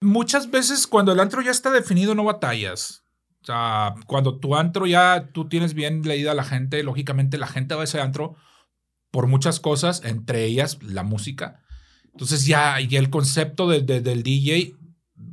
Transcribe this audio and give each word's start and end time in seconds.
muchas 0.00 0.50
veces 0.50 0.86
cuando 0.86 1.12
el 1.12 1.20
antro 1.20 1.42
ya 1.42 1.50
está 1.50 1.70
definido 1.70 2.14
no 2.14 2.24
batallas. 2.24 3.04
O 3.42 3.46
sea, 3.46 3.94
cuando 4.06 4.38
tu 4.38 4.54
antro 4.56 4.86
ya 4.86 5.30
tú 5.32 5.48
tienes 5.48 5.74
bien 5.74 6.02
leída 6.02 6.32
a 6.32 6.34
la 6.34 6.44
gente, 6.44 6.82
lógicamente 6.82 7.38
la 7.38 7.46
gente 7.46 7.74
va 7.74 7.82
a 7.82 7.84
ese 7.84 8.00
antro 8.00 8.36
por 9.10 9.26
muchas 9.26 9.60
cosas, 9.60 10.02
entre 10.04 10.44
ellas 10.44 10.78
la 10.82 11.02
música. 11.02 11.62
Entonces 12.12 12.46
ya, 12.46 12.78
el 12.78 13.10
concepto 13.10 13.68
del 13.68 14.22
DJ 14.22 14.74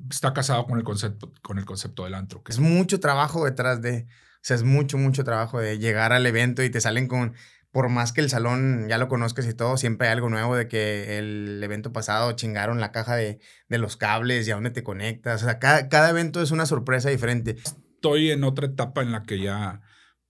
está 0.09 0.33
casado 0.33 0.65
con 0.65 0.77
el 0.77 0.83
concepto, 0.83 1.33
con 1.41 1.57
el 1.57 1.65
concepto 1.65 2.05
del 2.05 2.13
antro. 2.13 2.41
es 2.47 2.59
mucho 2.59 2.99
trabajo 2.99 3.43
detrás 3.43 3.81
de, 3.81 4.03
o 4.03 4.39
sea, 4.41 4.55
es 4.55 4.63
mucho, 4.63 4.97
mucho 4.97 5.23
trabajo 5.23 5.59
de 5.59 5.79
llegar 5.79 6.13
al 6.13 6.25
evento 6.25 6.63
y 6.63 6.69
te 6.69 6.79
salen 6.79 7.07
con, 7.07 7.33
por 7.71 7.89
más 7.89 8.13
que 8.13 8.21
el 8.21 8.29
salón 8.29 8.87
ya 8.89 8.97
lo 8.97 9.07
conozcas 9.07 9.47
y 9.47 9.53
todo, 9.53 9.77
siempre 9.77 10.07
hay 10.07 10.13
algo 10.13 10.29
nuevo 10.29 10.55
de 10.55 10.67
que 10.67 11.17
el 11.19 11.61
evento 11.63 11.93
pasado 11.93 12.31
chingaron 12.31 12.79
la 12.79 12.91
caja 12.91 13.15
de, 13.15 13.39
de 13.69 13.77
los 13.77 13.97
cables 13.97 14.47
y 14.47 14.51
a 14.51 14.55
dónde 14.55 14.71
te 14.71 14.83
conectas. 14.83 15.43
O 15.43 15.45
sea, 15.45 15.59
cada, 15.59 15.89
cada 15.89 16.09
evento 16.09 16.41
es 16.41 16.51
una 16.51 16.65
sorpresa 16.65 17.09
diferente. 17.09 17.57
Estoy 17.63 18.31
en 18.31 18.43
otra 18.43 18.67
etapa 18.67 19.01
en 19.01 19.11
la 19.11 19.23
que 19.23 19.39
ya 19.39 19.81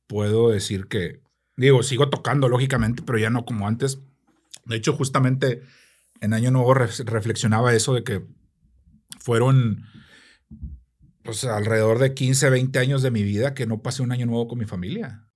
puedo 0.07 0.49
decir 0.49 0.87
que, 0.87 1.21
digo, 1.55 1.83
sigo 1.83 2.09
tocando 2.09 2.49
lógicamente, 2.49 3.03
pero 3.05 3.17
ya 3.17 3.29
no 3.29 3.45
como 3.45 3.67
antes. 3.67 3.99
De 4.65 4.75
hecho, 4.75 4.93
justamente 4.93 5.61
en 6.21 6.33
Año 6.33 6.51
Nuevo 6.51 6.73
reflexionaba 6.73 7.73
eso 7.73 7.93
de 7.93 8.03
que 8.03 8.25
fueron 9.19 9.85
pues, 11.23 11.43
alrededor 11.43 11.99
de 11.99 12.13
15, 12.13 12.49
20 12.49 12.79
años 12.79 13.01
de 13.01 13.11
mi 13.11 13.23
vida 13.23 13.53
que 13.53 13.65
no 13.65 13.81
pasé 13.81 14.01
un 14.01 14.11
año 14.11 14.25
nuevo 14.25 14.47
con 14.47 14.59
mi 14.59 14.65
familia. 14.65 15.26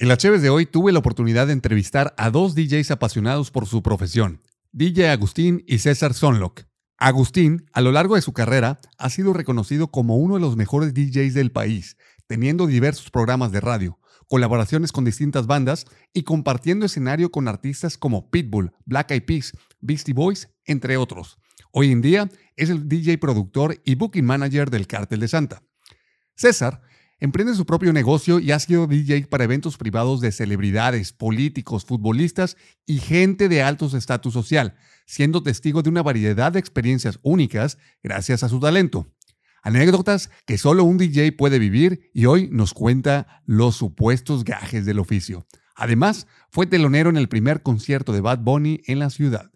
En 0.00 0.08
las 0.08 0.18
Cheves 0.18 0.42
de 0.42 0.50
hoy 0.50 0.66
tuve 0.66 0.90
la 0.90 0.98
oportunidad 0.98 1.46
de 1.46 1.52
entrevistar 1.52 2.14
a 2.16 2.30
dos 2.30 2.56
DJs 2.56 2.90
apasionados 2.90 3.52
por 3.52 3.66
su 3.66 3.80
profesión, 3.80 4.42
DJ 4.72 5.10
Agustín 5.10 5.62
y 5.68 5.78
César 5.78 6.14
Sonlock. 6.14 6.62
Agustín, 6.98 7.66
a 7.72 7.80
lo 7.80 7.92
largo 7.92 8.16
de 8.16 8.20
su 8.20 8.32
carrera, 8.32 8.80
ha 8.98 9.08
sido 9.08 9.32
reconocido 9.32 9.92
como 9.92 10.16
uno 10.16 10.34
de 10.34 10.40
los 10.40 10.56
mejores 10.56 10.94
DJs 10.94 11.34
del 11.34 11.52
país, 11.52 11.96
teniendo 12.26 12.66
diversos 12.66 13.12
programas 13.12 13.52
de 13.52 13.60
radio, 13.60 14.00
colaboraciones 14.26 14.90
con 14.90 15.04
distintas 15.04 15.46
bandas 15.46 15.86
y 16.12 16.24
compartiendo 16.24 16.86
escenario 16.86 17.30
con 17.30 17.46
artistas 17.46 17.96
como 17.96 18.32
Pitbull, 18.32 18.72
Black 18.86 19.12
Eyed 19.12 19.24
Peas, 19.24 19.52
Beastie 19.80 20.12
Boys, 20.12 20.48
entre 20.64 20.96
otros. 20.96 21.38
Hoy 21.70 21.92
en 21.92 22.00
día 22.00 22.28
es 22.56 22.68
el 22.68 22.88
DJ 22.88 23.18
productor 23.18 23.80
y 23.84 23.94
booking 23.94 24.26
manager 24.26 24.70
del 24.70 24.88
Cártel 24.88 25.20
de 25.20 25.28
Santa. 25.28 25.62
César 26.34 26.82
emprende 27.20 27.54
su 27.54 27.66
propio 27.66 27.92
negocio 27.92 28.38
y 28.38 28.52
ha 28.52 28.58
sido 28.58 28.86
DJ 28.86 29.26
para 29.26 29.44
eventos 29.44 29.76
privados 29.76 30.20
de 30.20 30.32
celebridades, 30.32 31.12
políticos, 31.12 31.84
futbolistas 31.84 32.56
y 32.86 32.98
gente 32.98 33.48
de 33.48 33.62
altos 33.62 33.94
estatus 33.94 34.32
social, 34.32 34.76
siendo 35.06 35.42
testigo 35.42 35.82
de 35.82 35.90
una 35.90 36.02
variedad 36.02 36.52
de 36.52 36.58
experiencias 36.58 37.18
únicas 37.22 37.78
gracias 38.02 38.42
a 38.42 38.48
su 38.48 38.60
talento. 38.60 39.06
Anécdotas 39.62 40.30
que 40.44 40.58
solo 40.58 40.84
un 40.84 40.98
DJ 40.98 41.32
puede 41.32 41.58
vivir 41.58 42.10
y 42.12 42.26
hoy 42.26 42.48
nos 42.52 42.74
cuenta 42.74 43.42
los 43.46 43.76
supuestos 43.76 44.44
gajes 44.44 44.84
del 44.84 44.98
oficio. 44.98 45.46
Además, 45.74 46.26
fue 46.50 46.66
telonero 46.66 47.08
en 47.08 47.16
el 47.16 47.28
primer 47.28 47.62
concierto 47.62 48.12
de 48.12 48.20
Bad 48.20 48.40
Bunny 48.40 48.82
en 48.86 48.98
la 48.98 49.08
ciudad. 49.08 49.53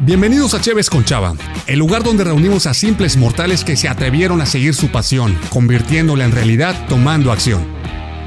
Bienvenidos 0.00 0.54
a 0.54 0.60
Cheves 0.60 0.90
con 0.90 1.04
Chava, 1.04 1.34
el 1.66 1.80
lugar 1.80 2.04
donde 2.04 2.22
reunimos 2.22 2.66
a 2.66 2.74
simples 2.74 3.16
mortales 3.16 3.64
que 3.64 3.76
se 3.76 3.88
atrevieron 3.88 4.40
a 4.40 4.46
seguir 4.46 4.72
su 4.72 4.92
pasión, 4.92 5.36
convirtiéndola 5.50 6.24
en 6.24 6.30
realidad 6.30 6.86
tomando 6.88 7.32
acción. 7.32 7.66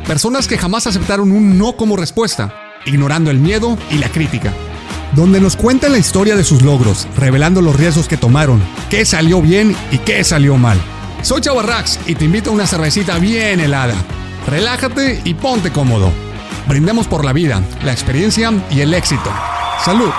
Personas 0.06 0.50
que 0.50 0.58
jamás 0.58 0.86
aceptaron 0.86 1.32
un 1.32 1.58
no 1.58 1.78
como 1.78 1.96
respuesta, 1.96 2.54
ignorando 2.86 3.32
el 3.32 3.40
miedo 3.40 3.78
y 3.90 4.00
la 4.00 4.10
crítica. 4.10 4.52
Donde 5.16 5.40
nos 5.40 5.56
cuentan 5.56 5.94
la 5.94 5.98
historia 5.98 6.36
de 6.36 6.44
sus 6.44 6.62
logros, 6.62 7.08
revelando 7.16 7.62
los 7.62 7.78
riesgos 7.78 8.10
que 8.10 8.18
tomaron, 8.18 8.62
qué 8.90 9.06
salió 9.06 9.42
bien 9.42 9.74
y 9.92 9.98
qué 10.00 10.26
salió 10.26 10.58
mal. 10.58 10.78
Soy 11.22 11.40
Chava 11.40 11.64
Rax 11.64 12.02
y 12.06 12.16
te 12.16 12.26
invito 12.26 12.50
a 12.50 12.54
una 12.54 12.68
cervecita 12.68 13.18
bien 13.18 13.62
helada. 13.62 13.96
Relájate 14.46 15.22
y 15.24 15.36
ponte 15.36 15.72
cómodo. 15.72 16.12
Brindemos 16.68 17.08
por 17.08 17.24
la 17.24 17.32
vida, 17.32 17.64
la 17.86 17.94
experiencia 17.94 18.52
y 18.70 18.82
el 18.82 18.94
éxito. 18.94 19.32
¡Salud! 19.86 20.12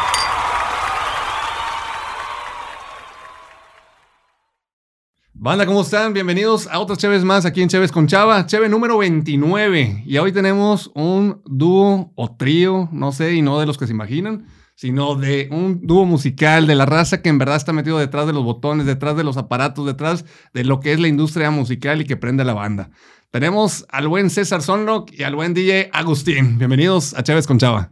Banda, 5.45 5.67
¿cómo 5.67 5.83
están? 5.83 6.13
Bienvenidos 6.13 6.69
a 6.69 6.79
otras 6.79 6.99
Cheves 6.99 7.25
más 7.25 7.45
aquí 7.45 7.63
en 7.63 7.69
Cheves 7.69 7.91
con 7.91 8.07
Chava, 8.07 8.47
Cheve 8.47 8.69
número 8.69 8.97
29. 8.99 10.05
Y 10.07 10.19
hoy 10.19 10.31
tenemos 10.31 10.93
un 10.95 11.43
dúo 11.45 12.13
o 12.15 12.37
trío, 12.37 12.89
no 12.93 13.11
sé, 13.11 13.35
y 13.35 13.43
no 13.43 13.59
de 13.59 13.67
los 13.67 13.77
que 13.77 13.89
se 13.89 13.93
imaginan, 13.93 14.47
sino 14.77 15.17
de 15.17 15.49
un 15.51 15.85
dúo 15.85 16.05
musical 16.05 16.69
de 16.69 16.77
la 16.77 16.87
raza 16.87 17.23
que 17.23 17.29
en 17.29 17.39
verdad 17.39 17.57
está 17.57 17.73
metido 17.73 17.99
detrás 17.99 18.29
de 18.29 18.33
los 18.33 18.45
botones, 18.45 18.87
detrás 18.87 19.17
de 19.17 19.25
los 19.25 19.37
aparatos, 19.37 19.85
detrás 19.85 20.25
de 20.55 20.63
lo 20.63 20.79
que 20.79 20.93
es 20.93 21.01
la 21.01 21.09
industria 21.09 21.51
musical 21.51 22.01
y 22.01 22.05
que 22.05 22.17
prende 22.17 22.45
la 22.45 22.55
banda. 22.55 22.91
Tenemos 23.33 23.85
al 23.89 24.07
buen 24.07 24.31
César 24.31 24.63
Sonrock 24.63 25.11
y 25.11 25.25
al 25.25 25.35
buen 25.35 25.55
DJ 25.55 25.91
Agustín. 25.93 26.57
Bienvenidos 26.59 27.15
a 27.15 27.25
Cheves 27.25 27.49
con 27.49 27.59
Chava. 27.59 27.91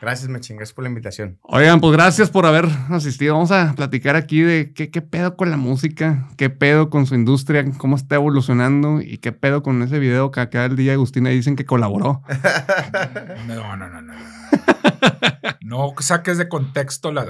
Gracias, 0.00 0.28
me 0.28 0.38
gracias 0.38 0.72
por 0.72 0.84
la 0.84 0.88
invitación. 0.88 1.38
Oigan, 1.42 1.80
pues 1.80 1.92
gracias 1.92 2.30
por 2.30 2.46
haber 2.46 2.66
asistido. 2.90 3.34
Vamos 3.34 3.50
a 3.50 3.72
platicar 3.74 4.16
aquí 4.16 4.40
de 4.42 4.72
qué, 4.72 4.90
qué 4.90 5.02
pedo 5.02 5.36
con 5.36 5.50
la 5.50 5.56
música, 5.56 6.28
qué 6.36 6.50
pedo 6.50 6.88
con 6.88 7.06
su 7.06 7.14
industria, 7.14 7.64
cómo 7.78 7.96
está 7.96 8.14
evolucionando 8.14 9.00
y 9.00 9.18
qué 9.18 9.32
pedo 9.32 9.62
con 9.62 9.82
ese 9.82 9.98
video 9.98 10.30
que 10.30 10.40
acá 10.40 10.66
el 10.66 10.76
día 10.76 10.92
Agustina 10.92 11.30
dicen 11.30 11.56
que 11.56 11.66
colaboró. 11.66 12.22
no, 13.48 13.76
no, 13.76 13.88
no, 13.88 14.02
no. 14.02 14.14
No 14.14 14.37
saques 16.00 16.38
de 16.38 16.48
contexto 16.48 17.12
la. 17.12 17.24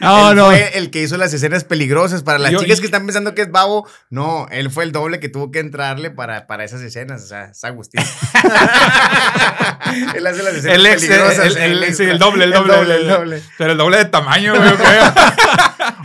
No, 0.00 0.34
no. 0.34 0.46
Fue 0.46 0.78
el 0.78 0.90
que 0.90 1.02
hizo 1.02 1.16
las 1.16 1.32
escenas 1.32 1.62
peligrosas 1.64 2.22
para 2.22 2.38
las 2.38 2.54
chicas 2.54 2.78
que 2.80 2.86
están 2.86 3.06
pensando 3.06 3.34
que 3.34 3.42
es 3.42 3.50
babo. 3.50 3.88
No, 4.10 4.46
él 4.50 4.70
fue 4.70 4.84
el 4.84 4.92
doble 4.92 5.18
que 5.20 5.28
tuvo 5.28 5.50
que 5.50 5.58
entrarle 5.60 6.10
para, 6.10 6.46
para 6.46 6.64
esas 6.64 6.80
escenas. 6.82 7.24
O 7.24 7.26
sea, 7.26 7.46
es 7.46 7.64
Agustín. 7.64 8.00
él 10.14 10.26
hace 10.26 10.42
las 10.42 10.54
escenas 10.54 10.76
peligrosas. 10.76 11.56
El, 11.56 11.94
sí, 11.94 12.04
el 12.04 12.18
doble, 12.18 12.44
el 12.44 12.52
doble. 12.52 12.96
El 12.96 13.08
doble, 13.08 13.42
Pero 13.58 13.72
el 13.72 13.78
doble 13.78 13.98
de 13.98 14.04
tamaño, 14.06 14.54
güey. 14.54 14.72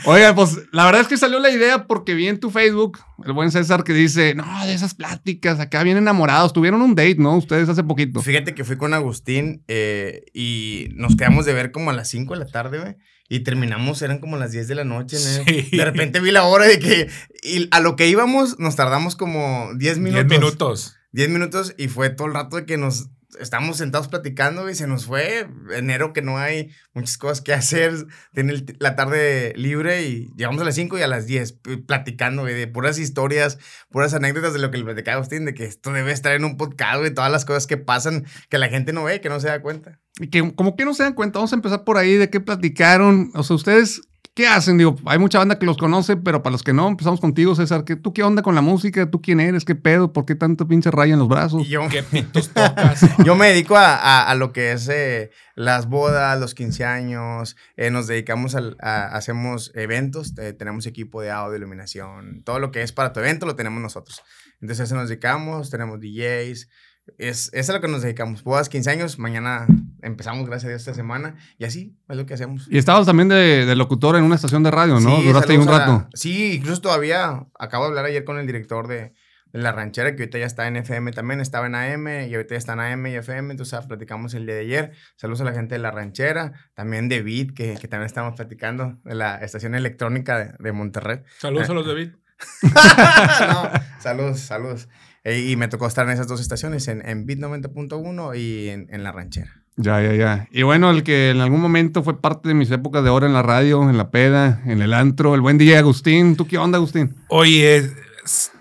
Oiga, 0.06 0.36
pues 0.36 0.58
la 0.72 0.86
verdad 0.86 1.02
es 1.02 1.08
que 1.08 1.18
salió 1.18 1.40
la 1.40 1.50
idea 1.50 1.88
porque 1.88 2.14
vi 2.14 2.28
en 2.28 2.40
tu 2.40 2.50
Facebook 2.50 3.00
el 3.26 3.34
buen 3.34 3.52
César 3.52 3.84
que 3.84 3.94
dice, 3.94 4.36
no, 4.36 4.66
de 4.66 4.74
esas 4.74 4.94
pláticas, 4.94 5.60
acá 5.60 5.84
bien 5.84 5.98
enamorados, 5.98 6.54
tuvieron 6.54 6.82
un 6.82 6.96
date, 6.96 7.18
¿no? 7.18 7.38
Ustedes 7.38 7.70
hace 7.70 7.84
poquito. 7.84 8.22
Fíjate 8.22 8.56
que 8.56 8.64
fui 8.64 8.78
con 8.78 8.94
Agustín 8.94 9.64
eh, 9.68 10.26
y 10.34 10.90
nos 10.96 11.16
quedamos 11.16 11.46
de 11.46 11.54
ver 11.54 11.72
como 11.72 11.92
a 11.92 11.94
las 11.94 12.10
5 12.10 12.34
de 12.34 12.40
la 12.40 12.48
tarde, 12.48 12.80
güey. 12.80 12.96
Y 13.30 13.42
terminamos, 13.42 14.02
eran 14.02 14.20
como 14.20 14.38
las 14.38 14.52
10 14.52 14.68
de 14.68 14.76
la 14.76 14.84
noche, 14.84 15.18
¿no? 15.18 15.78
De 15.78 15.86
repente 15.86 16.20
vi 16.20 16.32
la 16.32 16.44
hora 16.44 16.66
de 16.66 16.80
que, 16.80 17.10
y 17.44 17.68
a 17.72 17.80
lo 17.80 17.96
que 17.96 18.08
íbamos, 18.08 18.60
nos 18.60 18.76
tardamos 18.76 19.16
como 19.16 19.70
10 19.78 20.00
minutos. 20.00 20.28
10 20.28 20.40
minutos. 20.42 20.96
10 21.12 21.30
minutos 21.30 21.76
y 21.78 21.88
fue 21.88 22.10
todo 22.10 22.28
el 22.28 22.34
rato 22.34 22.58
de 22.58 22.66
que 22.66 22.78
nos 22.78 23.10
estábamos 23.40 23.78
sentados 23.78 24.08
platicando 24.08 24.70
y 24.70 24.76
se 24.76 24.88
nos 24.88 25.06
fue 25.06 25.48
enero 25.74 26.14
que 26.14 26.22
no 26.22 26.38
hay 26.38 26.72
muchas 26.94 27.18
cosas 27.18 27.42
que 27.42 27.54
hacer, 27.54 28.08
tiene 28.34 28.64
la 28.80 28.96
tarde 28.96 29.54
libre 29.56 30.04
y 30.04 30.30
llegamos 30.36 30.62
a 30.62 30.66
las 30.66 30.76
5 30.76 30.98
y 30.98 31.02
a 31.02 31.08
las 31.08 31.28
10 31.28 31.60
platicando 31.86 32.46
de 32.46 32.68
puras 32.68 33.00
historias, 33.00 33.58
puras 33.90 34.14
anécdotas 34.14 34.54
de 34.54 34.60
lo 34.60 34.72
que 34.72 34.78
le 34.78 34.84
platicaba 34.84 35.16
Agustín, 35.16 35.46
de 35.46 35.54
que 35.54 35.66
esto 35.66 35.92
debe 35.94 36.12
estar 36.12 36.34
en 36.34 36.46
un 36.46 36.58
podcast 36.58 37.06
y 37.06 37.14
todas 37.14 37.32
las 37.32 37.46
cosas 37.46 37.68
que 37.68 37.78
pasan 37.78 38.26
que 38.50 38.58
la 38.58 38.70
gente 38.70 38.94
no 38.94 39.04
ve, 39.04 39.22
que 39.22 39.30
no 39.30 39.40
se 39.40 39.48
da 39.48 39.62
cuenta. 39.62 40.00
Y 40.20 40.28
que 40.28 40.54
como 40.56 40.76
que 40.76 40.86
no 40.86 40.94
se 40.94 41.04
dan 41.04 41.14
cuenta, 41.14 41.40
vamos 41.40 41.54
a 41.54 41.56
empezar 41.56 41.84
por 41.84 41.98
ahí 41.98 42.16
de 42.16 42.30
qué 42.30 42.40
platicaron, 42.40 43.32
o 43.34 43.44
sea, 43.44 43.56
ustedes 43.56 44.02
¿qué 44.34 44.48
hacen? 44.48 44.78
Digo, 44.78 44.96
hay 45.06 45.20
mucha 45.20 45.40
banda 45.40 45.60
que 45.60 45.66
los 45.66 45.78
conoce, 45.78 46.18
pero 46.18 46.42
para 46.44 46.52
los 46.52 46.64
que 46.64 46.74
no, 46.74 46.88
empezamos 46.88 47.20
contigo, 47.20 47.56
César. 47.56 47.84
¿Tú 47.84 48.14
qué 48.14 48.24
onda 48.24 48.42
con 48.42 48.56
la 48.56 48.62
música? 48.62 49.10
¿Tú 49.10 49.22
quién 49.22 49.40
eres? 49.40 49.66
¿Qué 49.66 49.76
pedo? 49.76 50.14
¿Por 50.14 50.26
qué 50.26 50.36
tanto 50.36 50.68
pinche 50.68 50.92
raya 50.92 51.14
en 51.14 51.20
los 51.20 51.28
brazos? 51.28 51.68
yo, 51.68 51.88
¿Qué 51.90 52.04
pitos 52.12 52.50
tocas? 52.50 53.06
yo 53.26 53.36
me 53.36 53.50
dedico 53.50 53.76
a, 53.78 54.34
lo 54.36 54.54
que 54.54 54.72
es 54.72 54.88
eh, 54.90 55.32
las 55.56 55.88
bodas, 55.88 56.40
los 56.40 56.56
15 56.56 56.86
años. 56.86 57.56
Eh, 57.76 57.92
nos 57.92 58.08
dedicamos 58.08 58.56
a, 58.56 59.06
hacemos 59.08 59.72
eventos. 59.76 60.38
Eh, 60.38 60.54
tenemos 60.54 60.86
equipo 60.86 61.22
de 61.22 61.32
audio, 61.32 61.58
iluminación. 61.58 62.44
Todo 62.44 62.60
lo 62.60 62.72
que 62.72 62.82
es 62.82 62.92
para 62.92 63.14
tu 63.14 63.20
evento 63.20 63.46
lo 63.46 63.56
tenemos 63.56 63.82
nosotros. 63.82 64.22
Entonces, 64.62 64.82
a 64.82 64.84
eso 64.84 64.96
nos 64.96 65.10
dedicamos. 65.10 65.70
Tenemos 65.70 66.00
DJs. 66.00 66.70
Es, 67.18 67.50
es 67.54 67.70
a 67.70 67.74
lo 67.74 67.82
que 67.82 67.88
nos 67.88 68.02
dedicamos. 68.02 68.44
Bodas, 68.44 68.70
15 68.70 68.90
años, 68.90 69.20
mañana 69.20 69.68
empezamos, 70.02 70.48
gracias 70.48 70.66
a 70.66 70.70
Dios, 70.70 70.82
esta 70.82 70.94
semana. 70.94 71.36
Y 71.58 71.66
así 71.66 71.96
es 72.10 72.18
lo 72.18 72.26
que 72.26 72.34
hacemos. 72.34 72.68
Y 72.70 72.78
estabas 72.78 73.06
también 73.06 73.30
de, 73.30 73.76
locutor 73.76 74.16
en 74.16 74.24
una 74.24 74.36
estación 74.36 74.64
de 74.64 74.72
radio, 74.72 75.00
¿no? 75.00 75.22
Duraste 75.22 75.54
ahí 75.54 75.58
un 75.58 75.68
rato. 75.68 76.08
sí, 76.14 76.54
incluso 76.54 76.82
todavía 76.82 77.46
acabo 77.60 77.86
de 77.86 77.90
hablar 77.90 78.06
ayer 78.06 78.24
con 78.24 78.38
el 78.38 78.46
director 78.46 78.88
de, 78.88 79.14
La 79.54 79.74
Ranchera, 79.74 80.16
que 80.16 80.24
ahorita 80.24 80.38
ya 80.38 80.46
está 80.46 80.68
en 80.68 80.78
FM 80.78 81.12
también, 81.12 81.42
estaba 81.42 81.68
en 81.68 81.76
AM 81.76 82.08
y 82.30 82.34
ahorita 82.34 82.56
ya 82.56 82.58
está 82.58 82.74
en 82.74 82.80
AM 82.80 83.08
y 83.08 83.16
FM, 83.16 83.52
entonces 83.52 83.74
ah, 83.74 83.86
platicamos 83.86 84.34
el 84.34 84.46
día 84.46 84.56
de 84.56 84.62
ayer. 84.62 84.92
Saludos 85.18 85.42
a 85.42 85.44
la 85.44 85.52
gente 85.52 85.76
de 85.76 85.80
La 85.80 85.92
Ranchera, 85.92 86.54
también 86.74 87.10
de 87.10 87.22
Beat, 87.22 87.54
que, 87.54 87.78
que 87.80 87.88
también 87.90 88.06
estamos 88.06 88.36
platicando, 88.36 88.98
de 89.04 89.16
la 89.16 89.36
estación 89.36 89.76
electrónica 89.76 90.56
de, 90.58 90.72
Monterrey. 90.72 91.20
Saludos 91.38 91.70
a 91.70 91.74
los 91.74 91.86
de 91.88 91.94
Beat. 91.94 92.21
no, 92.64 93.70
saludos, 94.00 94.40
saludos. 94.40 94.88
Eh, 95.24 95.50
y 95.50 95.56
me 95.56 95.68
tocó 95.68 95.86
estar 95.86 96.06
en 96.08 96.14
esas 96.14 96.28
dos 96.28 96.42
estaciones, 96.42 96.88
en, 96.88 97.08
en 97.08 97.26
Bit 97.26 97.40
90.1 97.40 98.38
y 98.38 98.70
en, 98.70 99.04
La 99.04 99.12
Ranchera. 99.12 99.52
Ya, 99.78 100.02
ya, 100.02 100.14
ya. 100.16 100.48
Y 100.52 100.64
bueno, 100.64 100.90
el 100.90 101.04
que 101.04 101.30
en 101.30 101.42
algún 101.42 101.62
momento 101.62 102.02
fue 102.04 102.20
parte 102.20 102.50
de 102.50 102.56
mis 102.56 102.72
épocas 102.72 103.04
de 103.04 103.10
oro 103.12 103.28
en 103.28 103.34
la 103.34 103.44
radio, 103.44 103.88
en 103.90 103.98
la 103.98 104.10
peda, 104.10 104.62
en 104.66 104.82
el 104.82 104.94
antro, 104.94 105.36
el 105.36 105.42
buen 105.42 105.58
día 105.58 105.78
Agustín. 105.80 106.36
¿Tú 106.36 106.48
qué 106.48 106.58
onda, 106.58 106.78
Agustín? 106.78 107.16
Oye, 107.30 107.88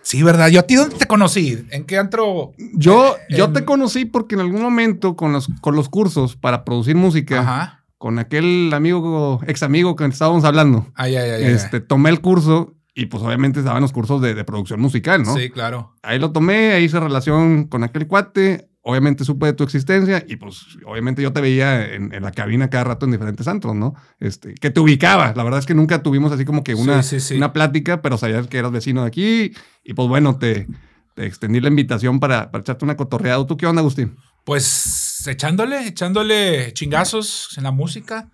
sí, 0.03 0.23
¿verdad? 0.23 0.49
¿Yo 0.49 0.61
a 0.61 0.65
ti 0.65 0.75
dónde 0.76 0.97
te 0.97 1.06
conocí? 1.06 1.67
¿En 1.71 1.85
qué 1.85 1.97
antro? 1.99 2.53
Yo, 2.75 3.17
yo 3.31 3.50
te 3.53 3.65
conocí 3.65 4.05
porque 4.05 4.35
en 4.35 4.43
algún 4.43 4.61
momento 4.62 5.17
con 5.17 5.33
los, 5.33 5.49
con 5.62 5.75
los 5.75 5.88
cursos 5.88 6.37
para 6.37 6.65
producir 6.65 6.94
música, 6.94 7.41
Ajá. 7.41 7.85
con 7.97 8.19
aquel 8.19 8.71
amigo, 8.75 9.41
ex 9.47 9.62
amigo 9.62 9.97
que 9.97 10.05
estábamos 10.05 10.44
hablando, 10.44 10.87
Ay, 10.94 11.17
ay, 11.17 11.31
ay. 11.31 11.44
ay. 11.44 11.53
este, 11.53 11.81
tomé 11.81 12.11
el 12.11 12.21
curso 12.21 12.75
y 12.95 13.07
pues 13.07 13.23
obviamente 13.23 13.61
estaban 13.61 13.83
los 13.83 13.93
cursos 13.93 14.21
de, 14.21 14.35
de 14.35 14.45
producción 14.45 14.81
musical, 14.81 15.23
¿no? 15.23 15.35
Sí, 15.37 15.51
claro. 15.51 15.95
Ahí 16.03 16.19
lo 16.19 16.33
tomé, 16.33 16.73
ahí 16.73 16.85
hice 16.85 16.99
relación 17.01 17.65
con 17.69 17.85
aquel 17.85 18.07
cuate. 18.07 18.67
Obviamente 18.83 19.25
supe 19.27 19.45
de 19.45 19.53
tu 19.53 19.63
existencia 19.63 20.25
y 20.27 20.37
pues 20.37 20.63
obviamente 20.87 21.21
yo 21.21 21.35
te 21.35 21.43
veía 21.43 21.85
en, 21.95 22.15
en 22.15 22.23
la 22.23 22.33
cabina 22.33 22.71
cada 22.71 22.85
rato 22.85 23.05
en 23.05 23.13
diferentes 23.13 23.47
antros, 23.47 23.75
¿no? 23.77 23.95
Este, 24.21 24.55
que 24.55 24.71
te 24.71 24.81
ubicaba. 24.81 25.35
La 25.37 25.45
verdad 25.45 25.61
es 25.61 25.67
que 25.67 25.75
nunca 25.75 26.03
tuvimos 26.03 26.33
así 26.33 26.47
como 26.47 26.65
que 26.65 26.75
una, 26.75 27.03
Sí, 27.03 27.21
sí, 27.21 27.29
sí. 27.29 27.37
una 27.37 27.53
plática, 27.53 28.01
pero 28.01 28.17
sabías 28.17 28.47
que 28.47 28.57
eras 28.57 28.73
vecino 28.73 29.03
de 29.03 29.09
aquí 29.09 29.53
y 29.85 29.93
pues 29.93 30.09
bueno, 30.09 30.39
te, 30.39 30.67
te 31.15 31.27
extendí 31.27 31.61
la 31.61 31.69
invitación 31.69 32.21
para, 32.21 32.51
para 32.51 32.63
echarte 32.63 32.87
una 32.87 32.97
cotorreada. 32.97 33.47
¿Tú 33.47 33.59
qué 33.59 33.67
onda, 33.67 33.81
Agustín? 33.81 34.17
Pues 34.45 35.27
echándole, 35.29 35.87
echándole 35.87 36.73
chingazos 36.73 37.51
en 37.59 37.65
la 37.65 37.73
música. 37.73 38.31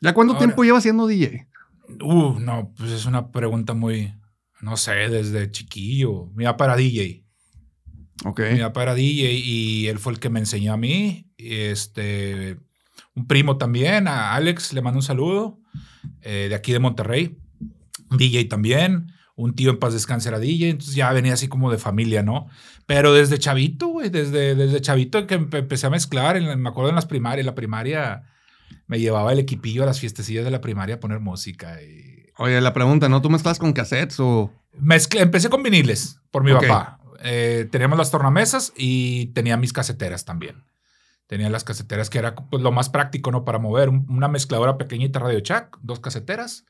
¿Ya 0.00 0.14
cuánto 0.14 0.34
Ahora- 0.34 0.46
tiempo 0.46 0.62
llevas 0.62 0.84
siendo 0.84 1.08
DJ? 1.08 1.48
Uh, 2.00 2.38
no, 2.40 2.72
pues 2.76 2.90
es 2.92 3.06
una 3.06 3.30
pregunta 3.30 3.74
muy, 3.74 4.14
no 4.60 4.76
sé, 4.76 4.92
desde 5.08 5.50
chiquillo. 5.50 6.30
Mi 6.34 6.44
papá 6.44 6.64
era 6.66 6.76
DJ. 6.76 7.24
Ok. 8.24 8.40
Mi 8.52 8.60
papá 8.60 8.82
era 8.84 8.94
DJ 8.94 9.32
y 9.32 9.86
él 9.88 9.98
fue 9.98 10.12
el 10.12 10.18
que 10.20 10.30
me 10.30 10.40
enseñó 10.40 10.72
a 10.72 10.76
mí. 10.76 11.30
Este, 11.36 12.56
un 13.14 13.26
primo 13.26 13.58
también, 13.58 14.08
a 14.08 14.34
Alex, 14.34 14.72
le 14.72 14.82
mando 14.82 14.98
un 14.98 15.02
saludo, 15.02 15.60
eh, 16.22 16.46
de 16.48 16.54
aquí 16.54 16.72
de 16.72 16.78
Monterrey. 16.78 17.38
DJ 18.10 18.44
también. 18.46 19.12
Un 19.36 19.54
tío 19.56 19.70
en 19.70 19.80
paz 19.80 19.92
descanse 19.92 20.28
era 20.28 20.38
DJ, 20.38 20.70
entonces 20.70 20.94
ya 20.94 21.12
venía 21.12 21.32
así 21.32 21.48
como 21.48 21.68
de 21.72 21.76
familia, 21.78 22.22
¿no? 22.22 22.46
Pero 22.86 23.12
desde 23.12 23.36
chavito, 23.38 23.88
güey, 23.88 24.08
desde, 24.08 24.54
desde 24.54 24.80
chavito 24.80 25.26
que 25.26 25.40
empe- 25.40 25.58
empecé 25.58 25.88
a 25.88 25.90
mezclar, 25.90 26.36
en 26.36 26.60
me 26.62 26.68
acuerdo 26.68 26.90
en 26.90 26.94
las 26.94 27.06
primarias, 27.06 27.44
la 27.44 27.56
primaria 27.56 28.22
me 28.86 28.98
llevaba 29.00 29.32
el 29.32 29.38
equipillo 29.38 29.82
a 29.82 29.86
las 29.86 30.00
fiestecillas 30.00 30.44
de 30.44 30.50
la 30.50 30.60
primaria 30.60 30.96
a 30.96 31.00
poner 31.00 31.20
música 31.20 31.80
y 31.82 32.12
Oye, 32.36 32.60
la 32.60 32.72
pregunta, 32.72 33.08
¿no? 33.08 33.22
¿Tú 33.22 33.30
mezclas 33.30 33.58
con 33.60 33.72
cassettes 33.72 34.18
o...? 34.18 34.50
Mezclé- 34.76 35.20
empecé 35.20 35.48
con 35.50 35.62
viniles 35.62 36.18
por 36.32 36.42
mi 36.42 36.52
papá. 36.52 36.98
Eh, 37.22 37.68
teníamos 37.70 37.96
las 37.96 38.10
tornamesas 38.10 38.72
y 38.76 39.26
tenía 39.26 39.56
mis 39.56 39.72
caseteras 39.72 40.24
también. 40.24 40.64
Tenía 41.28 41.48
las 41.48 41.62
caseteras 41.62 42.10
que 42.10 42.18
era 42.18 42.34
pues, 42.34 42.60
lo 42.62 42.72
más 42.72 42.88
práctico, 42.90 43.30
¿no? 43.30 43.44
Para 43.44 43.58
mover 43.60 43.88
un- 43.88 44.04
una 44.10 44.26
mezcladora 44.28 44.76
pequeñita 44.78 45.20
Radio 45.20 45.38
Shack, 45.38 45.78
dos 45.80 46.00
caseteras, 46.00 46.64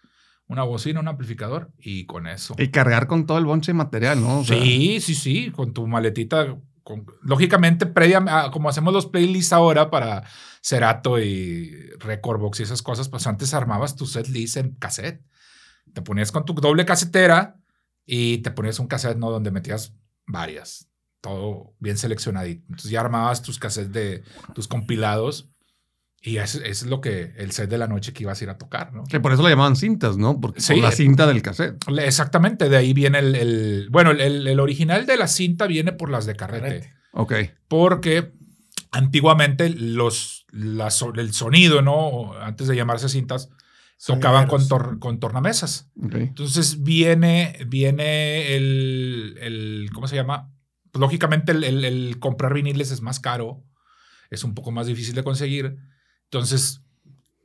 una 0.46 0.62
bocina, 0.64 1.00
un 1.00 1.08
amplificador 1.08 1.70
y 1.78 2.04
con 2.04 2.26
eso. 2.26 2.54
Y 2.58 2.68
cargar 2.68 3.06
con 3.06 3.24
todo 3.24 3.38
el 3.38 3.46
bonche 3.46 3.72
de 3.72 3.78
material, 3.78 4.20
¿no? 4.20 4.40
O 4.40 4.44
sea, 4.44 4.60
sí, 4.60 5.00
sí, 5.00 5.14
sí, 5.14 5.50
con 5.50 5.72
tu 5.72 5.86
maletita. 5.86 6.58
Lógicamente, 7.22 7.86
previa, 7.86 8.50
como 8.52 8.68
hacemos 8.68 8.92
los 8.92 9.06
playlists 9.06 9.52
ahora 9.52 9.90
para 9.90 10.24
Cerato 10.62 11.18
y 11.18 11.70
Recordbox 11.98 12.60
y 12.60 12.62
esas 12.64 12.82
cosas, 12.82 13.08
pues 13.08 13.26
antes 13.26 13.54
armabas 13.54 13.96
tu 13.96 14.06
set 14.06 14.28
list 14.28 14.56
en 14.56 14.74
cassette. 14.74 15.24
Te 15.92 16.02
ponías 16.02 16.32
con 16.32 16.44
tu 16.44 16.54
doble 16.54 16.84
casetera 16.84 17.60
y 18.04 18.38
te 18.38 18.50
ponías 18.50 18.78
un 18.78 18.86
cassette, 18.86 19.16
¿no? 19.16 19.30
Donde 19.30 19.50
metías 19.50 19.94
varias. 20.26 20.88
Todo 21.20 21.74
bien 21.78 21.96
seleccionadito. 21.96 22.64
Entonces 22.68 22.90
ya 22.90 23.00
armabas 23.00 23.42
tus 23.42 23.58
cassettes 23.58 23.92
de 23.92 24.24
tus 24.54 24.68
compilados 24.68 25.53
y 26.26 26.38
eso, 26.38 26.58
eso 26.58 26.84
es 26.84 26.86
lo 26.86 27.02
que 27.02 27.34
el 27.36 27.52
set 27.52 27.68
de 27.68 27.76
la 27.76 27.86
noche 27.86 28.14
que 28.14 28.22
ibas 28.22 28.40
a 28.40 28.44
ir 28.44 28.48
a 28.50 28.56
tocar, 28.56 28.94
¿no? 28.94 29.04
Que 29.04 29.20
por 29.20 29.32
eso 29.34 29.42
lo 29.42 29.48
llamaban 29.50 29.76
cintas, 29.76 30.16
¿no? 30.16 30.40
Porque 30.40 30.60
Sí. 30.62 30.72
por 30.72 30.82
la 30.84 30.90
cinta 30.90 31.26
del 31.26 31.42
cassette. 31.42 31.76
Exactamente, 31.98 32.70
de 32.70 32.76
ahí 32.78 32.94
viene 32.94 33.18
el, 33.18 33.34
el- 33.34 33.88
bueno, 33.90 34.10
el, 34.12 34.46
el- 34.48 34.60
original 34.60 35.04
de 35.04 35.18
la 35.18 35.28
cinta 35.28 35.66
viene 35.66 35.92
por 35.92 36.08
las 36.08 36.24
de 36.24 36.34
carrete. 36.34 36.62
Carrete. 36.66 36.94
Ok. 37.12 37.34
Porque 37.68 38.32
antiguamente 38.90 39.68
los, 39.70 40.46
la 40.50 40.90
so- 40.90 41.12
el 41.14 41.32
sonido, 41.34 41.82
¿no? 41.82 42.32
Antes 42.40 42.68
de 42.68 42.76
llamarse 42.76 43.08
cintas, 43.08 43.50
tocaban 44.06 44.46
con, 44.46 44.66
tor- 44.68 44.98
con 44.98 45.20
tornamesas. 45.20 45.90
Ok. 46.02 46.14
Entonces 46.14 46.82
viene, 46.82 47.58
viene 47.66 48.54
el, 48.56 49.36
el- 49.40 49.90
¿cómo 49.92 50.06
se 50.08 50.16
llama? 50.16 50.50
Lógicamente 50.94 51.52
el, 51.52 51.64
el- 51.64 51.84
el 51.84 52.18
comprar 52.18 52.54
viniles 52.54 52.90
es 52.92 53.00
más 53.02 53.20
caro, 53.20 53.62
es 54.30 54.44
un 54.44 54.54
poco 54.54 54.70
más 54.70 54.86
difícil 54.86 55.14
de 55.14 55.24
conseguir. 55.24 55.76
Entonces, 56.34 56.82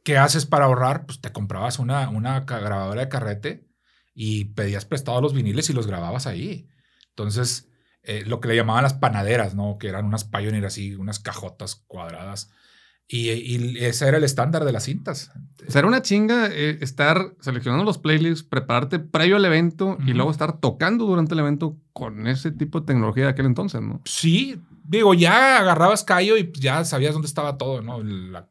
¿qué 0.03 0.17
haces 0.17 0.47
para 0.47 0.65
ahorrar? 0.65 1.05
Pues 1.05 1.21
te 1.21 1.31
comprabas 1.31 1.77
una, 1.77 2.09
una 2.09 2.39
grabadora 2.39 3.01
de 3.01 3.07
carrete 3.09 3.67
y 4.15 4.45
pedías 4.45 4.85
prestado 4.85 5.21
los 5.21 5.35
viniles 5.35 5.69
y 5.69 5.73
los 5.73 5.85
grababas 5.85 6.25
ahí. 6.25 6.67
Entonces, 7.09 7.69
eh, 8.01 8.23
lo 8.25 8.39
que 8.39 8.47
le 8.47 8.55
llamaban 8.55 8.81
las 8.81 8.95
panaderas, 8.95 9.53
¿no? 9.53 9.77
Que 9.77 9.89
eran 9.89 10.05
unas 10.05 10.23
Pioneer 10.23 10.65
así, 10.65 10.95
unas 10.95 11.19
cajotas 11.19 11.75
cuadradas. 11.85 12.49
Y, 13.07 13.29
y 13.29 13.77
ese 13.85 14.07
era 14.07 14.17
el 14.17 14.23
estándar 14.23 14.65
de 14.65 14.71
las 14.71 14.85
cintas. 14.85 15.31
O 15.67 15.71
sea, 15.71 15.79
era 15.79 15.87
una 15.87 16.01
chinga 16.01 16.47
eh, 16.47 16.79
estar 16.81 17.35
seleccionando 17.41 17.85
los 17.85 17.99
playlists, 17.99 18.41
prepararte 18.41 18.97
previo 18.97 19.35
al 19.35 19.45
evento 19.45 19.99
y 20.03 20.13
luego 20.13 20.31
estar 20.31 20.59
tocando 20.59 21.05
durante 21.05 21.35
el 21.35 21.41
evento 21.41 21.77
con 21.93 22.25
ese 22.25 22.51
tipo 22.51 22.79
de 22.79 22.87
tecnología 22.87 23.25
de 23.25 23.29
aquel 23.29 23.45
entonces, 23.45 23.81
¿no? 23.81 24.01
Sí, 24.05 24.59
digo, 24.83 25.13
ya 25.13 25.59
agarrabas 25.59 26.03
callo 26.03 26.37
y 26.37 26.51
ya 26.59 26.83
sabías 26.85 27.13
dónde 27.13 27.27
estaba 27.27 27.55
todo, 27.59 27.83
¿no? 27.83 28.01
La, 28.01 28.49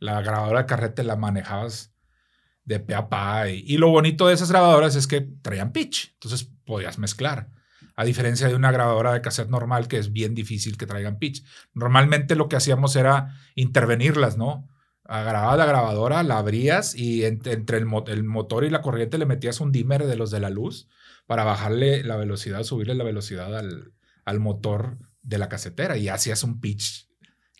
la 0.00 0.20
grabadora 0.22 0.60
de 0.60 0.66
carrete 0.66 1.04
la 1.04 1.14
manejabas 1.14 1.94
de 2.64 2.80
pe 2.80 2.94
a 2.94 3.08
pa. 3.08 3.48
Y, 3.48 3.62
y 3.66 3.78
lo 3.78 3.90
bonito 3.90 4.26
de 4.26 4.34
esas 4.34 4.50
grabadoras 4.50 4.96
es 4.96 5.06
que 5.06 5.20
traían 5.20 5.70
pitch, 5.72 6.12
entonces 6.14 6.50
podías 6.64 6.98
mezclar. 6.98 7.48
A 7.96 8.04
diferencia 8.04 8.48
de 8.48 8.54
una 8.54 8.72
grabadora 8.72 9.12
de 9.12 9.20
cassette 9.20 9.50
normal, 9.50 9.86
que 9.86 9.98
es 9.98 10.12
bien 10.12 10.34
difícil 10.34 10.76
que 10.78 10.86
traigan 10.86 11.18
pitch. 11.18 11.44
Normalmente 11.74 12.34
lo 12.34 12.48
que 12.48 12.56
hacíamos 12.56 12.96
era 12.96 13.36
intervenirlas, 13.54 14.36
¿no? 14.38 14.66
Grababas 15.04 15.58
la 15.58 15.66
grabadora, 15.66 16.22
la 16.22 16.38
abrías 16.38 16.94
y 16.94 17.22
ent- 17.22 17.48
entre 17.52 17.78
el 17.78 17.84
motor 18.24 18.64
y 18.64 18.70
la 18.70 18.80
corriente 18.80 19.18
le 19.18 19.26
metías 19.26 19.60
un 19.60 19.72
dimmer 19.72 20.06
de 20.06 20.16
los 20.16 20.30
de 20.30 20.40
la 20.40 20.50
luz 20.50 20.88
para 21.26 21.44
bajarle 21.44 22.04
la 22.04 22.16
velocidad, 22.16 22.62
subirle 22.62 22.94
la 22.94 23.04
velocidad 23.04 23.54
al, 23.58 23.92
al 24.24 24.40
motor 24.40 24.98
de 25.22 25.38
la 25.38 25.48
casetera 25.48 25.96
y 25.96 26.08
hacías 26.08 26.44
un 26.44 26.60
pitch 26.60 27.09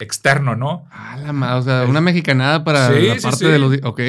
externo, 0.04 0.56
¿no? 0.56 0.86
Ah, 0.90 1.16
la 1.22 1.32
madre, 1.32 1.58
o 1.58 1.62
sea, 1.62 1.84
una 1.88 2.00
mexicanada 2.00 2.64
para 2.64 2.88
Sí, 2.92 3.06
la 3.06 3.14
sí, 3.16 3.20
parte 3.22 3.36
sí. 3.38 3.46
de 3.46 3.58
los... 3.58 3.78
Ok. 3.84 4.00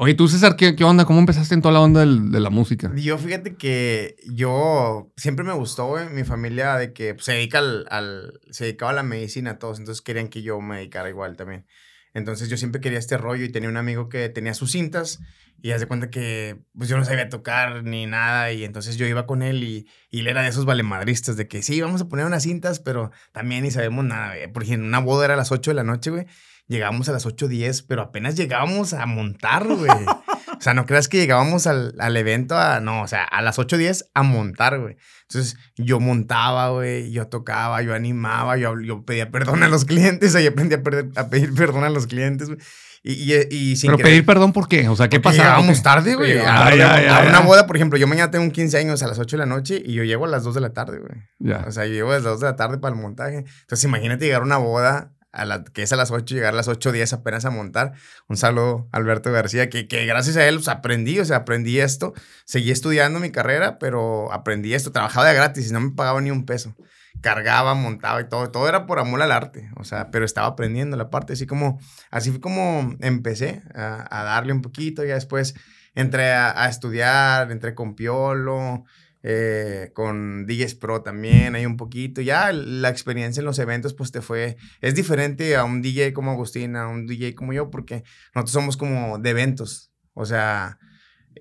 Oye, 0.00 0.14
tú, 0.14 0.28
César, 0.28 0.54
¿qué, 0.56 0.76
qué 0.76 0.84
onda? 0.84 1.04
¿Cómo 1.04 1.18
empezaste 1.18 1.54
en 1.54 1.62
toda 1.62 1.74
la 1.74 1.80
onda 1.80 2.00
del- 2.00 2.30
de 2.30 2.38
la 2.40 2.50
música? 2.50 2.92
Yo 2.94 3.18
fíjate 3.18 3.56
que 3.56 4.14
yo 4.30 5.10
siempre 5.16 5.44
me 5.44 5.52
gustó, 5.54 5.86
güey, 5.86 6.08
mi 6.10 6.22
familia 6.22 6.76
de 6.76 6.92
que 6.92 7.14
pues, 7.14 7.24
se 7.24 7.32
dedica 7.32 7.58
al, 7.58 7.86
al- 7.90 8.40
se 8.50 8.64
dedicaba 8.64 8.92
a 8.92 8.94
la 8.94 9.02
medicina 9.02 9.52
a 9.52 9.58
todos, 9.58 9.78
entonces 9.80 10.00
querían 10.02 10.28
que 10.28 10.42
yo 10.42 10.60
me 10.60 10.76
dedicara 10.76 11.08
igual 11.08 11.36
también. 11.36 11.66
Entonces 12.14 12.48
yo 12.48 12.56
siempre 12.56 12.80
quería 12.80 12.98
este 12.98 13.18
rollo 13.18 13.44
y 13.44 13.50
tenía 13.50 13.68
un 13.68 13.76
amigo 13.76 14.08
que 14.08 14.28
tenía 14.28 14.54
sus 14.54 14.72
cintas 14.72 15.20
y 15.60 15.72
haz 15.72 15.80
de 15.80 15.86
cuenta 15.86 16.10
que 16.10 16.60
pues 16.76 16.88
yo 16.88 16.96
no 16.96 17.04
sabía 17.04 17.28
tocar 17.28 17.82
ni 17.82 18.06
nada 18.06 18.52
y 18.52 18.64
entonces 18.64 18.96
yo 18.96 19.06
iba 19.06 19.26
con 19.26 19.42
él 19.42 19.64
y, 19.64 19.88
y 20.10 20.20
él 20.20 20.28
era 20.28 20.42
de 20.42 20.48
esos 20.48 20.64
valemadristas 20.64 21.36
de 21.36 21.48
que 21.48 21.62
sí, 21.62 21.80
vamos 21.80 22.00
a 22.00 22.08
poner 22.08 22.26
unas 22.26 22.44
cintas, 22.44 22.78
pero 22.80 23.10
también 23.32 23.64
ni 23.64 23.70
sabemos 23.70 24.04
nada, 24.04 24.34
güey. 24.36 24.52
Por 24.52 24.62
ejemplo, 24.62 24.86
una 24.86 25.00
boda 25.00 25.24
era 25.24 25.34
a 25.34 25.36
las 25.36 25.50
8 25.50 25.72
de 25.72 25.74
la 25.74 25.84
noche, 25.84 26.10
güey. 26.10 26.26
Llegábamos 26.68 27.08
a 27.08 27.12
las 27.12 27.26
8.10, 27.26 27.86
pero 27.88 28.02
apenas 28.02 28.36
llegábamos 28.36 28.92
a 28.92 29.06
montar, 29.06 29.66
güey. 29.66 29.90
O 30.58 30.60
sea, 30.60 30.74
no 30.74 30.86
creas 30.86 31.08
que 31.08 31.18
llegábamos 31.18 31.66
al, 31.66 31.94
al 31.98 32.16
evento 32.16 32.56
a, 32.56 32.80
no, 32.80 33.02
o 33.02 33.06
sea, 33.06 33.22
a 33.24 33.42
las 33.42 33.58
8.10 33.58 34.06
a 34.14 34.22
montar, 34.22 34.78
güey. 34.80 34.96
Entonces, 35.22 35.56
yo 35.76 36.00
montaba, 36.00 36.70
güey, 36.70 37.10
yo 37.12 37.28
tocaba, 37.28 37.80
yo 37.82 37.94
animaba, 37.94 38.56
yo, 38.56 38.74
yo 38.80 39.02
pedía 39.04 39.30
perdón 39.30 39.62
a 39.62 39.68
los 39.68 39.84
clientes, 39.84 40.34
ahí 40.34 40.46
aprendí 40.46 40.74
a, 40.74 40.82
perder- 40.82 41.12
a 41.16 41.28
pedir 41.28 41.54
perdón 41.54 41.84
a 41.84 41.90
los 41.90 42.06
clientes, 42.06 42.48
güey. 42.48 42.58
Y, 43.04 43.32
y, 43.32 43.46
y 43.50 43.76
sin 43.76 43.88
Pero 43.88 43.98
querer- 43.98 44.10
pedir 44.10 44.26
perdón, 44.26 44.52
¿por 44.52 44.66
qué? 44.68 44.88
O 44.88 44.96
sea, 44.96 45.08
¿qué 45.08 45.20
pasaba? 45.20 45.44
Llegábamos 45.44 45.78
¿O 45.78 45.82
tarde, 45.82 46.14
güey. 46.16 46.32
Llegábamos 46.32 46.80
A, 46.80 47.28
una 47.28 47.40
boda, 47.40 47.66
por 47.66 47.76
ejemplo, 47.76 47.96
yo 47.96 48.08
mañana 48.08 48.30
tengo 48.32 48.44
un 48.44 48.50
15 48.50 48.76
años 48.78 49.02
a 49.02 49.06
las 49.06 49.18
8 49.20 49.36
de 49.36 49.38
la 49.38 49.46
noche 49.46 49.80
y 49.84 49.94
yo 49.94 50.02
llego 50.02 50.24
a 50.24 50.28
las 50.28 50.42
2 50.42 50.54
de 50.56 50.60
la 50.60 50.70
tarde, 50.72 50.98
güey. 50.98 51.60
O 51.66 51.70
sea, 51.70 51.86
yo 51.86 51.92
llego 51.92 52.10
a 52.10 52.14
las 52.14 52.24
2 52.24 52.40
de 52.40 52.46
la 52.46 52.56
tarde 52.56 52.78
para 52.78 52.94
el 52.96 53.00
montaje. 53.00 53.44
Entonces, 53.60 53.84
imagínate 53.84 54.24
llegar 54.24 54.42
a 54.42 54.44
una 54.44 54.56
boda 54.56 55.12
a 55.38 55.44
la, 55.44 55.64
que 55.64 55.82
es 55.82 55.92
a 55.92 55.96
las 55.96 56.10
8, 56.10 56.34
llegar 56.34 56.52
a 56.52 56.56
las 56.56 56.68
8.10 56.68 57.12
apenas 57.12 57.44
a 57.44 57.50
montar. 57.50 57.92
Un 58.28 58.36
saludo 58.36 58.88
Alberto 58.92 59.32
García, 59.32 59.70
que, 59.70 59.88
que 59.88 60.04
gracias 60.06 60.36
a 60.36 60.46
él 60.46 60.56
pues, 60.56 60.68
aprendí, 60.68 61.18
o 61.20 61.24
sea, 61.24 61.38
aprendí 61.38 61.80
esto. 61.80 62.12
Seguí 62.44 62.70
estudiando 62.70 63.20
mi 63.20 63.30
carrera, 63.30 63.78
pero 63.78 64.32
aprendí 64.32 64.74
esto. 64.74 64.92
Trabajaba 64.92 65.28
de 65.28 65.34
gratis 65.34 65.70
y 65.70 65.72
no 65.72 65.80
me 65.80 65.90
pagaba 65.92 66.20
ni 66.20 66.30
un 66.30 66.44
peso. 66.44 66.74
Cargaba, 67.20 67.74
montaba 67.74 68.20
y 68.20 68.28
todo. 68.28 68.50
Todo 68.50 68.68
era 68.68 68.86
por 68.86 68.98
amor 68.98 69.22
al 69.22 69.32
arte. 69.32 69.70
O 69.76 69.84
sea, 69.84 70.10
pero 70.10 70.24
estaba 70.24 70.48
aprendiendo 70.48 70.96
la 70.96 71.10
parte. 71.10 71.32
Así 71.32 71.46
como, 71.46 71.80
así 72.10 72.30
fue 72.30 72.40
como 72.40 72.96
empecé 73.00 73.62
a, 73.74 74.24
darle 74.24 74.52
un 74.52 74.62
poquito. 74.62 75.04
Ya 75.04 75.14
después 75.14 75.54
entré 75.94 76.32
a 76.32 76.68
estudiar, 76.68 77.50
entré 77.50 77.74
con 77.74 77.94
Piolo. 77.94 78.84
Eh, 79.30 79.90
con 79.92 80.46
DJs 80.46 80.76
Pro 80.76 81.02
también, 81.02 81.54
hay 81.54 81.66
un 81.66 81.76
poquito. 81.76 82.22
Ya 82.22 82.50
la 82.50 82.88
experiencia 82.88 83.42
en 83.42 83.44
los 83.44 83.58
eventos, 83.58 83.92
pues 83.92 84.10
te 84.10 84.22
fue. 84.22 84.56
Es 84.80 84.94
diferente 84.94 85.54
a 85.54 85.64
un 85.64 85.82
DJ 85.82 86.14
como 86.14 86.30
Agustín, 86.30 86.76
a 86.76 86.88
un 86.88 87.06
DJ 87.06 87.34
como 87.34 87.52
yo, 87.52 87.68
porque 87.68 88.04
nosotros 88.34 88.52
somos 88.52 88.76
como 88.78 89.18
de 89.18 89.28
eventos. 89.28 89.92
O 90.14 90.24
sea, 90.24 90.78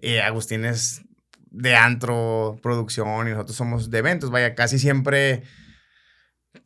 eh, 0.02 0.22
Agustín 0.22 0.66
es 0.66 1.02
de 1.50 1.78
antro, 1.78 2.60
producción, 2.62 3.30
y 3.30 3.32
nosotros 3.32 3.56
somos 3.56 3.90
de 3.90 4.00
eventos. 4.00 4.32
Vaya, 4.32 4.54
casi 4.54 4.80
siempre 4.80 5.44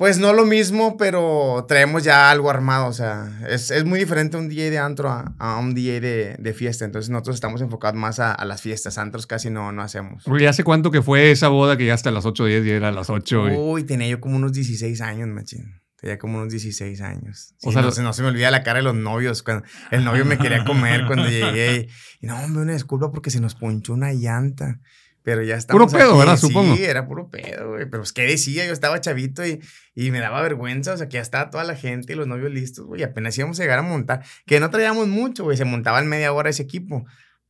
pues 0.02 0.18
no 0.18 0.34
lo 0.34 0.48
mismo, 0.48 0.98
pero 0.98 1.64
traemos 1.68 2.04
ya 2.04 2.32
algo 2.32 2.50
armado. 2.50 2.88
O 2.88 2.92
sea, 2.92 3.40
es, 3.48 3.70
es 3.70 3.86
muy 3.86 4.00
diferente 4.00 4.36
un 4.36 4.50
DJ 4.50 4.72
de 4.72 4.80
antro 4.80 5.12
a, 5.12 5.60
un 5.60 5.76
DJ 5.76 6.02
de, 6.02 6.36
de, 6.40 6.54
fiesta. 6.56 6.86
Entonces 6.86 7.12
nosotros 7.12 7.36
estamos 7.36 7.62
enfocados 7.62 8.00
más 8.00 8.20
a, 8.20 8.34
a, 8.34 8.44
las 8.46 8.64
fiestas. 8.64 8.98
Antros 8.98 9.28
casi 9.28 9.52
no, 9.52 9.72
no 9.72 9.84
hacemos. 9.84 10.24
¿Y 10.26 10.46
hace 10.48 10.64
cuánto 10.64 10.90
que 10.90 11.04
fue 11.04 11.30
esa 11.30 11.50
boda 11.50 11.78
que 11.78 11.86
ya 11.86 11.94
hasta 11.94 12.10
las 12.10 12.26
8 12.26 12.46
10 12.46 12.66
y 12.66 12.70
era 12.72 12.88
a 12.88 12.92
las 12.92 13.12
8? 13.12 13.44
Uy, 13.60 13.84
tenía 13.84 14.08
yo 14.08 14.20
como 14.20 14.38
unos 14.38 14.54
16 14.54 15.02
años, 15.02 15.28
machín. 15.28 15.80
Tenía 15.98 16.18
como 16.18 16.40
unos 16.40 16.50
16 16.50 17.00
años. 17.02 17.54
o 17.62 17.72
sea, 17.72 17.84
no, 17.84 17.92
no, 17.92 18.14
se 18.14 18.24
me 18.24 18.30
olvida 18.30 18.50
la 18.50 18.64
cara 18.64 18.80
de 18.80 18.84
los 18.84 18.96
novios. 18.96 19.44
Cuando 19.44 19.66
el 19.92 20.04
novio 20.04 20.26
me 20.26 20.40
quería 20.40 20.66
comer 20.66 21.06
cuando 21.06 21.30
llegué. 21.30 21.90
Y, 22.22 22.26
y 22.26 22.28
no, 22.28 22.40
hombre, 22.40 22.64
una 22.64 22.74
disculpa 22.74 23.12
porque 23.12 23.30
se 23.30 23.40
nos 23.40 23.54
ponchó 23.54 23.94
una 23.94 24.14
llanta. 24.14 24.80
Pero 25.24 25.44
ya 25.44 25.56
estaba. 25.56 25.80
Puro 25.80 25.92
pedo, 25.92 26.18
¿verdad? 26.18 26.38
Supongo. 26.38 26.76
Sí, 26.76 26.84
era 26.84 27.08
puro 27.08 27.30
pedo, 27.30 27.70
güey. 27.70 27.86
Pero 27.86 28.02
pues, 28.02 28.14
¿qué 28.14 28.24
decía? 28.24 28.66
Yo 28.66 28.74
estaba 28.74 29.00
chavito 29.02 29.46
y, 29.46 29.62
y 29.94 30.12
me 30.12 30.20
daba 30.20 30.42
vergüenza. 30.42 30.94
O 30.94 30.98
sea, 30.98 31.08
que 31.08 31.16
ya 31.16 31.22
estaba 31.22 31.50
toda 31.50 31.64
la 31.64 31.76
gente 31.76 32.14
y 32.14 32.16
los 32.16 32.28
novios 32.28 32.52
listos, 32.52 32.86
güey. 32.86 33.04
Apenas 33.04 33.38
íbamos 33.38 33.60
a 33.60 33.64
llegar 33.64 33.80
a 33.80 33.84
montar. 33.84 34.24
Que 34.46 34.60
no 34.60 34.70
traíamos 34.70 35.08
mucho, 35.08 35.44
güey. 35.44 35.58
Se 35.58 35.66
montaba 35.66 36.00
en 36.00 36.08
media 36.08 36.34
hora 36.34 36.50
ese 36.50 36.64
equipo. 36.64 37.06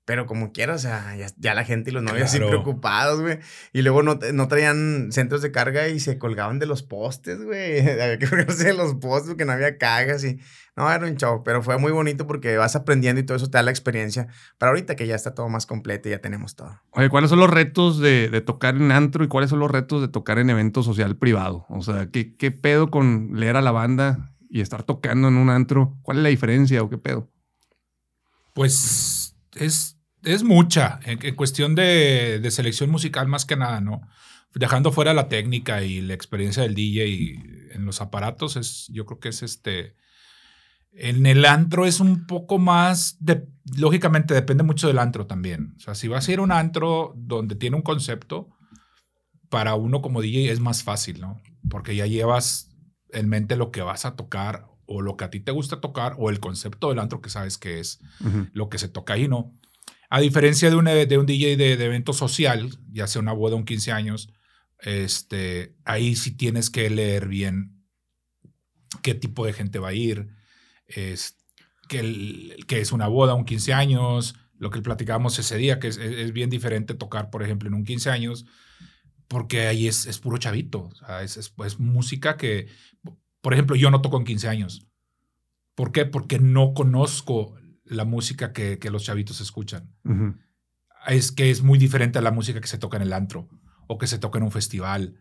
Pero 0.05 0.25
como 0.25 0.51
quiera, 0.51 0.73
o 0.73 0.79
sea, 0.79 1.15
ya, 1.37 1.53
la 1.53 1.63
gente 1.63 1.91
y 1.91 1.93
los 1.93 2.01
novios 2.01 2.25
así 2.25 2.39
preocupados, 2.39 3.21
güey. 3.21 3.39
Y 3.71 3.83
luego 3.83 4.01
no, 4.01 4.19
no, 4.33 4.47
traían 4.47 5.11
centros 5.11 5.41
de 5.43 5.51
carga 5.51 5.87
y 5.89 5.99
se 5.99 6.17
colgaban 6.17 6.57
de 6.57 6.65
los 6.65 6.81
postes, 6.81 7.41
güey. 7.43 7.79
Había 7.79 8.17
que 8.17 8.27
colgarse 8.27 8.63
de 8.65 8.73
los 8.73 8.95
postes 8.95 9.29
porque 9.29 9.45
no 9.45 9.51
había 9.51 9.77
cagas 9.77 10.23
y... 10.23 10.39
No, 10.75 10.89
era 10.89 11.05
un 11.05 11.17
show, 11.17 11.43
pero 11.43 11.61
fue 11.61 11.77
muy 11.77 11.91
bonito 11.91 12.25
porque 12.25 12.55
vas 12.55 12.77
aprendiendo 12.77 13.19
y 13.19 13.25
todo 13.25 13.35
eso 13.35 13.49
te 13.49 13.57
da 13.57 13.61
la 13.61 13.71
experiencia 13.71 14.27
para 14.57 14.69
ahorita 14.69 14.95
que 14.95 15.05
ya 15.05 15.15
está 15.15 15.35
todo 15.35 15.49
más 15.49 15.65
completo 15.65 16.07
y 16.07 16.11
ya 16.11 16.19
tenemos 16.19 16.55
todo. 16.55 16.79
Oye, 16.91 17.09
¿cuáles 17.09 17.29
son 17.29 17.39
los 17.39 17.49
retos 17.49 17.99
de, 17.99 18.29
de 18.29 18.39
tocar 18.39 18.77
en 18.77 18.91
antro 18.91 19.23
y 19.23 19.27
cuáles 19.27 19.49
son 19.49 19.59
los 19.59 19.69
retos 19.69 20.01
de 20.01 20.07
tocar 20.07 20.39
en 20.39 20.49
evento 20.49 20.81
social 20.81 21.17
privado? 21.17 21.65
O 21.67 21.81
sea, 21.81 22.07
¿qué, 22.09 22.35
¿qué 22.37 22.51
pedo 22.51 22.89
con 22.89 23.31
leer 23.33 23.57
a 23.57 23.61
la 23.61 23.71
banda 23.71 24.33
y 24.49 24.61
estar 24.61 24.83
tocando 24.83 25.27
en 25.27 25.35
un 25.35 25.49
antro? 25.49 25.97
¿Cuál 26.03 26.17
es 26.17 26.23
la 26.23 26.29
diferencia 26.29 26.81
o 26.81 26.89
qué 26.89 26.97
pedo? 26.97 27.29
Pues 28.53 29.30
es 29.55 30.01
es 30.23 30.43
mucha 30.43 30.99
en, 31.03 31.35
cuestión 31.35 31.75
de, 31.75 32.45
selección 32.51 32.89
musical 32.89 33.27
más 33.27 33.45
que 33.45 33.55
nada, 33.55 33.81
¿no? 33.81 34.01
Dejando 34.53 34.91
fuera 34.91 35.13
la 35.13 35.29
técnica 35.29 35.83
y 35.83 36.01
la 36.01 36.13
experiencia 36.13 36.63
del 36.63 36.75
DJ 36.75 37.71
en 37.73 37.85
los 37.85 38.01
aparatos, 38.01 38.57
es, 38.57 38.87
yo 38.89 39.05
creo 39.05 39.19
que 39.19 39.29
es 39.29 39.43
este... 39.43 39.95
En 40.93 41.25
el 41.25 41.45
antro 41.45 41.85
es 41.85 42.01
un 42.01 42.27
poco 42.27 42.59
más, 42.59 43.15
de, 43.21 43.47
lógicamente 43.77 44.33
depende 44.33 44.63
mucho 44.63 44.87
del 44.87 44.99
antro 44.99 45.25
también. 45.25 45.73
O 45.77 45.79
sea, 45.79 45.95
si 45.95 46.09
vas 46.09 46.27
a 46.27 46.31
ir 46.33 46.39
a 46.39 46.41
un 46.41 46.51
antro 46.51 47.13
donde 47.15 47.55
tiene 47.55 47.77
un 47.77 47.81
concepto, 47.81 48.49
para 49.47 49.75
uno 49.75 50.01
como 50.01 50.21
DJ 50.21 50.51
es 50.51 50.59
más 50.59 50.83
fácil, 50.83 51.21
¿no? 51.21 51.41
Porque 51.69 51.95
ya 51.95 52.07
llevas 52.07 52.75
en 53.09 53.29
mente 53.29 53.55
lo 53.55 53.71
que 53.71 53.81
vas 53.81 54.03
a 54.03 54.17
tocar 54.17 54.65
o 54.91 55.01
lo 55.01 55.15
que 55.15 55.23
a 55.23 55.29
ti 55.29 55.39
te 55.39 55.51
gusta 55.51 55.79
tocar 55.79 56.15
o 56.17 56.29
el 56.29 56.39
concepto 56.39 56.89
del 56.89 56.99
antro 56.99 57.21
que 57.21 57.29
sabes 57.29 57.57
que 57.57 57.79
es 57.79 57.99
lo 58.53 58.69
que 58.69 58.77
se 58.77 58.89
toca 58.89 59.13
ahí, 59.13 59.27
¿no? 59.27 59.57
A 60.09 60.19
diferencia 60.19 60.69
de 60.69 60.75
un, 60.75 60.85
de 60.85 61.17
un 61.17 61.25
DJ 61.25 61.55
de, 61.55 61.73
evento 61.73 62.11
social, 62.11 62.69
ya 62.91 63.07
sea 63.07 63.21
una 63.21 63.31
boda 63.31 63.55
o 63.55 63.57
un 63.57 63.65
15 63.65 63.93
años, 63.93 64.33
este, 64.79 65.77
ahí 65.85 66.15
sí 66.15 66.35
tienes 66.35 66.69
que 66.69 66.89
leer 66.89 67.29
bien 67.29 67.85
qué 69.01 69.13
tipo 69.13 69.45
de 69.45 69.53
gente 69.53 69.79
va 69.79 69.89
a 69.89 69.93
ir, 69.93 70.27
es, 70.85 71.37
que, 71.87 72.65
es 72.67 72.91
una 72.91 73.07
boda, 73.07 73.33
un 73.33 73.45
15 73.45 73.73
años, 73.73 74.35
lo 74.57 74.69
que 74.69 74.81
platicábamos 74.81 75.39
ese 75.39 75.55
día, 75.55 75.79
que 75.79 75.87
es, 75.87 76.33
bien 76.33 76.49
diferente 76.49 76.93
tocar, 76.93 77.29
por 77.29 77.43
ejemplo, 77.43 77.69
en 77.69 77.75
un 77.75 77.85
15 77.85 78.09
años, 78.09 78.45
porque 79.29 79.67
ahí 79.67 79.87
es, 79.87 80.05
es 80.07 80.19
puro 80.19 80.37
chavito, 80.37 80.89
es, 81.23 81.37
es, 81.37 81.79
música 81.79 82.35
que, 82.35 82.67
por 83.41 83.53
ejemplo, 83.53 83.75
yo 83.75 83.91
no 83.91 84.01
toco 84.01 84.17
en 84.17 84.23
15 84.23 84.47
años. 84.47 84.87
¿Por 85.75 85.91
qué? 85.91 86.05
Porque 86.05 86.39
no 86.39 86.73
conozco 86.73 87.55
la 87.85 88.05
música 88.05 88.53
que, 88.53 88.79
los 88.91 89.03
chavitos 89.03 89.41
escuchan. 89.41 89.93
Es 91.07 91.31
que 91.31 91.49
es 91.49 91.63
muy 91.63 91.79
diferente 91.79 92.19
a 92.19 92.21
la 92.21 92.31
música 92.31 92.61
que 92.61 92.67
se 92.67 92.77
toca 92.77 92.97
en 92.97 93.03
el 93.03 93.13
antro 93.13 93.49
o 93.87 93.97
que 93.97 94.07
se 94.07 94.19
toca 94.19 94.37
en 94.37 94.43
un 94.43 94.51
festival. 94.51 95.15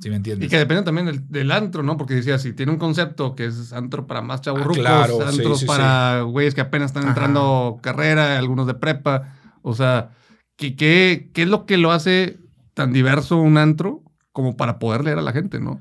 ¿Sí 0.00 0.10
me 0.10 0.16
entiendes? 0.16 0.46
Y 0.46 0.50
que 0.50 0.58
depende 0.58 0.84
también 0.84 1.26
del, 1.28 1.50
antro, 1.50 1.82
¿no? 1.82 1.96
Porque 1.96 2.14
decía, 2.14 2.38
si 2.38 2.52
tiene 2.52 2.72
un 2.72 2.78
concepto 2.78 3.34
que 3.34 3.46
es 3.46 3.72
antro 3.72 4.06
para 4.06 4.22
más 4.22 4.40
chavos 4.40 4.62
ah, 4.86 5.06
antros 5.26 5.64
para 5.64 6.22
güeyes 6.22 6.54
que 6.54 6.60
apenas 6.60 6.92
están 6.92 7.08
entrando 7.08 7.80
carrera, 7.82 8.38
algunos 8.38 8.66
de 8.68 8.74
prepa. 8.74 9.34
O 9.62 9.74
sea, 9.74 10.12
¿qué, 10.56 10.76
qué, 10.76 11.30
¿qué 11.34 11.42
es 11.42 11.48
lo 11.48 11.66
que 11.66 11.78
lo 11.78 11.90
hace 11.90 12.38
tan 12.74 12.92
diverso 12.92 13.38
un 13.38 13.58
antro 13.58 14.04
como 14.30 14.56
para 14.56 14.78
poder 14.78 15.02
leer 15.02 15.18
a 15.18 15.22
la 15.22 15.32
gente, 15.32 15.58
¿no? 15.58 15.80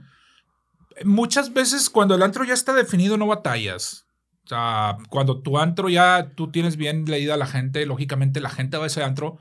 Muchas 1.04 1.54
veces 1.54 1.89
cuando 1.89 2.16
el 2.16 2.24
antro 2.24 2.44
ya 2.44 2.54
está 2.54 2.74
definido 2.74 3.18
no 3.18 3.27
batallas. 3.27 4.06
O 4.46 4.50
sea, 4.50 4.98
cuando 5.10 5.42
tu 5.42 5.58
antro 5.58 5.89
ya 5.89 6.32
tú 6.36 6.51
tienes 6.51 6.77
bien 6.77 7.06
leída 7.06 7.34
a 7.34 7.38
la 7.38 7.48
gente, 7.48 7.86
lógicamente 7.86 8.39
la 8.39 8.50
gente 8.50 8.77
va 8.77 8.86
a 8.86 8.88
ese 8.88 9.04
antro 9.04 9.39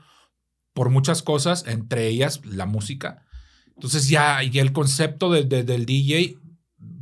por 0.73 0.89
muchas 0.89 1.23
cosas, 1.23 1.65
entre 1.65 2.07
ellas 2.07 2.45
la 2.45 2.65
música. 2.65 3.25
Entonces 3.67 4.09
ya, 4.09 4.43
y 4.43 4.59
el 4.59 4.73
concepto 4.73 5.31
del 5.31 5.85
DJ 5.85 6.37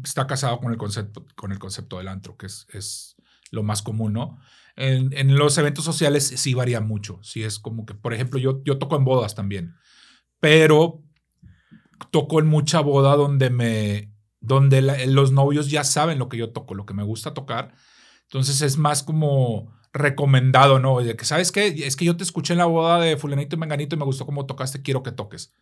está 0.04 0.28
casado 0.28 0.60
con 0.60 0.72
el 0.72 0.78
concepto, 0.78 1.26
con 1.36 1.52
el 1.52 1.60
concepto 1.60 1.98
del 1.98 2.08
antro, 2.08 2.38
que 2.38 2.46
es, 2.46 2.68
es 2.72 3.16
lo 3.50 3.64
más 3.64 3.82
común, 3.82 4.14
¿no? 4.14 4.40
En, 4.76 5.12
en, 5.14 5.36
los 5.36 5.58
eventos 5.58 5.86
sociales 5.86 6.28
sí 6.28 6.54
varía 6.54 6.82
mucho. 6.82 7.20
Sí 7.24 7.44
es 7.44 7.60
como 7.60 7.86
que, 7.86 7.96
por 7.96 8.14
ejemplo, 8.14 8.40
yo, 8.40 8.62
yo 8.64 8.78
toco 8.78 8.98
en 8.98 9.06
bodas 9.06 9.36
también, 9.36 9.76
pero 10.40 11.02
toco 12.12 12.40
en 12.40 12.48
mucha 12.48 12.82
boda 12.82 13.16
donde 13.16 13.50
me 13.50 14.15
donde 14.46 14.82
los 15.08 15.32
novios 15.32 15.70
ya 15.70 15.84
saben 15.84 16.20
lo 16.20 16.30
que 16.30 16.38
yo 16.38 16.50
toco, 16.50 16.74
lo 16.74 16.86
que 16.86 16.94
me 16.94 17.04
gusta 17.04 17.34
tocar 17.34 17.74
entonces 18.26 18.62
es 18.62 18.78
más 18.78 19.04
como 19.04 19.72
recomendado, 19.94 20.80
¿no? 20.80 21.00
De 21.00 21.16
que, 21.16 21.26
¿sabes 21.26 21.52
qué? 21.52 21.68
Es 21.68 21.96
que 21.96 22.06
yo 22.06 22.18
te 22.18 22.24
escuché 22.24 22.54
en 22.54 22.60
la 22.60 22.66
boda 22.66 23.00
de 23.00 23.18
fulanito 23.18 23.56
y 23.56 23.60
menganito 23.60 23.96
y 23.96 24.00
me 24.00 24.06
gustó 24.06 24.26
cómo 24.26 24.46
tocaste, 24.46 24.82
quiero 24.82 25.04
que 25.04 25.12
toques. 25.12 25.54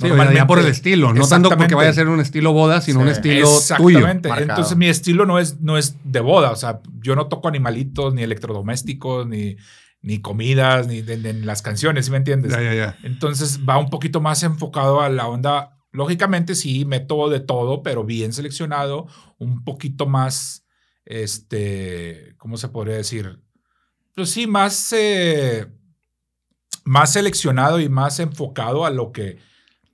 Sí, 0.00 0.08
ya 0.34 0.46
por 0.46 0.58
el 0.58 0.66
estilo, 0.66 1.12
no 1.12 1.28
tanto 1.28 1.50
porque 1.50 1.76
vaya 1.76 1.90
a 1.90 1.92
ser 1.92 2.08
un 2.08 2.18
estilo 2.18 2.52
boda, 2.52 2.80
sino 2.80 3.00
un 3.00 3.08
estilo 3.08 3.48
Exactamente. 3.48 4.28
Entonces 4.28 4.76
mi 4.76 4.88
estilo 4.88 5.24
no 5.24 5.38
es, 5.38 5.60
no 5.60 5.78
es 5.78 5.96
de 6.02 6.18
boda, 6.18 6.50
o 6.50 6.56
sea, 6.56 6.80
yo 7.00 7.14
no 7.14 7.28
toco 7.28 7.46
animalitos, 7.46 8.12
ni 8.12 8.22
electrodomésticos, 8.22 9.28
ni, 9.28 9.56
ni 10.02 10.20
comidas, 10.20 10.88
ni 10.88 10.98
en 10.98 11.46
las 11.46 11.62
canciones, 11.62 12.06
¿sí 12.06 12.10
me 12.10 12.16
entiendes? 12.16 12.50
Ya, 12.50 12.60
ya, 12.60 12.74
ya. 12.74 12.98
Entonces 13.04 13.60
va 13.68 13.78
un 13.78 13.88
poquito 13.88 14.20
más 14.20 14.42
enfocado 14.42 15.00
a 15.00 15.08
la 15.10 15.28
onda, 15.28 15.73
lógicamente 15.94 16.56
sí, 16.56 16.84
meto 16.84 17.30
de 17.30 17.38
todo, 17.38 17.84
pero 17.84 18.04
bien 18.04 18.32
seleccionado, 18.32 19.06
un 19.38 19.62
poquito 19.62 20.06
más 20.06 20.66
este, 21.04 22.34
¿cómo 22.36 22.56
se 22.56 22.68
podría 22.68 22.96
decir? 22.96 23.40
Pues 24.16 24.30
sí, 24.30 24.48
más, 24.48 24.92
eh, 24.92 25.66
más 26.84 27.12
seleccionado 27.12 27.78
y 27.78 27.88
más 27.88 28.18
enfocado 28.18 28.84
a 28.84 28.90
lo 28.90 29.12
que 29.12 29.38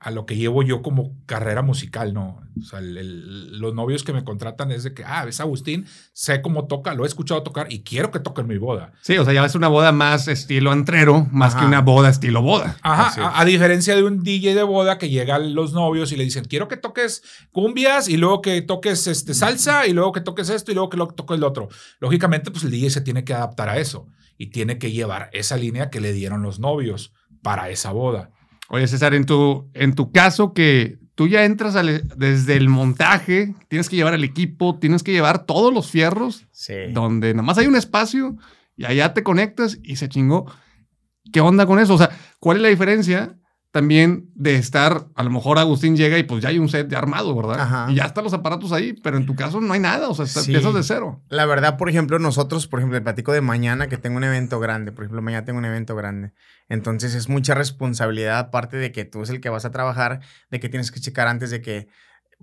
a 0.00 0.10
lo 0.10 0.24
que 0.24 0.34
llevo 0.34 0.62
yo 0.62 0.80
como 0.80 1.14
carrera 1.26 1.60
musical, 1.60 2.14
¿no? 2.14 2.40
O 2.58 2.62
sea, 2.64 2.80
los 2.80 3.74
novios 3.74 4.02
que 4.02 4.14
me 4.14 4.24
contratan 4.24 4.72
es 4.72 4.82
de 4.82 4.94
que, 4.94 5.04
ah, 5.04 5.26
ves 5.26 5.40
Agustín, 5.40 5.86
sé 6.14 6.40
cómo 6.40 6.66
toca, 6.66 6.94
lo 6.94 7.04
he 7.04 7.06
escuchado 7.06 7.42
tocar 7.42 7.70
y 7.70 7.82
quiero 7.82 8.10
que 8.10 8.18
toque 8.18 8.40
en 8.40 8.46
mi 8.46 8.56
boda. 8.56 8.94
Sí, 9.02 9.18
o 9.18 9.24
sea, 9.26 9.34
ya 9.34 9.44
es 9.44 9.54
una 9.54 9.68
boda 9.68 9.92
más 9.92 10.26
estilo 10.26 10.72
antrero, 10.72 11.28
más 11.30 11.54
que 11.54 11.66
una 11.66 11.82
boda 11.82 12.08
estilo 12.08 12.40
boda. 12.40 12.78
Ajá, 12.80 13.38
a, 13.38 13.44
diferencia 13.44 13.94
de 13.94 14.02
un 14.02 14.22
DJ 14.22 14.54
de 14.54 14.62
boda 14.62 14.96
que 14.96 15.10
llegan 15.10 15.54
los 15.54 15.74
novios 15.74 16.12
y 16.12 16.16
le 16.16 16.24
dicen, 16.24 16.46
quiero 16.46 16.66
que 16.66 16.78
toques 16.78 17.22
cumbias 17.52 18.08
y 18.08 18.16
luego 18.16 18.40
que 18.40 18.62
toques 18.62 19.06
este, 19.06 19.34
salsa 19.34 19.86
y 19.86 19.92
luego 19.92 20.12
que 20.12 20.22
toques 20.22 20.48
esto 20.48 20.72
y 20.72 20.74
luego 20.74 20.88
que 20.88 20.96
lo 20.96 21.08
toques 21.08 21.36
el 21.36 21.44
otro. 21.44 21.68
Lógicamente, 21.98 22.50
pues 22.50 22.64
el 22.64 22.70
DJ 22.70 22.88
se 22.88 23.00
tiene 23.02 23.24
que 23.24 23.34
adaptar 23.34 23.68
a 23.68 23.76
eso 23.76 24.06
y 24.38 24.46
tiene 24.46 24.78
que 24.78 24.92
llevar 24.92 25.28
esa 25.34 25.58
línea 25.58 25.90
que 25.90 26.00
le 26.00 26.14
dieron 26.14 26.40
los 26.40 26.58
novios 26.58 27.12
para 27.42 27.68
esa 27.68 27.92
boda. 27.92 28.30
Oye, 28.72 28.86
César, 28.86 29.14
en 29.14 29.26
tu, 29.26 29.68
en 29.74 29.94
tu 29.94 30.12
caso 30.12 30.52
que 30.54 30.98
tú 31.16 31.26
ya 31.26 31.44
entras 31.44 31.74
desde 32.16 32.56
el 32.56 32.68
montaje, 32.68 33.54
tienes 33.66 33.88
que 33.88 33.96
llevar 33.96 34.14
el 34.14 34.22
equipo, 34.22 34.78
tienes 34.78 35.02
que 35.02 35.10
llevar 35.10 35.44
todos 35.44 35.74
los 35.74 35.90
fierros, 35.90 36.46
donde 36.92 37.34
nada 37.34 37.42
más 37.42 37.58
hay 37.58 37.66
un 37.66 37.74
espacio 37.74 38.36
y 38.76 38.84
allá 38.84 39.12
te 39.12 39.24
conectas 39.24 39.78
y 39.82 39.96
se 39.96 40.08
chingó. 40.08 40.46
¿Qué 41.32 41.40
onda 41.40 41.66
con 41.66 41.80
eso? 41.80 41.94
O 41.94 41.98
sea, 41.98 42.10
¿cuál 42.38 42.58
es 42.58 42.62
la 42.62 42.68
diferencia 42.68 43.36
también 43.72 44.28
de 44.34 44.56
estar, 44.56 45.06
a 45.14 45.22
lo 45.22 45.30
mejor 45.30 45.58
Agustín 45.58 45.96
llega 45.96 46.18
y 46.18 46.24
pues 46.24 46.42
ya 46.42 46.48
hay 46.48 46.58
un 46.58 46.68
set 46.68 46.88
de 46.88 46.96
armado, 46.96 47.34
¿verdad? 47.36 47.60
Ajá. 47.60 47.86
Y 47.88 47.94
ya 47.94 48.04
están 48.04 48.24
los 48.24 48.32
aparatos 48.32 48.72
ahí, 48.72 48.94
pero 48.94 49.16
en 49.16 49.26
tu 49.26 49.36
caso 49.36 49.60
no 49.60 49.72
hay 49.72 49.78
nada, 49.80 50.08
o 50.08 50.14
sea, 50.14 50.26
Sí. 50.26 50.40
empiezas 50.52 50.74
de 50.74 50.82
cero. 50.82 51.22
La 51.28 51.46
verdad, 51.46 51.76
por 51.76 51.88
ejemplo, 51.88 52.18
nosotros, 52.18 52.66
por 52.66 52.80
ejemplo, 52.80 52.96
el 52.98 53.04
platico 53.04 53.32
de 53.32 53.40
mañana 53.42 53.88
que 53.88 53.96
tengo 53.96 54.16
un 54.16 54.24
evento 54.24 54.58
grande, 54.58 54.90
por 54.90 55.04
ejemplo, 55.04 55.22
mañana 55.22 55.44
tengo 55.44 55.58
un 55.60 55.64
evento 55.66 55.94
grande. 55.94 56.32
Entonces 56.68 57.14
es 57.14 57.28
mucha 57.28 57.54
responsabilidad, 57.54 58.38
aparte 58.38 58.76
de 58.76 58.90
que 58.90 59.04
tú 59.04 59.22
es 59.22 59.30
el 59.30 59.40
que 59.40 59.48
vas 59.50 59.64
a 59.64 59.70
trabajar, 59.70 60.20
de 60.50 60.58
que 60.60 60.68
tienes 60.68 60.90
que 60.90 60.98
checar 61.00 61.28
antes 61.28 61.50
de 61.50 61.60
que, 61.62 61.88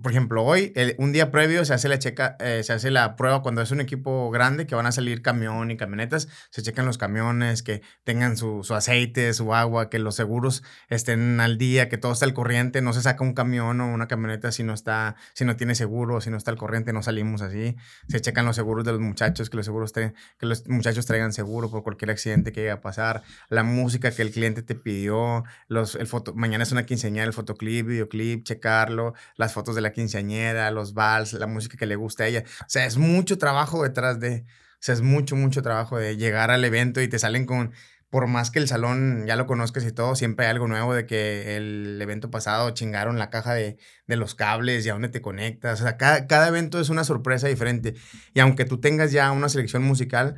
por 0.02 0.12
ejemplo, 0.12 0.44
hoy, 0.44 0.72
el- 0.76 0.94
un 0.98 1.12
día 1.12 1.30
previo 1.30 1.64
se 1.64 1.74
hace 1.74 1.88
la 1.88 1.98
checa, 1.98 2.36
eh, 2.40 2.62
se 2.62 2.72
hace 2.72 2.90
la 2.90 3.16
prueba 3.16 3.42
cuando 3.42 3.62
es 3.62 3.70
un 3.70 3.80
equipo 3.80 4.30
grande 4.30 4.66
que 4.66 4.74
van 4.74 4.86
a 4.86 4.92
salir 4.92 5.22
camión 5.22 5.70
y 5.70 5.76
camionetas, 5.76 6.28
se 6.50 6.62
checan 6.62 6.86
los 6.86 6.98
camiones, 6.98 7.62
que 7.62 7.82
tengan 8.04 8.36
su, 8.36 8.62
su 8.62 8.74
aceite, 8.74 9.32
su 9.34 9.54
agua, 9.54 9.90
que 9.90 9.98
los 9.98 10.14
seguros 10.14 10.62
estén 10.88 11.40
al 11.40 11.58
día, 11.58 11.88
que 11.88 11.98
todo 11.98 12.12
está 12.12 12.24
al 12.26 12.34
corriente, 12.34 12.80
no 12.80 12.92
se 12.92 13.02
saca 13.02 13.24
un 13.24 13.34
camión 13.34 13.80
o 13.80 13.92
una 13.92 14.06
camioneta 14.08 14.52
si 14.52 14.62
no 14.62 14.72
está, 14.72 15.16
si 15.34 15.44
no 15.44 15.56
tiene 15.56 15.74
seguro, 15.74 16.20
si 16.20 16.30
no 16.30 16.36
está 16.36 16.50
al 16.50 16.58
corriente, 16.58 16.92
no 16.92 17.02
salimos 17.02 17.42
así. 17.42 17.74
Se 18.08 18.20
checan 18.20 18.46
los 18.46 18.56
seguros 18.56 18.84
de 18.84 18.92
los 18.92 19.00
muchachos, 19.00 19.50
que 19.50 19.56
los 19.56 19.66
seguros 19.66 19.92
que 19.92 20.12
los 20.40 20.68
muchachos 20.68 21.06
traigan 21.06 21.32
seguro 21.32 21.70
por 21.70 21.82
cualquier 21.82 22.10
accidente 22.10 22.52
que 22.52 22.60
llegue 22.60 22.70
a 22.70 22.80
pasar, 22.80 23.22
la 23.48 23.62
música 23.64 24.10
que 24.12 24.22
el 24.22 24.30
cliente 24.30 24.62
te 24.62 24.74
pidió, 24.74 25.44
los, 25.66 25.94
el 25.96 26.06
foto, 26.06 26.34
mañana 26.34 26.62
es 26.62 26.72
una 26.72 26.84
quinceañera, 26.86 27.26
el 27.26 27.32
fotoclip, 27.32 27.86
videoclip, 27.86 28.44
checarlo, 28.44 29.14
las 29.36 29.52
fotos 29.52 29.74
de 29.74 29.80
la 29.80 29.87
quinceañera, 29.92 30.70
los 30.70 30.94
vals, 30.94 31.32
la 31.34 31.46
música 31.46 31.76
que 31.76 31.86
le 31.86 31.96
gusta 31.96 32.24
a 32.24 32.26
ella. 32.26 32.44
O 32.60 32.68
sea, 32.68 32.86
es 32.86 32.96
mucho 32.96 33.38
trabajo 33.38 33.82
detrás 33.82 34.20
de, 34.20 34.44
o 34.46 34.78
sea, 34.80 34.94
es 34.94 35.02
mucho, 35.02 35.36
mucho 35.36 35.62
trabajo 35.62 35.98
de 35.98 36.16
llegar 36.16 36.50
al 36.50 36.64
evento 36.64 37.00
y 37.00 37.08
te 37.08 37.18
salen 37.18 37.46
con, 37.46 37.72
por 38.10 38.26
más 38.26 38.50
que 38.50 38.58
el 38.58 38.68
salón 38.68 39.26
ya 39.26 39.36
lo 39.36 39.46
conozcas 39.46 39.84
y 39.84 39.92
todo, 39.92 40.14
siempre 40.16 40.46
hay 40.46 40.50
algo 40.52 40.66
nuevo 40.66 40.94
de 40.94 41.04
que 41.06 41.56
el 41.56 41.98
evento 42.00 42.30
pasado 42.30 42.70
chingaron 42.70 43.18
la 43.18 43.30
caja 43.30 43.54
de, 43.54 43.76
de 44.06 44.16
los 44.16 44.34
cables 44.34 44.86
y 44.86 44.88
a 44.88 44.94
dónde 44.94 45.08
te 45.08 45.20
conectas. 45.20 45.80
O 45.80 45.84
sea, 45.84 45.96
cada, 45.96 46.26
cada 46.26 46.48
evento 46.48 46.80
es 46.80 46.88
una 46.88 47.04
sorpresa 47.04 47.48
diferente. 47.48 47.94
Y 48.34 48.40
aunque 48.40 48.64
tú 48.64 48.80
tengas 48.80 49.12
ya 49.12 49.30
una 49.32 49.48
selección 49.48 49.82
musical, 49.82 50.36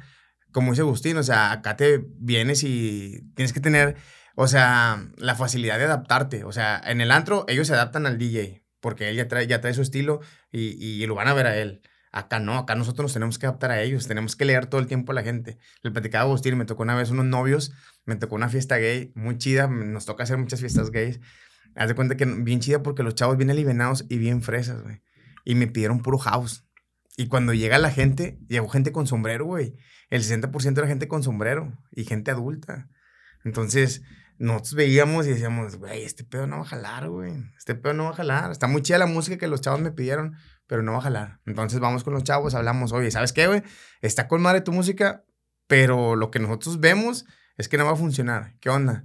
como 0.53 0.73
dice 0.73 0.83
Agustín, 0.83 1.17
o 1.17 1.23
sea, 1.23 1.53
acá 1.53 1.77
te 1.77 2.05
vienes 2.19 2.65
y 2.65 3.23
tienes 3.35 3.53
que 3.53 3.61
tener, 3.61 3.97
o 4.35 4.49
sea, 4.49 5.09
la 5.17 5.35
facilidad 5.37 5.79
de 5.79 5.85
adaptarte. 5.85 6.45
O 6.45 6.53
sea, 6.53 6.81
en 6.85 7.01
el 7.01 7.11
antro 7.13 7.45
ellos 7.49 7.67
se 7.69 7.75
adaptan 7.75 8.07
al 8.07 8.19
DJ, 8.19 8.60
porque 8.81 9.09
él 9.09 9.17
ya 9.17 9.29
trae, 9.29 9.47
ya 9.47 9.61
trae 9.61 9.75
su 9.75 9.83
estilo 9.83 10.21
y, 10.51 10.77
y 10.83 11.07
lo 11.07 11.15
van 11.15 11.29
a 11.29 11.35
ver 11.35 11.47
a 11.47 11.57
él. 11.57 11.83
Acá 12.13 12.41
no, 12.41 12.59
acá 12.59 12.75
nosotros 12.75 13.05
nos 13.05 13.13
tenemos 13.13 13.39
que 13.39 13.47
adaptar 13.47 13.71
a 13.71 13.81
ellos, 13.83 14.09
tenemos 14.09 14.35
que 14.35 14.45
leer 14.45 14.67
todo 14.67 14.81
el 14.81 14.89
tiempo 14.89 15.13
a 15.13 15.15
la 15.15 15.23
gente. 15.23 15.59
Le 15.83 15.93
platicaba 15.93 16.25
a 16.25 16.27
Agustín, 16.27 16.59
me 16.59 16.65
tocó 16.65 16.83
una 16.83 16.97
vez 16.97 17.11
unos 17.11 17.27
novios, 17.27 17.73
me 18.05 18.17
tocó 18.17 18.35
una 18.35 18.49
fiesta 18.49 18.79
gay 18.79 19.13
muy 19.15 19.39
chida, 19.39 19.69
nos 19.69 20.07
toca 20.07 20.25
hacer 20.25 20.37
muchas 20.37 20.59
fiestas 20.59 20.91
gays. 20.91 21.21
Haz 21.77 21.89
de 21.89 21.95
cuenta 21.95 22.17
que 22.17 22.25
bien 22.25 22.59
chida 22.59 22.83
porque 22.83 23.05
los 23.05 23.15
chavos 23.15 23.37
bien 23.37 23.51
alivianados 23.51 24.07
y 24.09 24.19
bien 24.19 24.43
fresas, 24.43 24.83
güey. 24.83 25.03
Y 25.45 25.55
me 25.55 25.69
pidieron 25.69 26.03
puro 26.03 26.19
house. 26.19 26.65
Y 27.17 27.29
cuando 27.29 27.53
llega 27.55 27.79
la 27.79 27.91
gente, 27.91 28.41
llegó 28.49 28.69
gente 28.69 28.91
con 28.91 29.07
sombrero, 29.07 29.45
güey. 29.45 29.77
El 30.09 30.23
60% 30.23 30.79
era 30.79 30.89
gente 30.89 31.07
con 31.07 31.23
sombrero 31.23 31.79
y 31.93 32.05
gente 32.05 32.33
adulta. 32.33 32.89
Entonces, 33.45 34.03
nosotros 34.41 34.75
veíamos 34.75 35.27
y 35.27 35.31
decíamos, 35.31 35.77
güey, 35.77 36.03
este 36.03 36.25
pedo 36.25 36.47
no 36.47 36.57
va 36.57 36.63
a 36.63 36.67
jalar, 36.67 37.09
güey. 37.09 37.33
Este 37.57 37.75
pedo 37.75 37.95
no 37.95 38.05
va 38.05 38.11
a 38.11 38.15
jalar. 38.15 38.51
Está 38.51 38.67
muy 38.67 38.83
chida 38.83 38.99
la 38.99 39.07
música 39.07 39.37
que 39.39 39.47
los 39.47 39.61
chavos 39.61 39.81
me 39.81 39.93
pidieron, 39.93 40.35
pero 40.67 40.83
no 40.83 40.93
va 40.93 40.99
a 40.99 41.03
jalar. 41.03 41.41
Entonces 41.47 41.79
vamos 41.79 42.03
con 42.05 42.15
los 42.15 42.25
chavos, 42.25 42.55
hablamos, 42.55 42.93
oye, 42.93 43.11
¿sabes 43.11 43.33
qué, 43.33 43.47
güey? 43.47 43.63
Está 44.01 44.27
con 44.29 44.43
madre 44.43 44.63
tu 44.63 44.73
música, 44.73 45.25
pero 45.67 46.17
lo 46.17 46.31
que 46.31 46.39
nosotros 46.41 46.81
vemos 46.81 47.27
es 47.57 47.69
que 47.69 47.77
no 47.79 47.85
va 47.85 47.93
a 47.93 47.97
funcionar. 47.97 48.57
¿Qué 48.61 48.71
onda? 48.71 49.05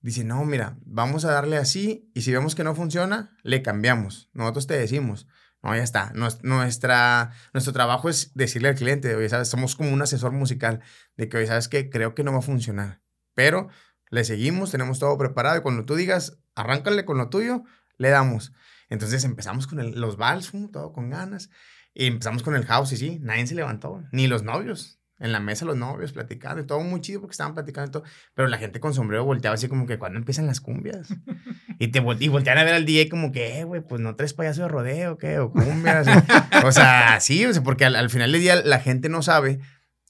Dice, 0.00 0.24
no, 0.24 0.44
mira, 0.44 0.76
vamos 0.84 1.24
a 1.24 1.30
darle 1.30 1.56
así 1.58 2.10
y 2.12 2.22
si 2.22 2.32
vemos 2.32 2.54
que 2.56 2.64
no 2.64 2.74
funciona, 2.74 3.36
le 3.44 3.62
cambiamos. 3.62 4.30
Nosotros 4.32 4.66
te 4.66 4.74
decimos. 4.76 5.28
No, 5.62 5.76
ya 5.76 5.84
está. 5.84 6.12
Nues- 6.14 6.40
Nuestra, 6.42 7.30
nuestro 7.52 7.72
trabajo 7.72 8.08
es 8.08 8.32
decirle 8.34 8.70
al 8.70 8.74
cliente, 8.74 9.14
oye, 9.14 9.28
¿sabes? 9.28 9.46
Somos 9.46 9.76
como 9.76 9.92
un 9.92 10.02
asesor 10.02 10.32
musical 10.32 10.80
de 11.16 11.28
que, 11.28 11.36
oye, 11.36 11.46
¿sabes 11.46 11.68
qué? 11.68 11.88
Creo 11.88 12.16
que 12.16 12.24
no 12.24 12.32
va 12.32 12.38
a 12.38 12.42
funcionar. 12.42 13.00
Pero 13.34 13.68
le 14.12 14.22
seguimos, 14.24 14.70
tenemos 14.70 15.00
todo 15.00 15.18
preparado 15.18 15.58
y 15.58 15.62
cuando 15.62 15.84
tú 15.84 15.96
digas, 15.96 16.38
arráncale 16.54 17.04
con 17.04 17.18
lo 17.18 17.28
tuyo, 17.30 17.64
le 17.98 18.10
damos. 18.10 18.52
Entonces 18.88 19.24
empezamos 19.24 19.66
con 19.66 19.80
el- 19.80 20.00
los 20.00 20.16
vals, 20.16 20.52
todo 20.70 20.92
con 20.92 21.10
ganas. 21.10 21.50
Y 21.94 22.06
empezamos 22.06 22.42
con 22.42 22.54
el 22.54 22.64
house 22.66 22.92
y 22.92 22.96
sí, 22.96 23.18
nadie 23.22 23.46
se 23.46 23.54
levantó, 23.54 24.02
ni 24.12 24.26
los 24.28 24.42
novios. 24.44 24.98
En 25.18 25.30
la 25.30 25.38
mesa 25.40 25.64
los 25.64 25.76
novios 25.76 26.12
platicando 26.12 26.62
y 26.62 26.66
todo 26.66 26.80
muy 26.80 27.00
chido 27.00 27.20
porque 27.20 27.32
estaban 27.32 27.54
platicando 27.54 27.88
y 27.88 27.92
todo. 27.92 28.02
Pero 28.34 28.48
la 28.48 28.58
gente 28.58 28.80
con 28.80 28.92
sombrero 28.92 29.24
volteaba 29.24 29.54
así 29.54 29.68
como 29.68 29.86
que 29.86 29.96
cuando 29.98 30.18
empiezan 30.18 30.46
las 30.46 30.60
cumbias. 30.60 31.08
Y 31.78 31.88
te 31.88 31.98
y 32.20 32.28
voltean 32.28 32.58
a 32.58 32.64
ver 32.64 32.74
al 32.74 32.84
DJ 32.84 33.08
como 33.08 33.32
que, 33.32 33.58
eh, 33.58 33.64
güey, 33.64 33.80
pues 33.80 34.00
no 34.00 34.14
traes 34.14 34.34
payaso 34.34 34.62
de 34.62 34.68
rodeo, 34.68 35.16
¿qué? 35.18 35.38
O 35.40 35.50
cumbias. 35.50 36.06
o- 36.06 36.66
o 36.68 36.70
sea, 36.72 37.18
sí, 37.20 37.44
o 37.44 37.52
sea, 37.52 37.62
porque 37.64 37.84
al, 37.84 37.96
al 37.96 38.08
final 38.10 38.30
del 38.30 38.40
día 38.40 38.56
la 38.62 38.78
gente 38.78 39.08
no 39.08 39.20
sabe 39.22 39.58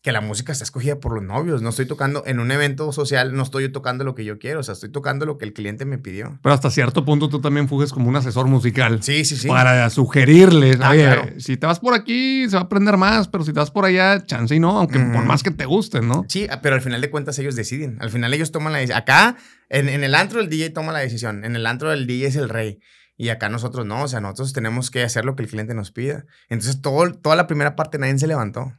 que 0.03 0.11
la 0.13 0.21
música 0.21 0.51
está 0.51 0.65
escogida 0.65 0.99
por 0.99 1.15
los 1.15 1.23
novios. 1.23 1.63
No 1.63 1.69
estoy 1.71 1.87
tocando 1.87 2.25
en 2.27 2.41
un 2.41 2.51
evento 2.51 2.93
social, 2.93 3.35
no 3.35 3.45
estoy 3.45 3.63
yo 3.65 3.73
tocando 3.73 4.03
lo 4.03 4.15
que 4.17 4.25
yo 4.25 4.39
quiero, 4.41 4.59
o 4.61 4.63
sea, 4.65 4.73
estoy 4.75 4.91
tocando 4.91 5.27
lo 5.27 5.39
que 5.39 5.45
el 5.45 5.53
cliente 5.53 5.85
me 5.85 5.97
pidió. 5.97 6.39
Pero 6.43 6.53
hasta 6.53 6.71
cierto 6.71 7.05
punto 7.05 7.29
tú 7.29 7.41
también 7.41 7.69
fuges 7.69 7.93
como 7.93 8.09
un 8.09 8.17
asesor 8.17 8.49
musical. 8.49 9.01
Sí, 9.03 9.25
sí, 9.25 9.37
sí. 9.37 9.47
Para 9.47 9.89
sugerirles, 9.91 10.79
Ah, 10.81 10.91
oye, 10.91 11.03
claro. 11.05 11.29
si 11.39 11.57
te 11.57 11.67
vas 11.67 11.79
por 11.79 11.95
aquí 11.95 12.49
se 12.49 12.57
va 12.57 12.63
a 12.63 12.65
aprender 12.65 12.97
más, 12.97 13.29
pero 13.29 13.45
si 13.45 13.53
te 13.53 13.61
vas 13.61 13.71
por 13.71 13.85
allá, 13.85 14.25
chance 14.27 14.55
y 14.55 14.59
no, 14.61 14.79
aunque 14.79 14.99
por 14.99 15.25
más 15.25 15.43
que 15.45 15.53
te 15.53 15.67
gusten, 15.67 16.09
¿no? 16.09 16.25
Sí, 16.29 16.47
ah, 16.51 16.61
pero 16.61 16.75
al 16.75 16.81
final 16.83 17.01
de 17.01 17.09
cuentas 17.11 17.39
ellos 17.39 17.55
deciden. 17.55 17.97
Al 18.01 18.11
final 18.11 18.35
ellos 18.35 18.51
toman 18.51 18.73
la 18.73 18.81
decisión. 18.81 18.99
Acá, 18.99 19.37
en, 19.69 19.89
en 19.89 20.03
el 20.03 20.15
antro, 20.17 20.41
el 20.41 20.49
DJ 20.49 20.71
toma 20.71 20.91
la 20.93 20.99
decisión. 20.99 21.45
En 21.45 21.55
el 21.55 21.65
antro, 21.65 21.93
el 21.93 22.07
DJ 22.09 22.27
es 22.27 22.37
el 22.37 22.49
rey. 22.49 22.81
Y 23.17 23.29
acá 23.29 23.49
nosotros 23.49 23.87
no. 23.87 24.03
O 24.03 24.09
sea, 24.09 24.21
nosotros 24.21 24.53
tenemos 24.53 24.91
que 24.91 25.05
hacer 25.05 25.25
lo 25.25 25.37
que 25.37 25.45
el 25.45 25.49
cliente 25.49 25.75
nos 25.75 25.93
pida. 25.93 26.25
Entonces, 26.49 26.81
todo, 26.81 27.13
toda 27.13 27.37
la 27.37 27.47
primera 27.47 27.77
parte 27.77 27.99
nadie 27.99 28.19
se 28.19 28.27
levantó. 28.27 28.73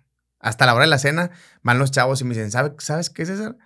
Hasta 0.44 0.66
la 0.66 0.76
hora 0.76 0.84
de 0.84 0.90
la 0.90 1.00
cena 1.00 1.32
van 1.64 1.80
los 1.80 1.90
chavos 1.90 2.22
y 2.22 2.26
me 2.26 2.36
dicen, 2.36 2.52
¿Sabe, 2.52 2.74
¿sabes 2.78 3.10
qué, 3.10 3.26
César? 3.26 3.58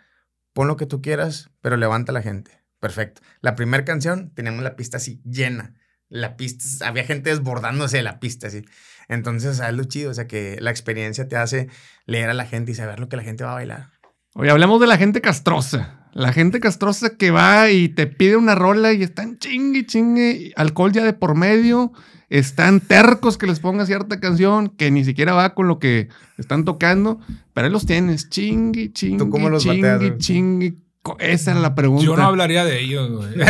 Pon 0.54 0.68
lo 0.68 0.78
que 0.78 0.86
tú 0.86 1.02
quieras, 1.02 1.50
pero 1.60 1.76
levanta 1.76 2.12
a 2.12 2.14
la 2.14 2.22
gente. 2.22 2.64
Perfecto. 2.80 3.22
La 3.42 3.56
primera 3.56 3.84
canción 3.84 4.32
teníamos 4.34 4.64
la 4.64 4.76
pista 4.76 4.98
así 4.98 5.20
llena. 5.26 5.74
La 6.08 6.38
pista, 6.38 6.88
había 6.88 7.04
gente 7.04 7.32
desbordándose 7.32 7.98
de 7.98 8.04
la 8.04 8.20
pista 8.20 8.48
así. 8.48 8.64
Entonces, 9.08 9.60
es 9.60 9.74
lo 9.74 9.84
chido. 9.86 10.12
O 10.12 10.14
sea, 10.14 10.28
que 10.28 10.58
la 10.62 10.70
experiencia 10.70 11.28
te 11.28 11.36
hace 11.36 11.68
leer 12.06 12.30
a 12.30 12.36
la 12.36 12.46
gente 12.46 12.72
y 12.72 12.76
saber 12.76 13.00
lo 13.00 13.10
que 13.10 13.18
la 13.18 13.24
gente 13.24 13.44
va 13.44 13.52
a 13.52 13.56
bailar. 13.56 13.90
Oye, 14.36 14.52
hablemos 14.52 14.80
de 14.80 14.88
la 14.88 14.98
gente 14.98 15.20
castrosa. 15.20 15.97
La 16.14 16.34
gente 16.34 16.60
castrosa 16.60 17.16
que 17.18 17.32
va 17.32 17.70
y 17.70 17.90
te 17.90 18.08
pide 18.08 18.38
una 18.38 18.56
rola 18.56 18.94
y 18.94 19.04
están 19.04 19.38
chingue, 19.38 19.86
chingue, 19.86 20.54
alcohol 20.56 20.92
ya 20.92 21.04
de 21.04 21.14
por 21.14 21.36
medio, 21.36 21.92
están 22.30 22.80
tercos 22.80 23.38
que 23.38 23.46
les 23.48 23.60
ponga 23.60 23.86
cierta 23.86 24.20
canción 24.20 24.70
que 24.70 24.90
ni 24.92 25.06
siquiera 25.06 25.34
va 25.34 25.54
con 25.54 25.68
lo 25.68 25.80
que 25.80 26.10
están 26.38 26.66
tocando, 26.66 27.20
pero 27.54 27.68
ahí 27.68 27.72
los 27.72 27.86
tienes, 27.86 28.30
chingue, 28.30 28.92
chingue, 28.92 29.20
¿Tú 29.26 29.30
cómo 29.30 29.50
los 29.50 29.64
chingue, 29.64 29.92
bateas, 29.92 30.18
chingue. 30.18 30.76
Esa 31.20 31.52
era 31.52 31.60
la 31.62 31.74
pregunta. 31.76 32.04
Yo 32.04 32.18
no 32.18 32.24
hablaría 32.24 32.66
de 32.66 32.82
ellos, 32.82 33.10
güey. 33.12 33.30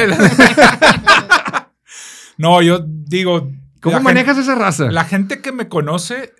no, 2.38 2.62
yo 2.62 2.86
digo. 2.86 3.52
¿Cómo 3.82 3.96
la 3.98 4.02
manejas 4.04 4.36
gente- 4.36 4.52
esa 4.52 4.60
raza? 4.60 4.92
La 4.92 5.06
gente 5.06 5.42
que 5.42 5.52
me 5.52 5.68
conoce 5.68 6.34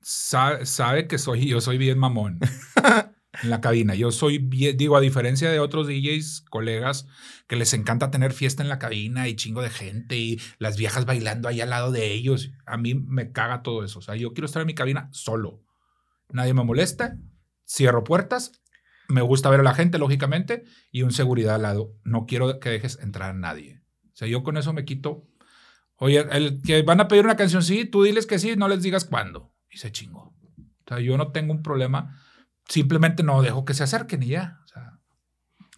sabe, 0.00 0.64
sabe 0.66 1.06
que 1.06 1.18
soy, 1.18 1.46
yo 1.46 1.60
soy 1.60 1.78
bien 1.78 1.98
mamón 1.98 2.38
en 3.42 3.50
la 3.50 3.60
cabina. 3.60 3.94
Yo 3.94 4.10
soy 4.10 4.38
digo, 4.38 4.96
a 4.96 5.00
diferencia 5.00 5.50
de 5.50 5.60
otros 5.60 5.86
DJs, 5.86 6.42
colegas, 6.50 7.06
que 7.46 7.56
les 7.56 7.72
encanta 7.74 8.10
tener 8.10 8.32
fiesta 8.32 8.62
en 8.62 8.68
la 8.68 8.78
cabina 8.78 9.28
y 9.28 9.36
chingo 9.36 9.62
de 9.62 9.70
gente 9.70 10.16
y 10.16 10.40
las 10.58 10.76
viejas 10.76 11.06
bailando 11.06 11.48
ahí 11.48 11.60
al 11.60 11.70
lado 11.70 11.92
de 11.92 12.12
ellos. 12.12 12.50
A 12.66 12.76
mí 12.76 12.94
me 12.94 13.32
caga 13.32 13.62
todo 13.62 13.84
eso. 13.84 13.98
O 13.98 14.02
sea, 14.02 14.16
yo 14.16 14.32
quiero 14.32 14.46
estar 14.46 14.60
en 14.60 14.66
mi 14.66 14.74
cabina 14.74 15.08
solo. 15.12 15.62
Nadie 16.30 16.54
me 16.54 16.64
molesta. 16.64 17.16
Cierro 17.66 18.04
puertas. 18.04 18.52
Me 19.08 19.22
gusta 19.22 19.48
ver 19.48 19.60
a 19.60 19.64
la 19.64 19.74
gente, 19.74 19.98
lógicamente, 19.98 20.64
y 20.92 21.02
un 21.02 21.12
seguridad 21.12 21.54
al 21.54 21.62
lado. 21.62 21.94
No 22.04 22.26
quiero 22.26 22.60
que 22.60 22.68
dejes 22.68 22.98
entrar 23.00 23.30
a 23.30 23.34
nadie. 23.34 23.80
O 24.12 24.16
sea, 24.16 24.28
yo 24.28 24.42
con 24.42 24.58
eso 24.58 24.72
me 24.74 24.84
quito. 24.84 25.26
Oye, 25.96 26.26
el 26.30 26.60
que 26.62 26.82
van 26.82 27.00
a 27.00 27.08
pedir 27.08 27.24
una 27.24 27.36
canción, 27.36 27.62
sí, 27.62 27.86
tú 27.86 28.02
diles 28.02 28.26
que 28.26 28.38
sí, 28.38 28.54
no 28.56 28.68
les 28.68 28.82
digas 28.82 29.04
cuándo. 29.04 29.54
Y 29.70 29.78
se 29.78 29.90
chingó. 29.92 30.34
O 30.84 30.88
sea, 30.88 31.00
yo 31.00 31.16
no 31.16 31.32
tengo 31.32 31.52
un 31.52 31.62
problema. 31.62 32.20
Simplemente 32.68 33.22
no 33.22 33.40
dejo 33.42 33.64
que 33.64 33.74
se 33.74 33.82
acerquen 33.84 34.22
y 34.22 34.28
ya. 34.28 34.58
O 34.64 34.68
sea, 34.68 34.98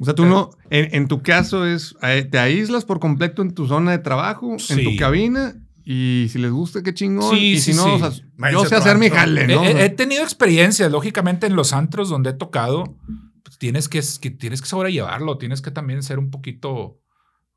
O 0.00 0.04
sea, 0.04 0.14
tú 0.14 0.24
no, 0.26 0.50
en, 0.70 0.94
en 0.94 1.08
tu 1.08 1.22
caso 1.22 1.64
es, 1.66 1.94
eh, 2.02 2.24
te 2.24 2.38
aíslas 2.38 2.84
por 2.84 3.00
completo 3.00 3.42
en 3.42 3.54
tu 3.54 3.66
zona 3.68 3.92
de 3.92 3.98
trabajo, 3.98 4.52
en 4.52 4.58
Sí. 4.58 4.84
tu 4.84 4.96
cabina, 4.96 5.54
y 5.84 6.26
si 6.30 6.38
les 6.38 6.50
gusta, 6.50 6.82
qué 6.82 6.92
chingón. 6.94 7.30
Sí, 7.36 7.52
y 7.52 7.60
sí, 7.60 7.72
si 7.72 7.76
no, 7.76 7.84
sí. 7.84 7.90
o 8.02 8.10
sea, 8.10 8.26
Váyanse 8.36 8.62
yo 8.64 8.68
sé 8.68 8.74
hacer 8.76 8.98
mi 8.98 9.08
jale, 9.10 9.46
¿no? 9.46 9.62
he, 9.64 9.70
he- 9.72 9.84
he 9.86 9.90
tenido 9.90 10.22
experiencias, 10.22 10.90
lógicamente, 10.90 11.46
en 11.46 11.54
los 11.56 11.72
antros 11.72 12.08
donde 12.08 12.30
he 12.30 12.34
tocado. 12.34 12.96
pues, 13.44 13.56
tienes, 13.58 13.88
que, 13.88 14.00
que- 14.20 14.30
tienes 14.30 14.60
que 14.62 14.68
sobrellevarlo. 14.68 15.38
Tienes 15.38 15.60
que 15.62 15.70
también 15.70 16.02
ser 16.02 16.18
un 16.18 16.30
poquito 16.30 17.00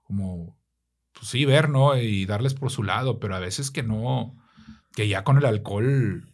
como, 0.04 0.58
pues 1.14 1.28
sí, 1.28 1.46
ver, 1.46 1.70
¿no? 1.70 1.96
Y 1.98 2.26
darles 2.26 2.54
por 2.56 2.72
su 2.72 2.84
lado. 2.84 3.20
Pero 3.20 3.36
a 3.36 3.40
veces 3.40 3.70
que 3.72 3.84
no, 3.84 4.36
que 4.96 5.08
ya 5.08 5.24
con 5.24 5.38
el 5.38 5.46
alcohol. 5.46 6.30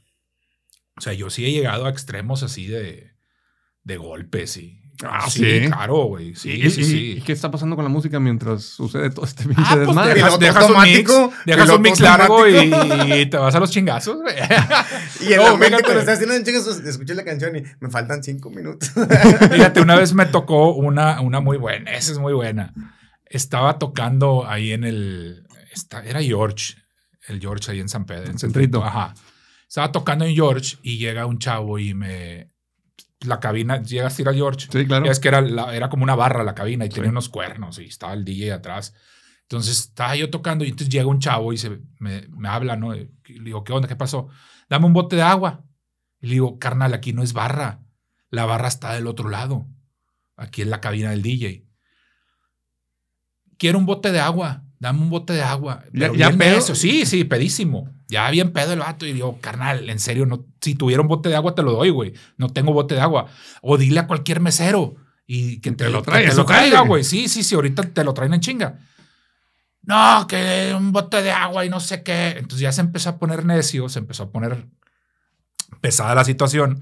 O 0.99 1.01
sea, 1.01 1.13
yo 1.13 1.29
sí 1.31 1.45
he 1.45 1.51
llegado 1.51 1.85
a 1.87 1.89
extremos 1.89 2.43
así 2.43 2.67
de, 2.67 3.13
de 3.83 3.97
golpes 3.97 4.57
y 4.57 4.75
Ah, 5.01 5.29
sí, 5.29 5.61
claro, 5.67 5.95
güey. 6.07 6.35
Sí, 6.35 6.51
¿Y, 6.61 6.69
sí, 6.69 6.81
y- 6.81 6.83
sí. 6.83 7.11
¿Y 7.19 7.21
qué 7.21 7.31
está 7.31 7.49
pasando 7.49 7.77
con 7.77 7.85
la 7.85 7.89
música 7.89 8.19
mientras 8.19 8.63
sucede 8.65 9.09
todo 9.09 9.23
este 9.23 9.45
pinche 9.45 9.61
Ah, 9.65 9.75
pues 9.75 9.87
desmadre? 9.87 10.13
dejas, 10.15 10.69
un 10.69 10.81
mix, 10.81 11.11
dejas 11.45 11.69
un 11.69 11.81
mix 11.81 11.99
largo 12.01 12.45
y, 12.45 13.25
te 13.29 13.37
vas 13.37 13.55
a 13.55 13.61
los 13.61 13.71
chingazos, 13.71 14.17
güey. 14.21 14.35
Y 15.21 15.31
en 15.31 15.37
No, 15.37 15.43
la 15.43 15.51
mente 15.51 15.65
fíjate. 15.67 15.83
cuando 15.83 15.99
estás 16.01 16.15
haciendo 16.15 16.35
un 16.35 16.43
chingo, 16.43 16.89
escuché 16.89 17.15
la 17.15 17.23
canción 17.23 17.55
y 17.55 17.63
me 17.79 17.89
faltan 17.89 18.21
cinco 18.23 18.49
minutos. 18.49 18.91
Fíjate, 19.53 19.79
una 19.79 19.95
vez 19.95 20.13
me 20.13 20.25
tocó 20.37 20.73
una, 20.73 21.21
una 21.21 21.39
muy 21.39 21.55
buena, 21.57 21.93
esa 21.93 22.11
es 22.11 22.17
muy 22.19 22.33
buena. 22.33 22.73
Estaba 23.25 23.79
tocando 23.79 24.45
ahí 24.49 24.73
en 24.73 24.83
el, 24.83 25.47
esta- 25.71 26.03
era 26.03 26.21
George, 26.21 26.73
el 27.29 27.39
George 27.39 27.71
ahí 27.71 27.79
en 27.79 27.87
San 27.87 28.05
Pedro, 28.05 28.29
en 28.29 28.37
Centrito. 28.37 28.79
Centrito. 28.81 28.83
Ajá. 28.83 29.13
Estaba 29.69 29.91
tocando 29.93 30.25
en 30.25 30.35
George 30.35 30.77
y 30.81 30.97
llega 30.97 31.25
un 31.27 31.39
chavo 31.39 31.79
y 31.79 31.93
me, 31.93 32.51
la 33.21 33.39
cabina, 33.39 33.81
llegas 33.81 34.17
a 34.17 34.21
ir 34.23 34.27
a 34.27 34.33
George. 34.33 34.67
Sí, 34.71 34.85
claro. 34.85 35.05
Es 35.09 35.19
que 35.19 35.27
era, 35.29 35.39
la- 35.41 35.73
era 35.75 35.89
como 35.89 36.03
una 36.03 36.15
barra 36.15 36.43
la 36.43 36.55
cabina 36.55 36.85
y 36.85 36.89
Sí. 36.89 36.95
tenía 36.95 37.11
unos 37.11 37.29
cuernos 37.29 37.79
y 37.79 37.85
estaba 37.85 38.13
el 38.13 38.25
DJ 38.25 38.51
atrás. 38.53 38.93
Entonces 39.43 39.79
estaba 39.79 40.15
yo 40.15 40.29
tocando 40.29 40.65
y 40.65 40.69
entonces 40.69 40.89
llega 40.89 41.05
un 41.07 41.19
chavo 41.19 41.53
y 41.53 41.57
se, 41.57 41.79
me, 41.99 42.27
me 42.29 42.49
habla, 42.49 42.75
¿no? 42.75 42.95
Y 42.95 43.09
le 43.27 43.43
digo, 43.45 43.63
¿qué 43.63 43.71
onda? 43.73 43.87
¿Qué 43.87 43.95
pasó? 43.95 44.27
Dame 44.69 44.85
un 44.87 44.93
bote 44.93 45.15
de 45.15 45.21
agua. 45.21 45.63
Y 46.19 46.27
le 46.27 46.33
digo, 46.33 46.59
carnal, 46.59 46.93
aquí 46.93 47.13
no 47.13 47.23
es 47.23 47.33
barra. 47.33 47.81
La 48.31 48.45
barra 48.45 48.67
está 48.67 48.93
del 48.93 49.07
otro 49.07 49.29
lado. 49.29 49.67
Aquí 50.35 50.61
en 50.63 50.69
la 50.69 50.81
cabina 50.81 51.11
del 51.11 51.21
DJ. 51.21 51.65
Quiero 53.57 53.77
un 53.77 53.85
bote 53.85 54.11
de 54.11 54.19
agua. 54.19 54.63
Dame 54.79 55.01
un 55.01 55.09
bote 55.09 55.33
de 55.33 55.41
agua. 55.41 55.83
Ya- 55.85 56.07
Pero 56.07 56.15
ya 56.15 56.27
bien 56.29 56.39
pedo. 56.39 56.55
necio. 56.55 56.73
Sí, 56.75 57.05
sí, 57.05 57.25
pedísimo. 57.25 57.89
Ya 58.07 58.29
bien 58.31 58.51
pedo 58.53 58.73
el 58.73 58.79
vato. 58.79 59.05
Y 59.05 59.13
digo, 59.13 59.37
carnal, 59.41 59.89
en 59.89 59.99
serio, 59.99 60.25
no, 60.25 60.45
si 60.61 60.73
tuviera 60.75 61.01
un 61.01 61.07
bote 61.09 61.27
de 61.29 61.35
agua 61.35 61.53
te 61.53 61.61
lo 61.63 61.73
doy, 61.73 61.89
güey. 61.89 62.13
No 62.37 62.47
tengo 62.49 62.71
bote 62.73 62.95
de 62.95 63.01
agua. 63.01 63.27
O 63.61 63.77
dile 63.77 63.99
a 63.99 64.07
cualquier 64.07 64.39
mesero 64.39 64.95
y 65.27 65.59
que 65.59 65.71
te, 65.71 65.77
Te 65.83 65.85
lo 65.85 65.97
lo, 65.97 66.01
trae, 66.03 66.21
que 66.21 66.27
te 66.27 66.31
eso 66.31 66.41
lo 66.41 66.47
traiga, 66.47 66.81
güey. 66.81 67.03
Sí, 67.03 67.27
sí, 67.27 67.43
sí, 67.43 67.55
ahorita 67.55 67.83
te 67.83 68.03
lo 68.03 68.13
traen 68.13 68.33
en 68.33 68.39
chinga. 68.39 68.79
No, 69.83 70.25
que 70.27 70.73
un 70.77 70.91
bote 70.91 71.21
de 71.21 71.31
agua 71.31 71.65
y 71.65 71.69
no 71.69 71.79
sé 71.79 72.01
qué. 72.03 72.29
Entonces 72.37 72.59
ya 72.59 72.71
se 72.71 72.81
empezó 72.81 73.09
a 73.09 73.17
poner 73.19 73.45
necio, 73.45 73.89
se 73.89 73.99
empezó 73.99 74.23
a 74.23 74.31
poner 74.31 74.65
pesada 75.81 76.15
la 76.15 76.23
situación. 76.25 76.81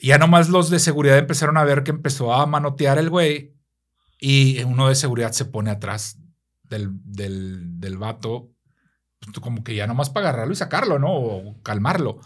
Y 0.00 0.08
ya 0.08 0.18
nomás 0.18 0.48
los 0.48 0.70
de 0.70 0.78
seguridad 0.78 1.18
empezaron 1.18 1.56
a 1.56 1.64
ver 1.64 1.84
que 1.84 1.90
empezó 1.90 2.32
a 2.34 2.46
manotear 2.46 2.98
el 2.98 3.10
güey 3.10 3.54
y 4.20 4.62
uno 4.62 4.88
de 4.88 4.94
seguridad 4.94 5.32
se 5.32 5.44
pone 5.44 5.70
atrás 5.70 6.18
del, 6.68 6.90
del, 7.04 7.80
del 7.80 7.98
vato, 7.98 8.50
pues, 9.20 9.38
como 9.40 9.64
que 9.64 9.74
ya 9.74 9.86
nomás 9.86 10.10
para 10.10 10.28
agarrarlo 10.28 10.52
y 10.52 10.56
sacarlo, 10.56 10.98
¿no? 10.98 11.12
O 11.12 11.62
calmarlo. 11.62 12.20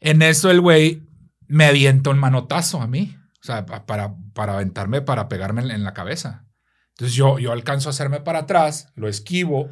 En 0.00 0.22
eso 0.22 0.50
el 0.50 0.60
güey 0.60 1.02
me 1.46 1.64
avienta 1.66 2.10
un 2.10 2.18
manotazo 2.18 2.80
a 2.80 2.86
mí, 2.86 3.16
o 3.40 3.44
sea, 3.44 3.66
pa- 3.66 3.86
para, 3.86 4.14
para 4.32 4.54
aventarme, 4.54 5.02
para 5.02 5.28
pegarme 5.28 5.62
en, 5.62 5.70
en 5.70 5.84
la 5.84 5.94
cabeza. 5.94 6.46
Entonces 6.90 7.16
yo, 7.16 7.38
yo 7.38 7.52
alcanzo 7.52 7.88
a 7.88 7.90
hacerme 7.90 8.20
para 8.20 8.40
atrás, 8.40 8.92
lo 8.94 9.08
esquivo 9.08 9.70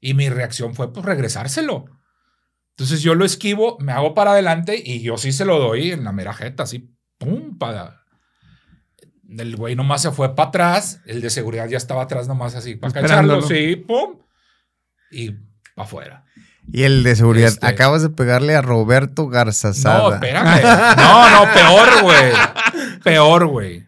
y 0.00 0.14
mi 0.14 0.28
reacción 0.28 0.74
fue 0.74 0.92
pues 0.92 1.04
regresárselo. 1.04 1.84
Entonces 2.70 3.02
yo 3.02 3.14
lo 3.14 3.24
esquivo, 3.24 3.76
me 3.80 3.92
hago 3.92 4.14
para 4.14 4.32
adelante 4.32 4.82
y 4.84 5.02
yo 5.02 5.18
sí 5.18 5.32
se 5.32 5.44
lo 5.44 5.58
doy 5.58 5.90
en 5.92 6.04
la 6.04 6.12
mera 6.12 6.32
jeta, 6.32 6.62
así, 6.62 6.96
pum, 7.18 7.58
para... 7.58 8.01
El 9.38 9.56
güey 9.56 9.74
nomás 9.76 10.02
se 10.02 10.10
fue 10.10 10.34
para 10.34 10.48
atrás, 10.48 11.00
el 11.06 11.20
de 11.20 11.30
seguridad 11.30 11.68
ya 11.68 11.76
estaba 11.76 12.02
atrás 12.02 12.28
nomás 12.28 12.54
así, 12.54 12.74
para 12.76 12.92
cacharlo, 12.92 13.42
sí, 13.42 13.76
pum, 13.76 14.18
y 15.10 15.30
para 15.74 15.86
afuera. 15.86 16.24
Y 16.70 16.84
el 16.84 17.02
de 17.02 17.16
seguridad, 17.16 17.48
Este- 17.48 17.66
acabas 17.66 18.02
de 18.02 18.10
pegarle 18.10 18.54
a 18.54 18.62
Roberto 18.62 19.26
Garzazada. 19.28 19.98
No, 20.08 20.14
espérame. 20.14 20.62
No, 20.96 21.30
no, 21.46 21.52
peor, 21.52 22.02
güey. 22.02 22.32
Peor, 23.02 23.46
güey. 23.46 23.86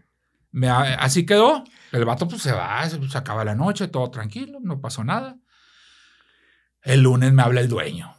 Me 0.51 0.69
Así 0.69 1.25
quedó. 1.25 1.63
El 1.93 2.05
vato 2.05 2.27
pues 2.27 2.43
se 2.43 2.51
va, 2.53 2.89
se, 2.89 3.09
se 3.09 3.19
acaba 3.19 3.45
la 3.45 3.55
noche, 3.55 3.87
todo 3.87 4.11
tranquilo, 4.11 4.59
no 4.61 4.81
pasó 4.81 5.05
nada. 5.05 5.37
El 6.83 7.03
lunes 7.03 7.33
me 7.33 7.43
habla 7.43 7.61
el 7.61 7.69
dueño. 7.69 8.13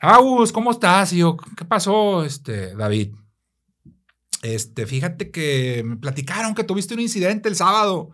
Agus, 0.00 0.52
¿cómo 0.52 0.70
estás? 0.70 1.12
Y 1.14 1.18
yo, 1.18 1.36
¿qué 1.56 1.64
pasó, 1.64 2.24
este, 2.24 2.74
David? 2.76 3.14
Este, 4.44 4.84
fíjate 4.84 5.30
que 5.30 5.82
me 5.86 5.96
platicaron 5.96 6.54
que 6.54 6.64
tuviste 6.64 6.92
un 6.92 7.00
incidente 7.00 7.48
el 7.48 7.56
sábado. 7.56 8.10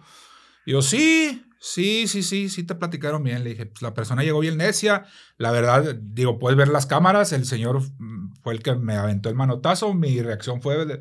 Y 0.64 0.70
yo, 0.70 0.80
sí, 0.80 1.44
sí, 1.58 2.06
sí, 2.06 2.22
sí, 2.22 2.48
sí 2.48 2.62
te 2.62 2.76
platicaron 2.76 3.24
bien. 3.24 3.42
Le 3.42 3.50
dije, 3.50 3.66
pues 3.66 3.82
la 3.82 3.94
persona 3.94 4.22
llegó 4.22 4.38
bien 4.38 4.56
necia. 4.56 5.06
La 5.38 5.50
verdad, 5.50 5.96
digo, 6.00 6.38
puedes 6.38 6.56
ver 6.56 6.68
las 6.68 6.86
cámaras. 6.86 7.32
El 7.32 7.46
señor 7.46 7.82
mm, 7.98 8.34
fue 8.44 8.54
el 8.54 8.62
que 8.62 8.76
me 8.76 8.94
aventó 8.94 9.28
el 9.28 9.34
manotazo. 9.34 9.92
Mi 9.92 10.22
reacción 10.22 10.62
fue, 10.62 11.00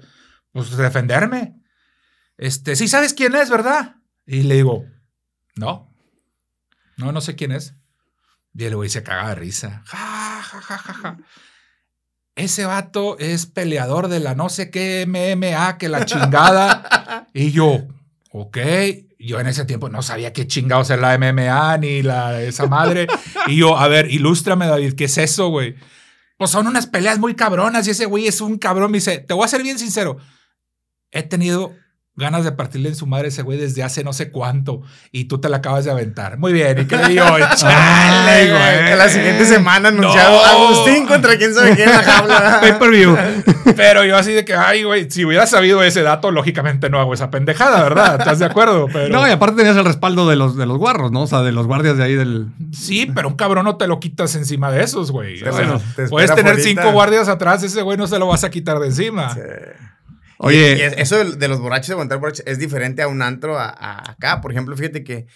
pues, 0.52 0.76
defenderme. 0.76 1.62
Este, 2.38 2.76
sí 2.76 2.88
sabes 2.88 3.13
quién 3.13 3.36
es, 3.36 3.52
¿verdad? 3.52 3.98
Y 4.26 4.42
le 4.42 4.56
digo, 4.56 4.86
no, 5.56 5.94
no, 6.98 7.12
no 7.12 7.22
sé 7.22 7.36
quién 7.36 7.52
es. 7.52 7.76
Y 8.56 8.63
el 8.63 8.76
güey 8.76 8.89
se 8.89 9.04
caga 9.04 9.30
de 9.30 9.36
risa. 9.36 9.84
Ja, 9.86 10.42
ja, 10.42 10.62
ja, 10.62 10.78
ja, 10.80 10.94
ja. 10.94 11.18
Ese 12.39 12.63
vato 12.65 13.19
es 13.19 13.47
peleador 13.47 14.08
de 14.08 14.21
la 14.21 14.34
no 14.34 14.47
sé 14.47 14.71
qué 14.71 15.06
MMA, 15.06 15.78
que 15.78 15.89
la 15.89 16.06
chingada. 16.06 17.28
y 17.34 17.52
yo, 17.52 17.82
ok. 18.32 18.58
Yo 19.19 19.41
en 19.41 19.47
ese 19.47 19.65
tiempo 19.65 19.89
no 19.89 20.02
sabía 20.02 20.32
qué 20.32 20.47
chingados 20.47 20.89
era 20.89 21.17
la 21.17 21.17
MMA 21.17 21.78
ni 21.80 22.02
la 22.02 22.41
esa 22.41 22.67
madre. 22.67 23.08
y 23.47 23.58
yo, 23.58 23.78
a 23.78 23.89
ver, 23.89 24.10
ilústrame, 24.10 24.67
David, 24.67 24.93
¿qué 24.93 25.06
es 25.06 25.17
eso, 25.17 25.49
güey? 25.49 25.75
Pues 26.38 26.52
son 26.52 26.67
unas 26.67 26.88
peleas 26.88 27.19
muy 27.19 27.36
cabronas 27.36 27.86
y 27.86 27.91
ese 27.91 28.06
güey 28.06 28.28
es 28.28 28.39
un 28.39 28.58
cabrón. 28.58 28.91
Me 28.91 28.99
dice, 28.99 29.17
te 29.17 29.34
voy 29.34 29.43
a 29.43 29.49
ser 29.49 29.62
bien 29.62 29.78
sincero. 29.78 30.15
He 31.12 31.23
tenido 31.23 31.75
ganas 32.20 32.44
de 32.44 32.52
partirle 32.52 32.90
en 32.90 32.96
su 32.96 33.08
madre 33.08 33.30
ese 33.30 33.42
güey 33.42 33.58
desde 33.58 33.82
hace 33.82 34.04
no 34.04 34.14
sé 34.14 34.30
cuánto 34.30 34.82
y 35.12 35.26
tú 35.26 35.40
te 35.40 35.50
la 35.50 35.58
acabas 35.58 35.86
de 35.86 35.92
aventar. 35.92 36.38
Muy 36.38 36.54
bien. 36.54 36.78
¿Y 36.80 36.86
qué 36.86 36.98
le 36.98 37.10
digo? 37.10 37.26
Chale, 37.56 38.52
güey. 38.52 38.98
La 38.98 39.10
siguiente 39.10 39.46
semana 39.46 39.90
anunciado 39.90 40.36
No. 40.36 40.46
Agustín 40.46 41.08
contra 41.08 41.38
quién 41.38 41.54
sabe 41.56 41.76
quién 41.76 41.90
la 41.90 42.04
jaula. 42.04 42.60
Pay 42.62 42.74
per 42.74 42.90
view. 42.92 43.18
Pero 43.76 44.04
yo 44.06 44.18
así 44.18 44.34
de 44.34 44.46
que, 44.46 44.54
ay, 44.54 44.84
güey, 44.84 45.10
si 45.10 45.26
hubiera 45.26 45.48
sabido 45.48 45.82
ese 45.82 46.02
dato, 46.02 46.32
lógicamente 46.32 46.90
no 46.90 47.00
hago 47.00 47.14
esa 47.14 47.32
pendejada, 47.32 47.82
¿verdad? 47.82 48.20
¿Estás 48.20 48.40
de 48.40 48.46
acuerdo? 48.46 48.88
Pero... 48.92 49.10
No, 49.10 49.28
y 49.28 49.32
aparte 49.32 49.58
tenías 49.58 49.78
el 49.78 49.86
respaldo 49.86 50.28
de 50.28 50.36
los, 50.36 50.58
de 50.58 50.66
los 50.66 50.78
guarros, 50.78 51.12
¿no? 51.12 51.24
O 51.24 51.28
sea, 51.28 51.42
de 51.42 51.52
los 51.52 51.66
guardias 51.66 51.98
de 51.98 52.04
ahí 52.04 52.16
del. 52.16 52.48
Sí, 52.74 53.10
pero 53.16 53.30
un 53.30 53.36
cabrón 53.36 53.66
no 53.66 53.78
te 53.78 53.88
lo 53.88 54.00
quitas 54.00 54.36
encima 54.36 54.72
de 54.72 54.84
esos, 54.84 55.12
güey. 55.12 55.40
Te 55.40 55.50
O 55.50 55.54
sea, 55.54 55.66
bueno, 55.66 55.82
te 55.96 56.08
puedes 56.08 56.36
tener 56.36 56.60
cinco 56.60 56.92
guardias 56.92 57.28
atrás, 57.30 57.64
ese 57.64 57.82
güey 57.82 57.98
no 57.98 58.08
se 58.08 58.20
lo 58.20 58.28
vas 58.28 58.44
a 58.44 58.50
quitar 58.50 58.80
de 58.80 58.88
encima. 58.88 59.34
Sí. 59.34 59.42
Oye, 60.41 60.75
Y, 60.78 60.80
y 60.80 60.82
es- 60.82 60.93
eso 60.97 61.17
de, 61.23 61.36
de 61.36 61.47
los 61.47 61.60
borrachos, 61.60 61.88
de 61.88 61.93
aguantar 61.93 62.19
borrachos, 62.19 62.43
es 62.47 62.58
diferente 62.60 63.02
a 63.02 63.08
un 63.08 63.21
antro 63.21 63.60
a, 63.60 63.69
a 63.69 64.12
acá. 64.12 64.41
Por 64.41 64.52
ejemplo, 64.52 64.75
fíjate 64.75 65.04
que 65.04 65.28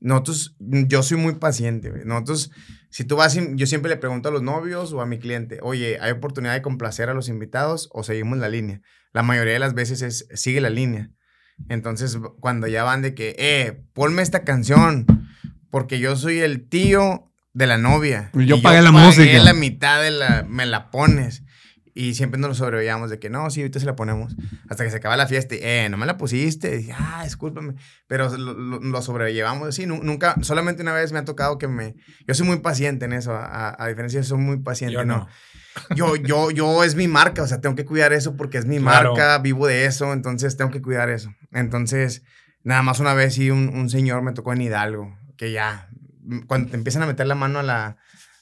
nosotros, 0.00 0.56
yo 0.58 1.02
soy 1.02 1.16
muy 1.18 1.34
paciente, 1.34 1.90
güey. 1.90 2.02
Nosotros, 2.04 2.50
si 2.90 3.04
tú 3.04 3.16
vas, 3.16 3.36
yo 3.54 3.66
siempre 3.66 3.88
le 3.90 3.96
pregunto 3.96 4.28
a 4.28 4.32
los 4.32 4.42
novios 4.42 4.92
o 4.92 5.00
a 5.00 5.06
mi 5.06 5.18
cliente, 5.18 5.58
oye, 5.62 5.98
¿hay 6.00 6.12
oportunidad 6.12 6.54
de 6.54 6.62
complacer 6.62 7.08
a 7.08 7.14
los 7.14 7.28
invitados 7.28 7.88
o 7.92 8.02
seguimos 8.02 8.38
la 8.38 8.48
línea? 8.48 8.80
La 9.12 9.22
mayoría 9.22 9.54
de 9.54 9.58
las 9.58 9.74
veces 9.74 10.02
es, 10.02 10.26
sigue 10.34 10.60
la 10.60 10.70
línea. 10.70 11.10
Entonces, 11.68 12.18
cuando 12.40 12.66
ya 12.66 12.84
van 12.84 13.02
de 13.02 13.14
que, 13.14 13.34
eh, 13.38 13.82
ponme 13.92 14.22
esta 14.22 14.44
canción, 14.44 15.06
porque 15.70 15.98
yo 15.98 16.16
soy 16.16 16.38
el 16.40 16.68
tío 16.68 17.30
de 17.52 17.66
la 17.66 17.76
novia. 17.76 18.30
Yo 18.34 18.56
y 18.56 18.60
pagué 18.62 18.80
la 18.82 18.92
música. 18.92 19.42
la 19.42 19.52
mitad 19.54 20.00
de 20.02 20.10
la, 20.12 20.44
me 20.48 20.64
la 20.66 20.90
pones. 20.90 21.42
Y 22.00 22.14
siempre 22.14 22.40
nos 22.40 22.56
sobreveíamos 22.56 23.10
de 23.10 23.18
que 23.18 23.28
no, 23.28 23.50
sí, 23.50 23.60
ahorita 23.60 23.78
se 23.80 23.84
la 23.86 23.94
ponemos. 23.96 24.34
Hasta 24.68 24.84
que 24.84 24.90
se 24.90 24.96
acaba 24.96 25.16
la 25.18 25.26
fiesta 25.26 25.54
y, 25.54 25.58
eh, 25.60 25.88
no 25.90 25.96
me 25.98 26.06
la 26.06 26.16
pusiste. 26.16 26.80
Y 26.80 26.90
ah, 26.92 27.20
discúlpame. 27.24 27.74
Pero 28.06 28.34
lo, 28.38 28.54
lo- 28.54 28.78
lo 28.80 29.02
sobrellevamos 29.02 29.68
así. 29.68 29.84
Nu- 29.86 30.02
nunca, 30.02 30.36
solamente 30.42 30.82
una 30.82 30.92
vez 30.94 31.12
me 31.12 31.18
ha 31.18 31.24
tocado 31.24 31.58
que 31.58 31.68
me. 31.68 31.96
Yo 32.26 32.34
soy 32.34 32.46
muy 32.46 32.60
paciente 32.60 33.04
en 33.04 33.12
eso. 33.12 33.34
A, 33.34 33.74
a 33.82 33.88
diferencia, 33.88 34.22
soy 34.22 34.38
muy 34.38 34.58
paciente. 34.58 34.94
Yo 34.94 35.04
no. 35.04 35.18
no. 35.18 35.28
Yo, 35.94 36.16
yo, 36.16 36.50
yo 36.50 36.84
es 36.84 36.94
mi 36.94 37.06
marca. 37.06 37.42
O 37.42 37.46
sea, 37.46 37.60
tengo 37.60 37.76
que 37.76 37.84
cuidar 37.84 38.12
eso 38.12 38.36
porque 38.36 38.56
es 38.58 38.64
mi 38.66 38.78
Claro. 38.78 39.10
marca. 39.10 39.38
Vivo 39.38 39.66
de 39.66 39.84
eso. 39.84 40.12
Entonces, 40.12 40.56
tengo 40.56 40.70
que 40.70 40.80
cuidar 40.80 41.10
eso. 41.10 41.34
Entonces, 41.52 42.22
nada 42.64 42.82
más 42.82 42.98
una 43.00 43.14
vez 43.14 43.34
sí, 43.34 43.50
un, 43.50 43.68
un 43.68 43.90
señor 43.90 44.22
me 44.22 44.32
tocó 44.32 44.52
en 44.52 44.62
Hidalgo. 44.62 45.16
Que 45.36 45.52
ya. 45.52 45.88
Cuando 46.46 46.70
te 46.70 46.76
empiezan 46.76 47.02
a 47.02 47.06
meter 47.06 47.26
la 47.26 47.34
mano 47.34 47.58
a 47.58 47.62
la. 47.62 47.96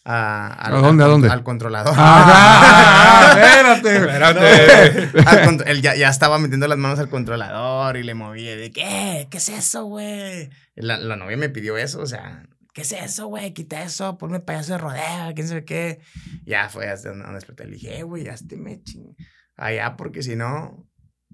A, 0.05 0.47
al- 0.55 0.75
¿A 0.77 0.79
dónde, 0.79 1.03
a 1.03 1.07
al- 1.07 1.13
dónde? 1.13 1.29
Al 1.29 1.43
controlador. 1.43 1.95
Ah, 1.97 3.35
espérate. 3.37 3.97
Espérate. 3.97 5.29
Al 5.29 5.45
contro- 5.45 5.67
él 5.67 5.83
ya, 5.83 5.95
ya 5.97 6.09
estaba 6.09 6.39
metiendo 6.39 6.67
las 6.69 6.79
manos 6.79 6.99
al 6.99 7.09
controlador 7.09 7.97
y 7.97 8.03
le 8.03 8.15
movía 8.15 8.57
de 8.57 8.71
¿qué? 8.71 9.27
¿Qué 9.31 9.37
es 9.39 9.49
eso, 9.49 9.85
güey? 9.85 10.51
La, 10.77 10.97
la 10.99 11.17
novia 11.17 11.37
me 11.37 11.49
pidió 11.51 11.77
eso, 11.77 12.01
o 12.01 12.07
sea, 12.07 12.47
¿qué 12.73 12.83
es 12.83 12.93
eso, 12.93 13.27
güey? 13.27 13.53
Quita 13.53 13.83
eso, 13.83 14.17
ponme 14.17 14.41
payaso 14.41 14.73
de 14.73 14.79
rodeo, 14.79 15.35
quién 15.35 15.49
sabe 15.49 15.65
qué. 15.65 16.01
Ya 16.47 16.69
fue 16.69 16.89
hasta 16.89 17.11
donde 17.11 17.35
exploté. 17.35 17.65
Le 17.67 17.73
dije, 17.73 17.99
eh, 17.99 18.03
güey, 18.03 18.25
ya 18.25 18.33
este 18.33 18.57
me 18.57 18.83
ching. 18.83 19.15
Allá, 19.57 19.97
porque 19.97 20.23
si 20.23 20.37
no. 20.37 20.87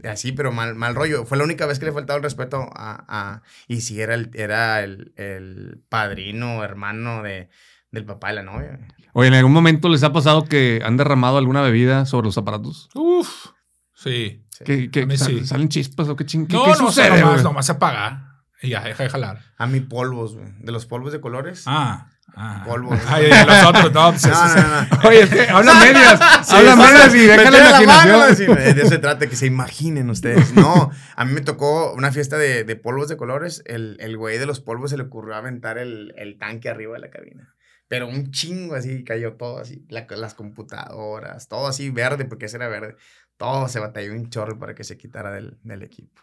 Así, 0.03 0.33
pero 0.33 0.51
mal, 0.51 0.75
mal 0.75 0.97
rollo. 0.97 1.25
Fue 1.25 1.39
la 1.39 1.45
única 1.45 1.67
vez 1.67 1.79
que 1.79 1.85
le 1.85 1.93
faltaba 1.93 2.17
el 2.17 2.23
respeto 2.25 2.69
a. 2.75 3.05
a- 3.07 3.43
y 3.69 3.83
si 3.83 4.01
era 4.01 4.15
el, 4.15 4.31
era 4.35 4.81
el, 4.83 5.13
el 5.17 5.81
padrino, 5.89 6.65
hermano 6.65 7.23
de, 7.23 7.49
del 7.95 8.05
papá 8.05 8.29
de 8.29 8.35
la 8.35 8.43
novia. 8.43 8.79
Oye, 9.13 9.29
¿en 9.29 9.35
algún 9.35 9.53
momento 9.53 9.89
les 9.89 10.03
ha 10.03 10.13
pasado 10.13 10.45
que 10.45 10.83
han 10.85 10.97
derramado 10.97 11.39
alguna 11.39 11.63
bebida 11.63 12.05
sobre 12.05 12.27
los 12.27 12.37
aparatos? 12.37 12.89
Uf. 12.95 13.47
Sí. 13.95 14.45
Que, 14.65 14.91
que 14.91 15.03
A 15.03 15.07
mí 15.07 15.17
sal- 15.17 15.29
sí. 15.41 15.47
salen 15.47 15.69
chispas 15.69 16.09
o 16.09 16.17
qué 16.17 16.27
ching. 16.27 16.47
¿Qué, 16.47 16.55
No, 16.57 16.65
qué 16.65 16.71
no, 16.71 16.77
sucede, 16.77 17.21
nomás, 17.43 17.67
se 17.67 17.73
apaga. 17.73 18.41
Y 18.63 18.71
ya, 18.71 18.83
deja 18.83 19.03
de 19.05 19.11
jalar. 19.11 19.41
A 19.57 19.67
mí 19.67 19.81
polvos, 19.81 20.35
güey. 20.37 20.47
De 20.61 20.73
los 20.73 20.87
polvos 20.87 21.13
de 21.13 21.21
colores. 21.21 21.65
Ah. 21.67 22.09
ah. 22.37 22.63
Polvos. 22.67 22.99
Ay, 23.09 23.27
ay, 23.31 23.47
los 23.47 23.65
otros, 23.67 23.93
no, 23.93 24.11
pues 24.11 24.27
no. 25.03 25.09
Oye, 25.09 25.23
es 25.23 25.31
que 25.31 25.49
habla 25.49 25.75
medias. 25.81 26.21
habla 26.51 26.73
Sí, 26.73 26.79
medias 26.79 27.15
y 27.15 27.19
deja 27.19 27.51
la 27.51 27.83
imaginación. 27.83 28.55
de 28.57 28.71
eso 28.71 28.87
se 28.89 28.99
trata, 28.99 29.27
que 29.27 29.37
se 29.37 29.47
imaginen 29.47 30.09
ustedes. 30.11 30.55
No, 30.55 30.91
a 31.17 31.25
mí 31.25 31.33
me 31.33 31.41
tocó 31.41 31.93
una 31.95 32.11
fiesta 32.13 32.39
de, 32.39 32.65
de 32.65 32.77
polvos 32.77 33.09
de 33.09 33.17
colores. 33.17 33.63
El, 33.67 33.97
el 34.01 34.17
güey 34.17 34.39
de 34.39 34.47
los 34.47 34.61
polvos 34.61 34.91
se 34.91 34.97
le 34.97 35.05
ocurrió 35.05 35.35
aventar 35.35 35.79
el, 35.79 36.13
el 36.17 36.39
tanque 36.39 36.69
arriba 36.71 36.95
de 36.95 37.01
la 37.01 37.11
cabina. 37.11 37.54
Pero 37.89 38.09
un 38.09 38.31
chingo 38.31 38.75
así, 38.75 39.05
cayó 39.05 39.35
todo 39.35 39.59
así. 39.59 39.85
la- 39.89 40.07
las 40.17 40.35
computadoras, 40.35 41.49
todo 41.49 41.67
así 41.67 41.91
verde, 41.91 42.25
porque 42.25 42.47
ese 42.47 42.57
era 42.57 42.69
verde. 42.69 42.97
Todo 43.37 43.69
se 43.69 43.81
batalló 43.81 44.13
un 44.13 44.31
chorro 44.31 44.59
para 44.59 44.75
que 44.75 44.85
se 44.85 44.97
quitara 44.97 45.33
del, 45.33 45.59
del 45.63 45.83
equipo. 45.83 46.23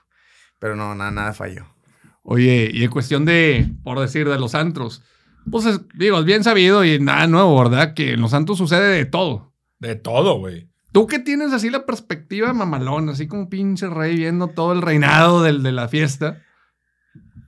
Pero 0.60 0.76
no, 0.76 0.94
nada, 0.96 1.12
nada 1.12 1.34
falló. 1.34 1.66
Oye, 2.24 2.70
y 2.74 2.84
en 2.84 2.90
cuestión 2.92 3.26
de, 3.26 3.68
por 3.84 4.00
decir, 4.00 4.28
de 4.30 4.38
los 4.40 4.56
antros. 4.56 5.04
Pues 5.50 5.66
es- 5.66 5.82
digo, 5.96 6.20
es 6.20 6.26
bien 6.26 6.44
sabido 6.44 6.86
y 6.86 7.00
nada 7.00 7.28
nuevo, 7.28 7.58
¿verdad? 7.64 7.94
Que 7.94 8.14
en 8.14 8.22
los 8.22 8.34
antros 8.34 8.58
sucede 8.58 8.96
de 8.96 9.06
todo. 9.06 9.54
De 9.80 9.96
todo, 9.96 10.38
güey. 10.40 10.70
Tú 10.92 11.08
que 11.08 11.20
tienes 11.20 11.54
así 11.54 11.70
la 11.70 11.86
perspectiva 11.86 12.54
mamalón, 12.54 13.10
así 13.10 13.26
como 13.28 13.50
pinche 13.50 13.90
rey 13.90 14.16
viendo 14.18 14.50
todo 14.50 14.74
el 14.74 14.82
reinado 14.82 15.42
del, 15.42 15.64
de 15.64 15.72
la 15.72 15.88
fiesta. 15.88 16.44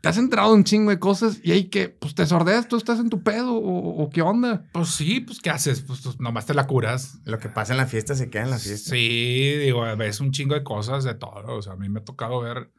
Te 0.03 0.09
has 0.09 0.17
entrado 0.17 0.51
en 0.51 0.57
un 0.57 0.63
chingo 0.65 0.89
de 0.91 0.99
cosas 0.99 1.39
y 1.45 1.53
hay 1.53 1.69
que, 1.69 1.87
pues 1.87 2.13
te 2.13 2.25
sordeas, 2.25 2.67
tú 2.67 2.75
estás 2.75 2.99
en 2.99 3.09
tu 3.09 3.23
pedo 3.23 3.53
o, 3.53 4.03
o 4.03 4.09
qué 4.09 4.21
onda. 4.21 4.65
Pues 4.73 4.89
sí, 4.89 5.21
pues 5.21 5.39
¿qué 5.39 5.49
haces? 5.49 5.79
Pues 5.79 6.01
tú 6.01 6.13
nomás 6.19 6.45
te 6.45 6.53
la 6.53 6.67
curas. 6.67 7.19
Lo 7.23 7.39
que 7.39 7.47
pasa 7.47 7.71
en 7.71 7.77
la 7.77 7.85
fiesta 7.87 8.13
se 8.13 8.29
queda 8.29 8.43
en 8.43 8.49
la 8.49 8.59
fiesta. 8.59 8.89
Sí, 8.89 9.53
digo, 9.59 9.83
ves 9.95 10.19
un 10.19 10.31
chingo 10.33 10.55
de 10.55 10.63
cosas 10.65 11.05
de 11.05 11.13
todo. 11.15 11.55
O 11.55 11.61
sea, 11.61 11.71
a 11.71 11.75
mí 11.77 11.87
me 11.87 12.01
ha 12.01 12.03
tocado 12.03 12.41
ver 12.41 12.69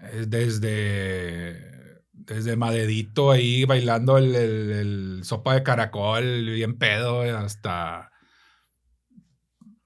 eh, 0.00 0.24
desde, 0.26 2.00
desde 2.14 2.56
Madedito 2.56 3.30
ahí 3.30 3.66
bailando 3.66 4.16
el, 4.16 4.34
el- 4.34 4.70
el 4.70 5.20
sopa 5.24 5.52
de 5.52 5.62
caracol 5.62 6.46
bien 6.54 6.78
pedo 6.78 7.20
hasta, 7.36 8.10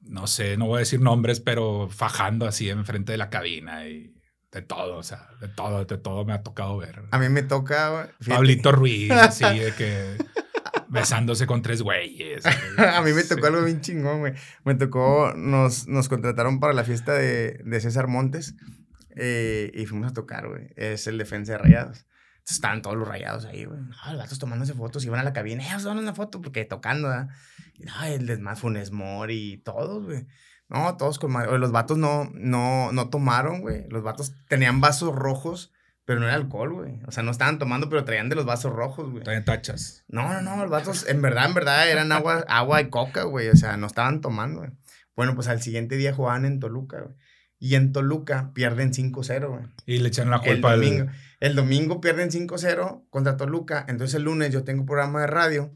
no 0.03 0.29
sé, 0.29 0.57
no 0.57 0.67
voy 0.69 0.77
a 0.77 0.81
decir 0.81 1.01
nombres, 1.01 1.41
pero 1.41 1.89
fajando 1.91 2.47
así 2.47 2.69
enfrente 2.71 3.11
de 3.11 3.19
la 3.19 3.29
cabina 3.29 3.89
y 3.89 4.15
de 4.53 4.63
todo, 4.63 4.97
o 4.97 5.03
sea, 5.03 5.29
de 5.41 5.49
todo, 5.49 5.85
de 5.85 5.99
todo 5.99 6.25
me 6.25 6.33
ha 6.33 6.43
tocado 6.43 6.77
ver. 6.79 7.03
A 7.11 7.19
mí 7.19 7.29
me 7.29 7.43
toca... 7.43 8.09
fíjate, 8.21 8.35
Pablito 8.37 8.73
Ruiz, 8.73 9.11
así 9.11 9.45
de 9.59 9.73
que 9.75 10.17
besándose 10.89 11.47
con 11.47 11.63
tres 11.63 11.83
güeyes. 11.83 12.45
A 12.79 13.03
mí 13.03 13.13
me 13.13 13.23
tocó 13.25 13.43
Sí. 13.43 13.47
algo 13.47 13.65
bien 13.65 13.81
chingón, 13.81 14.21
güey. 14.21 14.33
Me 14.65 14.75
tocó, 14.75 15.33
nos, 15.37 15.87
nos 15.87 16.09
contrataron 16.09 16.61
para 16.61 16.73
la 16.73 16.85
fiesta 16.85 17.13
de, 17.13 17.61
de 17.65 17.81
César 17.81 18.09
Montes 18.09 18.55
eh, 19.17 19.71
y 19.75 19.87
fuimos 19.87 20.11
a 20.11 20.15
tocar, 20.15 20.49
güey. 20.49 20.69
Es 20.77 21.07
el 21.07 21.19
defensa 21.19 21.53
de 21.53 21.59
rayados. 21.59 22.07
Entonces, 22.39 22.55
estaban 22.57 22.81
todos 22.81 22.97
los 22.97 23.07
rayados 23.07 23.45
ahí, 23.45 23.67
güey. 23.67 23.81
No, 23.81 23.97
los 24.13 24.17
vatos 24.19 24.39
tomándose 24.39 24.73
fotos, 24.73 25.05
iban 25.05 25.21
a 25.21 25.25
la 25.25 25.35
cabina, 25.35 25.67
ellos 25.69 25.83
toman 25.83 25.99
una 25.99 26.15
foto 26.15 26.41
porque 26.41 26.65
tocando, 26.65 27.09
¿verdad? 27.09 27.29
Y 27.75 27.83
no, 27.85 28.05
el 28.05 28.27
desmás 28.27 28.61
Funes 28.61 28.91
Mori 28.91 29.53
y 29.53 29.59
todos, 29.59 30.05
güey. 30.07 30.27
No, 30.69 30.97
todos 30.97 31.19
con 31.19 31.33
madre. 31.33 31.59
Los 31.59 31.73
vatos 31.73 31.99
no, 31.99 32.31
no, 32.35 32.93
no 32.93 33.09
tomaron, 33.09 33.61
güey. 33.61 33.89
Los 33.89 34.03
vatos 34.03 34.35
tenían 34.49 34.81
vasos 34.81 35.15
rojos, 35.15 35.73
pero 36.05 36.21
no 36.21 36.27
era 36.27 36.35
alcohol, 36.35 36.73
güey. 36.73 37.01
O 37.07 37.13
sea, 37.13 37.23
no 37.23 37.31
estaban 37.31 37.59
tomando, 37.59 37.89
pero 37.89 38.05
traían 38.05 38.29
de 38.29 38.37
los 38.37 38.45
vasos 38.45 38.73
rojos, 38.73 39.11
güey. 39.11 39.25
También 39.25 39.45
tachas. 39.45 40.05
No, 40.09 40.33
no, 40.33 40.43
no, 40.43 40.57
los 40.57 40.71
vatos, 40.71 41.09
en 41.09 41.23
verdad, 41.23 41.47
en 41.47 41.55
verdad, 41.55 41.91
eran 41.91 42.13
agua, 42.13 42.45
agua 42.49 42.81
y 42.81 42.91
coca, 42.91 43.23
güey. 43.23 43.49
O 43.49 43.57
sea, 43.57 43.77
no 43.77 43.87
estaban 43.87 44.21
tomando, 44.21 44.61
güey. 44.61 44.71
Bueno, 45.17 45.35
pues 45.35 45.49
al 45.49 45.63
siguiente 45.63 45.97
día 45.97 46.15
jugaban 46.15 46.45
en 46.45 46.61
Toluca, 46.61 47.01
güey. 47.01 47.15
Y 47.59 47.75
en 47.75 47.93
Toluca 47.93 48.53
pierden 48.55 48.93
5-0, 48.93 49.49
güey. 49.49 49.65
Y 49.85 49.99
le 49.99 50.09
echan 50.09 50.31
la 50.31 50.37
El 50.37 50.43
culpa 50.55 50.73
al... 50.73 50.81
domingo. 50.81 51.07
El 51.41 51.55
domingo 51.55 52.01
pierden 52.01 52.31
5-0 52.31 53.09
contra 53.11 53.37
Toluca. 53.37 53.85
Entonces 53.89 54.15
el 54.15 54.23
lunes 54.23 54.53
yo 54.53 54.65
tengo 54.65 54.87
programa 54.87 55.23
de 55.23 55.27
radio. 55.27 55.75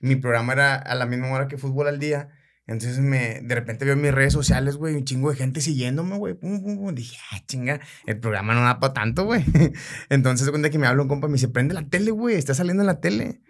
Mi 0.00 0.16
programa 0.16 0.52
era 0.52 0.74
a 0.74 0.94
la 0.94 1.06
misma 1.06 1.30
hora 1.30 1.48
que 1.48 1.58
fútbol 1.58 1.88
al 1.88 1.98
día. 1.98 2.30
Entonces 2.66 3.00
me, 3.00 3.40
de 3.42 3.54
repente 3.54 3.84
veo 3.84 3.96
mis 3.96 4.12
redes 4.12 4.32
sociales, 4.32 4.76
güey, 4.76 4.94
un 4.94 5.04
chingo 5.04 5.30
de 5.30 5.36
gente 5.36 5.60
siguiéndome, 5.60 6.16
güey. 6.16 6.34
Pum, 6.34 6.62
pum, 6.62 6.76
pum. 6.76 6.94
Dije, 6.94 7.16
ah, 7.32 7.40
chinga, 7.46 7.80
el 8.06 8.20
programa 8.20 8.54
no 8.54 8.62
da 8.62 8.78
para 8.78 8.94
tanto, 8.94 9.24
güey. 9.24 9.44
Entonces, 10.08 10.48
cuenta 10.50 10.70
que 10.70 10.78
me 10.78 10.86
habla 10.86 11.02
un 11.02 11.08
compa 11.08 11.26
y 11.26 11.30
me 11.30 11.34
dice, 11.34 11.48
prende 11.48 11.74
la 11.74 11.88
tele, 11.88 12.10
güey, 12.12 12.36
está 12.36 12.54
saliendo 12.54 12.82
en 12.82 12.86
la 12.86 13.00
tele. 13.00 13.42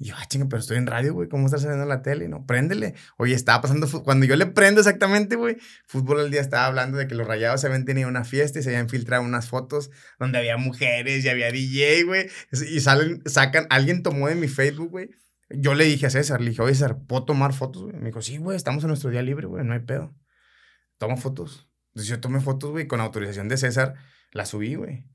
Y 0.00 0.06
yo, 0.06 0.14
ah, 0.16 0.24
chinga, 0.28 0.46
pero 0.48 0.60
estoy 0.60 0.76
en 0.76 0.86
radio, 0.86 1.12
güey, 1.12 1.28
¿cómo 1.28 1.46
está 1.46 1.58
saliendo 1.58 1.82
en 1.82 1.88
la 1.88 2.02
tele? 2.02 2.28
No, 2.28 2.46
préndele. 2.46 2.94
Oye, 3.16 3.34
estaba 3.34 3.60
pasando, 3.62 3.88
cuando 4.04 4.26
yo 4.26 4.36
le 4.36 4.46
prendo 4.46 4.80
exactamente, 4.80 5.34
güey, 5.34 5.56
Fútbol 5.86 6.20
al 6.20 6.30
día 6.30 6.40
estaba 6.40 6.66
hablando 6.66 6.98
de 6.98 7.08
que 7.08 7.16
los 7.16 7.26
rayados 7.26 7.64
habían 7.64 7.84
tenido 7.84 8.08
una 8.08 8.24
fiesta 8.24 8.60
y 8.60 8.62
se 8.62 8.68
habían 8.68 8.88
filtrado 8.88 9.24
unas 9.24 9.48
fotos 9.48 9.90
donde 10.20 10.38
había 10.38 10.56
mujeres 10.56 11.24
y 11.24 11.28
había 11.28 11.50
DJ, 11.50 12.04
güey. 12.04 12.28
Y 12.70 12.78
salen, 12.80 13.22
sacan, 13.26 13.66
alguien 13.70 14.04
tomó 14.04 14.28
de 14.28 14.36
mi 14.36 14.46
Facebook, 14.46 14.90
güey. 14.90 15.10
Yo 15.50 15.74
le 15.74 15.84
dije 15.84 16.06
a 16.06 16.10
César, 16.10 16.40
le 16.40 16.50
dije, 16.50 16.62
oye, 16.62 16.74
César, 16.74 16.98
¿puedo 17.06 17.24
tomar 17.24 17.54
fotos? 17.54 17.92
Me 17.94 18.06
dijo, 18.06 18.22
sí, 18.22 18.36
güey, 18.38 18.56
estamos 18.56 18.84
en 18.84 18.88
nuestro 18.88 19.10
día 19.10 19.22
libre, 19.22 19.46
güey, 19.46 19.64
no 19.64 19.72
hay 19.72 19.80
pedo. 19.80 20.14
Toma 20.98 21.16
fotos. 21.16 21.70
Entonces 21.88 22.08
yo 22.10 22.20
tomé 22.20 22.40
fotos, 22.40 22.70
güey, 22.70 22.86
con 22.86 23.00
autorización 23.00 23.48
de 23.48 23.56
César, 23.56 23.94
las 24.32 24.50
subí, 24.50 24.74
güey. 24.74 25.06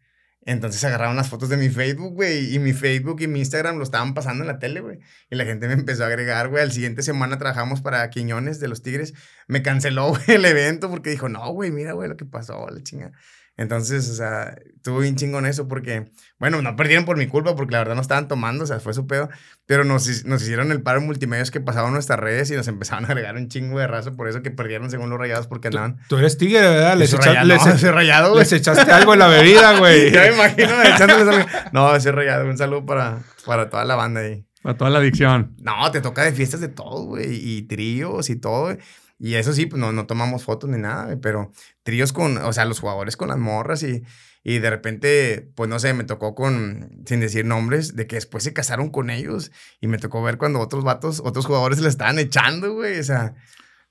Entonces 0.45 0.83
agarraron 0.83 1.15
las 1.15 1.29
fotos 1.29 1.49
de 1.49 1.57
mi 1.57 1.69
Facebook, 1.69 2.13
güey, 2.15 2.53
y 2.53 2.59
mi 2.59 2.73
Facebook 2.73 3.21
y 3.21 3.27
mi 3.27 3.39
Instagram 3.39 3.77
lo 3.77 3.83
estaban 3.83 4.13
pasando 4.13 4.43
en 4.43 4.47
la 4.47 4.59
tele, 4.59 4.81
güey. 4.81 4.99
Y 5.29 5.35
la 5.35 5.45
gente 5.45 5.67
me 5.67 5.73
empezó 5.73 6.03
a 6.03 6.07
agregar, 6.07 6.49
güey. 6.49 6.61
Al 6.63 6.71
siguiente 6.71 7.01
semana 7.01 7.37
trabajamos 7.37 7.81
para 7.81 8.09
Quiñones 8.09 8.59
de 8.59 8.67
los 8.67 8.81
Tigres. 8.81 9.13
Me 9.47 9.61
canceló, 9.61 10.09
güey, 10.09 10.23
el 10.27 10.45
evento 10.45 10.89
porque 10.89 11.11
dijo, 11.11 11.29
no, 11.29 11.49
güey, 11.53 11.71
mira, 11.71 11.93
güey, 11.93 12.09
lo 12.09 12.17
que 12.17 12.25
pasó, 12.25 12.67
la 12.69 12.83
chinga. 12.83 13.13
Entonces, 13.55 14.09
o 14.09 14.15
sea, 14.15 14.55
estuvo 14.75 14.97
bien 14.99 15.15
chingón 15.15 15.45
eso 15.45 15.67
porque, 15.67 16.11
bueno, 16.39 16.61
no 16.63 16.75
perdieron 16.75 17.05
por 17.05 17.17
mi 17.17 17.27
culpa 17.27 17.55
porque 17.55 17.73
la 17.73 17.77
verdad 17.79 17.93
no 17.95 18.01
estaban 18.01 18.27
tomando, 18.27 18.63
o 18.63 18.67
sea, 18.67 18.79
fue 18.79 18.93
su 18.95 19.05
pedo. 19.05 19.29
Pero 19.67 19.83
nos, 19.83 20.25
nos 20.25 20.41
hicieron 20.41 20.71
el 20.71 20.81
paro 20.81 20.99
en 20.99 21.05
multimedios 21.05 21.51
que 21.51 21.61
pasaban 21.61 21.93
nuestras 21.93 22.19
redes 22.19 22.49
y 22.49 22.55
nos 22.55 22.67
empezaron 22.73 23.05
a 23.05 23.09
agregar 23.09 23.35
un 23.35 23.49
chingo 23.49 23.79
de 23.79 23.85
raza 23.87 24.11
por 24.13 24.27
eso 24.27 24.41
que 24.41 24.49
perdieron 24.51 24.89
según 24.89 25.09
los 25.11 25.19
rayados 25.19 25.45
porque 25.47 25.67
andaban. 25.67 25.99
tú 26.09 26.17
eres 26.17 26.37
tigre, 26.37 26.61
¿verdad? 26.61 26.97
Les, 26.97 27.13
echa- 27.13 27.27
rayado, 27.27 27.47
les, 27.47 27.65
no, 27.65 27.77
soy 27.77 27.89
rayado, 27.91 28.39
les 28.39 28.51
echaste 28.51 28.91
algo 28.91 29.13
en 29.13 29.19
la 29.19 29.27
bebida, 29.27 29.77
güey. 29.79 30.11
Ya 30.11 30.21
me 30.23 30.33
imagino 30.33 30.81
echándoles 30.83 31.27
algo. 31.27 31.47
No, 31.71 31.99
soy 31.99 32.11
rayado. 32.11 32.45
Un 32.49 32.57
saludo 32.57 32.85
para, 32.85 33.19
para 33.45 33.69
toda 33.69 33.85
la 33.85 33.95
banda 33.95 34.21
ahí. 34.21 34.45
Para 34.63 34.77
toda 34.77 34.89
la 34.89 34.99
adicción. 34.99 35.55
No, 35.59 35.91
te 35.91 35.99
toca 36.01 36.23
de 36.23 36.31
fiestas 36.31 36.61
de 36.61 36.69
todo, 36.69 37.03
güey. 37.03 37.25
Y 37.35 37.63
tríos 37.63 38.29
y 38.29 38.35
todo. 38.37 38.63
güey. 38.65 38.77
Y 39.19 39.35
eso 39.35 39.53
sí, 39.53 39.65
pues 39.65 39.79
no, 39.79 39.91
no 39.93 40.05
tomamos 40.05 40.43
fotos 40.43 40.69
ni 40.69 40.77
nada, 40.77 41.15
pero 41.21 41.51
tríos 41.83 42.11
con, 42.13 42.37
o 42.37 42.51
sea, 42.53 42.65
los 42.65 42.79
jugadores 42.79 43.15
con 43.15 43.29
las 43.29 43.37
morras 43.37 43.81
y, 43.83 44.03
y 44.43 44.59
de 44.59 44.69
repente, 44.69 45.49
pues 45.55 45.69
no 45.69 45.79
sé, 45.79 45.93
me 45.93 46.03
tocó 46.03 46.35
con, 46.35 47.03
sin 47.05 47.19
decir 47.21 47.45
nombres, 47.45 47.95
de 47.95 48.05
que 48.07 48.15
después 48.17 48.43
se 48.43 48.51
casaron 48.53 48.89
con 48.89 49.09
ellos 49.09 49.51
y 49.79 49.87
me 49.87 49.97
tocó 49.97 50.21
ver 50.23 50.37
cuando 50.37 50.59
otros 50.59 50.83
vatos, 50.83 51.21
otros 51.23 51.45
jugadores 51.45 51.79
le 51.79 51.87
estaban 51.89 52.19
echando, 52.19 52.73
güey, 52.73 52.99
o 52.99 53.03
sea, 53.03 53.35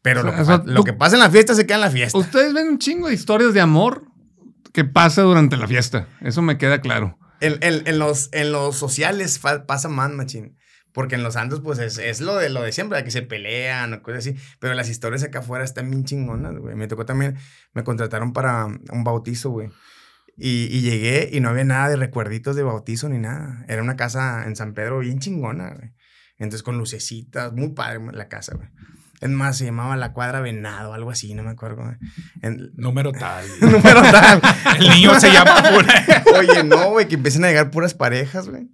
pero 0.03 0.21
O 0.21 0.25
lo, 0.25 0.35
que, 0.35 0.41
o 0.43 0.45
sea, 0.45 0.59
pa- 0.59 0.65
lo 0.71 0.81
tú- 0.81 0.85
que 0.85 0.93
pasa 0.93 1.15
en 1.17 1.21
la 1.21 1.31
fiesta 1.31 1.55
se 1.55 1.65
queda 1.65 1.77
en 1.77 1.81
la 1.83 1.91
fiesta. 1.91 2.19
Ustedes 2.19 2.53
ven 2.53 2.69
un 2.69 2.79
chingo 2.79 3.09
de 3.09 3.15
historias 3.15 3.55
de 3.55 3.61
amor 3.61 4.05
que 4.73 4.85
pasa 4.85 5.23
durante 5.23 5.57
la 5.57 5.69
fiesta. 5.69 6.09
Eso 6.21 6.43
me 6.43 6.59
queda 6.59 6.81
claro. 6.81 7.19
En, 7.41 7.59
en- 7.63 7.87
en 7.87 7.99
los, 7.99 8.29
en 8.33 8.53
los 8.53 8.77
sociales 8.77 9.41
pasa 9.67 9.89
más, 9.89 10.11
machín. 10.11 10.57
Porque 10.93 11.15
en 11.15 11.23
los 11.23 11.35
santos, 11.35 11.61
pues 11.61 11.79
es, 11.79 11.97
es 11.99 12.21
lo 12.21 12.37
de 12.37 12.51
lo 12.51 12.63
de 12.63 12.71
siempre, 12.73 12.99
de 12.99 13.05
que 13.05 13.11
se 13.11 13.23
pelean 13.23 13.93
o 13.95 14.03
cosas 14.03 14.27
así. 14.27 14.37
Pero 14.61 14.75
las 14.75 14.89
historias 14.91 15.23
acá 15.23 15.39
afuera 15.39 15.65
están 15.65 15.91
bien 15.91 16.05
chingonas, 16.05 16.55
güey. 16.59 16.75
Me 16.77 16.87
tocó 16.87 17.07
también, 17.07 17.37
me 17.73 17.83
contrataron 17.83 18.33
para 18.33 18.67
un 18.67 19.05
bautizo, 19.05 19.51
güey. 19.51 19.69
Y, 20.37 20.65
y 20.71 20.81
llegué 20.83 21.29
y 21.33 21.41
no 21.41 21.51
había 21.51 21.65
nada 21.65 21.89
de 21.89 21.97
recuerditos 21.97 22.57
de 22.57 22.63
bautizo 22.63 23.09
ni 23.09 23.19
nada. 23.19 23.65
Era 23.69 23.83
una 23.83 23.97
casa 23.97 24.45
en 24.47 24.55
San 24.57 24.75
Pedro 24.75 24.99
bien 25.01 25.19
chingona, 25.19 25.71
güey. 25.71 25.93
Entonces 26.39 26.63
con 26.63 26.77
lucecitas, 26.79 27.53
muy 27.53 27.69
padre 27.71 28.01
la 28.13 28.29
casa, 28.29 28.55
güey. 28.57 28.69
Es 29.21 29.31
más, 29.31 29.57
se 29.57 29.65
llamaba 29.67 29.97
La 29.97 30.13
Cuadra 30.13 30.41
Venado, 30.41 30.95
algo 30.95 31.11
así, 31.13 31.33
no 31.35 31.45
me 31.45 31.51
acuerdo. 31.51 31.85
güey. 31.85 31.95
En- 32.43 32.73
Número 32.75 33.13
tal. 33.13 33.47
número 33.61 34.03
tal. 34.03 34.41
El 34.81 34.89
niño 34.91 35.19
se 35.21 35.31
llama 35.31 35.63
pura- 35.73 36.25
Oye, 36.39 36.65
no, 36.65 36.91
güey, 36.91 37.07
que 37.07 37.15
empiecen 37.15 37.45
a 37.45 37.49
llegar 37.49 37.71
puras 37.71 37.95
parejas, 37.95 38.49
güey. 38.49 38.69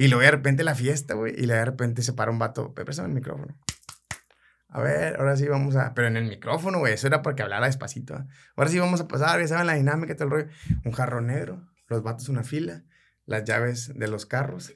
Y 0.00 0.08
luego 0.08 0.22
de 0.22 0.30
repente 0.30 0.64
la 0.64 0.74
fiesta, 0.74 1.14
güey. 1.14 1.34
Y 1.36 1.46
luego 1.46 1.58
de 1.58 1.64
repente 1.64 2.02
se 2.02 2.12
para 2.12 2.30
un 2.30 2.38
vato. 2.38 2.72
"Pe- 2.74 2.84
Préstame 2.84 3.08
el 3.08 3.14
micrófono. 3.14 3.56
A 4.72 4.80
ver, 4.80 5.16
ahora 5.18 5.36
sí 5.36 5.46
vamos 5.48 5.74
a. 5.76 5.94
Pero 5.94 6.08
en 6.08 6.16
el 6.16 6.24
micrófono, 6.28 6.78
güey. 6.78 6.94
Eso 6.94 7.06
era 7.08 7.22
para 7.22 7.34
que 7.36 7.42
hablara 7.42 7.66
despacito. 7.66 8.14
¿eh? 8.14 8.24
Ahora 8.56 8.70
sí 8.70 8.78
vamos 8.78 9.00
a 9.00 9.08
pasar, 9.08 9.40
ya 9.40 9.48
saben 9.48 9.66
la 9.66 9.74
dinámica, 9.74 10.14
todo 10.14 10.24
el 10.26 10.30
rollo. 10.30 10.46
Un 10.84 10.92
jarro 10.92 11.20
negro, 11.20 11.62
los 11.88 12.02
vatos 12.02 12.28
una 12.28 12.44
fila, 12.44 12.82
las 13.26 13.44
llaves 13.44 13.92
de 13.94 14.06
los 14.08 14.26
carros. 14.26 14.72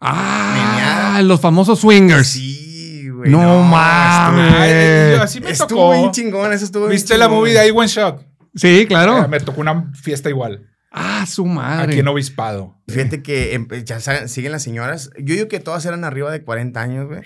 Ah, 0.00 0.52
Meneada. 0.54 1.22
los 1.22 1.40
famosos 1.40 1.80
swingers. 1.80 2.26
Sí, 2.28 3.08
güey. 3.08 3.30
No 3.30 3.62
mames. 3.62 4.54
Ay, 4.54 4.70
Eh, 4.72 5.18
así 5.20 5.40
me 5.40 5.50
Estuvo 5.50 5.68
tocó. 5.68 5.92
bien 5.92 6.10
chingón, 6.12 6.52
eso 6.52 6.64
estuvo 6.64 6.82
bien 6.84 6.92
¿Viste 6.92 7.16
la 7.18 7.28
movie 7.28 7.52
de 7.52 7.66
I 7.66 7.70
One 7.70 7.88
Shot? 7.88 8.24
Sí, 8.54 8.86
claro. 8.86 9.24
Eh, 9.24 9.28
me 9.28 9.40
tocó 9.40 9.60
una 9.60 9.90
fiesta 9.94 10.28
igual. 10.28 10.68
Ah, 10.90 11.26
su 11.26 11.44
madre. 11.44 11.92
Aquí 11.92 12.00
en 12.00 12.08
Obispado. 12.08 12.80
Fíjate 12.88 13.22
que 13.22 13.54
em, 13.54 13.68
ya 13.84 14.00
siguen 14.00 14.52
las 14.52 14.62
señoras. 14.62 15.10
Yo 15.18 15.34
digo 15.34 15.48
que 15.48 15.60
todas 15.60 15.84
eran 15.84 16.04
arriba 16.04 16.30
de 16.30 16.42
40 16.42 16.80
años, 16.80 17.06
güey. 17.06 17.22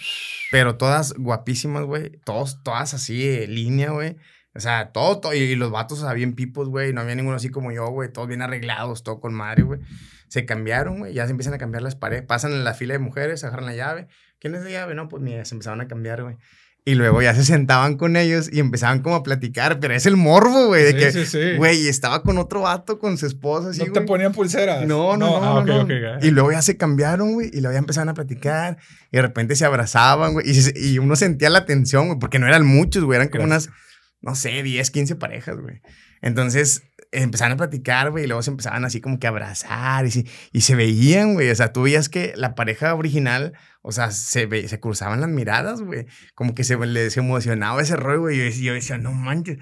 Pero 0.51 0.77
todas 0.77 1.15
guapísimas, 1.15 1.85
güey. 1.85 2.11
Todos, 2.25 2.63
todas 2.65 2.95
así 2.95 3.27
de 3.27 3.47
línea, 3.47 3.91
güey. 3.91 4.17
O 4.55 4.61
sea, 4.61 4.93
todo, 4.93 5.19
todo, 5.19 5.33
y 5.33 5.55
los 5.57 5.71
vatos, 5.71 6.01
o 6.01 6.05
sea, 6.05 6.13
bien 6.13 6.35
pipos, 6.35 6.69
güey, 6.69 6.93
no 6.93 7.01
había 7.01 7.15
ninguno 7.15 7.37
así 7.37 7.49
como 7.49 7.73
yo, 7.73 7.89
güey, 7.89 8.13
todos 8.13 8.29
bien 8.29 8.43
arreglados, 8.43 9.03
todo 9.03 9.19
con 9.19 9.33
madre, 9.33 9.63
güey. 9.63 9.81
Se 10.29 10.45
cambiaron, 10.45 10.99
güey, 10.99 11.15
ya 11.15 11.25
se 11.25 11.31
empiezan 11.31 11.55
a 11.55 11.59
cambiar 11.59 11.83
las 11.83 11.97
paredes, 11.97 12.25
pasan 12.27 12.53
en 12.53 12.63
la 12.63 12.75
fila 12.75 12.93
de 12.93 12.99
mujeres, 12.99 13.45
agarran 13.45 13.65
la 13.65 13.75
llave. 13.75 14.09
¿Quién 14.39 14.55
es 14.55 14.63
la 14.63 14.71
llave? 14.71 14.95
No, 14.95 15.09
pues 15.09 15.23
mira, 15.23 15.45
se 15.47 15.55
empezaron 15.55 15.81
a 15.81 15.89
cambiar, 15.89 16.23
güey. 16.23 16.37
Y 16.85 16.97
luego 16.97 17.23
ya 17.23 17.33
se 17.33 17.45
sentaban 17.45 17.97
con 17.97 18.17
ellos 18.17 18.49
y 18.53 18.59
empezaban 18.59 19.03
como 19.03 19.15
a 19.15 19.23
platicar, 19.23 19.79
pero 19.79 19.95
es 19.95 20.05
el 20.05 20.17
morbo, 20.17 20.67
güey, 20.67 20.83
de 20.83 20.91
Sí, 20.91 20.97
que, 20.97 21.13
sí, 21.13 21.27
sí. 21.27 21.57
güey, 21.57 21.87
estaba 21.87 22.25
con 22.25 22.39
otro 22.39 22.63
vato, 22.63 22.99
con 22.99 23.17
su 23.19 23.27
esposa, 23.27 23.69
así, 23.71 23.85
¿No 23.85 23.93
te 23.93 24.01
ponían 24.01 24.33
pulseras? 24.33 24.85
No, 24.85 25.17
no, 25.17 25.39
no. 25.41 25.59
Ah, 25.59 25.65
no, 25.65 25.83
ok, 25.83 25.89
no. 25.89 26.27
Y 26.27 26.33
luego 26.33 26.51
ya 26.51 26.61
se 26.61 26.77
cambiaron, 26.77 27.35
güey, 27.35 27.51
y 27.53 27.61
luego 27.61 27.73
ya 27.73 27.79
empezaron 27.79 28.09
a 28.09 28.15
platicar, 28.15 28.79
y 29.13 29.17
de 29.17 29.23
repente 29.23 29.55
se 29.55 29.65
abrazaban, 29.65 30.33
güey, 30.33 30.51
y, 30.51 30.55
se- 30.55 30.75
y 30.77 30.99
uno 30.99 31.15
sentía 31.15 31.51
la 31.51 31.67
tensión, 31.67 32.09
güey, 32.09 32.19
porque 32.19 32.41
no 32.41 32.49
eran 32.49 32.67
muchos, 32.67 33.05
güey, 33.05 33.15
eran 33.17 33.29
como 33.29 33.47
Gracias. 33.47 33.69
unas, 33.69 33.79
no 34.21 34.35
sé, 34.35 34.63
10, 34.65 34.91
15 34.91 35.15
parejas, 35.15 35.57
güey. 35.61 35.81
Entonces 36.23 36.85
empezaron 37.11 37.53
a 37.53 37.57
platicar, 37.59 38.11
güey, 38.11 38.25
y 38.25 38.27
luego 38.27 38.43
se 38.43 38.51
empezaban 38.51 38.87
así 38.87 39.03
como 39.03 39.19
que 39.19 39.27
a 39.27 39.31
abrazar, 39.31 40.07
y, 40.07 40.11
se- 40.11 40.25
y 40.51 40.63
se 40.63 40.75
veían, 40.75 41.35
güey, 41.35 41.51
o 41.51 41.55
sea, 41.55 41.71
tú 41.73 41.83
veías 41.83 42.09
que 42.09 42.33
la 42.37 42.55
pareja 42.55 42.95
original, 42.95 43.53
o 43.83 43.93
sea, 43.93 44.11
se, 44.13 44.47
ve- 44.47 44.67
se 44.67 44.81
cruzaban 44.81 45.21
las 45.21 45.29
miradas, 45.29 45.83
güey, 45.83 46.07
como 46.35 46.55
que 46.55 46.65
se 46.65 46.79
les 46.79 47.15
emocionaba 47.19 47.83
ese 47.83 47.97
rollo, 47.97 48.21
güey, 48.21 48.37
y 48.37 48.39
yo, 48.39 48.45
decía- 48.45 48.65
yo 48.69 48.73
decía, 48.75 48.97
no 48.99 49.13
manches. 49.13 49.59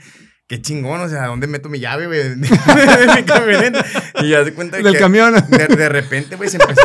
Qué 0.46 0.60
chingón, 0.60 1.00
o 1.00 1.08
sea, 1.08 1.26
¿dónde 1.26 1.46
meto 1.46 1.68
mi 1.68 1.78
llave, 1.80 2.06
güey? 2.06 2.18
de 2.28 2.36
mi 2.36 3.22
camioneta. 3.24 3.84
Y 4.22 4.30
ya 4.30 4.44
se 4.44 4.52
cuenta 4.52 4.76
Del 4.78 4.92
que 4.94 4.98
camión. 4.98 5.34
de, 5.48 5.66
de 5.76 5.88
repente, 5.88 6.34
güey, 6.36 6.48
se 6.50 6.56
empezó, 6.56 6.82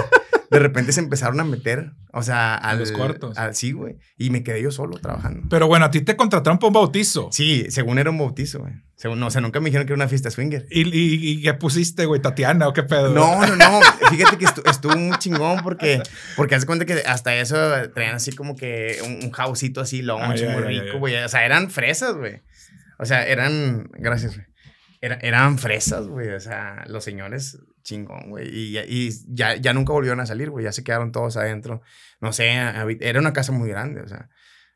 de 0.52 0.60
repente 0.60 0.92
se 0.92 1.00
empezaron 1.00 1.40
a 1.40 1.44
meter, 1.44 1.92
o 2.14 2.22
sea, 2.24 2.56
al, 2.56 2.80
los 2.80 2.92
cuartos. 2.92 3.38
al- 3.38 3.56
sí, 3.56 3.72
güey. 3.72 3.98
Y 4.18 4.30
me 4.30 4.44
quedé 4.44 4.62
yo 4.62 4.72
solo 4.72 4.98
trabajando. 5.00 5.48
Pero 5.50 5.68
bueno, 5.68 5.86
a 5.86 5.92
ti 5.92 6.02
te 6.02 6.16
contrataron 6.16 6.60
para 6.60 6.68
un 6.68 6.74
bautizo. 6.74 7.30
Sí, 7.32 7.66
según 7.70 7.98
era 8.00 8.10
un 8.10 8.18
bautizo, 8.18 8.60
güey. 8.60 8.74
Según, 8.96 9.20
no, 9.20 9.28
o 9.28 9.30
sea, 9.32 9.42
nunca 9.42 9.60
me 9.60 9.66
dijeron 9.66 9.86
que 9.86 9.94
era 9.94 9.98
una 9.98 10.08
fiesta 10.08 10.32
swinger. 10.32 10.66
¿Y, 10.70 10.84
y, 10.84 11.32
y 11.32 11.42
qué 11.42 11.54
pusiste, 11.54 12.06
güey? 12.06 12.22
¿Tatiana 12.22 12.68
o 12.68 12.74
qué 12.74 12.84
pedo? 12.84 13.10
No, 13.10 13.46
no, 13.46 13.56
no. 13.56 13.80
Fíjate 14.10 14.38
que 14.38 14.46
estu- 14.46 14.70
estuvo 14.70 14.96
muy 14.96 15.18
chingón 15.18 15.62
porque, 15.64 16.02
porque 16.38 16.56
hace 16.56 16.66
cuenta 16.66 16.86
que 16.86 16.94
hasta 17.06 17.36
eso 17.36 17.58
traían 17.94 18.16
así 18.16 18.32
como 18.32 18.56
que 18.56 19.00
un, 19.04 19.26
un 19.26 19.32
jausito 19.32 19.82
así 19.82 20.02
lounge, 20.02 20.48
Ay, 20.48 20.56
muy 20.56 20.64
ay, 20.68 20.80
rico, 20.80 21.00
güey. 21.00 21.16
O 21.24 21.28
sea, 21.28 21.46
eran 21.46 21.70
fresas, 21.70 22.16
güey. 22.16 22.42
O 22.98 23.06
sea, 23.06 23.28
eran, 23.28 23.90
gracias, 24.00 24.36
güey. 24.36 24.48
Era- 25.02 25.20
eran 25.22 25.58
fresas, 25.60 26.08
güey. 26.08 26.30
O 26.30 26.40
sea, 26.40 26.86
los 26.88 27.04
señores 27.04 27.60
chingón, 27.86 28.30
güey. 28.32 28.50
Y, 28.52 28.72
ya- 28.74 28.84
y 28.86 29.12
ya, 29.28 29.56
ya 29.56 29.72
nunca 29.74 29.94
volvieron 29.94 30.20
a 30.20 30.26
salir, 30.26 30.50
güey. 30.50 30.66
Ya 30.66 30.74
se 30.74 30.84
quedaron 30.84 31.14
todos 31.14 31.38
adentro. 31.38 31.82
No 32.20 32.34
sé, 32.34 32.50
era 33.00 33.20
una 33.20 33.32
casa 33.32 33.54
muy 33.54 33.70
grande, 33.70 34.02
o 34.02 34.08
sea, 34.10 34.28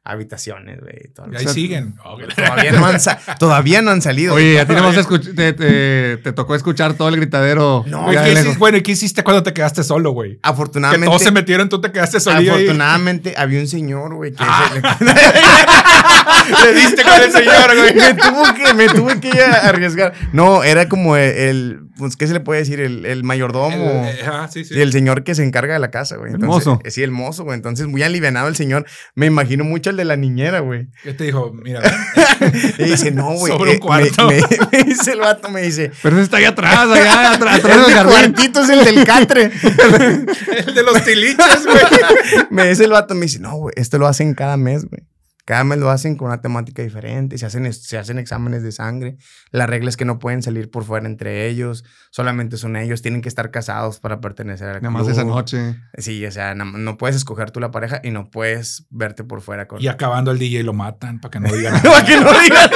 habitaciones, 0.06 0.80
güey. 0.80 0.94
y 0.96 1.36
ahí 1.36 1.36
O 1.36 1.40
sea, 1.40 1.54
siguen. 1.54 1.96
Todavía 2.36 2.72
no 2.72 2.86
han, 2.86 2.98
todavía 3.38 3.82
no 3.82 3.92
han 3.92 4.02
salido. 4.02 4.34
Oye, 4.36 4.60
a 4.60 4.66
ti 4.66 4.74
nomás 4.74 4.96
escuch- 4.96 5.36
te, 5.36 5.54
te- 5.54 6.18
te 6.18 6.32
tocó 6.34 6.56
escuchar 6.56 6.94
todo 6.94 7.10
el 7.10 7.18
gritadero. 7.18 7.84
No, 7.88 8.04
Güey, 8.04 8.16
ya 8.16 8.24
¿qué 8.24 8.32
hiciste- 8.34 8.58
bueno, 8.58 8.78
¿y 8.78 8.82
qué 8.82 8.92
hiciste 8.94 9.24
cuando 9.24 9.44
te 9.44 9.54
quedaste 9.54 9.84
solo, 9.84 10.12
güey? 10.12 10.34
Que 10.36 10.40
Afortunadamente. 10.44 11.06
todos 11.08 11.22
se 11.24 11.32
metieron, 11.32 11.68
tú 11.70 11.82
te 11.82 11.92
quedaste 11.92 12.18
ahí. 12.32 12.48
Afortunadamente 12.48 13.34
había 13.38 13.60
un 13.60 13.68
señor, 13.68 14.14
güey, 14.16 14.32
que 14.32 14.44
Ah. 14.48 14.98
Le 16.64 16.74
diste 16.74 17.04
con 17.04 17.22
el 17.22 17.32
señor, 17.32 17.76
güey. 17.78 17.94
me 17.96 18.14
tuvo 18.14 18.44
que, 18.56 18.74
me 18.74 18.88
tuve 18.88 19.20
que 19.20 19.28
ir 19.30 19.42
a 19.42 19.68
arriesgar. 19.70 20.14
No, 20.34 20.64
era 20.64 20.88
como 20.90 21.16
el, 21.16 21.32
el- 21.32 21.80
pues, 22.00 22.16
¿qué 22.16 22.26
se 22.26 22.34
le 22.34 22.40
puede 22.40 22.62
decir? 22.62 22.80
El, 22.80 23.06
el 23.06 23.24
mayordomo. 23.24 23.76
El- 23.76 24.18
eh, 24.18 24.26
sí, 24.52 24.66
sí. 24.66 24.82
El 24.82 24.92
señor 24.92 25.24
que 25.24 25.36
se 25.36 25.44
encarga 25.44 25.74
de 25.74 25.80
la 25.80 25.92
casa, 25.92 26.16
güey. 26.18 26.30
El 26.30 26.36
Entonces, 26.42 26.66
mozo. 26.66 26.82
eh, 26.84 26.90
Sí, 26.90 27.04
el 27.04 27.12
mozo, 27.12 27.44
güey. 27.44 27.56
Entonces, 27.56 27.86
muy 27.86 28.02
alivianado 28.02 28.48
el 28.48 28.56
señor. 28.56 28.86
Me 29.14 29.28
imagino 29.28 29.64
mucho 29.64 29.92
el 29.92 29.98
de 29.98 30.06
la 30.06 30.16
niñera, 30.16 30.62
güey. 30.62 30.88
¿Qué 31.04 31.14
te 31.14 31.26
dijo? 31.26 31.52
Mira, 31.54 31.82
Y 32.80 32.84
dice, 32.86 33.12
no, 33.12 33.34
güey. 33.34 33.54
Sobre 33.54 33.72
un 33.72 33.76
eh, 33.78 33.80
cuarto. 33.80 34.28
Me, 34.28 34.38
me- 34.38 34.68
me 34.72 34.84
dice 34.84 35.12
el 35.12 35.20
vato, 35.20 35.50
me 35.50 35.62
dice. 35.62 35.92
Pero 36.02 36.16
ese 36.16 36.24
está 36.24 36.38
allá 36.38 36.50
atrás, 36.50 36.78
allá 36.90 37.32
atrás, 37.34 37.60
atrás 37.60 37.76
El 37.78 37.84
del 37.86 37.94
jardín. 37.94 38.12
cuartito 38.34 38.62
es 38.64 38.70
el 38.70 38.86
del 38.86 39.06
catre. 39.06 39.52
el 40.66 40.74
de 40.74 40.84
los 40.84 41.04
tiliches, 41.04 41.66
güey. 41.66 42.46
me 42.50 42.68
dice 42.70 42.86
el 42.86 42.92
vato, 42.92 43.14
me 43.16 43.22
dice, 43.22 43.40
no, 43.40 43.56
güey, 43.58 43.74
esto 43.78 43.98
lo 43.98 44.08
hacen 44.08 44.34
cada 44.34 44.58
mes, 44.58 44.86
güey. 44.86 45.02
Cada 45.50 45.64
mes 45.64 45.80
lo 45.80 45.90
hacen 45.90 46.16
con 46.16 46.28
una 46.28 46.42
temática 46.42 46.84
diferente, 46.84 47.36
se 47.40 47.46
hacen, 47.48 47.74
se 47.74 47.98
hacen 47.98 48.20
exámenes 48.20 48.62
de 48.62 48.72
sangre. 48.72 49.18
La 49.50 49.66
regla 49.66 49.90
es 49.90 49.98
que 49.98 50.06
no 50.06 50.20
pueden 50.20 50.44
salir 50.44 50.70
por 50.70 50.84
fuera 50.84 51.08
entre 51.08 51.48
ellos, 51.48 51.86
solamente 52.12 52.56
son 52.56 52.76
ellos, 52.76 53.02
tienen 53.02 53.24
que 53.24 53.30
estar 53.30 53.50
casados 53.50 54.00
para 54.00 54.22
pertenecer 54.22 54.68
al 54.68 54.76
Nada 54.76 54.92
más 54.92 55.06
club. 55.06 55.12
esa 55.14 55.24
noche. 55.24 55.76
Sí, 55.98 56.24
o 56.24 56.32
sea, 56.32 56.54
no 56.54 56.98
puedes 56.98 57.16
escoger 57.16 57.50
tú 57.50 57.60
la 57.60 57.72
pareja 57.72 58.00
y 58.04 58.12
no 58.12 58.30
puedes 58.30 58.86
verte 58.92 59.24
por 59.24 59.42
fuera 59.42 59.68
con... 59.68 59.82
Y 59.82 59.88
acabando 59.88 60.30
el 60.30 60.38
DJ 60.38 60.62
lo 60.62 60.74
matan 60.74 61.20
para 61.20 61.32
que 61.32 61.40
no 61.40 61.52
digan 61.52 61.82
Para 61.82 62.06
que 62.06 62.16
no 62.18 62.32
digan 62.42 62.70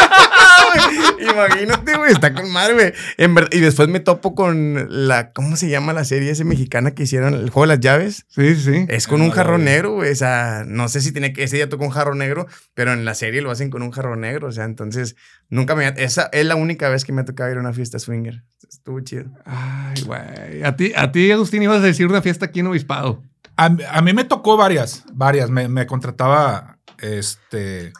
güey. 0.73 1.31
Imagínate, 1.33 1.97
güey, 1.97 2.11
está 2.11 2.33
con 2.33 2.51
madre, 2.51 2.73
güey. 2.73 2.93
En 3.17 3.35
ver- 3.35 3.49
Y 3.51 3.59
después 3.59 3.87
me 3.89 3.99
topo 3.99 4.35
con 4.35 4.87
la, 5.07 5.31
¿cómo 5.31 5.55
se 5.55 5.69
llama 5.69 5.93
la 5.93 6.03
serie 6.05 6.31
esa 6.31 6.43
mexicana 6.43 6.91
que 6.91 7.03
hicieron, 7.03 7.33
el 7.33 7.49
juego 7.49 7.61
de 7.61 7.75
las 7.75 7.79
llaves? 7.79 8.25
Sí, 8.29 8.55
sí. 8.55 8.85
Es 8.89 9.07
con 9.07 9.21
Ah, 9.21 9.25
un 9.25 9.57
vi. 9.59 9.63
negro, 9.63 9.93
güey. 9.93 10.11
O 10.11 10.15
sea, 10.15 10.63
no 10.67 10.87
sé 10.89 11.01
si 11.01 11.11
tiene 11.11 11.33
que. 11.33 11.43
Ese 11.43 11.55
día 11.57 11.69
tocó 11.69 11.83
un 11.85 11.91
jarrón 11.91 12.17
negro, 12.17 12.47
pero 12.73 12.93
en 12.93 13.05
la 13.05 13.15
serie 13.15 13.41
lo 13.41 13.51
hacen 13.51 13.69
con 13.69 13.81
un 13.81 13.91
jarrón 13.91 14.21
negro. 14.21 14.47
O 14.47 14.51
sea, 14.51 14.65
entonces 14.65 15.15
nunca 15.49 15.75
me. 15.75 15.87
Esa 15.97 16.29
es 16.31 16.45
la 16.45 16.55
única 16.55 16.89
vez 16.89 17.05
que 17.05 17.13
me 17.13 17.21
ha 17.21 17.25
tocado 17.25 17.51
ir 17.51 17.57
a 17.57 17.61
una 17.61 17.73
fiesta 17.73 17.99
swinger. 17.99 18.43
Estuvo 18.67 18.99
chido. 19.01 19.25
Ay, 19.45 20.01
güey. 20.03 20.63
A 20.63 20.75
ti, 20.75 20.93
a 20.95 21.11
ti, 21.11 21.31
Agustín, 21.31 21.63
ibas 21.63 21.77
a 21.81 21.85
decir 21.85 22.07
una 22.07 22.21
fiesta 22.21 22.45
aquí 22.45 22.61
en 22.61 22.67
Obispado. 22.67 23.23
A, 23.55 23.65
a 23.91 24.01
mí 24.01 24.13
me 24.13 24.23
tocó 24.23 24.57
varias, 24.57 25.03
varias. 25.13 25.49
Me, 25.51 25.67
me 25.67 25.85
contrataba, 25.85 26.79
este, 26.99 27.93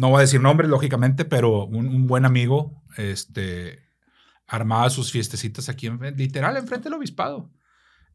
no 0.00 0.08
voy 0.08 0.18
a 0.18 0.20
decir 0.22 0.40
nombres, 0.40 0.70
lógicamente, 0.70 1.26
pero 1.26 1.66
un, 1.66 1.86
un 1.86 2.06
buen 2.06 2.24
amigo, 2.24 2.82
este, 2.96 3.80
armaba 4.46 4.88
sus 4.88 5.12
fiestecitas 5.12 5.68
aquí, 5.68 5.88
en, 5.88 6.00
literal, 6.16 6.56
enfrente 6.56 6.84
del 6.84 6.98
obispado. 6.98 7.50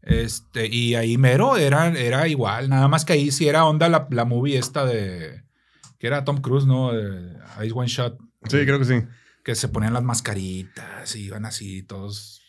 Este, 0.01 0.65
y 0.65 0.95
ahí 0.95 1.19
mero 1.19 1.57
era, 1.57 1.87
era 1.89 2.27
igual, 2.27 2.69
nada 2.69 2.87
más 2.87 3.05
que 3.05 3.13
ahí 3.13 3.31
sí 3.31 3.47
era 3.47 3.65
onda 3.65 3.87
la, 3.87 4.07
la 4.09 4.25
movie 4.25 4.57
esta 4.57 4.83
de, 4.83 5.43
que 5.99 6.07
era 6.07 6.23
Tom 6.23 6.41
Cruise, 6.41 6.65
¿no? 6.65 6.91
De 6.91 7.37
Ice 7.63 7.73
One 7.75 7.87
Shot. 7.87 8.17
Sí, 8.49 8.65
creo 8.65 8.79
que 8.79 8.85
sí. 8.85 9.03
que 9.43 9.53
se 9.53 9.67
ponían 9.67 9.93
las 9.93 10.03
mascaritas 10.03 11.15
y 11.15 11.25
iban 11.25 11.45
así 11.45 11.83
todos, 11.83 12.41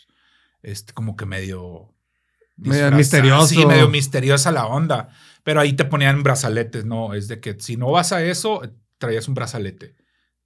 este, 0.63 0.95
como 0.95 1.15
que 1.15 1.27
medio... 1.27 1.93
Medio 2.57 2.91
misterioso. 2.91 3.49
Sí, 3.49 3.67
medio 3.67 3.91
misteriosa 3.91 4.51
la 4.51 4.65
onda. 4.65 5.11
Pero 5.45 5.61
ahí 5.61 5.75
te 5.75 5.85
ponían 5.85 6.23
brazaletes, 6.23 6.87
¿no? 6.87 7.13
Es 7.13 7.29
de 7.29 7.39
que 7.39 7.55
si 7.61 7.77
no 7.77 7.91
vas 7.91 8.13
a 8.13 8.25
eso, 8.25 8.63
traías 8.99 9.29
un 9.29 9.35
brazalete 9.35 9.95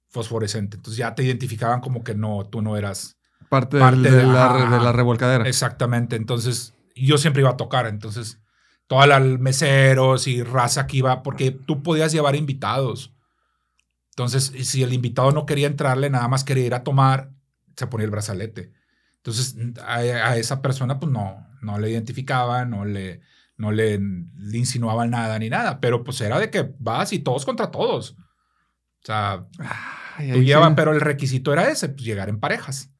fosforescente. 0.07 0.77
Entonces 0.77 0.97
ya 0.97 1.15
te 1.15 1.23
identificaban 1.23 1.79
como 1.81 2.03
que 2.03 2.15
no, 2.15 2.45
tú 2.45 2.61
no 2.61 2.77
eras... 2.77 3.17
Parte, 3.49 3.79
Parte 3.79 3.97
del- 4.01 4.11
de, 4.11 4.17
de- 4.17 4.23
la, 4.23 4.45
ajá. 4.45 4.77
de 4.77 4.83
la 4.83 4.91
revolcadera. 4.91 5.47
Exactamente. 5.47 6.15
Entonces 6.15 6.73
yo 6.95 7.17
siempre 7.17 7.41
iba 7.41 7.51
a 7.51 7.57
tocar. 7.57 7.85
Entonces 7.87 8.39
todos 8.87 9.07
los 9.07 9.39
meseros 9.39 10.27
y 10.27 10.43
raza 10.43 10.85
que 10.87 10.97
iba, 10.97 11.23
porque 11.23 11.51
tú 11.51 11.81
podías 11.83 12.11
llevar 12.11 12.35
invitados. 12.35 13.13
Entonces, 14.09 14.51
si 14.67 14.83
el 14.83 14.91
invitado 14.93 15.31
no 15.31 15.45
quería 15.45 15.67
entrarle, 15.67 16.09
nada 16.09 16.27
más 16.27 16.43
quería 16.43 16.65
ir 16.65 16.73
a 16.73 16.83
tomar, 16.83 17.31
se 17.77 17.87
ponía 17.87 18.03
el 18.05 18.11
brazalete. 18.11 18.73
Entonces, 19.17 19.55
a, 19.85 19.95
a 19.99 20.37
esa 20.37 20.61
persona, 20.61 20.99
pues 20.99 21.11
no, 21.11 21.47
no 21.61 21.79
le 21.79 21.89
identificaban, 21.89 22.69
no 22.69 22.83
le, 22.83 23.21
no 23.55 23.71
le, 23.71 23.97
le 23.99 24.57
insinuaban 24.57 25.09
nada 25.11 25.39
ni 25.39 25.49
nada. 25.49 25.79
Pero 25.79 26.03
pues 26.03 26.19
era 26.19 26.39
de 26.39 26.49
que 26.49 26.73
vas 26.79 27.13
y 27.13 27.19
todos 27.19 27.45
contra 27.45 27.71
todos. 27.71 28.17
O 29.03 29.05
sea, 29.05 29.45
Ay, 30.17 30.31
tú 30.31 30.41
llevas, 30.43 30.73
pero 30.75 30.93
el 30.93 31.01
requisito 31.01 31.51
era 31.53 31.69
ese, 31.69 31.89
pues 31.89 32.03
llegar 32.03 32.29
en 32.29 32.39
parejas. 32.39 32.91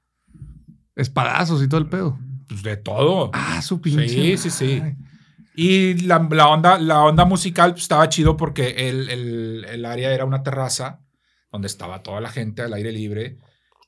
Espadazos 0.96 1.64
y 1.64 1.68
todo 1.70 1.80
el 1.80 1.88
pedo. 1.90 2.20
Pues 2.48 2.64
de 2.64 2.78
todo. 2.78 3.30
Ah, 3.34 3.62
su 3.62 3.80
pinche. 3.82 4.08
Sí, 4.10 4.38
sí, 4.38 4.50
sí. 4.50 4.82
Y 5.56 5.94
la, 6.06 6.28
la 6.32 6.48
onda, 6.48 6.80
la 6.80 7.04
onda 7.04 7.26
musical 7.26 7.72
pues, 7.72 7.84
estaba 7.84 8.10
chido 8.10 8.38
porque 8.38 8.90
el, 8.90 9.10
el- 9.10 9.66
el 9.70 9.86
área 9.86 10.14
era 10.14 10.26
una 10.26 10.44
terraza 10.44 11.02
donde 11.52 11.68
estaba 11.68 12.02
toda 12.04 12.22
la 12.22 12.30
gente 12.30 12.62
al 12.62 12.74
aire 12.74 12.92
libre 12.92 13.38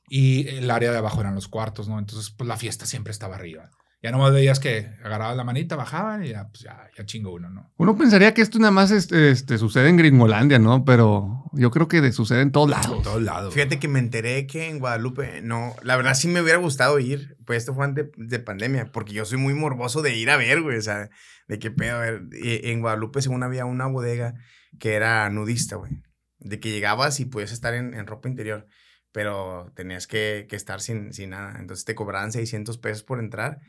y 0.08 0.46
el 0.48 0.70
área 0.70 0.92
de 0.92 0.98
abajo 0.98 1.20
eran 1.22 1.34
los 1.34 1.48
cuartos, 1.48 1.88
¿no? 1.88 1.98
Entonces, 1.98 2.30
pues 2.30 2.46
la 2.46 2.56
fiesta 2.58 2.84
siempre 2.86 3.10
estaba 3.10 3.36
arriba. 3.36 3.70
Ya 4.04 4.10
nomás 4.10 4.34
veías 4.34 4.60
que 4.60 4.86
agarraban 5.02 5.38
la 5.38 5.44
manita, 5.44 5.76
bajaban 5.76 6.22
y 6.26 6.28
ya, 6.28 6.46
pues 6.48 6.60
ya, 6.60 6.90
ya 6.94 7.06
chingo 7.06 7.32
uno, 7.32 7.48
¿no? 7.48 7.72
Uno 7.78 7.96
pensaría 7.96 8.34
que 8.34 8.42
esto 8.42 8.58
nada 8.58 8.70
más 8.70 8.90
este, 8.90 9.30
este, 9.30 9.56
sucede 9.56 9.88
en 9.88 9.96
Gringolandia, 9.96 10.58
¿no? 10.58 10.84
Pero 10.84 11.44
yo 11.54 11.70
creo 11.70 11.88
que 11.88 12.02
de- 12.02 12.12
sucede 12.12 12.42
en 12.42 12.52
todos 12.52 12.66
En 12.66 12.72
lados. 12.82 13.02
todos 13.02 13.22
lados. 13.22 13.54
Fíjate 13.54 13.78
que 13.78 13.88
me 13.88 14.00
enteré 14.00 14.46
que 14.46 14.68
en 14.68 14.78
Guadalupe, 14.78 15.40
no, 15.40 15.74
la 15.82 15.96
verdad 15.96 16.12
sí 16.12 16.28
me 16.28 16.42
hubiera 16.42 16.58
gustado 16.58 16.98
ir, 16.98 17.38
pues 17.46 17.56
esto 17.62 17.72
fue 17.74 17.86
antes 17.86 18.10
de 18.14 18.38
pandemia, 18.40 18.92
porque 18.92 19.14
yo 19.14 19.24
soy 19.24 19.38
muy 19.38 19.54
morboso 19.54 20.02
de 20.02 20.14
ir 20.14 20.28
a 20.28 20.36
ver, 20.36 20.60
güey, 20.60 20.76
o 20.76 20.82
sea, 20.82 21.08
de 21.48 21.58
qué 21.58 21.70
pedo, 21.70 21.96
a 21.96 22.00
ver, 22.00 22.24
y 22.30 22.68
en 22.70 22.82
Guadalupe 22.82 23.22
según 23.22 23.42
había 23.42 23.64
una 23.64 23.86
bodega 23.86 24.34
que 24.78 24.92
era 24.96 25.30
nudista, 25.30 25.76
güey, 25.76 25.92
de 26.40 26.60
que 26.60 26.70
llegabas 26.70 27.20
y 27.20 27.24
podías 27.24 27.52
estar 27.52 27.72
en, 27.72 27.94
en 27.94 28.06
ropa 28.06 28.28
interior, 28.28 28.66
pero 29.12 29.72
tenías 29.74 30.06
que, 30.06 30.46
que 30.46 30.56
estar 30.56 30.82
sin, 30.82 31.14
sin 31.14 31.30
nada, 31.30 31.56
entonces 31.58 31.86
te 31.86 31.94
cobraban 31.94 32.32
600 32.32 32.76
pesos 32.76 33.02
por 33.02 33.18
entrar. 33.18 33.60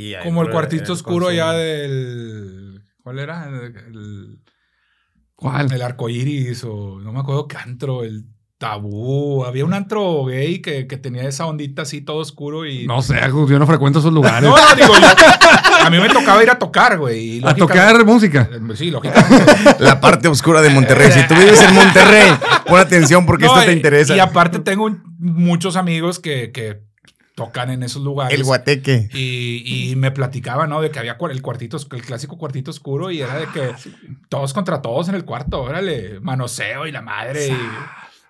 Y 0.00 0.14
Como 0.22 0.42
el 0.42 0.50
cuartito 0.50 0.92
oscuro 0.92 1.26
allá 1.28 1.52
del... 1.52 2.82
¿Cuál 3.02 3.18
era? 3.18 3.46
El, 3.48 4.38
¿Cuál? 5.34 5.72
el 5.72 5.82
arco 5.82 6.08
iris 6.08 6.62
o 6.64 7.00
no 7.00 7.12
me 7.12 7.18
acuerdo 7.20 7.48
qué 7.48 7.56
antro, 7.56 8.04
el 8.04 8.26
Tabú. 8.58 9.44
Había 9.44 9.64
un 9.64 9.72
antro 9.72 10.24
gay 10.24 10.60
que, 10.60 10.86
que 10.86 10.96
tenía 10.98 11.22
esa 11.22 11.46
ondita 11.46 11.82
así 11.82 12.00
todo 12.00 12.18
oscuro 12.18 12.66
y. 12.66 12.86
No 12.86 13.02
sé, 13.02 13.14
yo 13.48 13.58
no 13.58 13.66
frecuento 13.66 14.00
esos 14.00 14.12
lugares. 14.12 14.48
No, 14.48 14.56
no, 14.56 14.74
digo 14.76 14.94
yo. 15.00 15.06
A 15.84 15.90
mí 15.90 15.98
me 15.98 16.08
tocaba 16.08 16.42
ir 16.42 16.50
a 16.50 16.58
tocar, 16.58 16.98
güey. 16.98 17.38
y 17.38 17.42
a 17.46 17.54
tocar 17.54 18.04
música. 18.04 18.48
Eh, 18.52 18.58
Sí, 18.74 18.90
lógicamente. 18.90 19.52
La 19.80 20.00
parte 20.00 20.26
oscura 20.28 20.60
de 20.60 20.70
Monterrey. 20.70 21.10
Si 21.12 21.26
tú 21.28 21.34
vives 21.34 21.60
en 21.62 21.74
Monterrey, 21.74 22.30
pon 22.66 22.78
atención 22.80 23.26
porque 23.26 23.46
No, 23.46 23.54
esto 23.54 23.64
te 23.66 23.72
y- 23.72 23.76
interesa. 23.76 24.16
Y 24.16 24.20
aparte 24.20 24.58
tengo 24.58 24.90
muchos 25.18 25.76
amigos 25.76 26.18
que, 26.18 26.50
que 26.52 26.82
tocan 27.38 27.70
en 27.70 27.84
esos 27.84 28.02
lugares. 28.02 28.36
El 28.36 28.44
guateque. 28.44 29.08
Y, 29.14 29.90
y 29.92 29.96
me 29.96 30.10
platicaban, 30.10 30.68
¿no? 30.70 30.80
De 30.80 30.90
que 30.90 30.98
había 30.98 31.16
el 31.30 31.40
cuartito, 31.42 31.76
el 31.92 32.02
clásico 32.02 32.36
cuartito 32.36 32.72
oscuro 32.72 33.12
y 33.12 33.20
era 33.22 33.36
de 33.36 33.46
que 33.46 33.72
todos 34.28 34.52
contra 34.52 34.82
todos 34.82 35.08
en 35.08 35.14
el 35.14 35.24
cuarto, 35.24 35.62
órale, 35.62 36.18
manoseo 36.20 36.86
y 36.86 36.92
la 36.92 37.00
madre. 37.00 37.48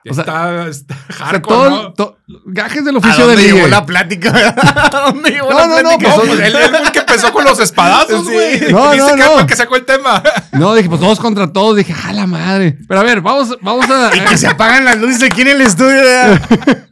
Y, 0.05 0.11
O 0.11 0.15
sea, 0.15 0.23
está, 0.25 0.67
está 0.69 0.95
O 0.95 1.13
sea, 1.13 1.27
hardcore, 1.27 1.69
todo, 1.71 1.71
¿no? 1.83 1.93
to- 1.95 2.19
gajes 2.47 2.85
del 2.85 2.97
¿A 2.97 2.99
oficio 2.99 3.27
dónde 3.27 3.43
llegó 3.43 3.57
DJ. 3.59 3.71
la 3.71 3.87
plática? 3.87 4.31
¿A 4.93 5.01
dónde 5.11 5.31
llegó 5.31 5.51
No, 5.51 5.59
la 5.59 5.67
no, 5.67 5.77
no, 5.77 5.81
plática? 5.81 6.09
No, 6.11 6.17
pues 6.17 6.31
él 6.33 6.41
él 6.43 6.53
fue 6.71 6.79
el 6.83 6.93
que 6.93 6.99
empezó 7.01 7.33
con 7.33 7.45
los 7.45 7.59
espadazos, 7.61 8.27
Sí. 8.27 8.33
güey. 8.33 8.61
No, 8.73 8.93
Dice 8.93 9.05
no, 9.07 9.15
que 9.17 9.23
no. 9.25 9.41
el 9.41 9.47
que 9.47 9.57
sacó 9.57 9.77
el 9.77 9.85
tema. 9.85 10.23
No, 10.53 10.75
dije, 10.75 10.89
pues 10.89 11.01
todos 11.01 11.19
contra 11.19 11.51
todos. 11.53 11.77
Dije, 11.77 11.95
¡ah, 12.05 12.13
la 12.13 12.27
madre! 12.27 12.79
Pero 12.87 13.01
a 13.01 13.03
ver, 13.03 13.21
vamos, 13.23 13.57
vamos 13.63 13.89
a. 13.91 14.11
Y 14.17 14.21
que 14.21 14.37
se 14.39 14.47
apagan 14.47 14.85
las 14.85 14.99
luces 14.99 15.23
aquí 15.23 15.41
en 15.43 15.49
el 15.49 15.61
estudio. 15.63 16.01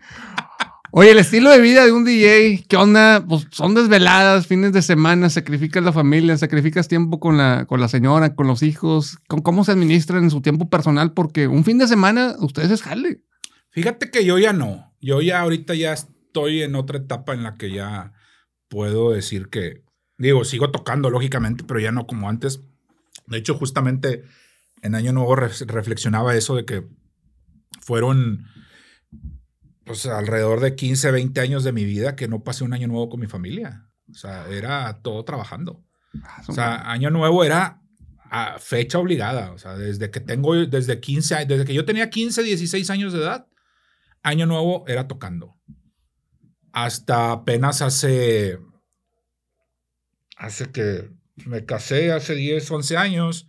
Oye, 0.98 1.10
el 1.10 1.18
estilo 1.18 1.50
de 1.50 1.60
vida 1.60 1.84
de 1.84 1.92
un 1.92 2.06
DJ, 2.06 2.64
¿qué 2.66 2.76
onda? 2.78 3.22
Pues 3.28 3.46
son 3.50 3.74
desveladas, 3.74 4.46
fines 4.46 4.72
de 4.72 4.80
semana, 4.80 5.28
sacrificas 5.28 5.84
la 5.84 5.92
familia, 5.92 6.38
sacrificas 6.38 6.88
tiempo 6.88 7.20
con 7.20 7.36
la, 7.36 7.66
con 7.66 7.82
la 7.82 7.88
señora, 7.88 8.34
con 8.34 8.46
los 8.46 8.62
hijos. 8.62 9.18
¿Con 9.28 9.42
¿Cómo 9.42 9.62
se 9.62 9.72
administran 9.72 10.24
en 10.24 10.30
su 10.30 10.40
tiempo 10.40 10.70
personal? 10.70 11.12
Porque 11.12 11.48
un 11.48 11.64
fin 11.64 11.76
de 11.76 11.86
semana, 11.86 12.34
ustedes 12.38 12.70
es 12.70 12.80
jale. 12.80 13.20
Fíjate 13.72 14.10
que 14.10 14.24
yo 14.24 14.38
ya 14.38 14.54
no. 14.54 14.94
Yo 15.02 15.20
ya 15.20 15.40
ahorita 15.42 15.74
ya 15.74 15.92
estoy 15.92 16.62
en 16.62 16.74
otra 16.74 16.96
etapa 16.96 17.34
en 17.34 17.42
la 17.42 17.56
que 17.56 17.70
ya 17.70 18.14
puedo 18.68 19.10
decir 19.10 19.48
que, 19.50 19.82
digo, 20.16 20.46
sigo 20.46 20.70
tocando, 20.70 21.10
lógicamente, 21.10 21.62
pero 21.62 21.78
ya 21.78 21.92
no 21.92 22.06
como 22.06 22.30
antes. 22.30 22.62
De 23.26 23.36
hecho, 23.36 23.54
justamente 23.54 24.22
en 24.80 24.94
Año 24.94 25.12
Nuevo 25.12 25.36
re- 25.36 25.50
reflexionaba 25.66 26.34
eso 26.36 26.56
de 26.56 26.64
que 26.64 26.86
fueron 27.82 28.46
pues 29.86 30.04
alrededor 30.06 30.60
de 30.60 30.74
15, 30.74 31.10
20 31.12 31.40
años 31.40 31.64
de 31.64 31.72
mi 31.72 31.84
vida 31.84 32.16
que 32.16 32.28
no 32.28 32.42
pasé 32.44 32.64
un 32.64 32.74
año 32.74 32.88
nuevo 32.88 33.08
con 33.08 33.20
mi 33.20 33.26
familia. 33.28 33.88
O 34.10 34.14
sea, 34.14 34.46
era 34.50 35.00
todo 35.02 35.24
trabajando. 35.24 35.84
O 36.48 36.52
sea, 36.52 36.90
año 36.90 37.10
nuevo 37.10 37.44
era 37.44 37.80
a 38.30 38.58
fecha 38.58 38.98
obligada. 38.98 39.52
O 39.52 39.58
sea, 39.58 39.76
desde 39.76 40.10
que 40.10 40.20
tengo, 40.20 40.54
desde 40.54 41.00
15, 41.00 41.34
a- 41.36 41.44
desde 41.44 41.64
que 41.64 41.74
yo 41.74 41.84
tenía 41.84 42.10
15, 42.10 42.42
16 42.42 42.90
años 42.90 43.12
de 43.12 43.20
edad, 43.20 43.46
año 44.22 44.46
nuevo 44.46 44.84
era 44.88 45.06
tocando. 45.06 45.54
Hasta 46.72 47.32
apenas 47.32 47.80
hace, 47.80 48.58
hace 50.36 50.70
que 50.72 51.10
me 51.46 51.64
casé, 51.64 52.12
hace 52.12 52.34
10, 52.34 52.70
11 52.70 52.96
años, 52.96 53.48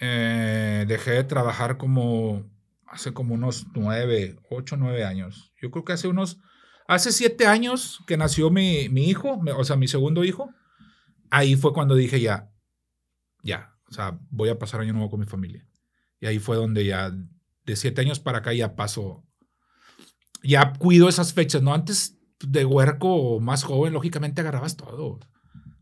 eh, 0.00 0.84
dejé 0.88 1.12
de 1.12 1.24
trabajar 1.24 1.78
como, 1.78 2.50
hace 2.92 3.14
como 3.14 3.34
unos 3.34 3.66
9, 3.74 4.36
8, 4.50 4.76
9 4.76 5.04
años. 5.04 5.50
Yo 5.60 5.70
creo 5.70 5.84
que 5.84 5.94
hace 5.94 6.08
unos, 6.08 6.38
hace 6.86 7.10
7 7.10 7.46
años 7.46 8.00
que 8.06 8.18
nació 8.18 8.50
mi, 8.50 8.90
mi 8.90 9.08
hijo, 9.08 9.40
o 9.56 9.64
sea, 9.64 9.76
mi 9.76 9.88
segundo 9.88 10.24
hijo, 10.24 10.50
ahí 11.30 11.56
fue 11.56 11.72
cuando 11.72 11.94
dije 11.94 12.20
ya, 12.20 12.50
ya, 13.42 13.74
o 13.88 13.92
sea, 13.94 14.20
voy 14.30 14.50
a 14.50 14.58
pasar 14.58 14.82
año 14.82 14.92
nuevo 14.92 15.08
con 15.08 15.20
mi 15.20 15.26
familia. 15.26 15.66
Y 16.20 16.26
ahí 16.26 16.38
fue 16.38 16.56
donde 16.56 16.84
ya, 16.84 17.10
de 17.64 17.76
siete 17.76 18.02
años 18.02 18.20
para 18.20 18.38
acá 18.38 18.52
ya 18.52 18.76
paso, 18.76 19.24
ya 20.42 20.74
cuido 20.74 21.08
esas 21.08 21.32
fechas, 21.32 21.62
¿no? 21.62 21.72
Antes 21.72 22.18
de 22.40 22.66
huerco 22.66 23.08
o 23.08 23.40
más 23.40 23.64
joven, 23.64 23.94
lógicamente 23.94 24.42
agarrabas 24.42 24.76
todo, 24.76 25.18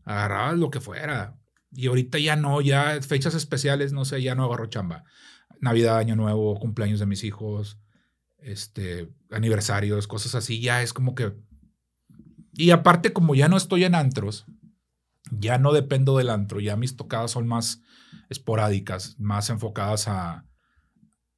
agarrabas 0.05 0.57
lo 0.57 0.71
que 0.71 0.79
fuera. 0.79 1.37
Y 1.73 1.87
ahorita 1.87 2.19
ya 2.19 2.37
no, 2.37 2.61
ya 2.61 3.01
fechas 3.01 3.35
especiales, 3.35 3.91
no 3.91 4.05
sé, 4.05 4.21
ya 4.21 4.33
no 4.33 4.45
agarro 4.45 4.67
chamba. 4.67 5.03
Navidad, 5.61 5.97
Año 5.97 6.15
Nuevo, 6.15 6.59
cumpleaños 6.59 6.99
de 6.99 7.05
mis 7.05 7.23
hijos, 7.23 7.79
este, 8.39 9.09
aniversarios, 9.29 10.07
cosas 10.07 10.35
así, 10.35 10.59
ya 10.59 10.81
es 10.81 10.93
como 10.93 11.15
que... 11.15 11.33
Y 12.53 12.71
aparte, 12.71 13.13
como 13.13 13.33
ya 13.35 13.47
no 13.47 13.55
estoy 13.55 13.85
en 13.85 13.95
antros, 13.95 14.45
ya 15.31 15.57
no 15.57 15.71
dependo 15.71 16.17
del 16.17 16.29
antro, 16.29 16.59
ya 16.59 16.75
mis 16.75 16.97
tocadas 16.97 17.31
son 17.31 17.47
más 17.47 17.81
esporádicas, 18.29 19.17
más 19.19 19.49
enfocadas 19.49 20.07
a, 20.07 20.45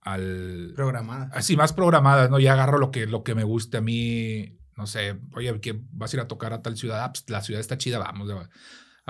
al... 0.01 0.73
Programada. 0.75 1.29
Así, 1.33 1.55
más 1.55 1.73
programadas, 1.73 2.29
¿no? 2.29 2.39
Ya 2.39 2.53
agarro 2.53 2.79
lo 2.79 2.89
que, 2.89 3.05
lo 3.05 3.23
que 3.23 3.35
me 3.35 3.43
guste 3.43 3.77
a 3.77 3.81
mí, 3.81 4.57
no 4.75 4.87
sé, 4.87 5.19
oye, 5.35 5.59
que 5.59 5.79
vas 5.91 6.13
a 6.13 6.15
ir 6.15 6.21
a 6.21 6.27
tocar 6.27 6.53
a 6.53 6.61
tal 6.61 6.77
ciudad, 6.77 7.03
Ah, 7.03 7.11
pues, 7.11 7.29
la 7.29 7.41
ciudad 7.41 7.59
está 7.59 7.77
chida, 7.77 7.99
vamos, 7.99 8.29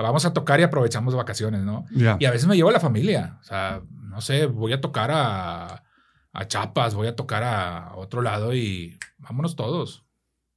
vamos 0.02 0.26
a 0.26 0.34
tocar 0.34 0.60
y 0.60 0.64
aprovechamos 0.64 1.16
vacaciones, 1.16 1.62
¿no? 1.62 1.86
Y 1.92 2.26
a 2.26 2.32
veces 2.32 2.48
me 2.48 2.56
llevo 2.56 2.70
a 2.70 2.74
la 2.74 2.80
familia, 2.80 3.38
o 3.42 3.44
sea, 3.44 3.82
no 3.92 4.22
sé, 4.22 4.48
voy 4.48 4.74
a 4.74 4.82
tocar 4.82 5.12
a, 5.12 5.84
a 6.32 6.48
Chiapas, 6.48 6.96
voy 6.96 7.08
a 7.08 7.16
tocar 7.16 7.44
a 7.44 7.96
otro 7.96 8.22
lado 8.22 8.54
y 8.54 8.98
vámonos 9.20 9.56
todos. 9.56 10.06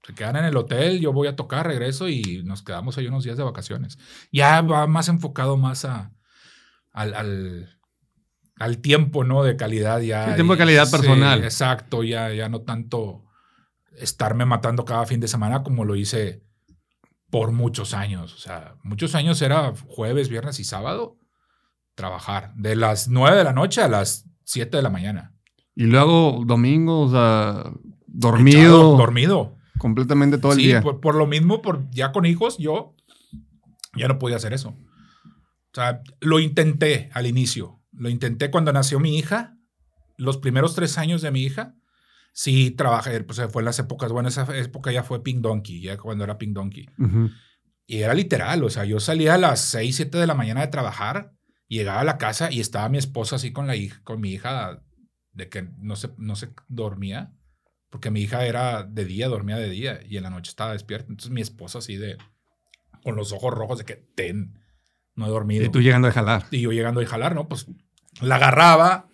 Se 0.03 0.14
quedan 0.14 0.37
en 0.37 0.45
el 0.45 0.57
hotel, 0.57 1.01
yo 1.01 1.12
voy 1.12 1.26
a 1.26 1.37
tocar, 1.37 1.66
regreso 1.66 2.09
y 2.09 2.43
nos 2.45 2.62
quedamos 2.62 2.97
ahí 2.97 3.09
unos 3.09 3.24
días 3.24 3.37
de 3.37 3.43
vacaciones. 3.43 3.99
Ya 4.30 4.62
va 4.62 4.87
más 4.87 5.09
enfocado 5.09 5.57
más 5.57 5.84
a, 5.84 6.12
al, 6.93 7.12
al, 7.14 7.80
al 8.57 8.78
tiempo, 8.78 9.24
¿no? 9.24 9.43
De 9.43 9.57
calidad 9.57 10.01
ya. 10.01 10.28
Sí, 10.28 10.34
tiempo 10.37 10.53
de 10.53 10.59
calidad 10.59 10.87
sí, 10.87 10.93
personal. 10.93 11.43
exacto, 11.43 12.05
ya, 12.05 12.32
ya 12.32 12.49
no 12.49 12.61
tanto 12.61 13.24
estarme 13.97 14.45
matando 14.45 14.84
cada 14.84 15.07
fin 15.07 15.20
de 15.20 15.28
semana 15.28 15.62
como 15.62 15.84
lo 15.84 15.97
hice 15.97 16.46
por 17.31 17.53
muchos 17.53 17.95
años. 17.95 18.35
O 18.35 18.39
sea, 18.39 18.77
muchos 18.83 19.14
años 19.14 19.41
era 19.43 19.72
jueves, 19.89 20.29
viernes 20.29 20.61
y 20.61 20.64
sábado 20.64 21.18
trabajar. 21.95 22.55
De 22.55 22.77
las 22.77 23.09
9 23.09 23.37
de 23.37 23.45
la 23.45 23.53
noche 23.53 23.83
a 23.83 23.89
las 23.89 24.29
7 24.45 24.77
de 24.77 24.83
la 24.83 24.91
mañana. 24.91 25.35
Y 25.74 25.85
luego 25.85 26.43
domingo, 26.47 27.01
o 27.01 27.11
sea, 27.11 27.61
Echado, 27.61 27.77
dormido 28.07 28.97
dormido. 28.97 29.57
completamente 29.79 30.39
todo 30.39 30.53
el 30.53 30.59
sí, 30.59 30.66
día. 30.66 30.81
Por, 30.81 31.01
por 31.01 31.14
lo 31.16 31.27
mismo, 31.27 31.61
por, 31.61 31.91
ya 31.91 32.12
con 32.12 32.24
hijos, 32.24 32.57
yo 32.59 32.95
ya 33.95 34.09
no 34.09 34.18
podía 34.18 34.37
hacer 34.37 34.53
eso. 34.53 34.70
O 34.70 35.74
sea, 35.74 36.01
lo 36.20 36.39
intenté 36.39 37.11
al 37.12 37.27
inicio. 37.27 37.83
Lo 37.93 38.09
intenté 38.09 38.51
cuando 38.51 38.72
nació 38.72 39.01
mi 39.01 39.18
hija. 39.18 39.57
Los 40.16 40.39
primeros 40.39 40.74
tres 40.74 40.97
años 40.97 41.20
de 41.20 41.31
mi 41.31 41.43
hija. 41.43 41.74
Sí, 42.39 42.70
trabajé, 42.70 43.22
pues 43.22 43.41
fue 43.51 43.62
en 43.62 43.64
las 43.64 43.78
épocas, 43.78 44.12
bueno, 44.12 44.28
esa 44.28 44.47
época 44.59 44.93
ya 44.93 45.03
fue 45.03 45.22
Pink 45.22 45.41
Donkey, 45.41 45.80
ya 45.80 45.97
cuando 45.97 46.22
era 46.22 46.37
Pink 46.37 46.53
Donkey. 46.53 46.87
Y 47.87 48.03
era 48.03 48.12
literal, 48.12 48.62
o 48.62 48.68
sea, 48.68 48.84
yo 48.84 49.01
salía 49.01 49.32
a 49.32 49.39
las 49.39 49.62
6, 49.62 49.97
7 49.97 50.18
de 50.18 50.26
la 50.26 50.34
mañana 50.34 50.61
de 50.61 50.66
trabajar, 50.66 51.32
llegaba 51.66 52.03
a 52.03 52.05
la 52.05 52.18
casa 52.18 52.53
y 52.53 52.61
estaba 52.61 52.91
mi 52.91 52.99
esposa 52.99 53.37
así 53.37 53.55
con 53.55 53.66
la 53.66 53.74
hija, 53.74 54.03
con 54.05 54.20
mi 54.20 54.32
hija, 54.32 54.82
de 55.32 55.49
que 55.49 55.70
no 55.78 55.97
se, 55.97 56.11
no 56.18 56.37
se 56.37 56.51
dormía, 56.68 57.32
porque 57.89 58.11
mi 58.11 58.20
hija 58.20 58.45
era 58.45 58.82
de 58.82 59.07
día, 59.07 59.28
dormía 59.28 59.57
de 59.57 59.70
día, 59.70 60.01
y 60.07 60.18
en 60.18 60.24
la 60.24 60.28
noche 60.28 60.51
estaba 60.51 60.74
despierta. 60.74 61.07
Entonces 61.09 61.30
mi 61.30 61.41
esposa 61.41 61.78
así 61.78 61.97
de, 61.97 62.18
con 63.03 63.16
los 63.16 63.32
ojos 63.32 63.55
rojos 63.55 63.78
de 63.78 63.87
que, 63.87 63.97
ten, 63.97 64.61
no 65.14 65.24
he 65.24 65.30
dormido. 65.30 65.64
Y 65.64 65.70
tú 65.70 65.80
llegando 65.80 66.09
a 66.09 66.12
jalar. 66.12 66.45
Y 66.51 66.61
yo 66.61 66.70
llegando 66.70 67.01
a 67.01 67.07
jalar, 67.07 67.34
¿no? 67.34 67.49
Pues 67.49 67.66
la 68.20 68.34
agarraba, 68.34 69.09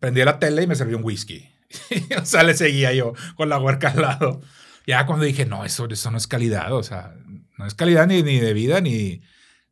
prendía 0.00 0.24
la 0.24 0.40
tele 0.40 0.64
y 0.64 0.66
me 0.66 0.74
servía 0.74 0.96
un 0.96 1.04
whisky. 1.04 1.53
o 2.20 2.24
sea, 2.24 2.42
le 2.42 2.54
seguía 2.54 2.92
yo 2.92 3.12
con 3.36 3.48
la 3.48 3.58
huerca 3.58 3.90
al 3.90 4.00
lado. 4.02 4.40
Ya 4.86 5.06
cuando 5.06 5.24
dije, 5.24 5.46
no, 5.46 5.64
eso, 5.64 5.86
eso 5.88 6.10
no 6.10 6.16
es 6.18 6.26
calidad, 6.26 6.72
o 6.72 6.82
sea, 6.82 7.14
no 7.58 7.66
es 7.66 7.74
calidad 7.74 8.06
ni, 8.06 8.22
ni 8.22 8.38
de 8.38 8.52
vida 8.52 8.80
ni, 8.80 9.22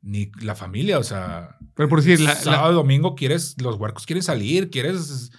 ni 0.01 0.31
la 0.41 0.55
familia, 0.55 0.99
o 0.99 1.03
sea. 1.03 1.57
Pero 1.75 1.89
por 1.89 2.01
decir, 2.03 2.21
la- 2.21 2.33
la- 2.35 2.41
sábado, 2.41 2.73
domingo, 2.73 3.15
quieres, 3.15 3.61
los 3.61 3.77
huercos 3.77 4.07
quieren 4.07 4.23
salir, 4.23 4.71
quieres. 4.71 5.31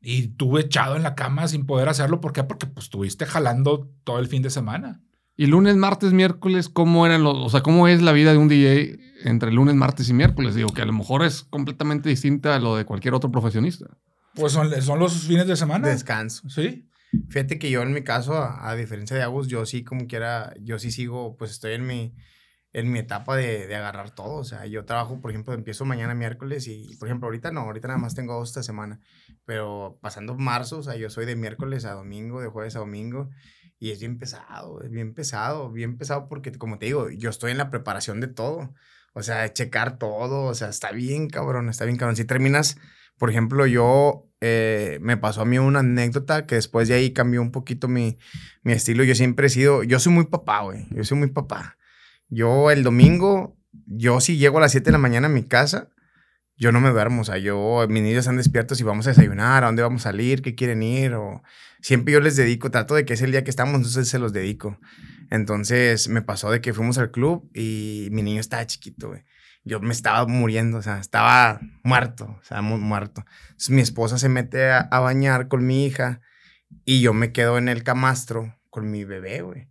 Y 0.00 0.28
tú 0.28 0.58
echado 0.58 0.96
en 0.96 1.02
la 1.04 1.14
cama 1.14 1.46
sin 1.48 1.64
poder 1.64 1.88
hacerlo, 1.88 2.20
¿por 2.20 2.32
qué? 2.32 2.42
Porque 2.42 2.66
pues 2.66 2.86
estuviste 2.86 3.24
jalando 3.24 3.88
todo 4.04 4.18
el 4.18 4.26
fin 4.26 4.42
de 4.42 4.50
semana. 4.50 5.00
Y 5.36 5.46
lunes, 5.46 5.76
martes, 5.76 6.12
miércoles, 6.12 6.68
¿cómo 6.68 7.06
eran 7.06 7.22
los, 7.22 7.34
o 7.36 7.48
sea, 7.48 7.62
cómo 7.62 7.88
es 7.88 8.02
la 8.02 8.12
vida 8.12 8.32
de 8.32 8.38
un 8.38 8.48
DJ 8.48 8.98
entre 9.24 9.52
lunes, 9.52 9.74
martes 9.76 10.08
y 10.08 10.12
miércoles? 10.12 10.54
Digo, 10.56 10.70
que 10.70 10.82
a 10.82 10.86
lo 10.86 10.92
mejor 10.92 11.24
es 11.24 11.44
completamente 11.44 12.08
distinta 12.08 12.54
a 12.56 12.58
lo 12.58 12.76
de 12.76 12.84
cualquier 12.84 13.14
otro 13.14 13.30
profesionista. 13.30 13.86
Pues 14.34 14.52
son, 14.52 14.70
son 14.82 14.98
los 14.98 15.26
fines 15.26 15.46
de 15.46 15.56
semana. 15.56 15.88
Descanso. 15.88 16.48
Sí. 16.48 16.88
Fíjate 17.28 17.58
que 17.58 17.70
yo 17.70 17.82
en 17.82 17.92
mi 17.92 18.02
caso, 18.02 18.34
a, 18.34 18.70
a 18.70 18.74
diferencia 18.74 19.16
de 19.16 19.22
Agus, 19.22 19.48
yo 19.48 19.66
sí 19.66 19.84
como 19.84 20.06
quiera, 20.06 20.54
yo 20.60 20.78
sí 20.78 20.90
sigo, 20.90 21.36
pues 21.36 21.50
estoy 21.50 21.74
en 21.74 21.86
mi, 21.86 22.14
en 22.72 22.90
mi 22.90 23.00
etapa 23.00 23.36
de, 23.36 23.66
de 23.66 23.76
agarrar 23.76 24.14
todo. 24.14 24.36
O 24.36 24.44
sea, 24.44 24.64
yo 24.66 24.84
trabajo, 24.86 25.20
por 25.20 25.30
ejemplo, 25.30 25.52
empiezo 25.52 25.84
mañana 25.84 26.14
miércoles 26.14 26.66
y, 26.68 26.96
por 26.96 27.08
ejemplo, 27.08 27.26
ahorita 27.26 27.52
no, 27.52 27.60
ahorita 27.60 27.88
nada 27.88 28.00
más 28.00 28.14
tengo 28.14 28.34
dos 28.34 28.48
esta 28.48 28.62
semana. 28.62 29.00
Pero 29.44 29.98
pasando 30.00 30.34
marzo, 30.36 30.78
o 30.78 30.82
sea, 30.82 30.96
yo 30.96 31.10
soy 31.10 31.26
de 31.26 31.36
miércoles 31.36 31.84
a 31.84 31.92
domingo, 31.92 32.40
de 32.40 32.48
jueves 32.48 32.76
a 32.76 32.78
domingo. 32.78 33.28
Y 33.78 33.90
es 33.90 34.00
bien 34.00 34.18
pesado, 34.18 34.80
es 34.80 34.90
bien 34.90 35.12
pesado, 35.12 35.70
bien 35.70 35.98
pesado 35.98 36.28
porque, 36.28 36.52
como 36.52 36.78
te 36.78 36.86
digo, 36.86 37.10
yo 37.10 37.30
estoy 37.30 37.50
en 37.50 37.58
la 37.58 37.68
preparación 37.68 38.20
de 38.20 38.28
todo. 38.28 38.72
O 39.12 39.22
sea, 39.22 39.52
checar 39.52 39.98
todo, 39.98 40.44
o 40.44 40.54
sea, 40.54 40.68
está 40.68 40.92
bien 40.92 41.28
cabrón, 41.28 41.68
está 41.68 41.84
bien 41.84 41.98
cabrón. 41.98 42.16
Si 42.16 42.24
terminas, 42.24 42.78
Por 43.22 43.30
ejemplo, 43.30 43.68
yo 43.68 44.28
eh, 44.40 44.98
me 45.00 45.16
pasó 45.16 45.42
a 45.42 45.44
mí 45.44 45.56
una 45.56 45.78
anécdota 45.78 46.44
que 46.44 46.56
después 46.56 46.88
de 46.88 46.94
ahí 46.94 47.12
cambió 47.12 47.40
un 47.40 47.52
poquito 47.52 47.86
mi, 47.86 48.18
mi 48.64 48.72
estilo. 48.72 49.04
Yo 49.04 49.14
siempre 49.14 49.46
he 49.46 49.48
sido, 49.48 49.84
yo 49.84 50.00
soy 50.00 50.12
muy 50.12 50.24
papá, 50.24 50.62
güey. 50.62 50.88
Yo 50.90 51.04
soy 51.04 51.18
muy 51.18 51.28
papá. 51.28 51.78
Yo 52.28 52.72
el 52.72 52.82
domingo, 52.82 53.56
yo 53.86 54.18
si 54.20 54.38
llego 54.38 54.58
a 54.58 54.62
las 54.62 54.72
7 54.72 54.86
de 54.86 54.90
la 54.90 54.98
mañana 54.98 55.28
a 55.28 55.30
mi 55.30 55.44
casa, 55.44 55.90
yo 56.56 56.72
no 56.72 56.80
me 56.80 56.90
duermo. 56.90 57.22
O 57.22 57.24
sea, 57.24 57.38
yo, 57.38 57.86
mis 57.88 58.02
niños 58.02 58.18
están 58.18 58.38
despiertos 58.38 58.80
y 58.80 58.82
vamos 58.82 59.06
a 59.06 59.10
desayunar, 59.10 59.62
a 59.62 59.66
dónde 59.66 59.82
vamos 59.82 60.02
a 60.02 60.10
salir, 60.10 60.42
qué 60.42 60.56
quieren 60.56 60.82
ir. 60.82 61.14
O 61.14 61.44
siempre 61.80 62.14
yo 62.14 62.18
les 62.18 62.34
dedico, 62.34 62.72
trato 62.72 62.96
de 62.96 63.04
que 63.04 63.12
es 63.12 63.22
el 63.22 63.30
día 63.30 63.44
que 63.44 63.50
estamos, 63.50 63.76
entonces 63.76 64.08
se 64.08 64.18
los 64.18 64.32
dedico. 64.32 64.80
Entonces 65.30 66.08
me 66.08 66.22
pasó 66.22 66.50
de 66.50 66.60
que 66.60 66.74
fuimos 66.74 66.98
al 66.98 67.12
club 67.12 67.48
y 67.54 68.08
mi 68.10 68.24
niño 68.24 68.40
estaba 68.40 68.66
chiquito, 68.66 69.10
güey 69.10 69.22
yo 69.64 69.80
me 69.80 69.92
estaba 69.92 70.26
muriendo, 70.26 70.78
o 70.78 70.82
sea, 70.82 70.98
estaba 70.98 71.60
muerto, 71.82 72.36
o 72.40 72.44
sea, 72.44 72.62
muerto. 72.62 73.24
Mi 73.68 73.80
esposa 73.80 74.18
se 74.18 74.28
mete 74.28 74.70
a, 74.70 74.88
bañar 74.90 75.48
con 75.48 75.66
mi 75.66 75.86
hija 75.86 76.20
y 76.84 77.00
yo 77.00 77.12
me 77.14 77.32
quedo 77.32 77.58
en 77.58 77.68
el 77.68 77.82
camastro 77.84 78.58
con 78.70 78.90
mi 78.90 79.04
bebé, 79.04 79.42
güey. 79.42 79.68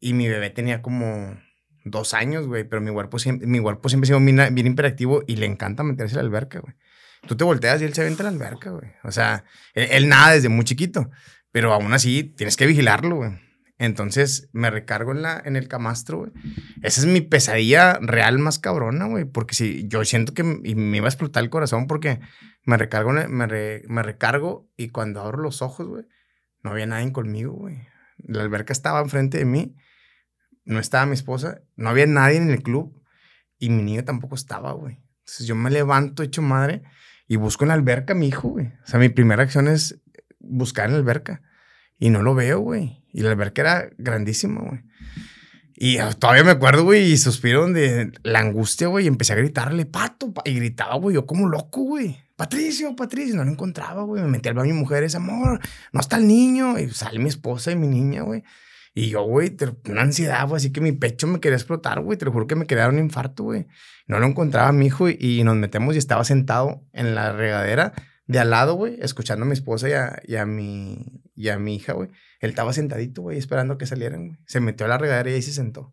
Y 0.00 0.12
mi 0.12 0.28
bebé 0.28 0.50
tenía 0.50 0.82
como 0.82 1.38
dos 1.84 2.12
años, 2.12 2.46
güey, 2.46 2.64
pero 2.64 2.82
mi 2.82 2.92
cuerpo 2.92 3.18
siempre, 3.18 3.46
mi 3.46 3.60
cuerpo 3.60 3.88
siempre 3.88 4.06
ha 4.06 4.08
sido 4.08 4.20
bien, 4.20 4.54
bien 4.54 4.66
imperactivo 4.66 5.22
y 5.26 5.36
le 5.36 5.46
encanta 5.46 5.82
meterse 5.82 6.16
a 6.16 6.22
la 6.22 6.28
alberca, 6.28 6.60
güey. 6.60 6.74
Tú 7.26 7.36
te 7.36 7.44
volteas 7.44 7.80
y 7.80 7.84
él 7.86 7.94
se 7.94 8.04
vente 8.04 8.22
a 8.22 8.24
la 8.24 8.30
alberca, 8.30 8.70
güey. 8.70 8.92
O 9.02 9.10
sea, 9.10 9.44
él, 9.72 9.88
él 9.90 10.08
nada 10.08 10.32
desde 10.32 10.48
muy 10.48 10.64
chiquito, 10.64 11.10
pero 11.50 11.72
aún 11.72 11.92
así 11.94 12.22
tienes 12.22 12.56
que 12.56 12.66
vigilarlo, 12.66 13.16
güey. 13.16 13.45
Entonces 13.78 14.48
me 14.52 14.70
recargo 14.70 15.12
en, 15.12 15.22
la, 15.22 15.40
en 15.44 15.56
el 15.56 15.68
camastro, 15.68 16.18
güey. 16.18 16.32
Esa 16.82 17.02
es 17.02 17.06
mi 17.06 17.20
pesadilla 17.20 17.98
real 18.00 18.38
más 18.38 18.58
cabrona, 18.58 19.06
güey. 19.06 19.24
Porque 19.24 19.54
si 19.54 19.86
yo 19.86 20.04
siento 20.04 20.32
que 20.32 20.42
me 20.42 20.96
iba 20.96 21.06
a 21.06 21.10
explotar 21.10 21.44
el 21.44 21.50
corazón 21.50 21.86
porque 21.86 22.20
me 22.64 22.76
recargo, 22.78 23.12
me, 23.12 23.26
me 23.26 24.02
recargo 24.02 24.70
y 24.76 24.88
cuando 24.88 25.20
abro 25.20 25.42
los 25.42 25.60
ojos, 25.60 25.86
güey, 25.86 26.04
no 26.62 26.70
había 26.70 26.86
nadie 26.86 27.12
conmigo, 27.12 27.52
güey. 27.52 27.86
La 28.18 28.42
alberca 28.42 28.72
estaba 28.72 29.00
enfrente 29.00 29.38
de 29.38 29.44
mí, 29.44 29.76
no 30.64 30.80
estaba 30.80 31.06
mi 31.06 31.14
esposa, 31.14 31.60
no 31.76 31.90
había 31.90 32.06
nadie 32.06 32.38
en 32.38 32.50
el 32.50 32.62
club 32.62 33.00
y 33.58 33.70
mi 33.70 33.82
niño 33.82 34.04
tampoco 34.04 34.34
estaba, 34.34 34.72
güey. 34.72 34.98
Entonces 35.20 35.46
yo 35.46 35.54
me 35.54 35.70
levanto 35.70 36.22
hecho 36.22 36.42
madre 36.42 36.82
y 37.28 37.36
busco 37.36 37.64
en 37.64 37.68
la 37.68 37.74
alberca 37.74 38.14
a 38.14 38.16
mi 38.16 38.28
hijo, 38.28 38.48
güey. 38.48 38.66
O 38.66 38.86
sea, 38.86 38.98
mi 38.98 39.08
primera 39.08 39.42
acción 39.42 39.68
es 39.68 40.00
buscar 40.38 40.86
en 40.86 40.92
la 40.92 40.98
alberca 40.98 41.42
y 41.98 42.10
no 42.10 42.22
lo 42.22 42.34
veo, 42.34 42.60
güey. 42.60 43.04
Y 43.16 43.22
la 43.22 43.30
alberca 43.30 43.62
era 43.62 43.88
grandísima, 43.96 44.60
güey. 44.60 44.82
Y 45.74 45.96
todavía 46.18 46.44
me 46.44 46.50
acuerdo, 46.50 46.84
güey, 46.84 47.10
y 47.10 47.16
suspiro 47.16 47.66
de 47.66 48.12
la 48.22 48.40
angustia, 48.40 48.88
güey, 48.88 49.06
y 49.06 49.08
empecé 49.08 49.32
a 49.32 49.36
gritarle, 49.36 49.86
pato, 49.86 50.34
y 50.44 50.52
gritaba, 50.52 50.96
güey, 50.96 51.14
yo 51.14 51.24
como 51.24 51.48
loco, 51.48 51.80
güey. 51.80 52.18
Patricio, 52.36 52.94
Patricio, 52.94 53.34
no 53.34 53.44
lo 53.44 53.50
encontraba, 53.50 54.02
güey. 54.02 54.22
Me 54.22 54.28
metí 54.28 54.50
al 54.50 54.54
baño 54.54 54.74
mi 54.74 54.80
mujer, 54.80 55.02
ese 55.02 55.16
amor, 55.16 55.60
no 55.92 56.00
está 56.00 56.18
el 56.18 56.26
niño. 56.26 56.78
Y 56.78 56.90
sale 56.90 57.18
mi 57.18 57.30
esposa 57.30 57.72
y 57.72 57.76
mi 57.76 57.88
niña, 57.88 58.20
güey. 58.20 58.44
Y 58.94 59.08
yo, 59.08 59.22
güey, 59.22 59.56
una 59.88 60.02
ansiedad, 60.02 60.46
güey, 60.46 60.58
así 60.58 60.70
que 60.70 60.82
mi 60.82 60.92
pecho 60.92 61.26
me 61.26 61.40
quería 61.40 61.56
explotar, 61.56 62.00
güey. 62.00 62.18
Te 62.18 62.26
lo 62.26 62.32
juro 62.32 62.46
que 62.46 62.54
me 62.54 62.66
quería 62.66 62.86
un 62.86 62.98
infarto, 62.98 63.44
güey. 63.44 63.66
No 64.06 64.20
lo 64.20 64.26
encontraba 64.26 64.72
mi 64.72 64.86
hijo 64.86 65.08
y, 65.08 65.42
nos 65.42 65.56
metemos 65.56 65.94
y 65.94 65.98
estaba 65.98 66.22
sentado 66.22 66.84
en 66.92 67.14
la 67.14 67.32
regadera 67.32 67.94
de 68.26 68.40
al 68.40 68.50
lado, 68.50 68.74
güey, 68.74 68.98
escuchando 69.00 69.46
a 69.46 69.48
mi 69.48 69.54
esposa 69.54 69.88
y 69.88 69.92
a, 69.94 70.20
y 70.26 70.36
a, 70.36 70.44
mi, 70.44 71.22
y 71.34 71.48
a 71.48 71.58
mi 71.58 71.76
hija, 71.76 71.94
güey. 71.94 72.10
Él 72.46 72.50
estaba 72.50 72.72
sentadito, 72.72 73.22
güey, 73.22 73.38
esperando 73.38 73.76
que 73.76 73.86
salieran, 73.86 74.28
güey. 74.28 74.38
Se 74.46 74.60
metió 74.60 74.86
a 74.86 74.88
la 74.88 74.98
regadera 74.98 75.30
y 75.30 75.34
ahí 75.34 75.42
se 75.42 75.52
sentó. 75.52 75.92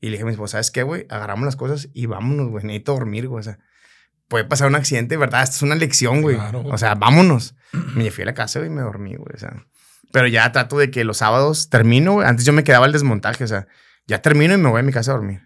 Y 0.00 0.06
le 0.06 0.12
dije 0.12 0.22
a 0.22 0.26
mi 0.26 0.32
esposa, 0.32 0.52
¿sabes 0.52 0.70
qué, 0.70 0.82
güey? 0.82 1.06
Agarramos 1.10 1.44
las 1.44 1.56
cosas 1.56 1.88
y 1.92 2.06
vámonos, 2.06 2.48
güey. 2.48 2.64
Necesito 2.64 2.92
dormir, 2.92 3.28
güey. 3.28 3.40
O 3.40 3.42
sea, 3.42 3.58
puede 4.28 4.44
pasar 4.44 4.68
un 4.68 4.76
accidente, 4.76 5.16
¿verdad? 5.16 5.42
Esto 5.42 5.56
es 5.56 5.62
una 5.62 5.74
lección, 5.74 6.22
güey. 6.22 6.38
O 6.64 6.78
sea, 6.78 6.94
vámonos. 6.94 7.54
Me 7.94 8.10
fui 8.10 8.22
a 8.22 8.26
la 8.26 8.34
casa, 8.34 8.60
güey, 8.60 8.70
y 8.70 8.74
me 8.74 8.80
dormí, 8.80 9.16
güey. 9.16 9.34
O 9.34 9.38
sea, 9.38 9.66
pero 10.12 10.26
ya 10.26 10.50
trato 10.52 10.78
de 10.78 10.90
que 10.90 11.04
los 11.04 11.18
sábados 11.18 11.68
termino, 11.68 12.14
güey. 12.14 12.26
Antes 12.26 12.46
yo 12.46 12.52
me 12.52 12.64
quedaba 12.64 12.86
al 12.86 12.92
desmontaje, 12.92 13.44
o 13.44 13.46
sea, 13.46 13.66
ya 14.06 14.22
termino 14.22 14.54
y 14.54 14.56
me 14.56 14.68
voy 14.68 14.80
a 14.80 14.82
mi 14.82 14.92
casa 14.92 15.12
a 15.12 15.14
dormir. 15.14 15.42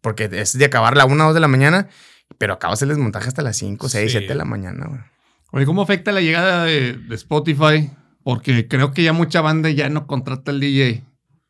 Porque 0.00 0.28
es 0.30 0.56
de 0.56 0.64
acabar 0.64 0.96
la 0.96 1.06
1 1.06 1.24
o 1.24 1.26
2 1.28 1.34
de 1.34 1.40
la 1.40 1.48
mañana, 1.48 1.88
pero 2.36 2.52
acabas 2.52 2.82
el 2.82 2.90
desmontaje 2.90 3.28
hasta 3.28 3.42
las 3.42 3.56
5, 3.56 3.88
6, 3.88 4.10
7 4.10 4.28
de 4.28 4.34
la 4.34 4.44
mañana, 4.44 4.86
güey. 4.86 5.00
Oye, 5.50 5.64
¿cómo 5.64 5.80
afecta 5.80 6.12
la 6.12 6.20
llegada 6.20 6.64
de, 6.64 6.92
de 6.92 7.14
Spotify 7.14 7.90
porque 8.28 8.68
creo 8.68 8.92
que 8.92 9.02
ya 9.02 9.14
mucha 9.14 9.40
banda 9.40 9.70
ya 9.70 9.88
no 9.88 10.06
contrata 10.06 10.50
al 10.50 10.60
DJ 10.60 11.02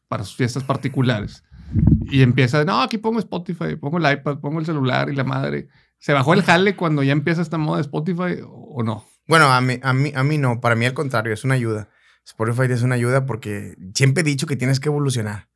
para 0.06 0.22
sus 0.22 0.36
fiestas 0.36 0.62
particulares. 0.62 1.42
Y 2.02 2.22
empieza, 2.22 2.64
no, 2.64 2.80
aquí 2.82 2.98
pongo 2.98 3.18
Spotify, 3.18 3.74
pongo 3.74 3.98
el 3.98 4.12
iPad, 4.12 4.38
pongo 4.38 4.60
el 4.60 4.64
celular 4.64 5.10
y 5.10 5.16
la 5.16 5.24
madre. 5.24 5.66
¿Se 5.98 6.12
bajó 6.12 6.34
el 6.34 6.44
jale 6.44 6.76
cuando 6.76 7.02
ya 7.02 7.10
empieza 7.10 7.42
esta 7.42 7.58
moda 7.58 7.78
de 7.78 7.82
Spotify 7.82 8.44
o 8.46 8.84
no? 8.84 9.04
Bueno, 9.26 9.46
a 9.52 9.60
mí, 9.60 9.80
a 9.82 9.92
mí, 9.92 10.12
a 10.14 10.22
mí 10.22 10.38
no. 10.38 10.60
Para 10.60 10.76
mí 10.76 10.86
al 10.86 10.94
contrario, 10.94 11.32
es 11.32 11.42
una 11.42 11.54
ayuda. 11.54 11.88
Spotify 12.24 12.72
es 12.72 12.82
una 12.82 12.94
ayuda 12.94 13.26
porque 13.26 13.74
siempre 13.92 14.20
he 14.20 14.24
dicho 14.24 14.46
que 14.46 14.54
tienes 14.54 14.78
que 14.78 14.88
evolucionar 14.88 15.47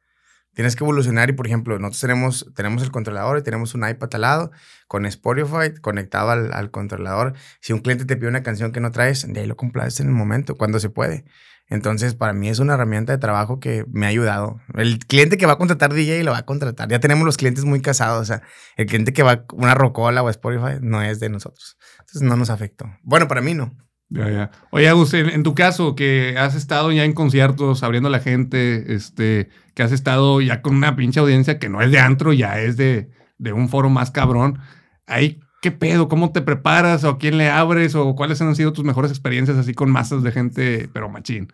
tienes 0.54 0.76
que 0.76 0.84
evolucionar 0.84 1.30
y, 1.30 1.32
por 1.32 1.46
ejemplo, 1.46 1.78
nosotros 1.78 2.00
tenemos, 2.00 2.52
tenemos 2.54 2.82
el 2.82 2.90
controlador 2.90 3.38
y 3.38 3.42
tenemos 3.42 3.74
un 3.74 3.88
iPad 3.88 4.08
al 4.14 4.20
lado 4.20 4.50
con 4.88 5.06
Spotify 5.06 5.74
conectado 5.80 6.30
al, 6.30 6.70
controlador. 6.70 7.34
Si 7.60 7.72
un 7.72 7.80
cliente 7.80 8.04
te 8.04 8.16
pide 8.16 8.28
una 8.28 8.42
canción 8.42 8.72
que 8.72 8.80
no 8.80 8.90
traes, 8.90 9.26
de 9.26 9.40
ahí 9.40 9.46
lo 9.46 9.56
complaces 9.56 10.00
en 10.00 10.08
el 10.08 10.12
momento, 10.12 10.56
cuando 10.56 10.80
se 10.80 10.90
puede. 10.90 11.24
Entonces, 11.68 12.14
para 12.14 12.34
mí 12.34 12.48
es 12.48 12.58
una 12.58 12.74
herramienta 12.74 13.12
de 13.12 13.18
trabajo 13.18 13.58
que 13.58 13.86
me 13.90 14.04
ha 14.04 14.10
ayudado. 14.10 14.60
El 14.74 14.98
cliente 14.98 15.38
que 15.38 15.46
va 15.46 15.54
a 15.54 15.58
contratar 15.58 15.94
DJ 15.94 16.22
lo 16.22 16.32
va 16.32 16.38
a 16.38 16.44
contratar. 16.44 16.88
Ya 16.88 17.00
tenemos 17.00 17.24
los 17.24 17.38
clientes 17.38 17.64
muy 17.64 17.80
casados. 17.80 18.20
O 18.20 18.24
sea, 18.26 18.42
el 18.76 18.86
cliente 18.86 19.14
que 19.14 19.22
va 19.22 19.32
a 19.32 19.44
una 19.54 19.74
Rocola 19.74 20.22
o 20.22 20.28
Spotify 20.28 20.78
no 20.82 21.00
es 21.00 21.18
de 21.18 21.30
nosotros. 21.30 21.78
Entonces, 22.00 22.22
no 22.22 22.36
nos 22.36 22.50
afectó. 22.50 22.86
Bueno, 23.02 23.26
para 23.26 23.40
mí 23.40 23.54
no. 23.54 23.74
Ya, 24.12 24.30
ya. 24.30 24.50
Oye, 24.70 24.88
Agustín, 24.88 25.30
en 25.30 25.42
tu 25.42 25.54
caso, 25.54 25.94
que 25.94 26.36
has 26.38 26.54
estado 26.54 26.92
ya 26.92 27.04
en 27.04 27.14
conciertos, 27.14 27.82
abriendo 27.82 28.10
la 28.10 28.20
gente, 28.20 28.94
este, 28.94 29.48
que 29.74 29.82
has 29.82 29.90
estado 29.90 30.42
ya 30.42 30.60
con 30.60 30.76
una 30.76 30.96
pinche 30.96 31.18
audiencia 31.18 31.58
que 31.58 31.70
no 31.70 31.80
es 31.80 31.90
de 31.90 31.98
antro, 31.98 32.34
ya 32.34 32.60
es 32.60 32.76
de, 32.76 33.10
de 33.38 33.52
un 33.54 33.70
foro 33.70 33.88
más 33.88 34.10
cabrón. 34.10 34.58
Ahí, 35.06 35.40
¿qué 35.62 35.70
pedo? 35.70 36.08
¿Cómo 36.08 36.30
te 36.30 36.42
preparas? 36.42 37.04
¿O 37.04 37.08
a 37.08 37.18
quién 37.18 37.38
le 37.38 37.48
abres? 37.48 37.94
¿O 37.94 38.14
cuáles 38.14 38.42
han 38.42 38.54
sido 38.54 38.74
tus 38.74 38.84
mejores 38.84 39.10
experiencias 39.10 39.56
así 39.56 39.72
con 39.72 39.90
masas 39.90 40.22
de 40.22 40.32
gente, 40.32 40.90
pero 40.92 41.08
machín? 41.08 41.50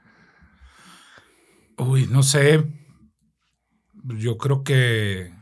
Uy, 1.76 2.08
no 2.10 2.24
sé. 2.24 2.64
Yo 4.16 4.36
creo 4.36 4.64
que 4.64 5.32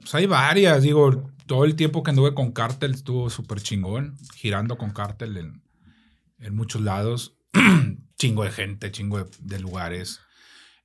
pues 0.00 0.14
hay 0.14 0.24
varias. 0.24 0.82
Digo, 0.82 1.30
todo 1.46 1.66
el 1.66 1.76
tiempo 1.76 2.02
que 2.02 2.10
anduve 2.10 2.32
con 2.32 2.52
Cartel 2.52 2.94
estuvo 2.94 3.28
súper 3.28 3.60
chingón, 3.60 4.16
girando 4.34 4.78
con 4.78 4.92
Cartel 4.92 5.36
en 5.36 5.67
en 6.38 6.54
muchos 6.54 6.82
lados, 6.82 7.36
chingo 8.18 8.44
de 8.44 8.50
gente, 8.50 8.92
chingo 8.92 9.24
de, 9.40 9.58
lugares. 9.60 10.20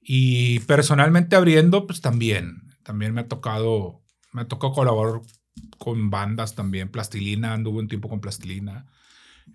Y 0.01 0.59
personalmente 0.61 1.35
abriendo, 1.35 1.87
pues 1.87 2.01
también, 2.01 2.73
también 2.83 3.13
me 3.13 3.21
ha 3.21 3.27
tocado, 3.27 4.01
me 4.31 4.41
ha 4.41 4.47
tocado 4.47 4.73
colaborar 4.73 5.21
con 5.77 6.09
bandas 6.09 6.55
también, 6.55 6.89
Plastilina, 6.89 7.53
anduve 7.53 7.79
un 7.79 7.87
tiempo 7.87 8.09
con 8.09 8.21
Plastilina. 8.21 8.85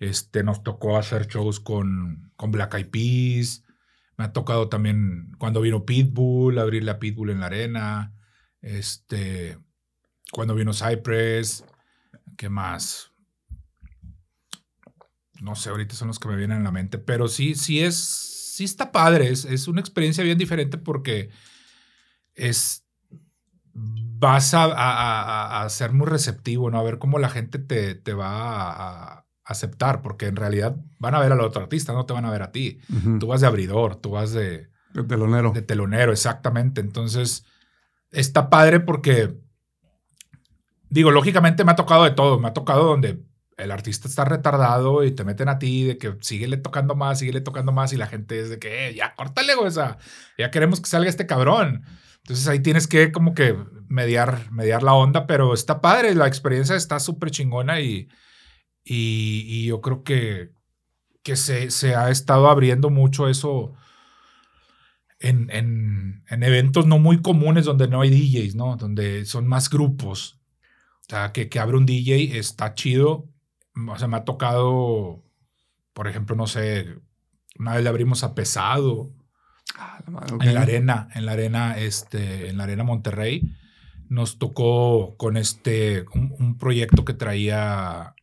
Este, 0.00 0.42
nos 0.42 0.62
tocó 0.62 0.96
hacer 0.96 1.26
shows 1.26 1.60
con, 1.60 2.30
con 2.36 2.50
Black 2.50 2.74
Eyed 2.74 2.90
Peas. 2.90 3.64
Me 4.16 4.24
ha 4.24 4.32
tocado 4.32 4.68
también 4.68 5.32
cuando 5.38 5.60
vino 5.60 5.84
Pitbull, 5.84 6.58
abrirle 6.58 6.90
a 6.90 6.98
Pitbull 6.98 7.30
en 7.30 7.40
la 7.40 7.46
arena. 7.46 8.12
Este, 8.60 9.58
cuando 10.32 10.54
vino 10.54 10.72
Cypress. 10.72 11.64
¿Qué 12.36 12.48
más? 12.48 13.12
No 15.40 15.54
sé, 15.54 15.70
ahorita 15.70 15.94
son 15.94 16.08
los 16.08 16.18
que 16.18 16.28
me 16.28 16.36
vienen 16.36 16.60
a 16.60 16.64
la 16.64 16.70
mente, 16.70 16.98
pero 16.98 17.28
sí, 17.28 17.54
sí 17.54 17.80
es, 17.80 17.96
sí 17.96 18.64
está 18.64 18.92
padre, 18.92 19.30
es, 19.30 19.68
una 19.68 19.80
experiencia 19.80 20.24
bien 20.24 20.38
diferente 20.38 20.78
porque 20.78 21.30
es, 22.34 22.84
vas 23.72 24.52
a, 24.54 25.66
ser 25.68 25.92
muy 25.92 26.06
receptivo, 26.06 26.70
¿no? 26.70 26.78
A 26.78 26.82
ver 26.82 26.98
cómo 26.98 27.18
la 27.18 27.28
gente 27.28 27.58
te, 27.58 28.14
va 28.14 29.12
a, 29.12 29.24
aceptar, 29.44 30.02
porque 30.02 30.26
en 30.26 30.36
realidad 30.36 30.76
van 30.98 31.14
a 31.14 31.20
ver 31.20 31.32
al 31.32 31.40
otro 31.40 31.62
artista, 31.62 31.94
no 31.94 32.04
te 32.04 32.12
van 32.12 32.26
a 32.26 32.30
ver 32.30 32.42
a 32.42 32.52
ti. 32.52 32.80
Tú 33.18 33.28
vas 33.28 33.40
de 33.40 33.46
abridor, 33.46 33.96
tú 33.96 34.10
vas 34.10 34.32
de... 34.32 34.68
De 34.92 35.04
telonero. 35.04 35.52
De 35.52 35.62
telonero, 35.62 36.12
exactamente. 36.12 36.82
Entonces, 36.82 37.46
está 38.10 38.50
padre 38.50 38.80
porque, 38.80 39.34
digo, 40.90 41.10
lógicamente 41.10 41.64
me 41.64 41.72
ha 41.72 41.76
tocado 41.76 42.04
de 42.04 42.10
todo, 42.10 42.38
me 42.38 42.48
ha 42.48 42.52
tocado 42.52 42.84
donde 42.84 43.22
el 43.58 43.72
artista 43.72 44.08
está 44.08 44.24
retardado 44.24 45.04
y 45.04 45.10
te 45.10 45.24
meten 45.24 45.48
a 45.48 45.58
ti 45.58 45.84
de 45.84 45.98
que 45.98 46.16
síguele 46.20 46.56
tocando 46.56 46.94
más, 46.94 47.18
síguele 47.18 47.40
tocando 47.40 47.72
más 47.72 47.92
y 47.92 47.96
la 47.96 48.06
gente 48.06 48.40
es 48.40 48.50
de 48.50 48.58
que 48.58 48.88
eh, 48.88 48.94
ya 48.94 49.14
córtale, 49.16 49.54
o 49.56 49.68
ya 49.68 50.50
queremos 50.50 50.80
que 50.80 50.88
salga 50.88 51.10
este 51.10 51.26
cabrón. 51.26 51.84
Entonces 52.18 52.46
ahí 52.46 52.60
tienes 52.60 52.86
que 52.86 53.10
como 53.10 53.34
que 53.34 53.56
mediar, 53.88 54.50
mediar 54.52 54.82
la 54.82 54.94
onda, 54.94 55.26
pero 55.26 55.54
está 55.54 55.80
padre, 55.80 56.14
la 56.14 56.28
experiencia 56.28 56.76
está 56.76 57.00
súper 57.00 57.30
chingona 57.30 57.80
y, 57.80 58.08
y, 58.84 59.66
yo 59.66 59.80
creo 59.80 60.04
que, 60.04 60.52
que 61.22 61.36
se, 61.36 61.70
se, 61.70 61.96
ha 61.96 62.10
estado 62.10 62.48
abriendo 62.48 62.90
mucho 62.90 63.28
eso 63.28 63.74
en, 65.18 65.50
en, 65.50 66.24
en 66.28 66.42
eventos 66.44 66.86
no 66.86 66.98
muy 66.98 67.22
comunes 67.22 67.64
donde 67.64 67.88
no 67.88 68.02
hay 68.02 68.10
DJs, 68.10 68.54
¿no? 68.54 68.76
Donde 68.76 69.24
son 69.24 69.48
más 69.48 69.68
grupos. 69.68 70.38
O 71.02 71.10
sea, 71.10 71.32
que, 71.32 71.48
que 71.48 71.58
abre 71.58 71.76
un 71.76 71.86
DJ 71.86 72.38
está 72.38 72.74
chido 72.74 73.27
o 73.86 73.98
sea, 73.98 74.08
me 74.08 74.16
ha 74.16 74.24
tocado, 74.24 75.22
por 75.92 76.08
ejemplo, 76.08 76.36
no 76.36 76.46
sé, 76.46 76.98
una 77.58 77.74
vez 77.74 77.82
le 77.82 77.88
abrimos 77.88 78.24
a 78.24 78.34
Pesado. 78.34 79.12
Ah, 79.76 80.02
en 80.40 80.54
la 80.54 80.62
arena, 80.62 81.08
en 81.14 81.26
la 81.26 81.32
arena, 81.32 81.78
este, 81.78 82.48
en 82.48 82.56
la 82.56 82.64
arena 82.64 82.84
Monterrey, 82.84 83.54
nos 84.08 84.38
tocó 84.38 85.16
con 85.16 85.36
este, 85.36 86.06
un, 86.14 86.56
proyecto 86.56 87.04
que 87.04 87.12
traía, 87.12 88.14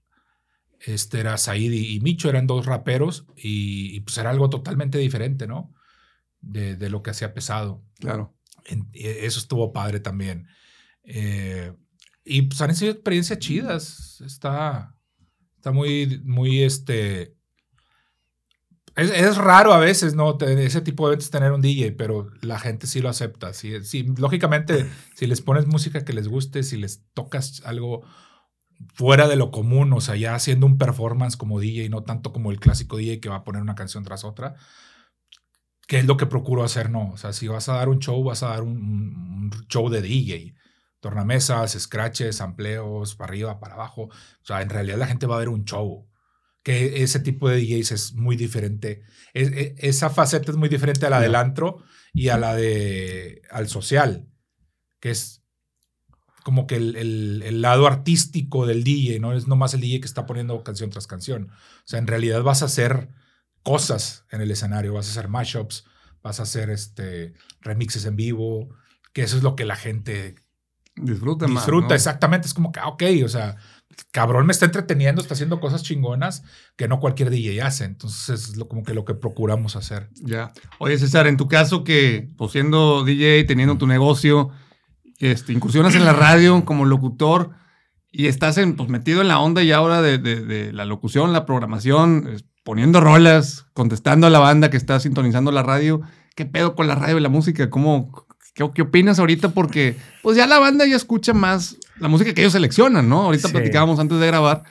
este 0.79 1.19
era 1.19 1.37
Said 1.37 1.71
y, 1.71 1.99
Micho, 1.99 2.29
eran 2.29 2.47
dos 2.47 2.65
raperos 2.65 3.27
y, 3.35 3.99
pues 4.01 4.17
era 4.17 4.31
algo 4.31 4.49
totalmente 4.49 4.97
diferente, 4.97 5.47
¿no? 5.47 5.73
De, 6.41 6.75
de 6.75 6.89
lo 6.89 7.03
que 7.03 7.11
hacía 7.11 7.33
pesado. 7.33 7.83
Claro. 7.99 8.35
eso 8.93 9.39
estuvo 9.39 9.71
padre 9.71 9.99
también. 9.99 10.47
Eh, 11.03 11.73
y 12.23 12.41
pues 12.43 12.59
han 12.61 12.75
sido 12.75 12.91
experiencias 12.91 13.39
chidas. 13.39 14.21
Está, 14.21 14.94
está 15.65 15.71
muy, 15.71 16.21
muy, 16.23 16.61
este... 16.61 17.35
Es, 18.95 19.35
raro 19.35 19.73
a 19.73 19.79
veces, 19.79 20.13
¿no? 20.13 20.37
Ese 20.39 20.79
tipo 20.81 21.05
de 21.07 21.13
eventos 21.13 21.31
tener 21.31 21.51
un 21.51 21.59
DJ, 21.59 21.91
pero 21.93 22.29
la 22.41 22.59
gente 22.59 22.85
sí 22.87 23.01
lo 23.01 23.09
acepta. 23.09 23.51
Sí, 23.51 23.83
sí, 23.83 24.05
lógicamente, 24.15 24.85
si 25.15 25.25
les 25.25 25.41
pones 25.41 25.65
música 25.65 26.05
que 26.05 26.13
les 26.13 26.27
guste, 26.27 26.61
si 26.61 26.77
les 26.77 27.03
tocas 27.13 27.63
algo 27.65 28.03
fuera 28.93 29.27
de 29.27 29.35
lo 29.35 29.49
común, 29.49 29.91
o 29.91 30.01
sea, 30.01 30.15
ya 30.15 30.35
haciendo 30.35 30.67
un 30.67 30.77
performance 30.77 31.35
como 31.35 31.59
DJ, 31.59 31.89
no 31.89 32.03
tanto 32.03 32.31
como 32.31 32.51
el 32.51 32.59
clásico 32.59 32.95
DJ 32.97 33.19
que 33.19 33.29
va 33.29 33.37
a 33.37 33.43
poner 33.43 33.61
una 33.61 33.75
canción 33.75 34.03
tras 34.03 34.23
otra, 34.23 34.55
¿qué 35.87 35.97
es 35.97 36.05
lo 36.05 36.15
que 36.15 36.27
procuro 36.27 36.63
hacer? 36.63 36.91
No, 36.91 37.11
o 37.11 37.17
sea, 37.17 37.33
si 37.33 37.47
vas 37.47 37.67
a 37.69 37.73
dar 37.73 37.89
un 37.89 37.99
show, 37.99 38.23
vas 38.23 38.43
a 38.43 38.49
dar 38.49 38.61
un 38.61 39.49
show 39.67 39.89
de 39.89 40.01
DJ 40.01 40.55
tornamesas, 41.05 41.77
scratches, 41.79 42.41
amplios, 42.41 43.13
para 43.13 43.29
arriba, 43.29 43.59
para 43.59 43.75
abajo. 43.75 44.05
O 44.05 44.41
sea, 44.41 44.63
en 44.63 44.71
realidad 44.71 44.97
la 44.97 45.05
gente 45.05 45.27
va 45.27 45.35
a 45.35 45.39
ver 45.39 45.49
un 45.49 45.63
show. 45.63 46.09
Que 46.63 47.03
ese 47.03 47.19
tipo 47.19 47.47
de 47.47 47.57
DJs 47.57 47.91
es 47.91 48.13
muy 48.13 48.35
diferente. 48.35 49.03
E, 49.35 49.75
esa 49.77 50.09
faceta 50.09 50.49
es 50.49 50.57
muy 50.57 50.67
diferente 50.67 51.05
a 51.05 51.11
la 51.11 51.19
del 51.19 51.35
antro 51.35 51.83
y 52.11 52.29
a 52.29 52.39
la 52.39 52.55
de 52.55 53.43
al 53.51 53.67
social, 53.67 54.27
que 54.99 55.11
es 55.11 55.43
como 56.43 56.65
que 56.65 56.77
el, 56.77 56.95
el, 57.43 57.61
lado 57.61 57.85
artístico 57.85 58.65
del 58.65 58.83
DJ, 58.83 59.19
no 59.19 59.33
es 59.33 59.47
nomás 59.47 59.75
el 59.75 59.81
DJ 59.81 59.99
que 59.99 60.07
está 60.07 60.25
poniendo 60.25 60.63
canción 60.63 60.89
tras 60.89 61.05
canción. 61.05 61.51
O 61.51 61.83
sea, 61.87 61.99
en 61.99 62.07
realidad 62.07 62.41
vas 62.41 62.63
a 62.63 62.65
hacer 62.65 63.09
cosas 63.61 64.25
en 64.31 64.41
el 64.41 64.49
escenario, 64.49 64.93
vas 64.93 65.07
a 65.07 65.11
hacer 65.11 65.27
mashups, 65.27 65.85
vas 66.23 66.39
a 66.39 66.43
hacer 66.43 66.71
este, 66.71 67.35
remixes 67.61 68.05
en 68.05 68.15
vivo, 68.15 68.69
que 69.13 69.21
eso 69.21 69.37
es 69.37 69.43
lo 69.43 69.55
que 69.55 69.65
la 69.65 69.75
gente 69.75 70.35
Disfruta, 70.95 71.45
Disfruta, 71.45 71.95
exactamente. 71.95 72.47
Es 72.47 72.53
como 72.53 72.71
que, 72.71 72.79
ah, 72.79 72.87
ok, 72.87 73.03
o 73.23 73.27
sea, 73.27 73.57
cabrón 74.11 74.45
me 74.45 74.53
está 74.53 74.65
entreteniendo, 74.65 75.21
está 75.21 75.33
haciendo 75.33 75.59
cosas 75.59 75.83
chingonas 75.83 76.43
que 76.75 76.87
no 76.87 76.99
cualquier 76.99 77.29
DJ 77.29 77.61
hace. 77.61 77.85
Entonces 77.85 78.49
es 78.49 78.57
lo, 78.57 78.67
como 78.67 78.83
que 78.83 78.93
lo 78.93 79.05
que 79.05 79.13
procuramos 79.13 79.75
hacer. 79.75 80.09
Ya. 80.21 80.51
Oye, 80.79 80.97
César, 80.97 81.27
en 81.27 81.37
tu 81.37 81.47
caso 81.47 81.83
que, 81.83 82.29
pues 82.37 82.51
siendo 82.51 83.03
DJ, 83.03 83.43
teniendo 83.45 83.77
tu 83.77 83.87
negocio, 83.87 84.49
este, 85.19 85.53
incursionas 85.53 85.95
en 85.95 86.05
la 86.05 86.13
radio 86.13 86.65
como 86.65 86.85
locutor 86.85 87.51
y 88.11 88.27
estás 88.27 88.57
en, 88.57 88.75
pues, 88.75 88.89
metido 88.89 89.21
en 89.21 89.27
la 89.27 89.39
onda 89.39 89.63
y 89.63 89.71
ahora 89.71 90.01
de, 90.01 90.17
de 90.17 90.71
la 90.71 90.85
locución, 90.85 91.33
la 91.33 91.45
programación, 91.45 92.37
poniendo 92.63 92.99
rolas, 92.99 93.67
contestando 93.73 94.27
a 94.27 94.29
la 94.29 94.39
banda 94.39 94.69
que 94.69 94.77
está 94.77 94.99
sintonizando 94.99 95.51
la 95.51 95.63
radio. 95.63 96.01
¿Qué 96.35 96.45
pedo 96.45 96.75
con 96.75 96.87
la 96.87 96.95
radio 96.95 97.17
y 97.17 97.21
la 97.21 97.29
música? 97.29 97.69
¿Cómo, 97.69 98.24
¿Qué, 98.55 98.67
¿Qué, 98.73 98.81
opinas 98.81 99.19
ahorita? 99.19 99.49
Porque 99.49 99.95
pues 100.23 100.35
ya 100.35 100.47
la 100.47 100.57
banda 100.57 100.87
ya 100.87 100.95
escucha 100.95 101.33
más 101.33 101.77
la 101.99 102.07
música 102.07 102.33
que 102.33 102.41
ellos 102.41 102.53
seleccionan, 102.53 103.07
¿no? 103.07 103.21
Ahorita 103.21 103.49
platicábamos 103.49 103.99
antes 103.99 104.19
de 104.19 104.27
grabar 104.27 104.63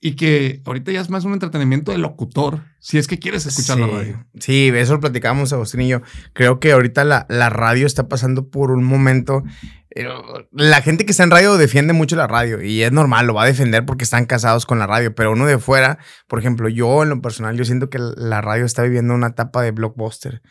y 0.00 0.14
que 0.14 0.62
ahorita 0.64 0.92
ya 0.92 1.00
es 1.00 1.10
más 1.10 1.24
un 1.24 1.32
entretenimiento 1.32 1.90
de 1.90 1.98
locutor, 1.98 2.62
si 2.78 2.98
es 2.98 3.08
que 3.08 3.18
quieres 3.18 3.46
escuchar 3.46 3.78
la 3.78 3.88
radio. 3.88 4.26
Sí, 4.38 4.70
eso 4.72 4.94
lo 4.94 5.00
platicábamos, 5.00 5.52
Agustín 5.52 5.80
y 5.80 5.88
yo. 5.88 6.02
Creo 6.34 6.60
que 6.60 6.72
ahorita 6.72 7.04
la, 7.04 7.26
la 7.28 7.50
radio 7.50 7.86
está 7.86 8.08
pasando 8.08 8.48
por 8.48 8.70
un 8.70 8.84
momento... 8.84 9.42
La 10.52 10.80
gente 10.80 11.04
que 11.04 11.10
está 11.10 11.24
en 11.24 11.32
radio 11.32 11.56
defiende 11.56 11.92
mucho 11.92 12.14
la 12.14 12.28
radio 12.28 12.62
y 12.62 12.82
es 12.82 12.92
normal, 12.92 13.26
lo 13.26 13.34
va 13.34 13.42
a 13.42 13.46
defender 13.46 13.84
porque 13.84 14.04
están 14.04 14.26
casados 14.26 14.64
con 14.64 14.78
la 14.78 14.86
radio, 14.86 15.12
pero 15.12 15.32
uno 15.32 15.44
de 15.46 15.58
fuera, 15.58 15.98
por 16.28 16.38
ejemplo, 16.38 16.68
yo 16.68 17.02
en 17.02 17.08
lo 17.08 17.20
personal, 17.20 17.56
yo 17.56 17.64
siento 17.64 17.90
que 17.90 17.98
la 17.98 18.40
radio 18.40 18.64
está 18.64 18.84
viviendo 18.84 19.14
una 19.14 19.28
etapa 19.28 19.62
de 19.62 19.72
blockbuster 19.72 20.42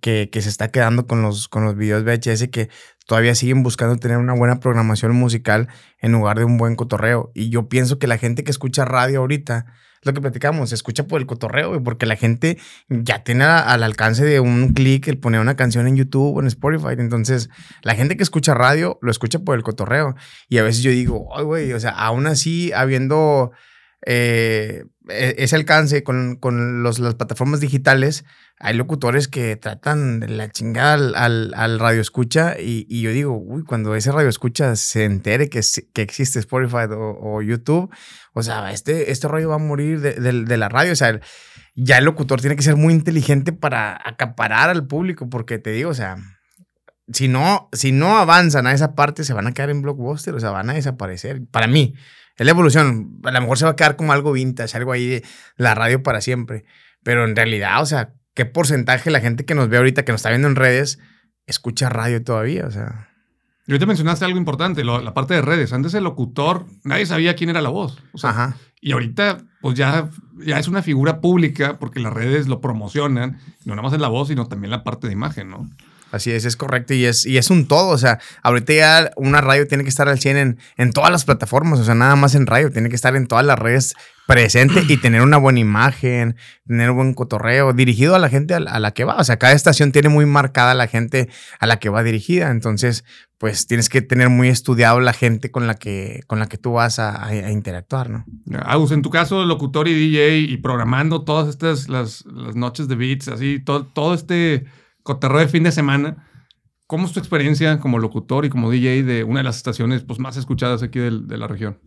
que, 0.00 0.28
se 0.32 0.48
está 0.48 0.68
quedando 0.68 1.06
con 1.06 1.22
los, 1.22 1.48
con 1.48 1.64
los 1.64 1.76
videos 1.76 2.04
VHS 2.04 2.48
que 2.48 2.68
todavía 3.06 3.34
siguen 3.34 3.62
buscando 3.62 3.96
tener 3.96 4.18
una 4.18 4.32
buena 4.32 4.60
programación 4.60 5.14
musical 5.14 5.68
en 6.00 6.12
lugar 6.12 6.38
de 6.38 6.44
un 6.44 6.56
buen 6.56 6.76
cotorreo. 6.76 7.30
Y 7.34 7.50
yo 7.50 7.68
pienso 7.68 7.98
que 7.98 8.06
la 8.06 8.18
gente 8.18 8.44
que 8.44 8.50
escucha 8.50 8.84
radio 8.84 9.20
ahorita, 9.20 9.66
lo 10.02 10.12
que 10.12 10.20
platicamos, 10.20 10.70
se 10.70 10.74
escucha 10.74 11.06
por 11.06 11.20
el 11.20 11.26
cotorreo, 11.26 11.82
porque 11.82 12.06
la 12.06 12.16
gente 12.16 12.58
ya 12.88 13.24
tiene 13.24 13.44
al 13.44 13.82
alcance 13.82 14.24
de 14.24 14.40
un 14.40 14.72
clic 14.74 15.08
el 15.08 15.18
poner 15.18 15.40
una 15.40 15.56
canción 15.56 15.86
en 15.86 15.96
YouTube 15.96 16.36
o 16.36 16.40
en 16.40 16.46
Spotify. 16.46 16.94
Entonces, 16.98 17.50
la 17.82 17.94
gente 17.94 18.16
que 18.16 18.22
escucha 18.22 18.54
radio 18.54 18.98
lo 19.02 19.10
escucha 19.10 19.38
por 19.38 19.56
el 19.56 19.62
cotorreo. 19.62 20.14
Y 20.48 20.58
a 20.58 20.62
veces 20.62 20.82
yo 20.82 20.90
digo, 20.90 21.28
ay, 21.36 21.44
güey, 21.44 21.72
o 21.72 21.80
sea, 21.80 21.90
aún 21.90 22.26
así, 22.26 22.72
habiendo 22.72 23.52
eh, 24.06 24.84
e-, 25.08 25.34
ese 25.38 25.56
alcance 25.56 26.02
con, 26.02 26.36
con 26.36 26.82
las 26.82 26.98
plataformas 26.98 27.60
digitales, 27.60 28.24
hay 28.58 28.74
locutores 28.74 29.28
que 29.28 29.56
tratan 29.56 30.20
de 30.20 30.28
la 30.28 30.50
chingada 30.50 30.94
al, 30.94 31.52
al, 31.54 31.78
radio 31.78 32.00
escucha 32.00 32.56
y, 32.58 32.86
y, 32.88 33.02
yo 33.02 33.10
digo, 33.10 33.36
uy, 33.36 33.64
cuando 33.64 33.94
ese 33.94 34.12
radio 34.12 34.28
escucha 34.28 34.76
se 34.76 35.04
entere 35.04 35.48
que, 35.48 35.60
que 35.92 36.02
existe 36.02 36.38
Spotify 36.38 36.86
o, 36.90 37.42
YouTube, 37.42 37.90
o 38.32 38.42
sea, 38.42 38.72
este, 38.72 39.10
este 39.10 39.28
rollo 39.28 39.50
va 39.50 39.56
a 39.56 39.58
morir 39.58 40.00
de, 40.00 40.14
de, 40.14 40.56
la 40.56 40.68
radio, 40.68 40.92
o 40.92 40.96
sea, 40.96 41.20
ya 41.74 41.98
el 41.98 42.04
locutor 42.04 42.40
tiene 42.40 42.56
que 42.56 42.62
ser 42.62 42.76
muy 42.76 42.94
inteligente 42.94 43.52
para 43.52 44.00
acaparar 44.04 44.70
al 44.70 44.86
público, 44.86 45.28
porque 45.28 45.58
te 45.58 45.70
digo, 45.70 45.90
o 45.90 45.94
sea, 45.94 46.16
si 47.12 47.28
no, 47.28 47.68
si 47.72 47.92
no 47.92 48.18
avanzan 48.18 48.66
a 48.66 48.72
esa 48.72 48.94
parte, 48.94 49.24
se 49.24 49.34
van 49.34 49.46
a 49.46 49.52
quedar 49.52 49.70
en 49.70 49.82
blockbuster, 49.82 50.34
o 50.34 50.40
sea, 50.40 50.50
van 50.50 50.70
a 50.70 50.74
desaparecer, 50.74 51.42
para 51.50 51.66
mí. 51.66 51.94
Es 52.36 52.46
la 52.46 52.52
evolución. 52.52 53.20
A 53.24 53.30
lo 53.30 53.40
mejor 53.40 53.58
se 53.58 53.64
va 53.64 53.72
a 53.72 53.76
quedar 53.76 53.96
como 53.96 54.12
algo 54.12 54.32
vintage, 54.32 54.76
algo 54.76 54.92
ahí 54.92 55.06
de 55.06 55.24
la 55.56 55.74
radio 55.74 56.02
para 56.02 56.20
siempre. 56.20 56.64
Pero 57.02 57.24
en 57.24 57.36
realidad, 57.36 57.80
o 57.82 57.86
sea, 57.86 58.14
¿qué 58.34 58.44
porcentaje 58.44 59.10
la 59.10 59.20
gente 59.20 59.44
que 59.44 59.54
nos 59.54 59.68
ve 59.68 59.76
ahorita, 59.76 60.04
que 60.04 60.12
nos 60.12 60.20
está 60.20 60.30
viendo 60.30 60.48
en 60.48 60.56
redes, 60.56 60.98
escucha 61.46 61.88
radio 61.88 62.22
todavía? 62.22 62.66
O 62.66 62.70
sea. 62.70 63.08
Y 63.66 63.72
ahorita 63.72 63.86
mencionaste 63.86 64.24
algo 64.24 64.38
importante, 64.38 64.84
la 64.84 65.14
parte 65.14 65.34
de 65.34 65.42
redes. 65.42 65.72
Antes 65.72 65.94
el 65.94 66.04
locutor, 66.04 66.66
nadie 66.82 67.06
sabía 67.06 67.36
quién 67.36 67.50
era 67.50 67.62
la 67.62 67.70
voz. 67.70 68.02
Ajá. 68.22 68.56
Y 68.80 68.92
ahorita, 68.92 69.38
pues 69.62 69.74
ya, 69.76 70.10
ya 70.44 70.58
es 70.58 70.68
una 70.68 70.82
figura 70.82 71.22
pública 71.22 71.78
porque 71.78 72.00
las 72.00 72.12
redes 72.12 72.48
lo 72.48 72.60
promocionan, 72.60 73.38
no 73.64 73.74
nada 73.74 73.82
más 73.82 73.94
en 73.94 74.02
la 74.02 74.08
voz, 74.08 74.28
sino 74.28 74.46
también 74.46 74.70
la 74.70 74.84
parte 74.84 75.06
de 75.06 75.14
imagen, 75.14 75.48
¿no? 75.48 75.70
Así 76.14 76.30
es, 76.30 76.44
es 76.44 76.56
correcto 76.56 76.94
y 76.94 77.04
es, 77.04 77.26
y 77.26 77.38
es 77.38 77.50
un 77.50 77.66
todo. 77.66 77.88
O 77.88 77.98
sea, 77.98 78.20
ahorita 78.42 78.72
ya 78.72 79.10
una 79.16 79.40
radio 79.40 79.66
tiene 79.66 79.82
que 79.82 79.90
estar 79.90 80.08
al 80.08 80.20
100 80.20 80.36
en, 80.36 80.58
en 80.76 80.92
todas 80.92 81.10
las 81.10 81.24
plataformas, 81.24 81.80
o 81.80 81.84
sea, 81.84 81.94
nada 81.94 82.14
más 82.16 82.34
en 82.34 82.46
radio, 82.46 82.70
tiene 82.70 82.88
que 82.88 82.96
estar 82.96 83.16
en 83.16 83.26
todas 83.26 83.44
las 83.44 83.58
redes 83.58 83.94
presente 84.26 84.82
y 84.88 84.96
tener 84.96 85.22
una 85.22 85.36
buena 85.36 85.60
imagen, 85.60 86.36
tener 86.66 86.90
un 86.90 86.96
buen 86.96 87.14
cotorreo, 87.14 87.72
dirigido 87.72 88.14
a 88.14 88.18
la 88.18 88.28
gente 88.28 88.54
a 88.54 88.60
la, 88.60 88.90
que 88.92 89.04
va. 89.04 89.16
O 89.16 89.24
sea, 89.24 89.38
cada 89.38 89.52
estación 89.52 89.92
tiene 89.92 90.08
muy 90.08 90.26
marcada 90.26 90.74
la 90.74 90.86
gente 90.86 91.28
a 91.58 91.66
la 91.66 91.78
que 91.78 91.88
va 91.88 92.02
dirigida. 92.02 92.50
Entonces, 92.50 93.04
pues 93.38 93.66
tienes 93.66 93.88
que 93.88 94.00
tener 94.00 94.30
muy 94.30 94.48
estudiado 94.48 95.00
la 95.00 95.12
gente 95.12 95.50
con 95.50 95.66
la 95.66 95.74
que, 95.74 96.22
con 96.26 96.38
la 96.38 96.46
que 96.46 96.56
tú 96.56 96.72
vas 96.72 96.98
a, 96.98 97.50
interactuar, 97.50 98.08
¿no? 98.08 98.24
Agus, 98.64 98.92
en 98.92 99.02
tu 99.02 99.10
caso, 99.10 99.44
locutor 99.44 99.88
y 99.88 99.94
DJ 99.94 100.38
y 100.38 100.56
programando 100.58 101.24
todas 101.24 101.48
estas, 101.48 101.88
las, 101.88 102.24
las 102.26 102.56
noches 102.56 102.88
de 102.88 102.94
beats, 102.94 103.28
así, 103.28 103.60
todo, 103.60 103.84
todo 103.86 104.14
este 104.14 104.64
cotorreo 105.04 105.40
de 105.40 105.48
fin 105.48 105.62
de 105.62 105.70
semana. 105.70 106.28
¿Cómo 106.88 107.06
es 107.06 107.12
tu 107.12 107.20
experiencia 107.20 107.78
como 107.78 108.00
locutor 108.00 108.44
y 108.44 108.50
como 108.50 108.70
DJ 108.70 109.04
de 109.04 109.24
una 109.24 109.40
de 109.40 109.44
las 109.44 109.56
estaciones 109.56 110.02
pues, 110.02 110.18
más 110.18 110.36
escuchadas 110.36 110.82
aquí 110.82 110.98
de, 110.98 111.38
la 111.38 111.46
región? 111.46 111.78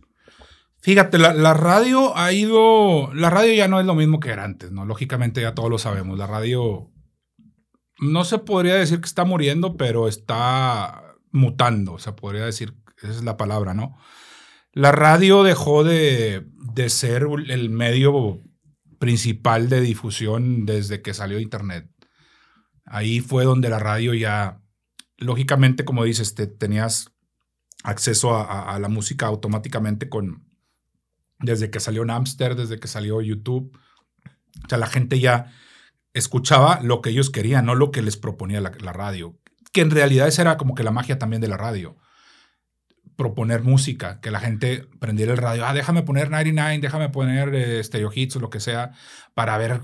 Fíjate, 0.82 1.18
la, 1.18 1.54
radio 1.54 2.16
ha 2.18 2.32
ido. 2.32 3.14
La 3.14 3.30
radio 3.30 3.54
ya 3.54 3.68
no 3.68 3.80
es 3.80 3.86
lo 3.86 3.96
mismo 3.96 4.20
que 4.20 4.30
era 4.30 4.46
antes, 4.46 4.72
¿no? 4.72 4.86
Lógicamente 4.86 5.42
ya 5.42 5.54
todos 5.54 5.70
lo 5.70 5.78
sabemos. 5.78 6.18
La 6.18 6.28
radio 6.28 6.90
no 8.00 8.24
se 8.24 8.38
podría 8.38 8.76
decir 8.76 9.02
que 9.02 9.08
está 9.08 9.26
muriendo, 9.26 9.76
pero 9.76 10.08
está 10.08 11.16
mutando. 11.32 11.94
O 11.94 12.00
sea, 12.00 12.16
podría 12.16 12.46
decir, 12.46 12.76
esa 13.02 13.10
es 13.10 13.24
la 13.24 13.38
palabra, 13.38 13.74
¿no? 13.74 13.98
La 14.72 14.92
radio 14.92 15.44
dejó 15.44 15.84
de, 15.84 16.46
de 16.74 16.90
ser 16.90 17.28
el 17.48 17.70
medio 17.70 18.42
principal 19.00 19.70
de 19.70 19.82
difusión 19.82 20.66
desde 20.66 21.02
que 21.02 21.14
salió 21.14 21.40
Internet. 21.40 21.90
Ahí 22.88 23.20
fue 23.20 23.44
donde 23.44 23.70
la 23.70 23.80
radio 23.80 24.14
ya, 24.14 24.62
lógicamente, 25.18 25.84
como 25.86 26.06
dices, 26.06 26.36
te, 26.36 26.48
tenías 26.48 27.12
acceso 27.84 28.36
a, 28.36 28.78
la 28.80 28.88
música 28.90 29.28
automáticamente 29.28 30.10
con, 30.10 30.48
desde 31.40 31.70
que 31.70 31.80
salió 31.80 32.06
Napster, 32.06 32.56
desde 32.56 32.80
que 32.80 32.88
salió 32.88 33.22
YouTube. 33.22 33.78
O 34.66 34.70
sea, 34.70 34.78
la 34.78 34.88
gente 34.88 35.20
ya 35.20 35.54
escuchaba 36.14 36.80
lo 36.82 37.02
que 37.02 37.10
ellos 37.10 37.30
querían, 37.30 37.66
no 37.66 37.76
lo 37.76 37.92
que 37.92 38.02
les 38.02 38.18
proponía 38.18 38.62
la, 38.62 38.72
radio. 38.94 39.38
Que 39.74 39.82
en 39.82 39.92
realidad 39.92 40.28
esa 40.28 40.42
era 40.42 40.58
como 40.58 40.74
que 40.74 40.84
la 40.84 40.92
magia 40.92 41.20
también 41.20 41.42
de 41.42 41.50
la 41.50 41.58
radio. 41.58 41.98
proponer 43.16 43.64
música, 43.64 44.22
que 44.22 44.32
la 44.32 44.40
gente 44.40 44.88
prendiera 45.00 45.32
el 45.32 45.40
radio, 45.40 45.66
ah, 45.66 45.74
déjame 45.74 46.04
poner 46.04 46.30
99, 46.30 46.80
déjame 46.80 47.10
poner 47.10 47.54
eh, 47.54 47.84
Stereo 47.84 48.12
Hits 48.14 48.36
o 48.36 48.40
lo 48.40 48.50
que 48.50 48.60
sea, 48.60 48.92
para 49.34 49.58
ver 49.58 49.82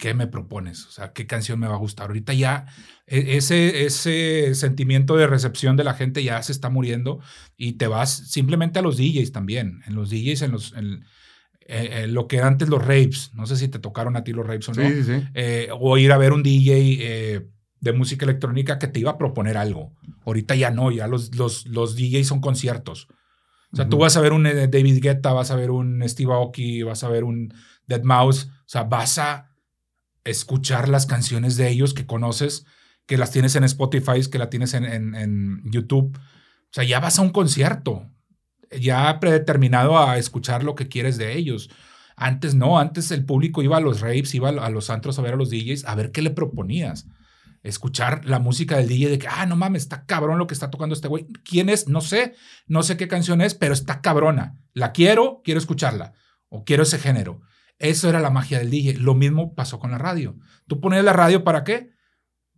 qué 0.00 0.14
me 0.14 0.26
propones, 0.26 0.86
o 0.86 0.90
sea, 0.90 1.12
qué 1.12 1.26
canción 1.26 1.60
me 1.60 1.68
va 1.68 1.74
a 1.74 1.78
gustar. 1.78 2.08
Ahorita 2.08 2.32
ya 2.32 2.66
e, 3.06 3.36
ese, 3.36 3.84
ese 3.84 4.54
sentimiento 4.54 5.16
de 5.16 5.26
recepción 5.28 5.76
de 5.76 5.84
la 5.84 5.94
gente 5.94 6.24
ya 6.24 6.42
se 6.42 6.52
está 6.52 6.70
muriendo 6.70 7.20
y 7.56 7.74
te 7.74 7.86
vas 7.86 8.10
simplemente 8.10 8.80
a 8.80 8.82
los 8.82 8.96
DJs 8.96 9.30
también, 9.30 9.82
en 9.86 9.94
los 9.94 10.10
DJs, 10.10 10.42
en 10.42 10.50
los... 10.50 10.72
En, 10.72 11.04
eh, 11.72 12.02
eh, 12.02 12.06
lo 12.08 12.26
que 12.26 12.40
antes 12.40 12.68
los 12.68 12.84
rapes, 12.84 13.30
no 13.34 13.46
sé 13.46 13.54
si 13.54 13.68
te 13.68 13.78
tocaron 13.78 14.16
a 14.16 14.24
ti 14.24 14.32
los 14.32 14.44
rapes 14.44 14.70
o 14.70 14.72
no, 14.72 14.88
Sí, 14.88 15.04
sí, 15.04 15.22
eh, 15.34 15.68
o 15.78 15.96
ir 15.98 16.10
a 16.10 16.18
ver 16.18 16.32
un 16.32 16.42
DJ 16.42 17.44
de 17.80 17.92
música 17.92 18.24
electrónica 18.24 18.78
que 18.80 18.88
te 18.88 18.98
iba 18.98 19.12
a 19.12 19.18
proponer 19.18 19.56
algo. 19.56 19.92
Ahorita 20.26 20.56
ya 20.56 20.72
no, 20.72 20.90
ya 20.90 21.06
los, 21.06 21.36
los, 21.36 21.66
los 21.66 21.94
DJs 21.94 22.26
son 22.26 22.40
conciertos. 22.40 23.06
O 23.72 23.76
sea, 23.76 23.88
tú 23.88 23.96
Ujú. 23.96 24.02
vas 24.02 24.16
a 24.16 24.20
ver 24.20 24.32
un 24.32 24.42
David 24.42 25.00
Guetta, 25.00 25.32
vas 25.32 25.52
a 25.52 25.56
ver 25.56 25.70
un 25.70 26.02
Steve 26.08 26.32
Aoki, 26.32 26.82
vas 26.82 27.04
a 27.04 27.08
ver 27.08 27.22
un 27.22 27.54
Dead 27.86 28.02
Mouse. 28.02 28.46
O 28.46 28.68
sea, 28.68 28.82
vas 28.82 29.18
a 29.18 29.49
escuchar 30.30 30.88
las 30.88 31.06
canciones 31.06 31.56
de 31.56 31.68
ellos 31.70 31.94
que 31.94 32.06
conoces, 32.06 32.64
que 33.06 33.18
las 33.18 33.30
tienes 33.30 33.56
en 33.56 33.64
Spotify, 33.64 34.20
que 34.30 34.38
la 34.38 34.50
tienes 34.50 34.74
en, 34.74 34.84
en- 34.84 35.14
en 35.14 35.62
YouTube. 35.70 36.16
O 36.16 36.72
sea, 36.72 36.84
ya 36.84 37.00
vas 37.00 37.18
a 37.18 37.22
un 37.22 37.30
concierto, 37.30 38.08
ya 38.78 39.18
predeterminado 39.20 39.98
a 39.98 40.16
escuchar 40.18 40.62
lo 40.62 40.74
que 40.74 40.88
quieres 40.88 41.16
de 41.18 41.36
ellos. 41.36 41.70
Antes 42.16 42.54
no, 42.54 42.78
antes 42.78 43.10
el 43.10 43.24
público 43.24 43.62
iba 43.62 43.76
a 43.78 43.80
los 43.80 44.00
raves, 44.00 44.34
iba 44.34 44.50
a 44.50 44.70
los 44.70 44.90
antros 44.90 45.18
a 45.18 45.22
ver 45.22 45.34
a 45.34 45.36
los 45.36 45.50
DJs, 45.50 45.84
a 45.86 45.94
ver 45.94 46.12
qué 46.12 46.22
le 46.22 46.30
proponías. 46.30 47.06
Escuchar 47.62 48.24
la 48.24 48.38
música 48.38 48.76
del 48.78 48.88
DJ 48.88 49.10
de 49.10 49.18
que, 49.18 49.26
ah, 49.28 49.44
no 49.46 49.54
mames, 49.56 49.82
está 49.82 50.06
cabrón 50.06 50.38
lo 50.38 50.46
que 50.46 50.54
está 50.54 50.70
tocando 50.70 50.94
este 50.94 51.08
güey. 51.08 51.26
¿Quién 51.44 51.68
es? 51.68 51.88
No 51.88 52.00
sé, 52.00 52.34
no 52.66 52.82
sé 52.82 52.96
qué 52.96 53.06
canción 53.08 53.40
es, 53.42 53.54
pero 53.54 53.74
está 53.74 54.00
cabrona. 54.00 54.56
La 54.72 54.92
quiero, 54.92 55.40
quiero 55.44 55.58
escucharla. 55.60 56.12
O 56.48 56.64
quiero 56.64 56.84
ese 56.84 56.98
género. 56.98 57.40
Eso 57.80 58.10
era 58.10 58.20
la 58.20 58.30
magia 58.30 58.58
del 58.58 58.70
DJ. 58.70 58.98
Lo 58.98 59.14
mismo 59.14 59.54
pasó 59.54 59.80
con 59.80 59.90
la 59.90 59.98
radio. 59.98 60.36
Tú 60.68 60.80
ponías 60.80 61.02
la 61.02 61.14
radio 61.14 61.42
para 61.42 61.64
qué? 61.64 61.90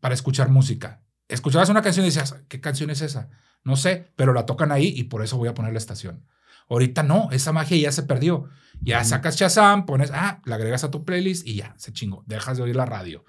Para 0.00 0.14
escuchar 0.14 0.50
música. 0.50 1.04
Escuchabas 1.28 1.68
una 1.68 1.80
canción 1.80 2.04
y 2.04 2.08
decías, 2.08 2.42
¿qué 2.48 2.60
canción 2.60 2.90
es 2.90 3.00
esa? 3.00 3.30
No 3.62 3.76
sé, 3.76 4.12
pero 4.16 4.34
la 4.34 4.46
tocan 4.46 4.72
ahí 4.72 4.92
y 4.94 5.04
por 5.04 5.22
eso 5.22 5.38
voy 5.38 5.48
a 5.48 5.54
poner 5.54 5.72
la 5.72 5.78
estación. 5.78 6.26
Ahorita 6.68 7.04
no, 7.04 7.28
esa 7.30 7.52
magia 7.52 7.76
ya 7.76 7.92
se 7.92 8.02
perdió. 8.02 8.48
Ya 8.80 9.04
sacas 9.04 9.36
Shazam, 9.36 9.86
pones, 9.86 10.10
ah, 10.12 10.42
la 10.44 10.56
agregas 10.56 10.82
a 10.82 10.90
tu 10.90 11.04
playlist 11.04 11.46
y 11.46 11.54
ya, 11.54 11.74
se 11.78 11.92
chingó. 11.92 12.24
Dejas 12.26 12.56
de 12.56 12.64
oír 12.64 12.74
la 12.74 12.84
radio. 12.84 13.24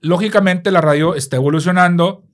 Lógicamente 0.00 0.70
la 0.70 0.80
radio 0.80 1.16
está 1.16 1.36
evolucionando. 1.36 2.28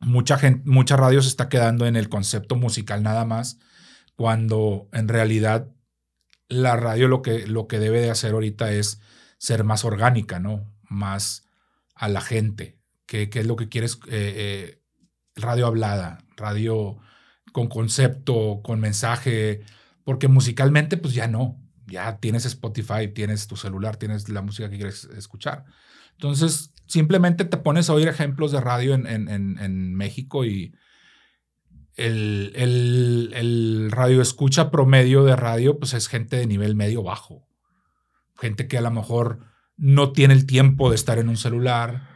Mucha 0.00 0.38
gente, 0.38 0.68
mucha 0.68 0.96
radio 0.96 1.22
se 1.22 1.28
está 1.28 1.48
quedando 1.48 1.86
en 1.86 1.94
el 1.94 2.08
concepto 2.08 2.56
musical 2.56 3.04
nada 3.04 3.24
más, 3.24 3.60
cuando 4.16 4.88
en 4.92 5.06
realidad 5.06 5.68
la 6.48 6.76
radio 6.76 7.08
lo 7.08 7.22
que, 7.22 7.46
lo 7.46 7.66
que 7.66 7.78
debe 7.78 8.00
de 8.00 8.10
hacer 8.10 8.32
ahorita 8.32 8.72
es 8.72 9.00
ser 9.38 9.64
más 9.64 9.84
orgánica, 9.84 10.38
¿no? 10.38 10.72
Más 10.88 11.48
a 11.94 12.08
la 12.08 12.20
gente. 12.20 12.78
¿Qué, 13.06 13.28
es 13.32 13.46
lo 13.46 13.56
que 13.56 13.68
quieres? 13.68 13.98
Eh, 14.08 14.34
eh, 14.36 14.82
radio 15.36 15.66
hablada, 15.66 16.18
radio 16.36 16.98
con 17.52 17.68
concepto, 17.68 18.60
con 18.62 18.80
mensaje, 18.80 19.62
porque 20.04 20.28
musicalmente 20.28 20.96
pues 20.96 21.14
ya 21.14 21.28
no, 21.28 21.60
ya 21.86 22.18
tienes 22.18 22.44
Spotify, 22.46 23.08
tienes 23.14 23.46
tu 23.46 23.56
celular, 23.56 23.96
tienes 23.96 24.28
la 24.28 24.42
música 24.42 24.68
que 24.68 24.76
quieres 24.76 25.04
escuchar. 25.16 25.64
Entonces, 26.12 26.72
simplemente 26.86 27.44
te 27.44 27.56
pones 27.56 27.90
a 27.90 27.94
oír 27.94 28.08
ejemplos 28.08 28.52
de 28.52 28.60
radio 28.60 28.94
en, 28.94 29.06
en, 29.06 29.28
en, 29.28 29.58
en 29.58 29.94
México 29.94 30.44
y 30.44 30.74
el, 31.96 32.52
el, 32.56 33.32
el 33.34 33.90
radio 33.90 34.20
escucha 34.22 34.70
promedio 34.70 35.24
de 35.24 35.36
radio 35.36 35.78
pues 35.78 35.94
es 35.94 36.08
gente 36.08 36.36
de 36.36 36.46
nivel 36.46 36.74
medio 36.74 37.02
bajo. 37.02 37.46
Gente 38.40 38.66
que 38.66 38.78
a 38.78 38.80
lo 38.80 38.90
mejor 38.90 39.40
no 39.76 40.12
tiene 40.12 40.34
el 40.34 40.46
tiempo 40.46 40.90
de 40.90 40.96
estar 40.96 41.18
en 41.18 41.28
un 41.28 41.36
celular, 41.36 42.08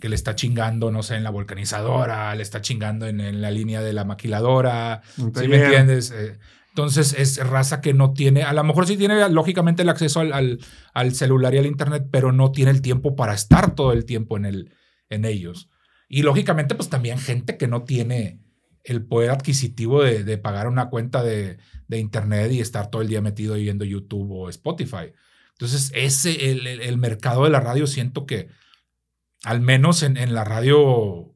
que 0.00 0.08
le 0.08 0.14
está 0.14 0.34
chingando, 0.34 0.90
no 0.90 1.02
sé, 1.02 1.16
en 1.16 1.24
la 1.24 1.30
volcanizadora, 1.30 2.34
le 2.34 2.42
está 2.42 2.60
chingando 2.60 3.06
en, 3.06 3.20
en 3.20 3.40
la 3.40 3.50
línea 3.50 3.80
de 3.82 3.92
la 3.92 4.04
maquiladora, 4.04 5.02
¿Sí 5.16 5.48
me 5.48 5.56
entiendes? 5.64 6.10
Eh, 6.10 6.38
entonces 6.68 7.14
es 7.18 7.38
raza 7.46 7.80
que 7.80 7.94
no 7.94 8.12
tiene, 8.12 8.42
a 8.42 8.52
lo 8.52 8.62
mejor 8.62 8.86
sí 8.86 8.98
tiene 8.98 9.26
lógicamente 9.30 9.80
el 9.82 9.88
acceso 9.88 10.20
al, 10.20 10.32
al- 10.34 10.58
al 10.92 11.14
celular 11.14 11.54
y 11.54 11.58
al 11.58 11.64
internet, 11.66 12.06
pero 12.10 12.32
no 12.32 12.52
tiene 12.52 12.70
el 12.70 12.82
tiempo 12.82 13.16
para 13.16 13.32
estar 13.32 13.74
todo 13.74 13.92
el 13.92 14.04
tiempo 14.04 14.36
en, 14.36 14.44
el, 14.44 14.74
en 15.08 15.24
ellos. 15.24 15.70
Y 16.08 16.22
lógicamente 16.22 16.74
pues 16.74 16.90
también 16.90 17.18
gente 17.18 17.56
que 17.56 17.66
no 17.66 17.84
tiene 17.84 18.40
el 18.86 19.04
poder 19.04 19.30
adquisitivo 19.30 20.02
de, 20.02 20.22
de 20.24 20.38
pagar 20.38 20.68
una 20.68 20.88
cuenta 20.90 21.22
de, 21.22 21.58
de 21.88 21.98
internet 21.98 22.52
y 22.52 22.60
estar 22.60 22.88
todo 22.90 23.02
el 23.02 23.08
día 23.08 23.20
metido 23.20 23.54
viendo 23.54 23.84
YouTube 23.84 24.30
o 24.30 24.48
Spotify. 24.48 25.12
Entonces 25.52 25.90
ese, 25.94 26.50
el, 26.50 26.66
el- 26.66 26.80
el 26.80 26.96
mercado 26.98 27.44
de 27.44 27.50
la 27.50 27.60
radio 27.60 27.86
siento 27.86 28.26
que 28.26 28.48
al 29.44 29.60
menos 29.60 30.02
en, 30.02 30.16
en 30.16 30.34
la 30.34 30.44
radio 30.44 31.34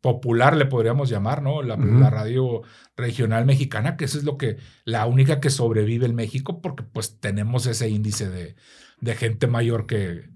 popular 0.00 0.56
le 0.56 0.66
podríamos 0.66 1.10
llamar, 1.10 1.42
¿no? 1.42 1.62
La, 1.62 1.76
la 1.76 2.08
radio 2.10 2.62
regional 2.96 3.44
mexicana, 3.46 3.96
que 3.96 4.04
eso 4.04 4.16
es 4.16 4.24
lo 4.24 4.38
que, 4.38 4.56
la 4.84 5.06
única 5.06 5.40
que 5.40 5.50
sobrevive 5.50 6.06
en 6.06 6.14
México, 6.14 6.60
porque 6.62 6.84
pues 6.84 7.18
tenemos 7.20 7.66
ese 7.66 7.88
índice 7.88 8.30
de, 8.30 8.54
de 9.00 9.14
gente 9.16 9.46
mayor 9.48 9.86
que, 9.86 10.30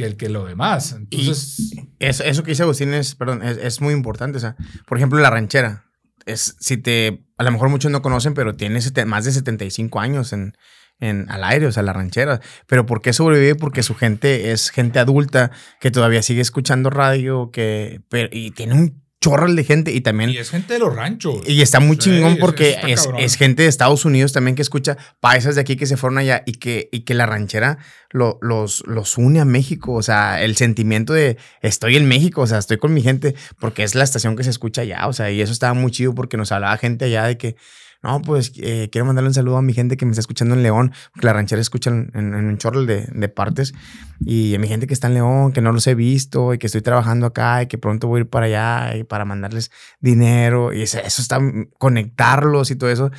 que, 0.00 0.06
el- 0.06 0.16
que 0.16 0.28
lo 0.28 0.44
demás. 0.46 0.92
Entonces, 0.92 1.72
Eso, 1.98 2.24
eso 2.24 2.42
que 2.42 2.52
dice 2.52 2.62
Agustín 2.62 2.94
es, 2.94 3.14
perdón, 3.14 3.42
es, 3.42 3.58
es 3.58 3.80
muy 3.80 3.92
importante. 3.92 4.38
O 4.38 4.40
sea, 4.40 4.56
por 4.86 4.98
ejemplo, 4.98 5.18
la 5.20 5.30
ranchera. 5.30 5.84
Es, 6.26 6.56
si 6.60 6.76
te, 6.76 7.24
a 7.38 7.44
lo 7.44 7.50
mejor 7.52 7.68
muchos 7.68 7.90
no 7.90 8.02
conocen, 8.02 8.34
pero 8.34 8.54
tiene 8.56 8.78
más 9.06 9.24
de 9.24 9.32
75 9.32 10.00
años 10.00 10.32
en, 10.32 10.54
en, 11.00 11.30
al 11.30 11.44
aire, 11.44 11.66
o 11.66 11.72
sea, 11.72 11.82
la 11.82 11.92
ranchera. 11.92 12.40
Pero 12.66 12.86
¿por 12.86 13.00
qué 13.02 13.12
sobrevive? 13.12 13.54
Porque 13.54 13.82
su 13.82 13.94
gente 13.94 14.52
es 14.52 14.70
gente 14.70 14.98
adulta 14.98 15.50
que 15.80 15.90
todavía 15.90 16.22
sigue 16.22 16.40
escuchando 16.40 16.90
radio, 16.90 17.50
que, 17.50 18.00
pero- 18.08 18.28
y 18.32 18.50
tiene 18.52 18.74
un 18.74 19.02
chorro 19.20 19.52
de 19.52 19.64
gente 19.64 19.92
y 19.92 20.00
también... 20.00 20.30
y 20.30 20.38
es 20.38 20.48
gente 20.50 20.72
de 20.74 20.78
los 20.80 20.96
ranchos. 20.96 21.42
Y 21.46 21.60
está 21.60 21.78
muy 21.78 21.96
Sí, 21.96 22.04
chingón 22.04 22.38
porque 22.38 22.78
es, 22.88 23.06
es 23.18 23.36
gente 23.36 23.64
de 23.64 23.68
Estados 23.68 24.04
Unidos 24.06 24.32
también 24.32 24.54
que 24.56 24.62
escucha 24.62 24.96
paisas 25.20 25.54
de 25.56 25.60
aquí 25.60 25.76
que 25.76 25.84
se 25.86 25.98
fueron 25.98 26.16
allá 26.18 26.42
y 26.46 26.52
que, 26.52 26.88
y 26.90 27.00
que 27.00 27.12
la 27.12 27.26
ranchera 27.26 27.76
lo- 28.10 28.38
los, 28.40 28.82
los 28.86 29.18
une 29.18 29.40
a 29.40 29.44
México. 29.44 29.92
O 29.92 30.02
sea, 30.02 30.42
el 30.42 30.56
sentimiento 30.56 31.12
de 31.12 31.36
estoy 31.60 31.96
en 31.96 32.08
México, 32.08 32.40
o 32.40 32.46
sea, 32.46 32.56
estoy 32.58 32.78
con 32.78 32.94
mi 32.94 33.02
gente 33.02 33.34
porque 33.58 33.82
es 33.82 33.94
la 33.94 34.04
estación 34.04 34.36
que 34.36 34.44
se 34.44 34.50
escucha 34.50 34.82
allá. 34.82 35.06
O 35.06 35.12
sea, 35.12 35.30
y 35.30 35.42
eso 35.42 35.52
estaba 35.52 35.74
muy 35.74 35.90
chido 35.90 36.14
porque 36.14 36.38
nos 36.38 36.50
hablaba 36.50 36.76
gente 36.78 37.04
allá 37.04 37.24
de 37.26 37.36
que, 37.36 37.56
no, 38.02 38.22
pues 38.22 38.52
eh, 38.56 38.88
quiero 38.90 39.04
mandarle 39.04 39.28
un 39.28 39.34
saludo 39.34 39.58
a 39.58 39.62
mi 39.62 39.74
gente 39.74 39.96
que 39.96 40.06
me 40.06 40.12
está 40.12 40.20
escuchando 40.20 40.54
en 40.54 40.62
León, 40.62 40.92
porque 41.12 41.26
la 41.26 41.32
ranchera 41.34 41.60
escucha 41.60 41.90
en, 41.90 42.34
un 42.34 42.56
chorro 42.58 42.84
de, 42.84 43.28
partes. 43.28 43.74
Y 44.20 44.54
a 44.54 44.58
mi 44.58 44.68
gente 44.68 44.86
que 44.86 44.94
está 44.94 45.06
en 45.08 45.14
León, 45.14 45.52
que 45.52 45.60
no 45.60 45.72
los 45.72 45.86
he 45.86 45.94
visto 45.94 46.52
y 46.54 46.58
que 46.58 46.66
estoy 46.66 46.82
trabajando 46.82 47.26
acá 47.26 47.62
y 47.62 47.66
que 47.66 47.78
pronto 47.78 48.06
voy 48.08 48.18
a 48.18 48.20
ir 48.22 48.28
para 48.28 48.46
allá 48.46 48.96
y 48.96 49.04
para 49.04 49.24
mandarles 49.24 49.70
dinero 50.00 50.72
y 50.72 50.82
eso, 50.82 50.98
está, 51.06 51.38
conectarlos 51.78 52.70
y 52.70 52.76
todo 52.76 52.90
eso, 52.90 53.10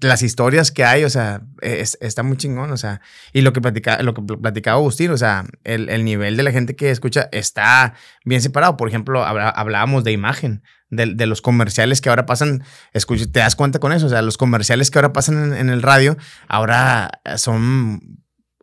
las 0.00 0.22
historias 0.22 0.70
que 0.70 0.84
hay, 0.84 1.04
o 1.04 1.10
sea, 1.10 1.42
es- 1.60 1.96
está 2.00 2.22
muy 2.22 2.36
chingón, 2.36 2.70
o 2.70 2.76
sea, 2.76 3.00
y 3.32 3.40
lo 3.40 3.52
que, 3.52 3.60
platica, 3.60 4.02
lo 4.02 4.14
que 4.14 4.22
pl- 4.22 4.38
platicaba 4.40 4.76
Agustín, 4.78 5.10
o 5.10 5.16
sea, 5.16 5.44
el, 5.64 5.88
el 5.88 6.04
nivel 6.04 6.36
de 6.36 6.42
la 6.42 6.52
gente 6.52 6.76
que 6.76 6.90
escucha 6.90 7.28
está 7.32 7.94
bien 8.24 8.42
separado, 8.42 8.76
por 8.76 8.88
ejemplo, 8.88 9.24
hablábamos 9.24 10.04
de 10.04 10.12
imagen, 10.12 10.62
de, 10.90 11.06
de 11.14 11.26
los 11.26 11.42
comerciales 11.42 12.00
que 12.00 12.08
ahora 12.08 12.26
pasan, 12.26 12.62
escucha, 12.92 13.24
te 13.30 13.40
das 13.40 13.56
cuenta 13.56 13.78
con 13.78 13.92
eso, 13.92 14.06
o 14.06 14.08
sea, 14.08 14.22
los 14.22 14.36
comerciales 14.38 14.90
que 14.90 14.98
ahora 14.98 15.12
pasan 15.12 15.42
en, 15.52 15.54
en 15.54 15.68
el 15.70 15.82
radio, 15.82 16.16
ahora 16.48 17.10
son 17.36 18.00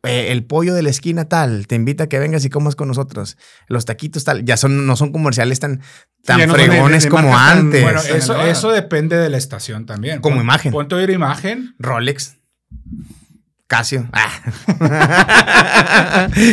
eh, 0.03 0.31
el 0.31 0.43
pollo 0.45 0.73
de 0.75 0.83
la 0.83 0.89
esquina 0.89 1.25
tal, 1.29 1.65
te 1.67 1.75
invita 1.75 2.03
a 2.05 2.07
que 2.07 2.19
vengas 2.19 2.45
y 2.45 2.49
comas 2.49 2.75
con 2.75 2.87
nosotros. 2.87 3.37
Los 3.67 3.85
taquitos 3.85 4.23
tal, 4.23 4.45
ya 4.45 4.55
son, 4.57 4.85
no 4.85 4.95
son 4.95 5.11
comerciales 5.11 5.59
tan, 5.59 5.81
tan 6.23 6.47
no 6.47 6.53
de- 6.53 6.65
fregones 6.65 7.03
de 7.05 7.09
como 7.09 7.29
tan- 7.31 7.57
antes. 7.59 7.81
Bueno, 7.83 7.99
eso, 8.01 8.39
eso 8.45 8.71
depende 8.71 9.17
de 9.17 9.29
la 9.29 9.37
estación 9.37 9.85
también. 9.87 10.19
Como 10.21 10.35
Pon- 10.35 10.43
imagen. 10.43 10.71
Ponte 10.71 10.93
a 10.95 10.97
oír 10.99 11.09
imagen. 11.09 11.75
Rolex. 11.79 12.37
Casio. 13.67 14.07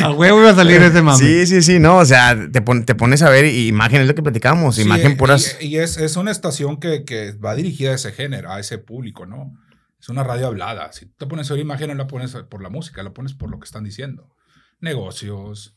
A 0.02 0.12
huevo 0.16 0.40
iba 0.40 0.50
a 0.50 0.54
salir 0.54 0.80
ese 0.82 1.02
mame. 1.02 1.18
Sí, 1.18 1.46
sí, 1.46 1.62
sí, 1.62 1.78
no, 1.78 1.98
o 1.98 2.04
sea, 2.04 2.36
te, 2.50 2.62
pon- 2.62 2.84
te 2.84 2.94
pones 2.94 3.22
a 3.22 3.28
ver 3.30 3.44
imagen 3.46 4.00
es 4.02 4.06
lo 4.08 4.14
que 4.14 4.22
platicamos, 4.22 4.76
Sí, 4.76 4.82
imagen 4.82 5.12
y- 5.12 5.14
puras. 5.16 5.56
Y, 5.60 5.66
y 5.66 5.78
es, 5.78 5.96
es 5.98 6.16
una 6.16 6.30
estación 6.30 6.78
que, 6.78 7.04
que 7.04 7.32
va 7.32 7.54
dirigida 7.54 7.90
a 7.90 7.94
ese 7.94 8.12
género, 8.12 8.50
a 8.52 8.60
ese 8.60 8.78
público, 8.78 9.26
¿no? 9.26 9.52
Es 10.00 10.08
una 10.08 10.24
radio 10.24 10.46
hablada. 10.48 10.92
Si 10.92 11.06
te 11.06 11.26
pones 11.26 11.50
a 11.50 11.54
oír 11.54 11.62
imagen, 11.62 11.88
no 11.88 11.94
la 11.94 12.06
pones 12.06 12.32
por 12.48 12.62
la 12.62 12.68
música, 12.70 13.02
la 13.02 13.10
pones 13.10 13.34
por 13.34 13.50
lo 13.50 13.58
que 13.58 13.66
están 13.66 13.84
diciendo. 13.84 14.28
Negocios, 14.80 15.76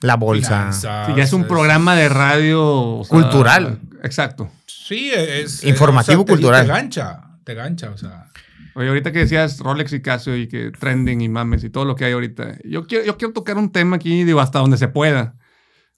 La 0.00 0.16
bolsa. 0.16 0.58
finanzas, 0.58 1.06
Sí, 1.08 1.12
ya 1.16 1.22
es 1.24 1.32
un 1.32 1.44
programa 1.46 1.94
de 1.96 2.08
radio 2.08 2.64
o 2.98 3.04
sea, 3.04 3.10
Cultural. 3.20 3.78
Exacto. 4.02 4.50
Sí, 4.66 5.10
es. 5.14 5.64
Informativo 5.64 6.22
o 6.22 6.24
sea, 6.24 6.26
te- 6.26 6.32
cultural. 6.32 6.66
Te 6.66 6.72
gancha, 6.72 7.20
te 7.44 7.54
gancha, 7.54 7.90
o 7.90 7.98
sea. 7.98 8.26
Oye, 8.74 8.88
ahorita 8.88 9.12
que 9.12 9.20
decías 9.20 9.58
Rolex 9.58 9.92
y 9.92 10.00
Casio 10.00 10.36
y 10.36 10.48
que 10.48 10.70
trending 10.70 11.20
y 11.20 11.28
mames 11.28 11.62
y 11.64 11.70
todo 11.70 11.84
lo 11.84 11.94
que 11.94 12.06
hay 12.06 12.12
ahorita, 12.12 12.58
yo 12.64 12.86
quiero, 12.86 13.04
yo 13.04 13.18
quiero 13.18 13.34
tocar 13.34 13.58
un 13.58 13.70
tema 13.70 13.96
aquí, 13.96 14.24
digo, 14.24 14.40
hasta 14.40 14.60
donde 14.60 14.78
se 14.78 14.88
pueda. 14.88 15.36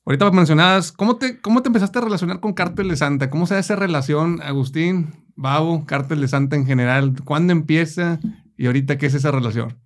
Ahorita 0.05 0.31
mencionabas, 0.33 0.93
¿cómo 0.93 1.17
te, 1.17 1.41
¿cómo 1.41 1.63
te 1.63 1.69
empezaste 1.69 1.99
a 1.99 2.03
relacionar 2.03 2.41
con 2.41 2.53
Cártel 2.53 2.89
de 2.89 2.97
Santa? 2.97 3.31
¿Cómo 3.31 3.47
se 3.47 3.55
da 3.55 3.61
esa 3.61 3.77
relación, 3.77 4.41
Agustín? 4.43 5.25
Babo, 5.37 5.87
Cártel 5.87 6.21
de 6.21 6.29
Santa 6.29 6.57
en 6.57 6.67
general, 6.67 7.15
¿cuándo 7.25 7.53
empieza 7.53 8.21
y 8.57 8.67
ahorita 8.67 8.99
qué 8.99 9.07
es 9.07 9.15
esa 9.15 9.31
relación? 9.31 9.81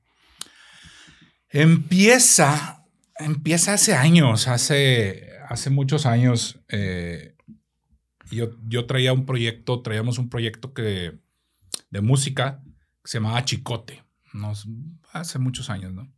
Empieza, 1.50 2.84
empieza 3.18 3.74
hace 3.74 3.94
años, 3.94 4.48
hace, 4.48 5.30
hace 5.48 5.70
muchos 5.70 6.04
años. 6.04 6.60
Eh, 6.68 7.34
yo, 8.30 8.50
yo 8.66 8.86
traía 8.86 9.12
un 9.12 9.24
proyecto, 9.24 9.82
traíamos 9.82 10.18
un 10.18 10.28
proyecto 10.28 10.74
que, 10.74 11.18
de 11.90 12.00
música 12.00 12.62
se 13.08 13.16
llamaba 13.16 13.42
Chicote. 13.42 14.04
hace 15.14 15.38
muchos 15.38 15.70
años, 15.70 15.94
¿no? 15.94 16.12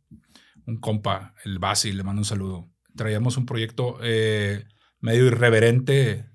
Un 0.65 0.75
compa, 0.75 1.33
el 1.45 1.57
Basi, 1.57 1.93
le 1.93 2.03
mando 2.03 2.19
un 2.19 2.25
saludo. 2.25 2.69
Traíamos 2.97 3.37
un 3.37 3.45
proyecto 3.45 3.97
eh, 4.03 4.65
medio 4.99 5.27
irreverente, 5.27 6.29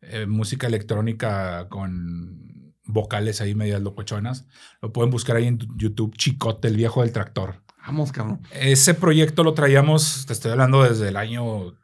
eh, 0.00 0.26
música 0.26 0.66
electrónica 0.66 1.68
con 1.68 2.74
vocales 2.82 3.40
ahí 3.40 3.54
medias 3.54 3.80
locochonas. 3.82 4.48
Lo 4.82 4.92
pueden 4.92 5.12
buscar 5.12 5.36
ahí 5.36 5.46
en 5.46 5.60
YouTube, 5.76 6.16
Chicote, 6.16 6.66
el 6.66 6.76
viejo 6.76 7.02
del 7.02 7.12
tractor. 7.12 7.62
Vamos, 7.86 8.10
cabrón. 8.10 8.42
Ese 8.50 8.94
proyecto 8.94 9.44
lo 9.44 9.54
traíamos, 9.54 10.26
te 10.26 10.32
estoy 10.32 10.50
hablando 10.50 10.82
desde 10.82 11.06
el 11.06 11.16
año 11.16 11.78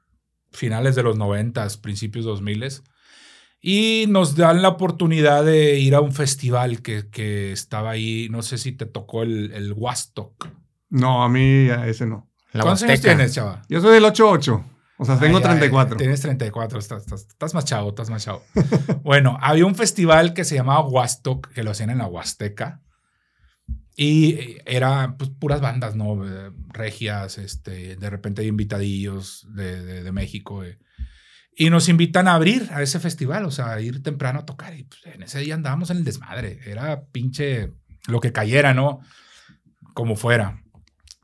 finales 0.50 0.96
de 0.96 1.04
los 1.04 1.16
noventas, 1.16 1.76
principios 1.76 2.24
2000 2.24 2.82
y 3.68 4.04
nos 4.06 4.36
dan 4.36 4.62
la 4.62 4.68
oportunidad 4.68 5.44
de 5.44 5.80
ir 5.80 5.96
a 5.96 6.00
un 6.00 6.12
festival 6.12 6.82
que, 6.82 7.10
que 7.10 7.50
estaba 7.50 7.90
ahí, 7.90 8.28
no 8.30 8.42
sé 8.42 8.58
si 8.58 8.70
te 8.70 8.86
tocó 8.86 9.24
el, 9.24 9.50
el 9.54 9.72
Wastok. 9.72 10.48
No, 10.88 11.24
a 11.24 11.28
mí 11.28 11.68
ese 11.84 12.06
no. 12.06 12.30
¿Cuántos 12.52 12.84
años 12.84 13.00
tienes, 13.00 13.34
chava? 13.34 13.62
Yo 13.68 13.80
soy 13.80 13.94
del 13.94 14.04
88. 14.04 14.64
O 14.98 15.04
sea, 15.04 15.18
tengo 15.18 15.40
34. 15.40 15.96
tienes 15.96 16.20
34, 16.20 16.78
estás, 16.78 17.02
estás, 17.02 17.22
estás, 17.22 17.54
más 17.54 17.64
chavo, 17.64 17.88
estás 17.88 18.08
más 18.08 18.22
chavo. 18.22 18.44
bueno, 19.02 19.36
había 19.42 19.66
un 19.66 19.74
festival 19.74 20.32
que 20.32 20.44
se 20.44 20.54
llamaba 20.54 20.86
Wastok, 20.86 21.52
que 21.52 21.64
lo 21.64 21.72
hacían 21.72 21.90
en 21.90 21.98
la 21.98 22.06
Huasteca. 22.06 22.82
Y 23.96 24.58
era 24.64 25.16
pues, 25.18 25.30
puras 25.30 25.60
bandas, 25.60 25.96
¿no? 25.96 26.22
Regias, 26.68 27.38
este, 27.38 27.96
de 27.96 28.10
repente 28.10 28.42
hay 28.42 28.46
invitadillos 28.46 29.44
de, 29.56 29.82
de, 29.82 30.04
de 30.04 30.12
México. 30.12 30.62
Eh. 30.62 30.78
Y 31.58 31.70
nos 31.70 31.88
invitan 31.88 32.28
a 32.28 32.34
abrir 32.34 32.68
a 32.72 32.82
ese 32.82 33.00
festival, 33.00 33.46
o 33.46 33.50
sea, 33.50 33.72
a 33.72 33.80
ir 33.80 34.02
temprano 34.02 34.40
a 34.40 34.44
tocar. 34.44 34.76
Y 34.76 34.84
pues, 34.84 35.00
en 35.06 35.22
ese 35.22 35.40
día 35.40 35.54
andábamos 35.54 35.88
en 35.88 35.96
el 35.96 36.04
desmadre. 36.04 36.60
Era 36.66 37.04
pinche 37.06 37.72
lo 38.06 38.20
que 38.20 38.30
cayera, 38.30 38.74
¿no? 38.74 39.00
Como 39.94 40.16
fuera. 40.16 40.62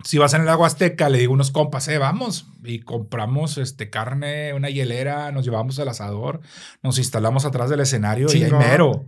Si 0.04 0.16
vas 0.16 0.32
en 0.32 0.40
el 0.40 0.48
agua 0.48 0.66
azteca, 0.66 1.10
le 1.10 1.18
digo 1.18 1.32
a 1.32 1.34
unos 1.34 1.50
compas, 1.50 1.86
eh, 1.88 1.98
vamos. 1.98 2.46
Y 2.64 2.80
compramos 2.80 3.58
este, 3.58 3.90
carne, 3.90 4.54
una 4.54 4.70
hielera, 4.70 5.30
nos 5.32 5.44
llevamos 5.44 5.78
al 5.78 5.88
asador, 5.88 6.40
nos 6.82 6.96
instalamos 6.98 7.44
atrás 7.44 7.68
del 7.68 7.80
escenario 7.80 8.26
y 8.32 8.42
ahí 8.42 8.52
mero. 8.52 9.04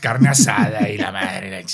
Carne 0.00 0.28
asada 0.28 0.88
y 0.88 0.98
la 0.98 1.10
madre. 1.10 1.64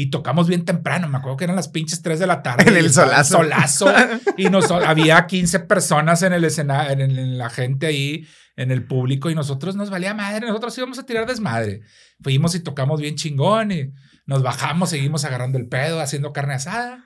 Y 0.00 0.10
tocamos 0.10 0.46
bien 0.46 0.64
temprano. 0.64 1.08
Me 1.08 1.18
acuerdo 1.18 1.38
que 1.38 1.42
eran 1.42 1.56
las 1.56 1.66
pinches 1.66 2.02
3 2.02 2.20
de 2.20 2.28
la 2.28 2.40
tarde. 2.40 2.70
En 2.70 2.76
el 2.76 2.92
solazo. 2.92 3.38
solazo. 3.38 3.92
y 4.36 4.48
nos, 4.48 4.70
había 4.70 5.26
15 5.26 5.58
personas 5.58 6.22
en 6.22 6.32
el 6.32 6.44
escenario, 6.44 7.04
en, 7.04 7.36
la 7.36 7.50
gente 7.50 7.88
ahí, 7.88 8.24
en 8.54 8.70
el 8.70 8.84
público. 8.84 9.28
Y 9.28 9.34
nosotros 9.34 9.74
nos 9.74 9.90
valía 9.90 10.14
madre. 10.14 10.46
Nosotros 10.46 10.78
íbamos 10.78 11.00
a 11.00 11.02
tirar 11.04 11.26
desmadre. 11.26 11.80
Fuimos 12.22 12.54
y 12.54 12.60
tocamos 12.60 13.00
bien 13.00 13.16
chingón. 13.16 13.72
Y 13.72 13.92
nos 14.24 14.44
bajamos, 14.44 14.90
seguimos 14.90 15.24
agarrando 15.24 15.58
el 15.58 15.66
pedo, 15.66 16.00
haciendo 16.00 16.32
carne 16.32 16.54
asada. 16.54 17.04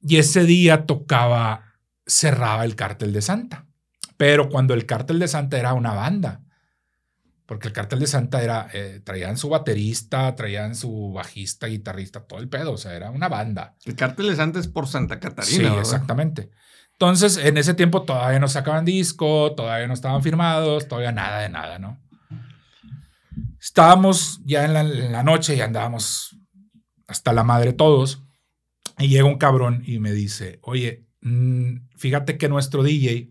Y 0.00 0.16
ese 0.16 0.44
día 0.44 0.86
tocaba, 0.86 1.74
cerraba 2.06 2.64
el 2.64 2.76
cártel 2.76 3.12
de 3.12 3.20
Santa. 3.20 3.66
Pero 4.16 4.48
cuando 4.48 4.72
el 4.72 4.86
cártel 4.86 5.18
de 5.18 5.28
Santa 5.28 5.58
era 5.58 5.74
una 5.74 5.92
banda 5.92 6.40
porque 7.50 7.66
el 7.66 7.74
cartel 7.74 7.98
de 7.98 8.06
Santa 8.06 8.44
era, 8.44 8.68
eh, 8.72 9.00
traían 9.02 9.36
su 9.36 9.48
baterista, 9.48 10.36
traían 10.36 10.76
su 10.76 11.10
bajista, 11.12 11.66
guitarrista, 11.66 12.20
todo 12.20 12.38
el 12.38 12.48
pedo, 12.48 12.70
o 12.70 12.76
sea, 12.76 12.94
era 12.94 13.10
una 13.10 13.28
banda. 13.28 13.74
El 13.84 13.96
cartel 13.96 14.28
de 14.28 14.36
Santa 14.36 14.60
es 14.60 14.68
por 14.68 14.86
Santa 14.86 15.18
Catarina. 15.18 15.72
Sí, 15.72 15.78
exactamente. 15.80 16.52
Entonces, 16.92 17.38
en 17.38 17.58
ese 17.58 17.74
tiempo 17.74 18.04
todavía 18.04 18.38
no 18.38 18.46
sacaban 18.46 18.84
disco, 18.84 19.52
todavía 19.56 19.88
no 19.88 19.94
estaban 19.94 20.22
firmados, 20.22 20.86
todavía 20.86 21.10
nada 21.10 21.40
de 21.40 21.48
nada, 21.48 21.80
¿no? 21.80 22.00
Estábamos 23.60 24.40
ya 24.44 24.64
en 24.64 25.10
la, 25.10 25.24
noche 25.24 25.56
y 25.56 25.60
andábamos 25.60 26.38
hasta 27.08 27.32
la 27.32 27.42
madre 27.42 27.72
todos. 27.72 28.22
Y 28.96 29.08
llega 29.08 29.24
un 29.24 29.38
cabrón 29.38 29.82
y 29.84 29.98
me 29.98 30.12
dice, 30.12 30.60
oye, 30.62 31.08
mm, 31.22 31.88
fíjate 31.96 32.38
que 32.38 32.48
nuestro 32.48 32.84
DJ 32.84 33.28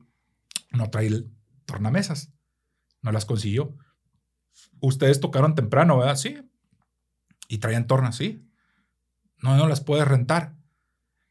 no 0.71 0.89
trae 0.89 1.09
tornamesas, 1.65 2.33
no 3.01 3.13
las 3.13 3.23
consiguió 3.23 3.77
ustedes 4.81 5.19
tocaron 5.19 5.55
temprano, 5.55 5.97
¿verdad? 5.97 6.15
Sí. 6.15 6.41
Y 7.47 7.57
traían 7.59 7.87
tornas, 7.87 8.15
sí. 8.15 8.45
No, 9.37 9.55
no 9.55 9.67
las 9.67 9.81
puedes 9.81 10.07
rentar. 10.07 10.55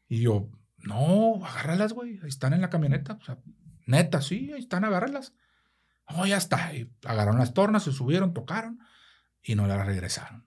Y 0.07 0.21
yo, 0.21 0.49
no, 0.77 1.45
agárralas, 1.45 1.93
güey. 1.93 2.19
Ahí 2.21 2.29
están 2.29 2.53
en 2.53 2.61
la 2.61 2.69
camioneta. 2.69 3.13
O 3.21 3.23
sea, 3.23 3.37
neta, 3.85 4.21
sí, 4.21 4.51
ahí 4.53 4.59
están, 4.59 4.85
agárralas. 4.85 5.33
Oh, 6.05 6.25
ya 6.25 6.37
está. 6.37 6.71
Agarraron 7.05 7.39
las 7.39 7.53
tornas, 7.53 7.83
se 7.83 7.91
subieron, 7.91 8.33
tocaron 8.33 8.79
y 9.43 9.55
no 9.55 9.67
las 9.67 9.85
regresaron. 9.85 10.45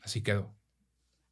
Así 0.00 0.22
quedó. 0.22 0.54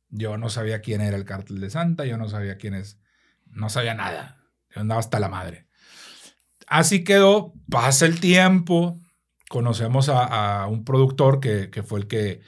Yo 0.09 0.39
no 0.39 0.49
sabía 0.49 0.81
quién 0.81 1.01
era 1.01 1.17
el 1.17 1.25
cártel 1.25 1.61
de 1.61 1.71
Santa, 1.71 2.07
yo 2.07 2.17
no 2.17 2.29
sabía 2.29 2.59
quién 2.59 2.75
es, 2.75 2.99
no 3.47 3.69
sabía 3.69 3.95
nada. 3.95 4.41
Yo 4.75 4.81
andaba 4.81 5.01
hasta 5.01 5.21
la 5.21 5.29
madre. 5.29 5.69
Así 6.67 7.05
quedó, 7.05 7.55
pasa 7.71 8.07
el 8.07 8.21
tiempo, 8.21 8.99
conocemos 9.49 10.09
a, 10.09 10.67
un 10.69 10.85
productor 10.85 11.41
que, 11.41 11.83
fue 11.83 12.01
el 12.01 12.07
que 12.07 12.41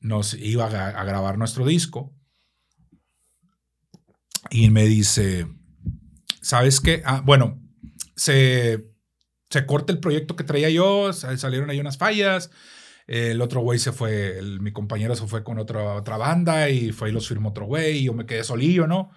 nos 0.00 0.34
iba 0.34 0.66
a, 0.66 1.04
grabar 1.04 1.38
nuestro 1.38 1.66
disco. 1.66 2.14
Y 4.50 4.70
me 4.70 4.84
dice, 4.84 5.46
¿sabes 6.40 6.80
qué? 6.80 7.02
Ah, 7.04 7.22
bueno, 7.24 7.60
se, 8.16 8.86
se 9.50 9.66
corta 9.66 9.92
el 9.92 10.00
proyecto 10.00 10.36
que 10.36 10.44
traía 10.44 10.68
yo, 10.68 11.12
salieron 11.12 11.70
ahí 11.70 11.80
unas 11.80 11.98
fallas. 11.98 12.50
El 13.06 13.40
otro 13.40 13.60
güey 13.60 13.78
se 13.78 13.92
fue, 13.92 14.40
mi 14.60 14.72
compañero 14.72 15.14
se 15.16 15.26
fue 15.26 15.42
con 15.42 15.58
otra, 15.58 15.94
otra 15.94 16.16
banda 16.16 16.70
y 16.70 16.92
fue 16.92 17.10
y 17.10 17.12
los 17.12 17.28
firmó 17.28 17.50
otro 17.50 17.66
güey 17.66 17.98
y 17.98 18.04
yo 18.04 18.14
me 18.14 18.26
quedé 18.26 18.44
solillo, 18.44 18.86
¿no? 18.86 19.10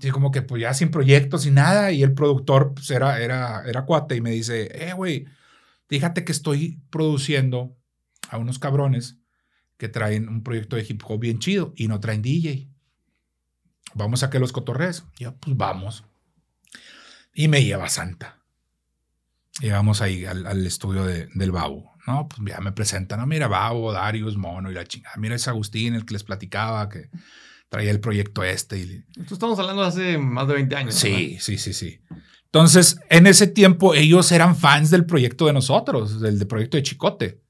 Y 0.00 0.10
como 0.10 0.30
que 0.30 0.42
pues 0.42 0.62
ya 0.62 0.74
sin 0.74 0.90
proyectos, 0.90 1.42
sin 1.42 1.54
nada. 1.54 1.90
Y 1.92 2.02
el 2.02 2.14
productor 2.14 2.74
pues, 2.74 2.90
era, 2.90 3.20
era, 3.20 3.64
era 3.66 3.84
cuate 3.84 4.16
y 4.16 4.20
me 4.20 4.30
dice, 4.30 4.68
eh, 4.72 4.92
güey, 4.92 5.26
Fíjate 5.88 6.24
que 6.24 6.32
estoy 6.32 6.82
produciendo 6.90 7.76
a 8.28 8.38
unos 8.38 8.58
cabrones 8.58 9.18
que 9.78 9.88
traen 9.88 10.28
un 10.28 10.42
proyecto 10.42 10.76
de 10.76 10.86
hip 10.88 11.02
hop 11.06 11.20
bien 11.20 11.38
chido 11.38 11.72
y 11.76 11.88
no 11.88 12.00
traen 12.00 12.22
DJ. 12.22 12.68
Vamos 13.94 14.22
a 14.22 14.30
que 14.30 14.38
los 14.38 14.52
cotorres. 14.52 15.04
Yo, 15.18 15.36
pues 15.36 15.56
vamos. 15.56 16.04
Y 17.32 17.48
me 17.48 17.64
lleva 17.64 17.88
Santa. 17.88 18.38
Llegamos 19.60 20.02
ahí 20.02 20.24
al, 20.24 20.66
estudio 20.66 21.04
del 21.04 21.52
Babo. 21.52 21.92
No, 22.06 22.28
pues 22.28 22.40
ya 22.48 22.60
me 22.60 22.72
presentan. 22.72 23.20
No, 23.20 23.26
mira, 23.26 23.48
Babo, 23.48 23.92
Darius, 23.92 24.36
Mono 24.36 24.70
y 24.70 24.74
la 24.74 24.84
chingada. 24.84 25.16
Mira, 25.16 25.34
es 25.34 25.48
Agustín, 25.48 25.94
el 25.94 26.04
que 26.04 26.14
les 26.14 26.24
platicaba 26.24 26.88
que 26.88 27.10
traía 27.68 27.90
el 27.90 28.00
proyecto 28.00 28.44
este. 28.44 28.78
Y... 28.78 29.04
Esto 29.20 29.34
estamos 29.34 29.58
hablando 29.58 29.82
de 29.82 29.88
hace 29.88 30.18
más 30.18 30.46
de 30.48 30.54
20 30.54 30.76
años. 30.76 30.94
Sí, 30.94 31.38
sí, 31.40 31.58
sí, 31.58 31.72
sí. 31.72 32.00
Entonces, 32.52 32.98
en 33.10 33.26
ese 33.26 33.46
tiempo, 33.46 33.94
ellos 33.94 34.32
eran 34.32 34.56
fans 34.56 34.90
del 34.90 35.04
proyecto 35.04 35.46
de 35.46 35.52
nosotros, 35.52 36.20
del, 36.20 36.46
proyecto 36.46 36.78
de 36.78 36.82
Chicote. 36.82 37.42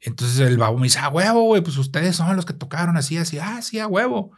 Entonces 0.00 0.38
el 0.40 0.56
babo 0.56 0.78
me 0.78 0.84
dice, 0.84 1.00
ah, 1.00 1.08
huevo, 1.08 1.42
güey, 1.42 1.62
pues 1.62 1.76
ustedes 1.76 2.16
son 2.16 2.34
los 2.36 2.46
que 2.46 2.54
tocaron 2.54 2.96
así, 2.96 3.16
así, 3.16 3.38
ah, 3.38 3.60
sí, 3.60 3.80
a 3.80 3.88
huevo. 3.88 4.30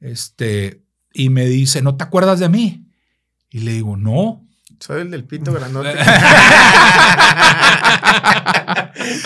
Este, 0.00 0.82
y 1.12 1.30
me 1.30 1.46
dice, 1.46 1.80
¿no 1.80 1.96
te 1.96 2.04
acuerdas 2.04 2.40
de 2.40 2.48
mí? 2.48 2.86
Y 3.48 3.60
le 3.60 3.72
digo, 3.72 3.96
no. 3.96 4.44
Soy 4.80 5.02
el 5.02 5.10
del 5.12 5.24
pito 5.24 5.52
grandote. 5.54 5.94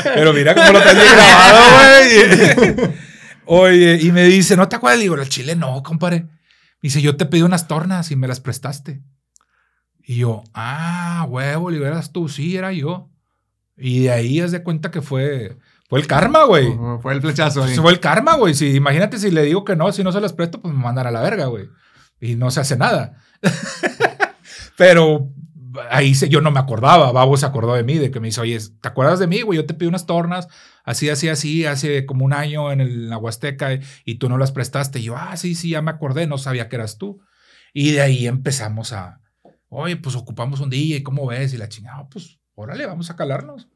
Pero 0.05 0.33
mira 0.35 0.55
cómo 0.55 0.73
lo 0.73 0.83
tenía 0.83 1.15
grabado, 1.15 1.61
güey. 1.77 2.95
Oye, 3.47 3.99
y 4.03 4.13
me 4.13 4.25
dice, 4.25 4.55
¿no 4.57 4.69
te 4.69 4.77
acuerdas? 4.77 4.99
Le 4.99 5.05
digo, 5.05 5.15
el 5.17 5.29
chile 5.31 5.57
no, 5.57 5.83
compadre. 5.83 6.21
Me 6.21 6.31
dice, 6.83 7.01
yo 7.01 7.17
te 7.17 7.25
pedí 7.25 7.43
unas 7.43 7.67
tornas 7.67 8.11
y 8.11 8.17
me 8.17 8.29
las 8.29 8.39
prestaste. 8.39 9.03
Y 10.11 10.17
yo, 10.17 10.43
ah, 10.55 11.25
huevo, 11.29 11.71
liberas 11.71 12.11
tú, 12.11 12.29
sí, 12.29 12.57
era 12.57 12.73
yo. 12.73 13.09
Y 13.77 14.01
de 14.01 14.11
ahí 14.11 14.41
haz 14.41 14.51
de 14.51 14.65
cuenta 14.65 14.91
que 14.91 15.03
fue, 15.03 15.57
fue 15.89 16.01
el 16.01 16.09
karma, 16.09 16.47
güey. 16.47 16.77
fue 17.01 17.13
el 17.13 17.21
flechazo. 17.21 17.63
Ahí. 17.63 17.77
Fue 17.77 17.93
el 17.93 18.01
karma, 18.01 18.35
güey. 18.35 18.55
Si, 18.55 18.75
imagínate 18.75 19.21
si 19.21 19.31
le 19.31 19.45
digo 19.45 19.65
que 19.65 19.77
no, 19.77 19.93
si 19.93 20.03
no 20.03 20.11
se 20.11 20.21
las 20.21 20.33
presto, 20.33 20.61
pues 20.61 20.75
me 20.75 20.83
mandan 20.83 21.07
a 21.07 21.13
la 21.13 21.21
verga, 21.21 21.47
güey. 21.47 21.69
Y 22.21 22.35
no 22.35 22.51
se 22.51 22.59
hace 22.59 22.77
nada. 22.77 23.23
Pero 24.77 25.29
ahí 25.93 26.17
se, 26.17 26.29
yo 26.29 26.41
no 26.41 26.51
me 26.51 26.59
acordaba. 26.59 27.13
Babo 27.13 27.37
se 27.37 27.47
acordó 27.47 27.75
de 27.75 27.85
mí, 27.85 27.95
de 27.99 28.11
que 28.11 28.19
me 28.19 28.27
dice, 28.27 28.41
oye, 28.41 28.59
¿te 28.81 28.89
acuerdas 28.89 29.21
de 29.21 29.29
mí, 29.29 29.43
güey? 29.43 29.59
Yo 29.59 29.67
te 29.67 29.75
pedí 29.75 29.87
unas 29.87 30.07
tornas, 30.07 30.49
así, 30.83 31.09
así, 31.09 31.29
así, 31.29 31.67
hace 31.67 32.05
como 32.05 32.25
un 32.25 32.33
año 32.33 32.73
en, 32.73 32.81
el, 32.81 33.11
la 33.11 33.17
Huasteca 33.17 33.79
y 34.05 34.17
tú 34.17 34.29
no 34.29 34.39
las 34.39 34.51
prestaste. 34.51 34.99
Y 34.99 35.05
yo, 35.05 35.17
ah, 35.17 35.37
sí, 35.37 35.55
sí, 35.55 35.71
ya 35.71 35.83
me 35.83 35.93
acordé, 35.93 36.27
no 36.27 36.37
sabía 36.37 36.69
que 36.69 36.75
eras 36.75 36.99
tú. 36.99 37.21
Y 37.73 37.93
de 37.93 38.01
ahí 38.01 38.27
empezamos 38.27 38.93
a, 38.93 39.20
oye, 39.71 39.97
pues 39.97 40.15
ocupamos 40.17 40.61
un 40.61 40.69
DJ, 40.71 41.03
¿cómo 41.03 41.27
ves? 41.27 41.55
Y 41.55 41.57
la 41.57 41.69
chingada, 41.71 42.07
pues 42.09 42.39
órale, 42.55 42.85
vamos 42.87 43.09
a 43.11 43.17
calarnos. 43.17 43.69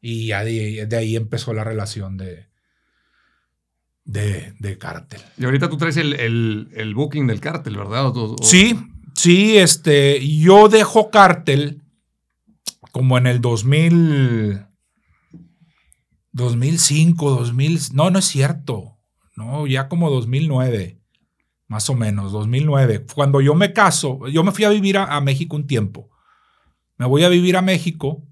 Y 0.00 0.28
ya 0.28 0.44
de, 0.44 0.86
de 0.86 0.96
ahí 0.96 1.16
empezó 1.16 1.52
la 1.52 1.64
relación 1.64 2.16
de, 2.16 2.46
de, 4.04 4.54
de 4.60 4.78
cártel. 4.78 5.20
Y 5.36 5.44
ahorita 5.44 5.68
tú 5.68 5.76
traes 5.76 5.96
el, 5.96 6.14
el, 6.14 6.68
el 6.74 6.94
booking 6.94 7.26
del 7.26 7.40
cártel, 7.40 7.76
¿verdad? 7.76 8.06
O- 8.16 8.34
o- 8.34 8.42
Sí, 8.42 8.78
sí, 9.16 9.58
este, 9.58 10.24
yo 10.38 10.68
dejo 10.68 11.10
cártel 11.10 11.82
como 12.92 13.18
en 13.18 13.26
el 13.26 13.40
2000, 13.40 14.64
2005, 16.32 17.30
2000, 17.30 17.80
no, 17.94 18.10
no 18.10 18.18
es 18.18 18.24
cierto, 18.26 18.98
no, 19.36 19.66
ya 19.66 19.88
como 19.88 20.10
2009, 20.10 20.97
más 21.68 21.90
o 21.90 21.94
menos, 21.94 22.32
2009. 22.32 23.04
Cuando 23.14 23.40
yo 23.40 23.54
me 23.54 23.72
caso, 23.72 24.26
yo 24.28 24.42
me 24.42 24.52
fui 24.52 24.64
a 24.64 24.70
vivir 24.70 24.96
a, 24.96 25.20
México 25.20 25.54
un 25.54 25.66
tiempo. 25.66 26.10
Me 26.96 27.06
voy 27.06 27.22
a 27.24 27.28
vivir 27.28 27.56
a 27.56 27.62
México, 27.62 28.26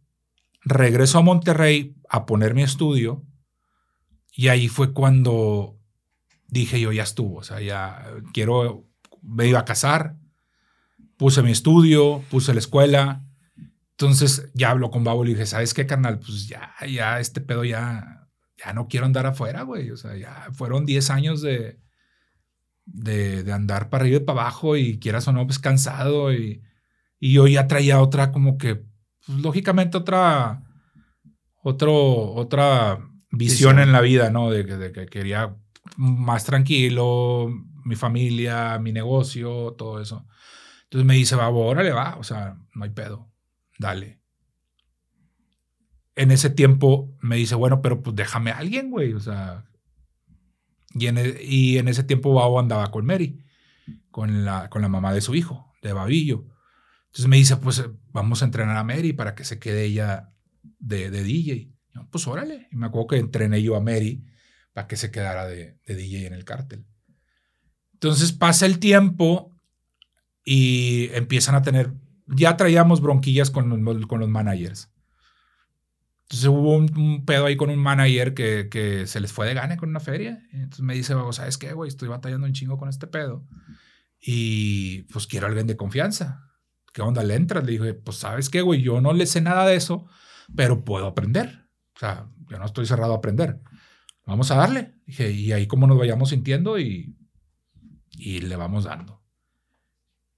regreso 0.64 1.18
a 1.18 1.22
Monterrey 1.22 1.95
a 2.09 2.26
poner 2.26 2.55
mi 2.55 2.62
estudio 2.62 3.24
y 4.32 4.49
ahí 4.49 4.68
fue 4.68 4.93
cuando 4.93 5.78
dije 6.49 6.80
yo, 6.80 6.93
ya 6.93 7.03
estuvo, 7.03 7.39
o 7.39 7.43
sea, 7.43 7.61
ya 7.61 8.07
quiero, 8.32 8.89
me 9.22 9.47
iba 9.47 9.61
a 9.61 9.64
casar, 9.64 10.16
puse 11.16 11.43
mi 11.43 11.53
estudio, 11.53 12.22
puse 12.30 12.55
la 12.55 12.61
escuela. 12.61 13.22
Entonces 13.93 14.51
ya 14.55 14.70
hablo 14.70 14.91
con 14.91 15.05
Babo 15.05 15.24
y 15.24 15.28
dije, 15.28 15.47
¿sabes 15.47 15.74
qué, 15.74 15.87
carnal? 15.87 16.18
Pues 16.18 16.49
ya, 16.49 16.74
ya, 16.89 17.20
este 17.20 17.41
pedo 17.41 17.64
ya, 17.64 18.28
ya 18.57 18.72
no 18.72 18.89
quiero 18.89 19.07
andar 19.07 19.26
afuera, 19.26 19.62
güey. 19.62 19.91
O 19.91 19.97
sea, 19.97 20.16
ya 20.16 20.49
fueron 20.53 20.84
10 20.84 21.11
años 21.11 21.41
de, 21.41 21.78
de, 22.87 23.43
de 23.45 23.53
andar 23.53 23.91
para 23.91 24.03
arriba 24.05 24.18
y 24.18 24.24
para 24.24 24.41
abajo 24.43 24.76
y 24.76 24.99
quieras 24.99 25.28
o 25.28 25.32
no, 25.32 25.47
pues 25.47 25.59
cansado. 25.59 26.32
Y, 26.32 26.62
y 27.20 27.32
yo 27.34 27.47
ya 27.47 27.66
traía 27.68 28.01
otra, 28.01 28.32
como 28.32 28.59
que, 28.59 28.76
pues, 29.26 29.39
lógicamente 29.41 29.99
otra, 29.99 30.62
otro, 31.62 32.32
otra 32.34 33.01
visión 33.30 33.78
en 33.78 33.93
la 33.93 34.01
vida, 34.01 34.30
¿no? 34.30 34.51
De, 34.51 34.64
que- 34.66 34.76
de 34.76 34.93
que 34.93 35.07
quería 35.07 35.57
más 35.97 36.45
tranquilo, 36.45 37.49
mi 37.84 37.97
familia, 37.97 38.78
mi 38.78 38.93
negocio, 38.93 39.74
todo 39.78 40.01
eso. 40.01 40.26
Entonces 40.84 41.07
me 41.07 41.14
dice, 41.14 41.37
Babo, 41.37 41.66
órale, 41.66 41.93
va, 41.93 42.16
o 42.18 42.24
sea, 42.24 42.57
no 42.74 42.84
hay 42.84 42.91
pedo, 42.91 43.30
dale. 43.78 44.20
En 46.14 46.30
ese 46.30 46.49
tiempo 46.51 47.14
me 47.20 47.37
dice, 47.37 47.55
bueno, 47.55 47.82
pero 47.82 48.03
pues 48.03 48.16
déjame 48.16 48.51
a 48.51 48.59
alguien, 48.59 48.91
güey, 48.91 49.12
o 49.12 49.20
sea. 49.20 49.66
Y 50.99 51.07
en, 51.07 51.18
e- 51.18 51.42
y 51.42 51.78
en 51.78 51.88
ese 51.88 52.05
tiempo 52.05 52.34
Babo 52.34 52.59
andaba 52.59 52.90
con 52.90 53.05
Mary, 53.05 53.42
con 54.11 54.44
la, 54.44 54.68
mamá 54.88 55.12
de 55.12 55.20
su 55.20 55.34
hijo, 55.34 55.72
de 55.82 55.92
Babillo. 55.92 56.47
Entonces 57.07 57.28
me 57.28 57.36
dice, 57.36 57.57
pues 57.57 57.78
eh, 57.78 57.90
vamos 58.12 58.42
a 58.42 58.47
entrenar 58.47 58.76
a 58.76 58.84
Mary 58.84 59.12
para 59.12 59.34
que 59.34 59.44
se 59.44 59.59
quede 59.59 59.84
ella 59.84 60.32
de, 60.78 61.11
de 61.11 61.22
DJ. 61.22 61.70
Yo, 61.94 62.09
pues 62.11 62.26
órale. 62.26 62.68
Y 62.70 62.76
me 62.76 62.86
acuerdo 62.86 63.09
que 63.09 63.16
entrené 63.18 63.62
yo 63.62 63.76
a 63.76 63.80
Mary 63.80 64.24
para 64.72 64.86
que 64.86 64.97
se 64.97 65.11
quedara 65.11 65.47
de, 65.47 65.78
de 65.86 65.94
DJ 65.94 66.26
en 66.26 66.34
el 66.34 66.44
cártel. 66.44 66.86
Entonces 67.94 68.32
pasa 68.32 68.66
el 68.66 68.78
tiempo 68.78 69.55
y 70.44 71.09
empiezan 71.12 71.55
a 71.55 71.62
tener, 71.62 71.92
ya 72.26 72.57
traíamos 72.57 73.01
bronquillas 73.01 73.51
con 73.51 73.84
con 74.07 74.20
los 74.20 74.28
managers. 74.28 74.90
Entonces 76.29 76.49
hubo 76.49 76.74
un, 76.74 76.93
un 76.99 77.24
pedo 77.24 77.47
ahí 77.47 77.57
con 77.57 77.70
un 77.70 77.79
manager 77.79 78.35
que, 78.35 78.68
que 78.68 79.07
se 79.07 79.20
les 79.20 79.33
fue 79.33 79.47
de 79.47 79.55
gane 79.55 79.77
con 79.77 79.91
una 79.91 80.01
feria. 80.01 80.43
Entonces 80.51 80.81
me 80.81 80.95
dice, 80.95 81.14
"Babo, 81.14 81.33
¿sabes 81.33 81.57
qué, 81.57 81.72
güey? 81.72 81.89
Estoy 81.89 82.09
batallando 82.09 82.47
un 82.47 82.53
chingo 82.53 82.79
con 82.79 82.89
este 82.89 83.07
pedo. 83.07 83.47
Y 84.20 85.03
pues 85.05 85.29
quiero 85.29 85.47
a 85.47 85.49
alguien 85.51 85.68
de 85.68 85.77
confianza. 85.77 86.51
¿Qué 86.93 87.01
onda? 87.03 87.22
¿Le 87.22 87.35
entras? 87.37 87.64
Le 87.64 87.72
dije, 87.72 87.95
pues 87.95 88.16
sabes 88.16 88.51
qué, 88.51 88.62
güey, 88.62 88.83
yo 88.83 89.01
no 89.01 89.12
le 89.12 89.27
sé 89.27 89.41
nada 89.41 89.66
de 89.66 89.77
eso, 89.77 90.07
pero 90.57 90.85
puedo 90.85 91.07
aprender. 91.07 91.68
O 91.95 91.99
sea, 92.01 92.29
yo 92.51 92.59
no 92.59 92.64
estoy 92.64 92.87
cerrado 92.87 93.12
a 93.12 93.18
aprender. 93.18 93.61
Vamos 94.24 94.51
a 94.51 94.57
darle. 94.57 94.95
Dije, 95.07 95.31
y 95.31 95.53
ahí 95.53 95.68
como 95.68 95.87
nos 95.87 95.99
vayamos 95.99 96.31
sintiendo 96.31 96.79
y, 96.81 97.16
y 98.11 98.41
le 98.41 98.57
vamos 98.57 98.85
dando. 98.85 99.22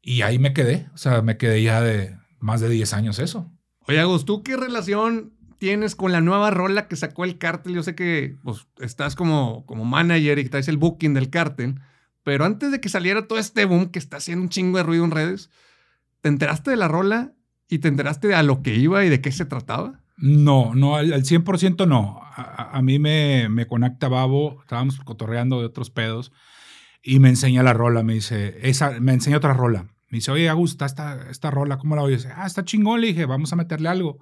Y 0.02 0.20
ahí 0.20 0.38
me 0.38 0.52
quedé. 0.52 0.90
O 0.92 0.98
sea, 0.98 1.22
me 1.22 1.38
quedé 1.38 1.62
ya 1.62 1.80
de 1.80 2.18
más 2.40 2.60
de 2.60 2.68
10 2.68 2.92
años 2.92 3.18
eso. 3.18 3.50
Oye, 3.86 4.00
Agus, 4.00 4.26
¿tú 4.26 4.42
qué 4.42 4.56
relación 4.56 5.37
tienes 5.58 5.94
con 5.94 6.12
la 6.12 6.20
nueva 6.20 6.50
rola 6.50 6.88
que 6.88 6.96
sacó 6.96 7.24
el 7.24 7.38
cártel? 7.38 7.74
Yo 7.74 7.82
sé 7.82 7.94
que 7.94 8.36
pues, 8.42 8.66
estás 8.80 9.14
como, 9.16 9.66
como 9.66 9.84
manager 9.84 10.38
y 10.38 10.48
traes 10.48 10.68
el 10.68 10.76
booking 10.76 11.14
del 11.14 11.30
cártel, 11.30 11.80
pero 12.22 12.44
antes 12.44 12.70
de 12.70 12.80
que 12.80 12.88
saliera 12.88 13.26
todo 13.26 13.38
este 13.38 13.64
boom 13.64 13.90
que 13.90 13.98
está 13.98 14.18
haciendo 14.18 14.42
un 14.42 14.48
chingo 14.48 14.78
de 14.78 14.84
ruido 14.84 15.04
en 15.04 15.10
redes, 15.10 15.50
¿te 16.20 16.28
enteraste 16.28 16.70
de 16.70 16.76
la 16.76 16.88
rola 16.88 17.32
y 17.68 17.78
te 17.78 17.88
enteraste 17.88 18.28
de 18.28 18.34
a 18.34 18.42
lo 18.42 18.62
que 18.62 18.74
iba 18.74 19.04
y 19.04 19.08
de 19.08 19.20
qué 19.20 19.32
se 19.32 19.44
trataba? 19.44 20.00
No, 20.16 20.74
no, 20.74 20.96
al, 20.96 21.12
al 21.12 21.22
100% 21.22 21.86
no. 21.86 22.20
A, 22.34 22.80
mí 22.82 22.98
me, 22.98 23.48
me 23.48 23.66
conecta 23.66 24.08
Babo, 24.08 24.60
estábamos 24.60 24.98
cotorreando 25.00 25.60
de 25.60 25.66
otros 25.66 25.90
pedos 25.90 26.32
y 27.02 27.20
me 27.20 27.28
enseña 27.28 27.62
la 27.62 27.72
rola, 27.72 28.02
me 28.02 28.14
dice, 28.14 28.58
esa, 28.62 28.98
me 29.00 29.12
enseña 29.12 29.36
otra 29.36 29.54
rola. 29.54 29.84
Me 30.10 30.18
dice, 30.18 30.30
oye, 30.30 30.48
Augusta, 30.48 30.86
esta, 30.86 31.30
esta 31.30 31.50
rola, 31.50 31.78
¿cómo 31.78 31.94
la 31.96 32.02
oyes? 32.02 32.26
Ah, 32.34 32.46
está 32.46 32.64
chingón, 32.64 33.00
le 33.00 33.08
dije, 33.08 33.26
vamos 33.26 33.52
a 33.52 33.56
meterle 33.56 33.88
algo. 33.88 34.18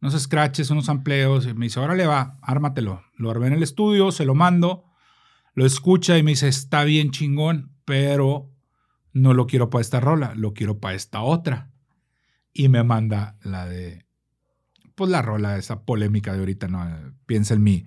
Unos 0.00 0.20
scratches, 0.20 0.70
unos 0.70 0.88
amplios. 0.88 1.46
Y 1.46 1.54
me 1.54 1.66
dice, 1.66 1.80
órale, 1.80 2.06
va, 2.06 2.38
ármatelo. 2.42 3.02
Lo 3.16 3.30
armé 3.30 3.48
en 3.48 3.52
el 3.54 3.62
estudio, 3.62 4.12
se 4.12 4.24
lo 4.24 4.34
mando, 4.34 4.84
lo 5.54 5.66
escucha 5.66 6.16
y 6.18 6.22
me 6.22 6.32
dice, 6.32 6.48
está 6.48 6.84
bien 6.84 7.10
chingón, 7.10 7.72
pero 7.84 8.50
no 9.12 9.34
lo 9.34 9.46
quiero 9.46 9.68
para 9.70 9.82
esta 9.82 10.00
rola, 10.00 10.32
lo 10.34 10.54
quiero 10.54 10.78
para 10.78 10.94
esta 10.94 11.20
otra. 11.22 11.70
Y 12.52 12.68
me 12.68 12.82
manda 12.82 13.36
la 13.42 13.66
de 13.66 14.06
pues 14.94 15.10
la 15.10 15.22
rola, 15.22 15.56
esa 15.56 15.84
polémica 15.84 16.32
de 16.34 16.40
ahorita, 16.40 16.68
no, 16.68 16.86
piensa 17.24 17.54
en 17.54 17.62
mí. 17.62 17.86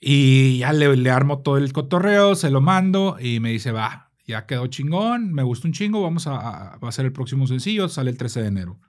Y 0.00 0.58
ya 0.58 0.72
le, 0.72 1.10
armo 1.10 1.40
todo 1.40 1.56
el 1.58 1.72
cotorreo, 1.72 2.34
se 2.36 2.50
lo 2.50 2.60
mando 2.60 3.16
y 3.20 3.40
me 3.40 3.50
dice, 3.50 3.72
va, 3.72 4.12
ya 4.26 4.46
quedó 4.46 4.66
chingón, 4.68 5.32
me 5.32 5.42
gusta 5.42 5.66
un 5.66 5.74
chingo, 5.74 6.00
vamos 6.02 6.26
a, 6.28 6.36
a- 6.36 6.74
a 6.80 6.92
ser 6.92 7.04
el 7.06 7.12
próximo 7.12 7.46
sencillo, 7.48 7.88
sale 7.88 8.10
el 8.10 8.16
13 8.16 8.42
de 8.42 8.48
enero. 8.48 8.80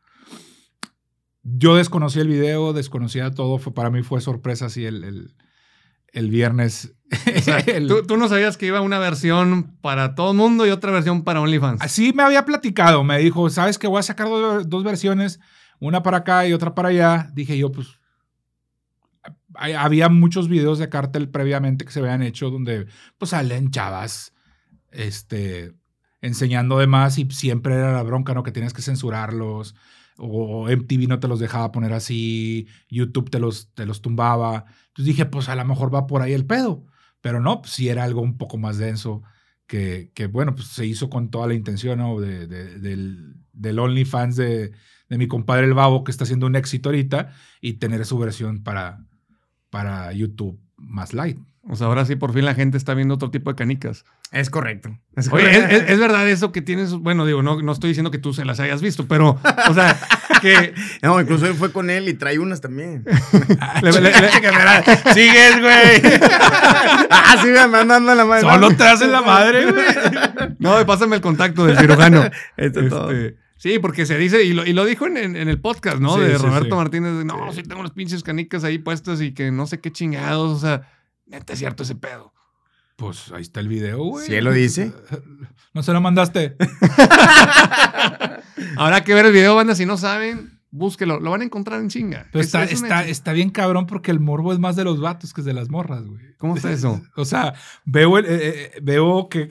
Yo 1.44 1.76
desconocí 1.76 2.20
el 2.20 2.28
video, 2.28 2.74
desconocía 2.74 3.32
todo, 3.32 3.58
fue, 3.58 3.74
para 3.74 3.90
mí 3.90 4.04
fue 4.04 4.22
sorpresa 4.22 4.68
así 4.68 4.86
el, 4.86 5.04
el, 5.04 5.36
el 6.14 6.30
viernes. 6.30 6.94
O 7.36 7.40
sea, 7.42 7.58
El- 7.68 7.88
¿tú, 7.88 8.04
tú 8.06 8.18
no 8.18 8.30
sabías 8.30 8.58
que 8.58 8.68
iba 8.68 8.82
una 8.82 9.00
versión 9.00 9.76
para 9.82 10.14
todo 10.16 10.32
el 10.32 10.38
mundo 10.38 10.66
y 10.68 10.70
otra 10.70 10.92
versión 10.92 11.24
para 11.24 11.42
OnlyFans. 11.42 11.82
Así 11.82 12.14
me 12.14 12.24
había 12.24 12.46
platicado, 12.46 13.04
me 13.04 13.18
dijo, 13.18 13.50
¿sabes 13.50 13.78
que 13.78 13.88
voy 13.88 14.00
a 14.00 14.04
sacar 14.04 14.28
dos, 14.28 14.70
dos 14.70 14.84
versiones, 14.84 15.40
una 15.80 16.04
para 16.04 16.18
acá 16.18 16.46
y 16.48 16.54
otra 16.54 16.76
para 16.76 16.90
allá? 16.90 17.30
Dije 17.34 17.58
yo, 17.58 17.72
pues, 17.72 17.88
había 19.54 20.10
muchos 20.10 20.48
videos 20.48 20.80
de 20.80 20.90
cártel 20.90 21.30
previamente 21.30 21.86
que 21.86 21.92
se 21.92 22.00
habían 22.00 22.22
hecho 22.24 22.50
donde, 22.50 22.88
pues, 23.18 23.32
salen 23.32 23.72
chavas, 23.72 24.34
este, 24.92 25.74
enseñando 26.22 26.78
de 26.78 26.88
más 26.88 27.18
y 27.18 27.28
siempre 27.32 27.76
era 27.76 27.94
la 27.94 28.04
bronca, 28.04 28.34
¿no? 28.34 28.44
Que 28.44 28.52
tienes 28.52 28.74
que 28.74 28.82
censurarlos 28.82 29.76
o 30.22 30.70
MTV 30.70 31.08
no 31.08 31.20
te 31.20 31.28
los 31.28 31.40
dejaba 31.40 31.72
poner 31.72 31.94
así, 31.94 32.68
YouTube 32.90 33.30
te 33.30 33.40
los, 33.40 33.74
te 33.74 33.86
los 33.86 34.02
tumbaba. 34.02 34.66
Entonces 34.90 35.06
dije, 35.06 35.26
pues, 35.26 35.50
a 35.50 35.56
lo 35.56 35.66
mejor 35.66 35.94
va 35.94 36.08
por 36.08 36.22
ahí 36.22 36.34
el 36.34 36.46
pedo. 36.46 36.86
Pero 37.22 37.40
no, 37.40 37.62
pues 37.62 37.74
sí 37.74 37.90
era 37.90 38.04
algo 38.04 38.22
un 38.22 38.38
poco 38.38 38.58
más 38.58 38.78
denso 38.78 39.24
que, 39.68 40.12
que, 40.16 40.28
bueno, 40.28 40.56
pues 40.56 40.68
se 40.68 40.86
hizo 40.86 41.10
con 41.10 41.30
toda 41.32 41.48
la 41.48 41.54
intención, 41.54 42.00
¿no? 42.00 42.20
De, 42.20 42.48
de- 42.48 42.80
del, 42.80 43.36
del 43.54 43.80
OnlyFans 43.80 44.36
de, 44.36 44.72
de 45.10 45.18
mi 45.18 45.28
compadre 45.28 45.66
el 45.66 45.74
Babo, 45.74 46.04
que 46.04 46.12
está 46.12 46.24
haciendo 46.26 46.48
un 46.48 46.56
éxito 46.56 46.90
ahorita, 46.90 47.34
y 47.62 47.74
tener 47.74 48.06
su 48.06 48.18
versión 48.18 48.64
para, 48.64 49.06
para 49.70 50.12
YouTube 50.14 50.60
más 50.78 51.14
light. 51.14 51.40
O 51.70 51.76
sea, 51.76 51.86
ahora 51.88 52.06
sí 52.06 52.16
por 52.16 52.34
fin 52.34 52.44
la 52.44 52.56
gente 52.56 52.76
está 52.76 52.96
viendo 52.96 53.14
otro 53.14 53.30
tipo 53.30 53.52
de 53.52 53.56
canicas. 53.56 54.04
Es 54.32 54.50
correcto. 54.50 54.98
Es 55.16 55.32
Oye. 55.32 55.50
¿es, 55.52 55.72
es- 55.84 55.90
es 55.92 56.00
verdad 56.00 56.28
eso 56.28 56.52
que 56.52 56.62
tienes? 56.64 56.92
Bueno, 56.94 57.24
digo, 57.26 57.44
no, 57.44 57.62
no 57.62 57.72
estoy 57.72 57.90
diciendo 57.90 58.10
que 58.10 58.18
tú 58.18 58.34
se 58.34 58.46
las 58.46 58.60
hayas 58.60 58.82
visto, 58.82 59.08
pero, 59.08 59.40
o 59.70 59.74
sea, 59.74 59.96
que... 60.42 60.74
No, 61.04 61.22
incluso 61.22 61.46
él 61.46 61.54
fue 61.54 61.72
con 61.72 61.92
él 61.92 62.10
y 62.10 62.16
trae 62.16 62.40
unas 62.40 62.62
también. 62.62 63.06
le- 63.84 63.92
le- 63.92 64.02
le- 64.02 64.12
Sigues, 65.14 65.62
güey. 65.62 66.22
ah, 67.12 67.36
sí, 67.42 67.48
me 67.50 67.60
andan 67.60 67.88
dando 67.88 68.16
la 68.16 68.26
madre. 68.26 68.42
Solo 68.42 68.76
te 68.76 68.84
hacen 68.84 69.12
la 69.12 69.22
madre, 69.22 69.72
güey. 69.72 69.86
no, 70.60 70.84
pásame 70.86 71.16
el 71.18 71.22
contacto 71.22 71.66
del 71.66 71.78
cirujano. 71.78 72.24
Esto 72.58 72.80
es 72.82 72.90
todo. 72.90 73.12
Este, 73.12 73.36
sí, 73.58 73.78
porque 73.80 74.06
se 74.08 74.18
dice, 74.18 74.44
y 74.44 74.54
lo, 74.54 74.66
y 74.66 74.74
lo 74.74 74.84
dijo 74.86 75.06
en, 75.06 75.18
en- 75.18 75.36
en 75.36 75.48
el 75.48 75.60
podcast, 75.62 76.00
¿no? 76.00 76.16
Sí, 76.16 76.22
de 76.22 76.38
sí, 76.40 76.44
Roberto 76.44 76.66
sí. 76.70 76.76
Martínez, 76.76 77.18
de, 77.20 77.26
no, 77.26 77.52
sí 77.54 77.62
tengo 77.64 77.84
las 77.84 77.92
pinches 77.92 78.24
canicas 78.24 78.64
ahí 78.64 78.80
puestas 78.80 79.22
y 79.22 79.34
que 79.34 79.52
no 79.52 79.68
sé 79.68 79.80
qué 79.80 79.92
chingados, 79.92 80.58
o 80.58 80.60
sea, 80.60 80.88
neta 81.32 81.54
es 81.54 81.60
cierto 81.60 81.84
ese 81.84 81.96
pedo. 81.96 82.34
Pues 82.98 83.32
ahí 83.32 83.42
está 83.42 83.60
el 83.62 83.68
video, 83.68 83.98
güey. 84.04 84.28
Si 84.28 84.36
él 84.36 84.44
lo 84.46 84.52
dice. 84.54 84.94
¿No 85.74 85.82
se 85.84 85.92
lo 85.94 86.02
mandaste? 86.02 86.56
Habrá 88.78 89.04
que 89.04 89.14
ver 89.14 89.26
el 89.26 89.32
video, 89.34 89.56
banda, 89.56 89.76
si 89.76 89.86
no 89.86 89.98
saben, 89.98 90.60
búsquelo, 90.72 91.20
lo 91.20 91.32
van 91.32 91.42
a 91.42 91.44
encontrar 91.46 91.80
en 91.82 91.90
chinga. 91.90 92.28
Pero 92.32 92.42
Es- 92.42 92.48
está, 92.48 92.64
es 92.64 92.74
está, 92.84 93.08
está 93.08 93.34
bien 93.34 93.50
cabrón 93.50 93.86
porque 93.88 94.12
el 94.12 94.20
morbo 94.20 94.54
es 94.54 94.60
más 94.60 94.76
de 94.76 94.84
los 94.84 95.00
vatos 95.00 95.34
que 95.34 95.42
de 95.42 95.54
las 95.54 95.70
morras, 95.70 96.06
güey. 96.06 96.22
¿Cómo 96.38 96.56
está 96.56 96.72
eso? 96.72 97.02
O 97.16 97.26
sea, 97.26 97.54
veo, 97.86 98.18
el- 98.18 98.26
eh, 98.26 98.30
eh, 98.76 98.80
veo 98.82 99.30
que, 99.30 99.50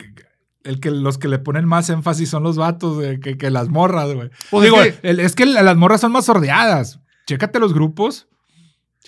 el 0.65 0.81
que 0.81 0.91
los 0.91 1.19
que 1.19 1.29
le 1.29 1.39
ponen 1.39 1.65
más 1.67 1.91
énfasis 1.91 2.29
son 2.29 2.43
los 2.43 2.57
vatos 2.57 2.97
güey, 2.97 3.19
que, 3.21 3.37
que 3.37 3.51
las 3.51 3.69
morras, 3.69 4.13
güey. 4.13 4.31
Pues 4.51 4.65
Digo, 4.65 4.81
es 4.83 4.97
que- 5.01 5.09
el- 5.09 5.21
es 5.21 5.35
que 5.35 5.47
la- 5.47 5.63
las 5.63 5.77
morras 5.77 6.01
son 6.01 6.13
más 6.13 6.27
sordeadas. 6.27 7.01
Chécate 7.27 7.59
los 7.61 7.73
grupos 7.75 8.29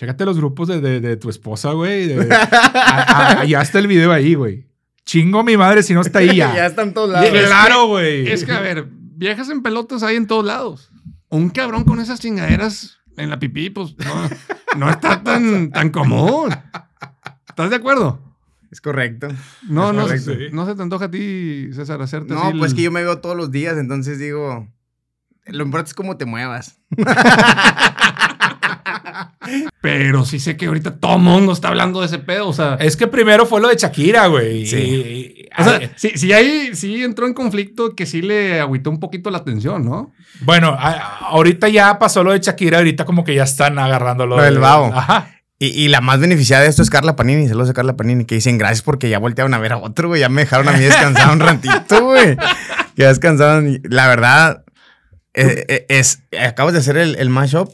Chécate 0.03 0.25
los 0.25 0.35
grupos 0.37 0.67
de, 0.67 0.81
de, 0.81 0.99
de 0.99 1.15
tu 1.15 1.29
esposa, 1.29 1.71
güey. 1.71 2.09
ya 3.47 3.61
está 3.61 3.79
el 3.79 3.87
video 3.87 4.11
ahí, 4.11 4.35
güey. 4.35 4.67
Chingo 5.05 5.43
mi 5.43 5.55
madre 5.55 5.81
si 5.81 5.93
no 5.93 6.01
está 6.01 6.19
ahí 6.19 6.35
ya. 6.35 6.53
ya 6.55 6.65
están 6.65 6.93
todos 6.93 7.09
lados. 7.11 7.29
Claro, 7.29 7.87
güey. 7.87 8.27
Es 8.29 8.43
que, 8.43 8.51
a 8.51 8.59
ver, 8.59 8.85
viejas 8.89 9.49
en 9.49 9.61
pelotas 9.63 10.03
hay 10.03 10.17
en 10.17 10.27
todos 10.27 10.43
lados. 10.43 10.91
Un 11.29 11.49
cabrón 11.49 11.85
con 11.85 12.01
esas 12.01 12.19
chingaderas 12.19 12.97
en 13.15 13.29
la 13.29 13.39
pipí, 13.39 13.69
pues 13.69 13.95
no, 13.97 14.29
no 14.77 14.89
está 14.89 15.23
tan, 15.23 15.71
tan 15.71 15.89
común. 15.89 16.53
¿Estás 17.47 17.69
de 17.69 17.77
acuerdo? 17.77 18.19
Es 18.71 18.81
correcto. 18.81 19.29
No, 19.69 19.91
Es 19.91 19.95
no, 19.95 20.01
correcto. 20.01 20.33
se- 20.33 20.49
no 20.51 20.65
se 20.65 20.75
te 20.75 20.81
antoja 20.81 21.05
a 21.05 21.11
ti, 21.11 21.69
César, 21.71 22.01
hacerte 22.01 22.33
No, 22.33 22.43
así 22.49 22.57
pues 22.57 22.71
el- 22.71 22.75
que 22.77 22.83
yo 22.83 22.91
me 22.91 23.03
veo 23.03 23.19
todos 23.19 23.37
los 23.37 23.51
días, 23.51 23.77
entonces 23.77 24.19
digo, 24.19 24.67
lo 25.45 25.63
importante 25.63 25.89
es 25.91 25.93
cómo 25.93 26.17
te 26.17 26.25
muevas. 26.25 26.79
Pero 29.81 30.25
sí 30.25 30.39
sé 30.39 30.55
que 30.57 30.67
ahorita 30.67 30.95
todo 30.97 31.17
mundo 31.17 31.51
está 31.53 31.67
hablando 31.69 31.99
de 31.99 32.07
ese 32.07 32.19
pedo, 32.19 32.47
o 32.47 32.53
sea... 32.53 32.75
Es 32.79 32.95
que 32.97 33.07
primero 33.07 33.45
fue 33.45 33.59
lo 33.61 33.67
de 33.69 33.75
Shakira, 33.75 34.27
güey. 34.27 34.65
Sí. 34.65 34.77
Y- 34.77 35.39
y- 35.41 35.49
O 35.59 35.63
sea, 35.63 35.77
ay, 35.81 35.91
sí, 35.95 36.11
sí 36.15 36.31
ahí 36.33 36.71
sí 36.75 37.03
entró 37.03 37.27
en 37.27 37.33
conflicto 37.33 37.95
que 37.95 38.05
sí 38.05 38.21
le 38.21 38.59
agüitó 38.59 38.89
un 38.89 38.99
poquito 38.99 39.29
la 39.29 39.39
atención, 39.39 39.85
¿no? 39.85 40.11
bueno, 40.41 40.69
a- 40.79 41.27
ahorita 41.29 41.69
ya 41.69 41.99
pasó 41.99 42.23
lo 42.23 42.31
de 42.31 42.39
Shakira, 42.39 42.77
ahorita 42.79 43.05
como 43.05 43.23
que 43.23 43.35
ya 43.35 43.43
están 43.43 43.77
agarrando 43.77 44.25
lo, 44.25 44.41
del 44.41 44.55
de- 44.55 44.59
babo. 44.59 44.85
Ajá. 44.93 45.29
Y, 45.59 45.67
y 45.67 45.87
la 45.87 46.01
más 46.01 46.19
beneficiada 46.19 46.63
de 46.63 46.69
esto 46.69 46.81
es 46.81 46.89
Carla 46.89 47.15
Panini, 47.15 47.47
saludos 47.47 47.69
a 47.69 47.73
Carla 47.73 47.95
Panini, 47.95 48.25
que 48.25 48.35
dicen 48.35 48.57
gracias 48.57 48.81
porque 48.81 49.09
ya 49.09 49.19
voltearon 49.19 49.53
a 49.53 49.59
ver 49.59 49.73
a 49.73 49.77
otro, 49.77 50.07
güey, 50.09 50.19
ya 50.21 50.27
me 50.27 50.41
dejaron 50.41 50.67
a 50.67 50.73
mí 50.73 50.79
descansar 50.79 51.31
un 51.31 51.39
ratito, 51.39 52.03
güey. 52.05 52.35
Ya 52.95 53.07
descansaron. 53.07 53.79
La 53.85 54.07
verdad, 54.07 54.65
eh, 55.33 55.65
eh, 55.67 55.85
es, 55.89 56.21
acabas 56.39 56.73
de 56.73 56.79
hacer 56.79 56.95
el, 56.97 57.15
el 57.15 57.29
mashup 57.29 57.69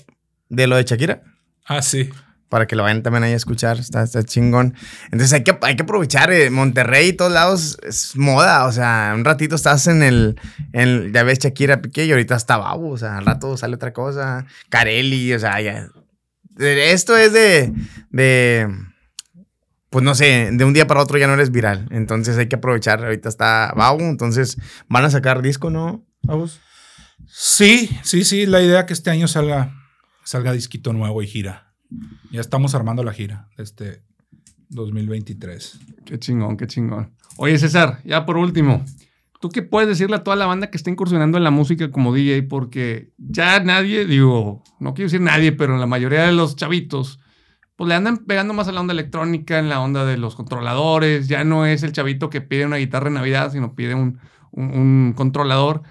de 0.48 0.66
lo 0.68 0.78
de 0.78 0.84
Shakira. 0.84 1.24
Ah, 1.70 1.82
sí. 1.84 2.10
para 2.50 2.66
que 2.66 2.76
lo 2.76 2.82
vayan 2.82 3.04
también 3.04 3.24
ahí 3.24 3.34
a 3.34 3.36
escuchar. 3.36 3.78
Está, 3.80 4.02
está 4.04 4.24
chingón. 4.24 4.74
Entonces 5.06 5.32
hay 5.34 5.44
que, 5.44 5.56
hay 5.62 5.76
que 5.76 5.84
aprovechar. 5.84 6.32
eh, 6.34 6.50
Monterrey 6.50 7.10
y 7.10 7.14
todos 7.14 7.32
lados 7.32 7.78
es 7.84 8.16
moda. 8.16 8.66
O 8.66 8.72
sea, 8.72 9.14
un 9.16 9.24
ratito 9.24 9.56
estás 9.56 9.86
en 9.88 10.02
el. 10.02 10.40
En, 10.74 11.14
ya 11.14 11.22
ves 11.24 11.40
Shakira 11.40 11.82
Piqué 11.82 12.06
y 12.06 12.12
ahorita 12.12 12.36
está 12.36 12.58
Babo. 12.58 12.90
O 12.90 12.98
sea, 12.98 13.20
al 13.20 13.26
rato 13.28 13.56
sale 13.56 13.76
otra 13.76 13.94
cosa. 13.94 14.46
Carelli, 14.70 15.32
o 15.34 15.40
sea, 15.40 15.62
ya. 15.62 15.88
Esto 16.58 17.16
es 17.16 17.32
de. 17.34 17.72
de 18.10 18.68
pues 19.92 20.04
no 20.04 20.14
sé, 20.14 20.50
de 20.52 20.66
un 20.66 20.74
día 20.74 20.86
para 20.88 21.02
otro 21.02 21.18
ya 21.18 21.26
no 21.28 21.34
eres 21.34 21.52
viral. 21.52 21.88
Entonces 21.92 22.38
hay 22.38 22.48
que 22.48 22.56
aprovechar. 22.56 23.04
Ahorita 23.04 23.30
está 23.30 23.74
Babo. 23.76 24.02
Entonces 24.02 24.58
van 24.88 25.06
a 25.06 25.10
sacar 25.12 25.42
disco, 25.44 25.70
¿no? 25.70 26.04
Babos. 26.24 26.60
Sí, 27.28 27.90
sí, 28.04 28.24
sí. 28.24 28.46
La 28.48 28.62
idea 28.62 28.86
que 28.88 28.94
este 28.94 29.10
año 29.12 29.28
salga, 29.28 29.72
salga 30.30 30.52
disquito 30.54 30.94
nuevo 30.94 31.24
y 31.24 31.28
gira. 31.28 31.74
Ya 32.32 32.40
estamos 32.40 32.76
armando 32.76 33.04
la 33.04 33.14
gira 33.14 33.50
de 33.58 33.64
este 33.64 34.04
2023. 34.70 35.80
Qué 36.06 36.20
chingón, 36.20 36.56
qué 36.56 36.68
chingón. 36.68 37.16
Oye, 37.38 37.58
César, 37.58 38.00
ya 38.06 38.28
por 38.28 38.38
último, 38.38 38.86
¿tú 39.42 39.50
qué 39.50 39.64
puedes 39.64 39.90
decirle 39.90 40.18
a 40.18 40.24
toda 40.24 40.36
la 40.36 40.46
banda 40.46 40.70
que 40.70 40.78
está 40.78 40.92
incursionando 40.92 41.40
en 41.40 41.44
la 41.44 41.50
música 41.50 41.90
como 41.90 42.14
DJ? 42.14 42.44
Porque 42.44 43.12
ya 43.18 43.60
nadie, 43.64 44.06
digo, 44.06 44.64
no 44.80 44.94
quiero 44.94 45.08
decir 45.08 45.22
nadie, 45.22 45.52
pero 45.52 45.78
la 45.80 45.88
mayoría 45.88 46.22
de 46.28 46.32
los 46.32 46.56
chavitos, 46.56 47.20
pues 47.76 47.88
le 47.88 47.96
andan 47.96 48.18
pegando 48.26 48.54
más 48.54 48.68
a 48.68 48.72
la 48.72 48.82
onda 48.82 48.94
electrónica, 48.94 49.58
en 49.58 49.68
la 49.70 49.80
onda 49.82 50.06
de 50.06 50.18
los 50.18 50.36
controladores. 50.36 51.28
Ya 51.28 51.44
no 51.44 51.66
es 51.66 51.82
el 51.82 51.92
chavito 51.92 52.30
que 52.30 52.42
pide 52.42 52.68
una 52.68 52.76
guitarra 52.78 53.08
en 53.08 53.16
Navidad, 53.16 53.52
sino 53.52 53.74
pide 53.74 53.96
un, 53.96 54.20
un- 54.52 54.70
un 54.78 55.14
controlador. 55.16 55.82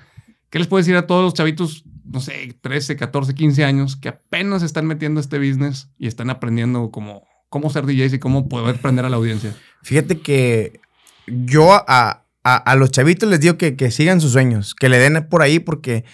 ¿Qué 0.49 0.61
les 0.61 0.68
puedes 0.68 0.86
decir 0.86 0.97
a 0.97 1.09
todos 1.09 1.24
los 1.24 1.34
chavitos, 1.34 1.84
no 2.11 2.21
sé, 2.21 2.57
13, 2.61 2.97
14, 2.97 3.35
15 3.35 3.65
años, 3.65 3.97
que 3.97 4.09
apenas 4.09 4.63
están 4.63 4.87
metiendo 4.87 5.21
este 5.21 5.39
business 5.39 5.89
y 5.99 6.07
están 6.07 6.31
aprendiendo 6.31 6.91
cómo, 6.91 7.25
cómo 7.49 7.71
ser 7.71 7.87
DJs 7.87 8.15
y 8.15 8.19
cómo 8.19 8.49
poder 8.49 8.81
prender 8.81 9.05
a 9.05 9.11
la 9.11 9.17
audiencia? 9.17 9.55
Fíjate 9.83 10.21
que 10.21 10.81
yo 11.27 11.73
a, 11.75 11.85
a- 11.87 12.25
a 12.57 12.75
los 12.77 12.91
chavitos 12.91 13.29
les 13.29 13.41
digo 13.41 13.59
que, 13.59 13.77
que 13.77 13.91
sigan 13.91 14.21
sus 14.21 14.33
sueños, 14.33 14.75
que 14.75 14.89
le 14.89 14.99
den 14.99 15.29
por 15.29 15.43
ahí 15.43 15.59
porque 15.59 16.05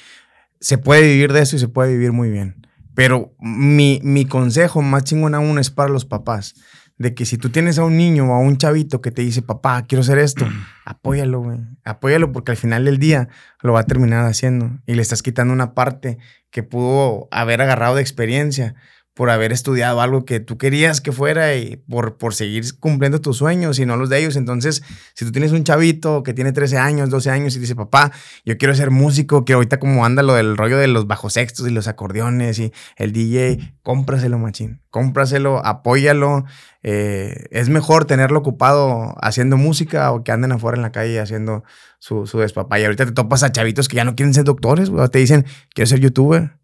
se 0.60 0.78
puede 0.78 1.02
vivir 1.02 1.32
de 1.32 1.42
eso 1.42 1.56
y 1.56 1.58
se 1.58 1.68
puede 1.68 1.92
vivir 1.92 2.12
muy 2.12 2.30
bien. 2.30 2.66
Pero 2.94 3.32
mi, 3.40 4.00
mi 4.02 4.24
consejo 4.24 4.80
más 4.82 5.04
chingón 5.04 5.34
aún 5.34 5.58
es 5.58 5.70
para 5.70 5.90
los 5.90 6.04
papás. 6.04 6.54
De 6.96 7.14
que 7.14 7.26
si 7.26 7.38
tú 7.38 7.50
tienes 7.50 7.78
a 7.78 7.84
un 7.84 7.96
niño 7.96 8.30
o 8.30 8.34
a 8.34 8.38
un 8.38 8.56
chavito 8.56 9.00
que 9.00 9.10
te 9.10 9.22
dice, 9.22 9.42
papá, 9.42 9.84
quiero 9.86 10.02
hacer 10.02 10.18
esto, 10.18 10.46
apóyalo, 10.84 11.40
güey. 11.40 11.58
Apóyalo 11.84 12.30
porque 12.32 12.52
al 12.52 12.56
final 12.56 12.84
del 12.84 12.98
día 12.98 13.28
lo 13.62 13.72
va 13.72 13.80
a 13.80 13.86
terminar 13.86 14.24
haciendo. 14.26 14.78
Y 14.86 14.94
le 14.94 15.02
estás 15.02 15.22
quitando 15.22 15.52
una 15.52 15.74
parte 15.74 16.18
que 16.50 16.62
pudo 16.62 17.28
haber 17.30 17.60
agarrado 17.60 17.96
de 17.96 18.02
experiencia 18.02 18.76
por 19.14 19.30
haber 19.30 19.52
estudiado 19.52 20.00
algo 20.00 20.24
que 20.24 20.40
tú 20.40 20.58
querías 20.58 21.00
que 21.00 21.12
fuera 21.12 21.54
y 21.54 21.76
por, 21.76 22.18
por 22.18 22.34
seguir 22.34 22.64
cumpliendo 22.80 23.20
tus 23.20 23.36
sueños 23.36 23.78
y 23.78 23.86
no 23.86 23.96
los 23.96 24.08
de 24.08 24.18
ellos. 24.18 24.34
Entonces, 24.34 24.82
si 25.14 25.24
tú 25.24 25.30
tienes 25.30 25.52
un 25.52 25.62
chavito 25.62 26.24
que 26.24 26.34
tiene 26.34 26.52
13 26.52 26.78
años, 26.78 27.10
12 27.10 27.30
años 27.30 27.54
y 27.54 27.60
dice, 27.60 27.76
papá, 27.76 28.10
yo 28.44 28.58
quiero 28.58 28.74
ser 28.74 28.90
músico, 28.90 29.44
que 29.44 29.52
ahorita 29.52 29.78
como 29.78 30.04
anda 30.04 30.24
lo 30.24 30.34
del 30.34 30.56
rollo 30.56 30.78
de 30.78 30.88
los 30.88 31.06
bajos 31.06 31.34
sextos 31.34 31.68
y 31.68 31.70
los 31.70 31.86
acordeones 31.86 32.58
y 32.58 32.72
el 32.96 33.12
DJ, 33.12 33.74
cómpraselo, 33.82 34.38
machín. 34.40 34.82
Cómpraselo, 34.90 35.64
apóyalo. 35.64 36.44
Eh, 36.82 37.46
es 37.50 37.68
mejor 37.68 38.06
tenerlo 38.06 38.40
ocupado 38.40 39.14
haciendo 39.22 39.56
música 39.56 40.10
o 40.10 40.24
que 40.24 40.32
anden 40.32 40.52
afuera 40.52 40.76
en 40.76 40.82
la 40.82 40.92
calle 40.92 41.20
haciendo 41.20 41.62
su, 42.00 42.26
su 42.26 42.40
despapá. 42.40 42.80
Y 42.80 42.84
ahorita 42.84 43.06
te 43.06 43.12
topas 43.12 43.44
a 43.44 43.52
chavitos 43.52 43.88
que 43.88 43.96
ya 43.96 44.04
no 44.04 44.16
quieren 44.16 44.34
ser 44.34 44.42
doctores, 44.42 44.90
güey. 44.90 45.08
Te 45.08 45.20
dicen, 45.20 45.46
quiero 45.72 45.86
ser 45.86 46.00
youtuber, 46.00 46.58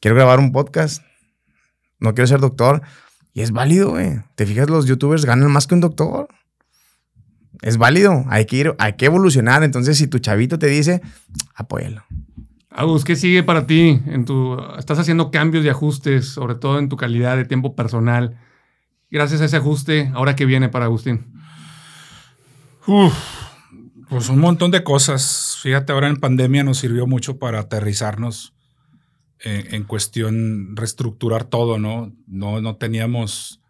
quiero 0.00 0.14
grabar 0.14 0.38
un 0.38 0.52
podcast, 0.52 1.02
no 2.00 2.14
quiero 2.14 2.26
ser 2.26 2.40
doctor. 2.40 2.82
Y 3.32 3.42
es 3.42 3.52
válido, 3.52 3.90
güey. 3.90 4.20
Te 4.34 4.46
fijas, 4.46 4.68
los 4.68 4.86
youtubers 4.86 5.24
ganan 5.24 5.50
más 5.50 5.66
que 5.66 5.74
un 5.74 5.80
doctor. 5.80 6.28
Es 7.62 7.76
válido. 7.76 8.24
Hay 8.28 8.46
que 8.46 8.56
ir, 8.56 8.74
hay 8.78 8.94
que 8.94 9.06
evolucionar. 9.06 9.62
Entonces, 9.62 9.98
si 9.98 10.08
tu 10.08 10.18
chavito 10.18 10.58
te 10.58 10.66
dice, 10.66 11.00
apóyalo. 11.54 12.02
Agus, 12.70 13.04
¿qué 13.04 13.16
sigue 13.16 13.42
para 13.42 13.66
ti? 13.66 14.00
En 14.06 14.24
tu, 14.24 14.56
estás 14.78 14.98
haciendo 14.98 15.30
cambios 15.30 15.64
y 15.64 15.68
ajustes, 15.68 16.28
sobre 16.28 16.54
todo 16.54 16.78
en 16.78 16.88
tu 16.88 16.96
calidad 16.96 17.36
de 17.36 17.44
tiempo 17.44 17.74
personal. 17.74 18.38
Gracias 19.10 19.40
a 19.40 19.46
ese 19.46 19.56
ajuste, 19.56 20.10
¿ahora 20.14 20.36
qué 20.36 20.46
viene 20.46 20.68
para 20.68 20.84
Agustín? 20.84 21.26
Uf, 22.86 23.12
pues 24.08 24.28
un 24.28 24.38
montón 24.38 24.70
de 24.70 24.84
cosas. 24.84 25.58
Fíjate, 25.60 25.92
ahora 25.92 26.08
en 26.08 26.16
pandemia 26.16 26.62
nos 26.62 26.78
sirvió 26.78 27.08
mucho 27.08 27.38
para 27.38 27.58
aterrizarnos 27.58 28.54
en, 29.42 29.74
en 29.74 29.84
cuestión, 29.84 30.76
reestructurar 30.76 31.44
todo, 31.44 31.78
¿no? 31.78 32.14
¿no? 32.26 32.60
No 32.60 32.76
teníamos 32.76 33.60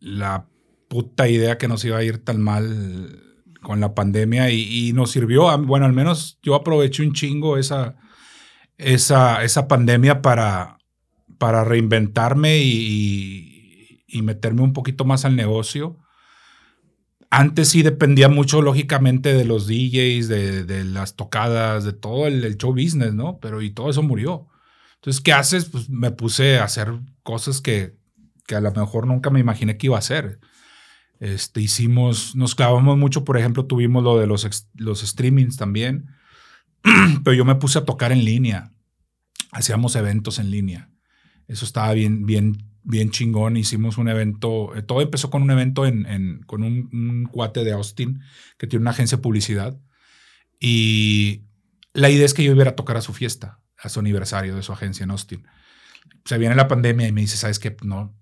la 0.00 0.46
puta 0.88 1.28
idea 1.28 1.58
que 1.58 1.68
nos 1.68 1.84
iba 1.84 1.98
a 1.98 2.04
ir 2.04 2.18
tan 2.18 2.40
mal 2.40 3.20
con 3.62 3.80
la 3.80 3.94
pandemia 3.94 4.50
y, 4.50 4.92
nos 4.92 5.10
sirvió, 5.10 5.48
a- 5.48 5.56
bueno, 5.56 5.86
al 5.86 5.92
menos 5.92 6.38
yo 6.42 6.54
aproveché 6.54 7.02
un 7.02 7.14
chingo 7.14 7.56
esa, 7.56 7.96
esa, 8.76 9.42
esa 9.42 9.66
pandemia 9.66 10.20
para, 10.22 10.78
para 11.38 11.64
reinventarme 11.64 12.58
y 12.62 14.22
meterme 14.22 14.62
un 14.62 14.72
poquito 14.72 15.04
más 15.04 15.24
al 15.24 15.34
negocio 15.34 15.98
antes 17.38 17.68
sí 17.68 17.82
dependía 17.82 18.28
mucho, 18.28 18.62
lógicamente, 18.62 19.34
de 19.34 19.44
los 19.44 19.66
DJs, 19.66 20.28
de, 20.28 20.84
las 20.84 21.16
tocadas, 21.16 21.84
de 21.84 21.92
todo 21.92 22.26
el, 22.26 22.56
show 22.56 22.72
business, 22.72 23.14
¿no? 23.14 23.38
Pero 23.40 23.62
y 23.62 23.70
todo 23.70 23.90
eso 23.90 24.02
murió. 24.02 24.48
Entonces, 24.96 25.20
¿qué 25.20 25.32
haces? 25.32 25.66
Pues 25.66 25.90
me 25.90 26.10
puse 26.10 26.58
a 26.58 26.64
hacer 26.64 26.92
cosas 27.22 27.60
que, 27.60 27.96
que 28.46 28.54
a 28.54 28.60
lo 28.60 28.72
mejor 28.72 29.06
nunca 29.06 29.30
me 29.30 29.40
imaginé 29.40 29.76
que 29.76 29.86
iba 29.86 29.96
a 29.96 30.00
hacer. 30.00 30.38
Este, 31.20 31.60
hicimos, 31.60 32.36
nos 32.36 32.54
clavamos 32.54 32.98
mucho, 32.98 33.24
por 33.24 33.38
ejemplo, 33.38 33.66
tuvimos 33.66 34.02
lo 34.02 34.18
de 34.18 34.26
los, 34.26 34.68
los 34.74 35.00
streamings 35.00 35.56
también, 35.56 36.10
pero 37.24 37.34
yo 37.34 37.44
me 37.44 37.54
puse 37.54 37.78
a 37.78 37.84
tocar 37.84 38.12
en 38.12 38.24
línea. 38.24 38.70
Hacíamos 39.52 39.96
eventos 39.96 40.38
en 40.38 40.50
línea. 40.50 40.90
Eso 41.48 41.64
estaba 41.64 41.92
bien, 41.92 42.26
bien, 42.26 42.73
bien 42.84 43.10
chingón. 43.10 43.56
Hicimos 43.56 43.98
un 43.98 44.08
evento, 44.08 44.74
eh, 44.76 44.82
todo 44.82 45.00
empezó 45.00 45.30
con 45.30 45.42
un 45.42 45.50
evento 45.50 45.84
en, 45.86 46.06
en- 46.06 46.40
con 46.46 46.62
un, 46.62 46.88
un 46.92 47.24
cuate 47.24 47.64
de 47.64 47.72
Austin 47.72 48.20
que 48.58 48.66
tiene 48.66 48.82
una 48.82 48.90
agencia 48.92 49.16
de 49.16 49.22
publicidad. 49.22 49.76
Y 50.60 51.44
la 51.92 52.10
idea 52.10 52.24
es 52.24 52.34
que 52.34 52.44
yo 52.44 52.52
iba 52.52 52.64
a 52.68 52.76
tocar 52.76 52.96
a 52.96 53.00
su 53.00 53.12
fiesta, 53.12 53.60
a 53.78 53.88
su 53.88 54.00
aniversario 54.00 54.54
de 54.54 54.62
su 54.62 54.72
agencia 54.72 55.04
en 55.04 55.10
Austin. 55.10 55.44
Se 56.24 56.38
viene 56.38 56.54
la 56.54 56.68
pandemia 56.68 57.08
y 57.08 57.12
me 57.12 57.20
dice, 57.22 57.36
¿sabes 57.36 57.58
qué? 57.58 57.76
No, 57.82 58.16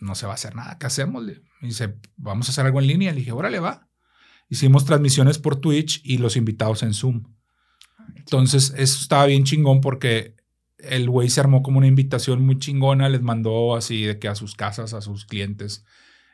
no 0.00 0.14
se 0.14 0.26
va 0.26 0.32
a 0.32 0.34
hacer 0.34 0.54
nada. 0.54 0.78
¿Qué 0.78 0.86
hacemos? 0.86 1.24
Me 1.24 1.68
dice, 1.68 1.94
vamos 2.16 2.48
a 2.48 2.52
hacer 2.52 2.66
algo 2.66 2.80
en 2.80 2.86
línea. 2.86 3.12
Le 3.12 3.20
dije, 3.20 3.32
órale, 3.32 3.58
va. 3.60 3.88
Hicimos 4.48 4.84
transmisiones 4.84 5.38
por 5.38 5.56
Twitch 5.56 6.00
y 6.04 6.18
los 6.18 6.36
invitados 6.36 6.82
en 6.82 6.94
Zoom. 6.94 7.24
Entonces, 8.16 8.72
eso 8.76 9.00
estaba 9.00 9.26
bien 9.26 9.44
chingón 9.44 9.80
porque 9.80 10.34
el 10.78 11.10
güey 11.10 11.28
se 11.30 11.40
armó 11.40 11.62
como 11.62 11.78
una 11.78 11.86
invitación 11.86 12.44
muy 12.44 12.58
chingona, 12.58 13.08
les 13.08 13.22
mandó 13.22 13.76
así 13.76 14.04
de 14.04 14.18
que 14.18 14.28
a 14.28 14.34
sus 14.34 14.54
casas, 14.54 14.94
a 14.94 15.00
sus 15.00 15.26
clientes, 15.26 15.84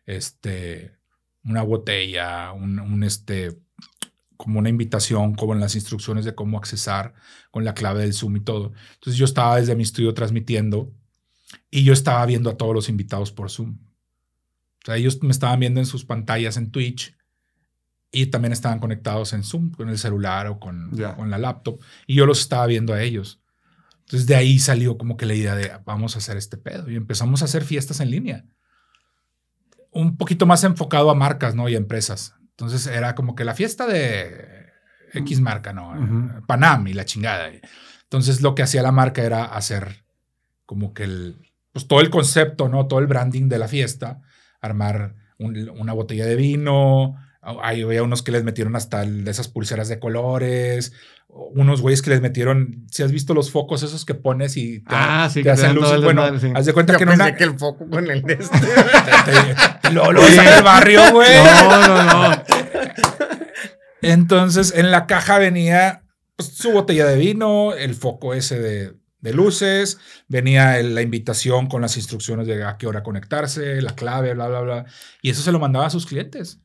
este, 0.06 0.96
una 1.44 1.62
botella, 1.62 2.52
un, 2.52 2.78
un, 2.80 3.04
este, 3.04 3.58
como 4.36 4.58
una 4.58 4.68
invitación, 4.68 5.34
como 5.34 5.54
en 5.54 5.60
las 5.60 5.74
instrucciones 5.74 6.24
de 6.24 6.34
cómo 6.34 6.58
accesar 6.58 7.14
con 7.50 7.64
la 7.64 7.74
clave 7.74 8.02
del 8.02 8.14
Zoom 8.14 8.36
y 8.36 8.40
todo. 8.40 8.72
Entonces 8.94 9.16
yo 9.18 9.24
estaba 9.24 9.56
desde 9.56 9.76
mi 9.76 9.82
estudio 9.84 10.14
transmitiendo 10.14 10.92
Y 11.70 11.84
yo 11.84 11.92
estaba 11.92 12.24
viendo 12.26 12.50
a 12.50 12.56
todos 12.56 12.74
los 12.74 12.88
invitados 12.88 13.32
por 13.32 13.50
Zoom. 13.50 13.78
O 14.82 14.86
sea, 14.86 14.96
ellos 14.96 15.22
me 15.22 15.30
estaban 15.30 15.60
viendo 15.60 15.80
en 15.80 15.86
sus 15.86 16.04
pantallas 16.04 16.56
en 16.56 16.70
Twitch 16.70 17.16
y 18.12 18.26
también 18.26 18.52
estaban 18.52 18.78
conectados 18.80 19.32
en 19.32 19.42
Zoom 19.42 19.72
con 19.72 19.88
el 19.88 19.98
celular 19.98 20.46
o 20.48 20.60
con, 20.60 20.90
con 21.16 21.30
la 21.30 21.38
laptop. 21.38 21.80
Y 22.06 22.14
yo 22.14 22.26
los 22.26 22.40
estaba 22.40 22.66
viendo 22.66 22.92
a 22.94 23.02
ellos. 23.02 23.40
Entonces 24.04 24.26
de 24.26 24.36
ahí 24.36 24.58
salió 24.58 24.98
como 24.98 25.16
que 25.16 25.26
la 25.26 25.34
idea 25.34 25.54
de 25.54 25.72
vamos 25.84 26.14
a 26.14 26.18
hacer 26.18 26.36
este 26.36 26.56
pedo 26.56 26.90
y 26.90 26.96
empezamos 26.96 27.42
a 27.42 27.46
hacer 27.46 27.64
fiestas 27.64 28.00
en 28.00 28.10
línea. 28.10 28.44
Un 29.90 30.16
poquito 30.16 30.46
más 30.46 30.64
enfocado 30.64 31.10
a 31.10 31.14
marcas, 31.14 31.54
¿no? 31.54 31.68
Y 31.68 31.74
a 31.74 31.78
empresas. 31.78 32.34
Entonces 32.50 32.86
era 32.86 33.14
como 33.14 33.34
que 33.34 33.44
la 33.44 33.54
fiesta 33.54 33.86
de 33.86 34.66
X 35.14 35.40
marca, 35.40 35.72
¿no? 35.72 36.42
Panam 36.46 36.86
y 36.86 36.92
la 36.92 37.04
chingada. 37.04 37.50
Entonces 38.02 38.42
lo 38.42 38.54
que 38.54 38.62
hacía 38.62 38.82
la 38.82 38.92
marca 38.92 39.22
era 39.22 39.44
hacer 39.44 40.04
como 40.66 40.92
que 40.92 41.04
el, 41.04 41.52
pues 41.72 41.88
todo 41.88 42.00
el 42.00 42.10
concepto, 42.10 42.68
¿no? 42.68 42.86
Todo 42.86 43.00
el 43.00 43.06
branding 43.06 43.48
de 43.48 43.58
la 43.58 43.68
fiesta, 43.68 44.20
armar 44.60 45.14
una 45.38 45.92
botella 45.92 46.26
de 46.26 46.36
vino, 46.36 47.16
hay 47.62 47.82
había 47.82 48.02
unos 48.02 48.22
que 48.22 48.32
les 48.32 48.44
metieron 48.44 48.76
hasta 48.76 49.04
de 49.04 49.30
esas 49.30 49.48
pulseras 49.48 49.88
de 49.88 49.98
colores, 49.98 50.92
unos 51.28 51.80
güeyes 51.80 52.02
que 52.02 52.10
les 52.10 52.20
metieron, 52.20 52.86
si 52.90 53.02
has 53.02 53.10
visto 53.10 53.34
los 53.34 53.50
focos 53.50 53.82
esos 53.82 54.04
que 54.04 54.14
pones 54.14 54.56
y 54.56 54.80
te, 54.80 54.94
ah, 54.94 55.28
sí, 55.32 55.42
te 55.42 55.50
hacen 55.50 55.74
luces, 55.74 56.02
bueno, 56.02 56.22
haz 56.22 56.66
de 56.66 56.72
cuenta 56.72 56.96
que 56.96 57.06
no 57.06 57.14
una... 57.14 57.34
que 57.34 57.44
el 57.44 57.58
foco 57.58 57.88
con 57.88 58.10
el 58.10 58.22
de 58.22 58.34
este. 58.34 59.90
lo, 59.92 60.12
lo 60.12 60.26
el 60.26 60.62
barrio, 60.62 61.00
güey. 61.12 61.34
No, 61.42 61.88
no, 61.88 62.04
no. 62.04 62.44
Entonces, 64.02 64.74
en 64.76 64.90
la 64.90 65.06
caja 65.06 65.38
venía 65.38 66.04
pues, 66.36 66.50
su 66.50 66.72
botella 66.72 67.06
de 67.06 67.16
vino, 67.16 67.72
el 67.72 67.94
foco 67.94 68.34
ese 68.34 68.60
de, 68.60 68.94
de 69.20 69.32
luces, 69.32 69.98
venía 70.28 70.80
la 70.82 71.00
invitación 71.00 71.66
con 71.66 71.80
las 71.80 71.96
instrucciones 71.96 72.46
de 72.46 72.62
a 72.62 72.76
qué 72.76 72.86
hora 72.86 73.02
conectarse, 73.02 73.80
la 73.80 73.94
clave, 73.94 74.34
bla, 74.34 74.48
bla, 74.48 74.60
bla. 74.60 74.84
Y 75.22 75.30
eso 75.30 75.42
se 75.42 75.50
lo 75.50 75.58
mandaba 75.58 75.86
a 75.86 75.90
sus 75.90 76.06
clientes. 76.06 76.60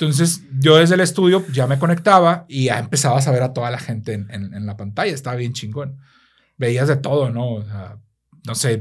Entonces, 0.00 0.44
yo 0.58 0.76
desde 0.78 0.94
el 0.94 1.00
estudio 1.00 1.44
ya 1.52 1.66
me 1.66 1.78
conectaba 1.78 2.46
y 2.48 2.64
ya 2.64 2.78
empezaba 2.78 3.18
a 3.18 3.20
saber 3.20 3.42
a 3.42 3.52
toda 3.52 3.70
la 3.70 3.78
gente 3.78 4.14
en, 4.14 4.64
la 4.64 4.78
pantalla. 4.78 5.12
Estaba 5.12 5.36
bien 5.36 5.52
chingón. 5.52 5.98
Veías 6.56 6.88
de 6.88 6.96
todo, 6.96 7.28
¿no? 7.28 7.62
no 8.46 8.54
sé, 8.54 8.80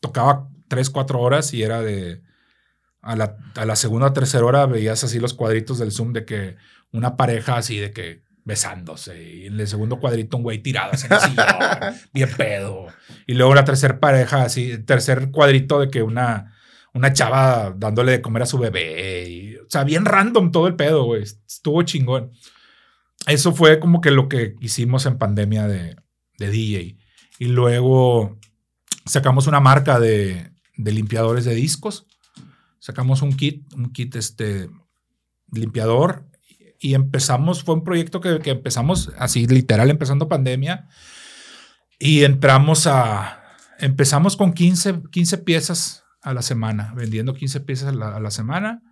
tocaba 0.00 0.48
tres, 0.66 0.90
cuatro 0.90 1.20
horas 1.20 1.54
y 1.54 1.62
era 1.62 1.82
de. 1.82 2.20
A 3.00 3.14
la, 3.14 3.36
a 3.54 3.64
la 3.64 3.76
segunda 3.76 4.08
o 4.08 4.12
tercera 4.12 4.44
hora 4.44 4.66
veías 4.66 5.04
así 5.04 5.20
los 5.20 5.34
cuadritos 5.34 5.78
del 5.78 5.92
Zoom 5.92 6.14
de 6.14 6.24
que 6.24 6.56
una 6.90 7.16
pareja 7.16 7.56
así 7.56 7.78
de 7.78 7.92
que 7.92 8.24
besándose. 8.44 9.22
Y 9.22 9.46
en 9.46 9.60
el 9.60 9.68
segundo 9.68 10.00
cuadrito 10.00 10.38
un 10.38 10.42
güey 10.42 10.58
tirado 10.58 10.92
así 10.94 11.06
en 11.06 11.12
el 11.12 11.20
sillón, 11.20 11.46
bien 12.14 12.30
pedo. 12.36 12.86
Y 13.26 13.34
luego 13.34 13.54
la 13.54 13.64
tercera 13.64 14.00
pareja 14.00 14.42
así, 14.42 14.78
tercer 14.78 15.30
cuadrito 15.30 15.78
de 15.78 15.90
que 15.90 16.02
una 16.02 16.54
una 16.94 17.12
chava 17.12 17.74
dándole 17.76 18.12
de 18.12 18.22
comer 18.22 18.42
a 18.42 18.46
su 18.46 18.56
bebé. 18.56 19.33
Sea, 19.74 19.84
bien 19.84 20.04
random 20.04 20.50
todo 20.50 20.66
el 20.66 20.76
pedo, 20.76 21.04
güey. 21.04 21.22
Estuvo 21.22 21.82
chingón. 21.82 22.32
Eso 23.26 23.52
fue 23.52 23.80
como 23.80 24.00
que 24.00 24.10
lo 24.10 24.28
que 24.28 24.56
hicimos 24.60 25.06
en 25.06 25.18
pandemia 25.18 25.66
de, 25.66 25.96
de 26.38 26.50
DJ. 26.50 26.98
Y 27.38 27.46
luego 27.46 28.38
sacamos 29.06 29.46
una 29.46 29.60
marca 29.60 29.98
de, 29.98 30.52
de, 30.76 30.92
limpiadores 30.92 31.44
de 31.44 31.54
discos. 31.54 32.06
Sacamos 32.78 33.22
un 33.22 33.34
kit, 33.36 33.72
un 33.74 33.92
kit 33.92 34.16
este 34.16 34.68
limpiador. 35.50 36.28
Y 36.78 36.94
empezamos, 36.94 37.64
fue 37.64 37.74
un 37.74 37.84
proyecto 37.84 38.20
que, 38.20 38.40
que 38.40 38.50
empezamos 38.50 39.12
así, 39.18 39.46
literal, 39.46 39.90
empezando 39.90 40.28
pandemia. 40.28 40.88
Y 41.98 42.24
entramos 42.24 42.86
a, 42.86 43.42
empezamos 43.78 44.36
con 44.36 44.52
15, 44.52 45.02
15 45.10 45.38
piezas 45.38 46.04
a 46.24 46.34
la 46.34 46.42
semana, 46.42 46.92
vendiendo 46.96 47.34
15 47.34 47.60
piezas 47.60 47.94
a 47.94 48.20
la, 48.20 48.30
semana. 48.30 48.82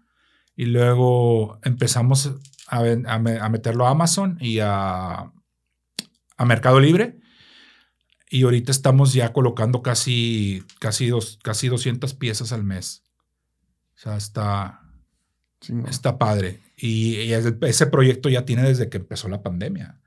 Y 0.55 0.67
luego 0.67 1.59
empezamos 1.63 2.35
a, 2.69 2.79
a, 2.81 3.49
meterlo 3.49 3.87
a 3.87 3.91
Amazon 3.91 4.37
y 4.41 4.59
a, 4.61 5.33
a, 6.37 6.45
Mercado 6.45 6.81
Libre. 6.81 7.19
Y 8.31 8.45
ahorita 8.45 8.71
estamos 8.71 9.13
ya 9.13 9.33
colocando 9.33 9.83
casi, 9.83 10.63
casi, 10.79 11.09
dos, 11.09 11.39
casi 11.43 11.69
200 11.69 12.15
piezas 12.15 12.53
al 12.53 12.65
mes. 12.65 13.03
O 13.95 13.99
sea, 13.99 14.17
está, 14.17 14.81
está 15.89 16.19
padre. 16.19 16.61
Y, 16.77 17.17
y, 17.21 17.33
ese 17.33 17.87
proyecto 17.87 18.29
ya 18.29 18.45
tiene 18.45 18.63
desde 18.63 18.89
que 18.89 18.99
empezó 18.99 19.29
la 19.29 19.43
pandemia. 19.43 20.03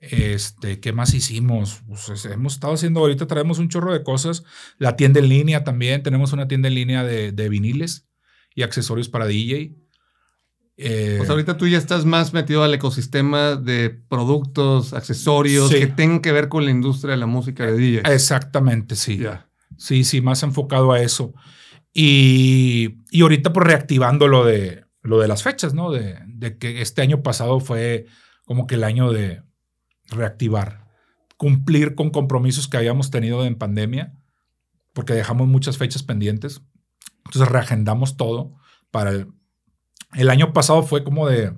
Este, 0.00 0.78
¿qué 0.78 0.92
más 0.92 1.12
hicimos? 1.14 1.82
Pues, 1.86 2.24
hemos 2.26 2.54
estado 2.54 2.74
haciendo, 2.74 3.00
ahorita 3.00 3.26
traemos 3.26 3.58
un 3.58 3.68
chorro 3.68 3.92
de 3.92 4.04
cosas. 4.04 4.44
La 4.78 4.96
tienda 4.96 5.20
en 5.20 5.28
línea 5.28 5.64
también, 5.64 6.02
tenemos 6.02 6.32
una 6.32 6.46
tienda 6.46 6.68
en 6.68 6.74
línea 6.74 7.02
de, 7.02 7.48
viniles 7.48 8.07
y 8.58 8.62
accesorios 8.62 9.08
para 9.08 9.26
DJ. 9.26 9.76
Eh, 10.76 11.14
pues 11.18 11.30
ahorita 11.30 11.56
tú 11.56 11.66
ya 11.66 11.78
estás 11.78 12.04
más 12.04 12.32
metido 12.32 12.62
al 12.62 12.72
ecosistema 12.74 13.56
de 13.56 13.90
productos, 13.90 14.92
accesorios 14.92 15.70
que 15.70 15.86
tengan 15.86 16.20
que 16.20 16.32
ver 16.32 16.48
con 16.48 16.64
la 16.64 16.70
industria 16.70 17.12
de 17.12 17.18
la 17.18 17.26
música 17.26 17.66
de 17.66 17.76
DJ. 17.76 18.02
Exactamente, 18.12 18.96
sí. 18.96 19.22
Sí, 19.76 20.04
sí, 20.04 20.20
más 20.20 20.42
enfocado 20.42 20.92
a 20.92 21.00
eso. 21.00 21.34
Y, 21.92 22.98
y 23.10 23.22
ahorita 23.22 23.52
pues 23.52 23.66
reactivando 23.66 24.28
lo 24.28 24.44
de, 24.44 24.84
lo 25.02 25.20
de 25.20 25.28
las 25.28 25.42
fechas, 25.42 25.74
¿no? 25.74 25.90
De, 25.90 26.18
de 26.26 26.58
que 26.58 26.80
este 26.82 27.02
año 27.02 27.22
pasado 27.22 27.60
fue 27.60 28.06
como 28.44 28.66
que 28.66 28.76
el 28.76 28.84
año 28.84 29.12
de, 29.12 29.42
reactivar, 30.10 30.86
cumplir 31.36 31.94
con 31.94 32.10
compromisos 32.10 32.68
que 32.68 32.76
habíamos 32.76 33.10
tenido 33.10 33.44
en 33.44 33.56
pandemia, 33.56 34.14
porque 34.92 35.12
dejamos 35.12 35.46
muchas 35.46 35.78
fechas 35.78 36.02
pendientes. 36.02 36.62
Entonces 37.28 37.48
reagendamos 37.48 38.16
todo 38.16 38.54
para 38.90 39.10
el... 39.10 39.32
El 40.14 40.30
año 40.30 40.54
pasado 40.54 40.82
fue 40.82 41.04
como 41.04 41.28
de 41.28 41.52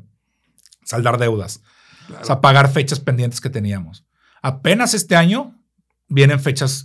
saldar 0.85 1.19
deudas, 1.19 1.63
o 2.21 2.25
sea, 2.25 2.41
pagar 2.41 2.69
fechas 2.69 2.99
pendientes 2.99 3.41
que 3.41 3.49
teníamos. 3.49 4.05
Apenas 4.43 4.93
este 4.93 5.15
año 5.15 5.55
vienen 6.09 6.41
fechas 6.41 6.85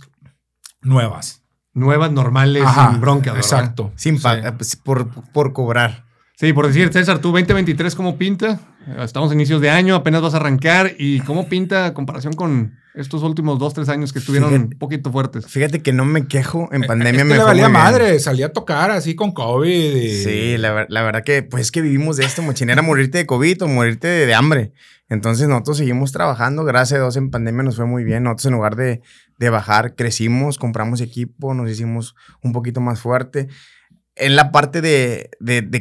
nuevas. 0.80 1.42
Nuevas, 1.72 2.12
normales, 2.12 2.64
sin 2.72 3.00
bronca. 3.00 3.34
Exacto. 3.34 3.92
Sin 3.96 4.20
pues, 4.20 4.76
por, 4.76 5.10
por 5.32 5.52
cobrar. 5.52 6.05
Sí, 6.38 6.52
por 6.52 6.66
decir, 6.66 6.92
César, 6.92 7.18
¿tú 7.20 7.32
2023 7.32 7.94
cómo 7.94 8.18
pinta? 8.18 8.60
Estamos 8.98 9.30
a 9.30 9.34
inicios 9.34 9.62
de 9.62 9.70
año, 9.70 9.94
apenas 9.94 10.20
vas 10.20 10.34
a 10.34 10.36
arrancar. 10.36 10.92
¿Y 10.98 11.20
cómo 11.20 11.48
pinta 11.48 11.94
comparación 11.94 12.34
con 12.34 12.78
estos 12.94 13.22
últimos 13.22 13.58
dos, 13.58 13.72
tres 13.72 13.88
años 13.88 14.12
que 14.12 14.18
estuvieron 14.18 14.52
un 14.52 14.68
poquito 14.68 15.10
fuertes? 15.10 15.46
Fíjate 15.46 15.80
que 15.80 15.94
no 15.94 16.04
me 16.04 16.28
quejo. 16.28 16.68
En 16.72 16.84
eh, 16.84 16.86
pandemia 16.86 17.24
me 17.24 17.36
le 17.36 17.42
valía 17.42 17.70
madre. 17.70 18.18
Salía 18.18 18.46
a 18.46 18.48
tocar 18.50 18.90
así 18.90 19.14
con 19.14 19.32
COVID. 19.32 20.24
Sí, 20.24 20.58
la, 20.58 20.72
verdad 20.74 21.24
que 21.24 21.42
pues 21.42 21.62
es 21.62 21.72
que 21.72 21.80
vivimos 21.80 22.18
de 22.18 22.26
esto, 22.26 22.42
mochinera, 22.42 22.82
morirte 22.82 23.16
de 23.16 23.24
COVID 23.24 23.62
o 23.62 23.68
morirte 23.68 24.06
de, 24.06 24.34
hambre. 24.34 24.72
Entonces 25.08 25.48
nosotros 25.48 25.78
seguimos 25.78 26.12
trabajando. 26.12 26.64
Gracias 26.64 26.98
a 26.98 27.02
Dios 27.04 27.16
en 27.16 27.30
pandemia 27.30 27.62
nos 27.62 27.76
fue 27.76 27.86
muy 27.86 28.04
bien. 28.04 28.24
Nosotros 28.24 28.44
en 28.44 28.52
lugar 28.52 28.76
de, 28.76 29.00
de 29.38 29.48
bajar, 29.48 29.94
crecimos, 29.94 30.58
compramos 30.58 31.00
equipo, 31.00 31.54
nos 31.54 31.70
hicimos 31.70 32.14
un 32.42 32.52
poquito 32.52 32.82
más 32.82 33.00
fuerte 33.00 33.48
en 34.16 34.34
la 34.34 34.50
parte 34.50 34.80
de, 34.80 35.30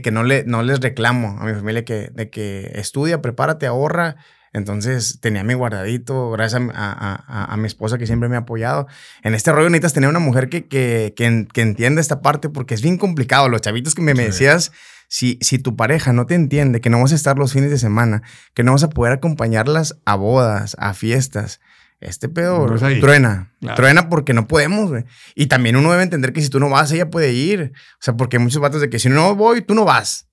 que 0.04 0.12
no, 0.12 0.24
le, 0.24 0.44
no 0.44 0.62
les 0.62 0.82
reclamo 0.82 1.38
a 1.40 1.46
mi 1.46 1.54
familia 1.54 1.86
que, 1.86 2.12
de 2.14 2.30
que 2.30 2.72
estudia, 2.76 3.22
prepárate, 3.22 3.66
ahorra. 3.66 4.18
Entonces 4.52 5.20
tenía 5.20 5.44
mi 5.44 5.54
guardadito, 5.54 6.32
gracias 6.32 6.62
a, 6.74 7.56
mi 7.58 7.68
esposa 7.68 7.98
que 7.98 8.08
siempre 8.08 8.30
me 8.30 8.36
ha 8.36 8.40
apoyado. 8.40 8.88
En 9.22 9.36
este 9.36 9.52
rollo 9.52 9.70
necesitas 9.70 9.94
tener 9.94 10.10
una 10.10 10.20
mujer 10.20 10.48
que, 10.48 10.68
que, 10.68 11.14
que, 11.14 11.62
entienda 11.62 12.00
esta 12.00 12.22
parte 12.22 12.48
porque 12.48 12.74
es 12.74 12.82
bien 12.82 12.98
complicado. 12.98 13.50
Los 13.50 13.62
chavitos 13.62 13.96
que 13.96 14.02
me, 14.02 14.14
me 14.14 14.24
decías, 14.24 14.72
si, 15.10 15.38
si 15.42 15.60
tu 15.60 15.76
pareja 15.76 16.14
no 16.14 16.26
te 16.26 16.36
entiende, 16.36 16.80
que 16.80 16.90
no 16.90 17.02
vas 17.02 17.12
a 17.12 17.16
estar 17.16 17.38
los 17.38 17.52
fines 17.52 17.70
de 17.70 17.78
semana, 17.78 18.22
que 18.54 18.64
no 18.64 18.72
vas 18.72 18.84
a 18.84 18.90
poder 18.90 19.12
acompañarlas 19.12 19.98
a 20.06 20.16
bodas, 20.16 20.78
a 20.80 20.94
fiestas, 20.94 21.60
este 22.06 22.30
pedo 22.30 22.66
truena. 23.00 23.52
Truena 23.76 24.10
porque 24.10 24.34
no 24.34 24.48
podemos, 24.48 24.90
güey. 24.90 25.06
Y 25.36 25.48
también 25.48 25.76
uno 25.76 25.92
debe 25.92 26.04
entender 26.04 26.34
que 26.34 26.42
si 26.42 26.50
tú 26.50 26.60
no 26.60 26.70
vas, 26.70 26.92
ella 26.92 27.10
puede 27.10 27.34
ir. 27.34 27.74
O 27.76 28.02
sea, 28.02 28.16
porque 28.16 28.38
hay 28.38 28.44
muchos 28.44 28.62
vatos 28.62 28.82
de 28.82 28.90
que 28.90 29.00
si 29.00 29.10
no 29.10 29.36
voy, 29.36 29.62
tú 29.62 29.74
no 29.74 29.86
vas. 29.86 30.30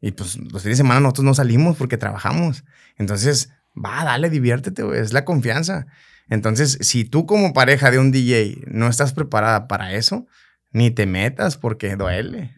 Y 0.00 0.12
pues 0.12 0.36
los 0.36 0.62
fines 0.62 0.76
de 0.78 0.82
semana 0.82 1.00
nosotros 1.00 1.24
no 1.24 1.34
salimos 1.34 1.76
porque 1.76 1.96
trabajamos. 1.96 2.64
Entonces, 2.96 3.50
va, 3.74 4.04
dale, 4.04 4.30
diviértete, 4.30 4.82
güey. 4.82 5.00
Es 5.00 5.12
la 5.12 5.24
confianza. 5.24 5.86
Entonces, 6.28 6.78
si 6.80 7.04
tú 7.04 7.26
como 7.26 7.52
pareja 7.52 7.90
de 7.90 7.98
un 7.98 8.12
DJ 8.12 8.64
no 8.66 8.88
estás 8.88 9.12
preparada 9.12 9.66
para 9.66 9.92
eso, 9.94 10.26
ni 10.72 10.90
te 10.90 11.06
metas 11.06 11.56
porque 11.56 11.96
duele. 11.96 12.54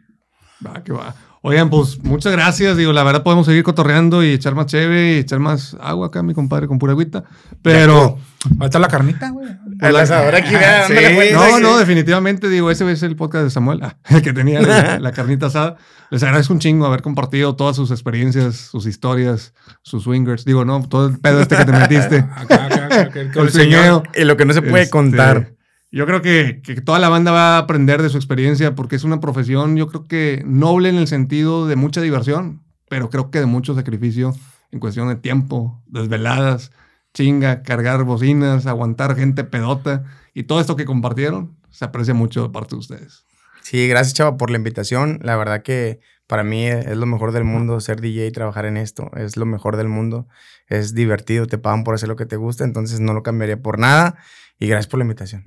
Va, 0.64 0.82
que 0.82 0.92
va. 0.92 1.14
Oigan, 1.42 1.70
pues 1.70 2.02
muchas 2.02 2.32
gracias. 2.32 2.76
Digo, 2.76 2.92
la 2.92 3.04
verdad 3.04 3.22
podemos 3.22 3.46
seguir 3.46 3.62
cotorreando 3.62 4.24
y 4.24 4.32
echar 4.32 4.56
más 4.56 4.66
cheve 4.66 5.14
y 5.14 5.18
echar 5.18 5.38
más 5.38 5.76
agua 5.80 6.08
acá, 6.08 6.22
mi 6.24 6.34
compadre, 6.34 6.66
con 6.66 6.80
pura 6.80 6.92
agüita. 6.92 7.22
Pero. 7.62 8.18
Falta 8.58 8.78
la 8.78 8.88
carnita, 8.88 9.30
güey. 9.30 9.48
El 9.80 9.96
asador 9.96 10.34
aquí, 10.34 10.50
sí. 10.86 10.94
No, 11.32 11.60
no, 11.60 11.78
definitivamente, 11.78 12.48
digo, 12.48 12.70
ese 12.70 12.90
es 12.90 13.02
el 13.02 13.16
podcast 13.16 13.44
de 13.44 13.50
Samuel, 13.50 13.80
ah, 13.82 13.96
el 14.08 14.22
que 14.22 14.32
tenía 14.32 14.60
la, 15.00 15.12
carnita 15.12 15.46
asada. 15.46 15.76
Les 16.10 16.22
agradezco 16.22 16.52
un 16.52 16.60
chingo 16.60 16.86
haber 16.86 17.02
compartido 17.02 17.56
todas 17.56 17.76
sus 17.76 17.90
experiencias, 17.90 18.56
sus 18.56 18.86
historias, 18.86 19.52
sus 19.82 20.04
swingers. 20.04 20.44
Digo, 20.44 20.64
no, 20.64 20.86
todo 20.88 21.08
el 21.08 21.18
pedo 21.18 21.40
este 21.40 21.56
que 21.56 21.64
te 21.64 21.72
metiste. 21.72 22.18
acá, 22.36 22.66
acá, 22.66 22.86
acá, 23.02 23.20
el, 23.20 23.30
el 23.34 23.50
señor. 23.50 24.08
Y 24.14 24.24
lo 24.24 24.36
que 24.36 24.44
no 24.44 24.52
se 24.52 24.62
puede 24.62 24.84
este, 24.84 24.92
contar. 24.92 25.52
Yo 25.90 26.06
creo 26.06 26.20
que, 26.20 26.60
que, 26.62 26.80
toda 26.80 26.98
la 26.98 27.08
banda 27.08 27.32
va 27.32 27.56
a 27.56 27.58
aprender 27.58 28.02
de 28.02 28.08
su 28.08 28.16
experiencia 28.16 28.74
porque 28.74 28.96
es 28.96 29.04
una 29.04 29.20
profesión, 29.20 29.76
yo 29.76 29.86
creo 29.88 30.04
que 30.04 30.42
noble 30.44 30.88
en 30.88 30.96
el 30.96 31.06
sentido 31.06 31.66
de 31.66 31.76
mucha 31.76 32.00
diversión, 32.00 32.62
pero 32.88 33.08
creo 33.08 33.30
que 33.30 33.40
de 33.40 33.46
mucho 33.46 33.74
sacrificio 33.74 34.34
en 34.72 34.80
cuestión 34.80 35.08
de 35.08 35.16
tiempo, 35.16 35.82
desveladas, 35.86 36.72
chinga, 37.16 37.62
cargar 37.62 38.04
bocinas, 38.04 38.66
aguantar 38.66 39.16
gente 39.16 39.42
pedota 39.42 40.04
y 40.34 40.42
todo 40.42 40.60
esto 40.60 40.76
que 40.76 40.84
compartieron, 40.84 41.56
se 41.70 41.86
aprecia 41.86 42.12
mucho 42.12 42.42
de 42.42 42.50
parte 42.50 42.74
de 42.74 42.80
ustedes. 42.80 43.24
Sí, 43.62 43.88
gracias 43.88 44.12
Chava 44.12 44.36
por 44.36 44.50
la 44.50 44.58
invitación. 44.58 45.18
La 45.22 45.34
verdad 45.34 45.62
que 45.62 45.98
para 46.26 46.44
mí 46.44 46.66
es 46.66 46.96
lo 46.96 47.06
mejor 47.06 47.32
del 47.32 47.44
mundo 47.44 47.80
ser 47.80 48.02
DJ 48.02 48.26
y 48.26 48.32
trabajar 48.32 48.66
en 48.66 48.76
esto. 48.76 49.10
Es 49.16 49.38
lo 49.38 49.46
mejor 49.46 49.78
del 49.78 49.88
mundo. 49.88 50.28
Es 50.68 50.94
divertido, 50.94 51.46
te 51.46 51.56
pagan 51.56 51.84
por 51.84 51.94
hacer 51.94 52.10
lo 52.10 52.16
que 52.16 52.26
te 52.26 52.36
gusta, 52.36 52.64
entonces 52.64 53.00
no 53.00 53.14
lo 53.14 53.22
cambiaría 53.22 53.60
por 53.62 53.78
nada. 53.78 54.18
Y 54.58 54.66
gracias 54.66 54.88
por 54.88 54.98
la 54.98 55.04
invitación. 55.04 55.42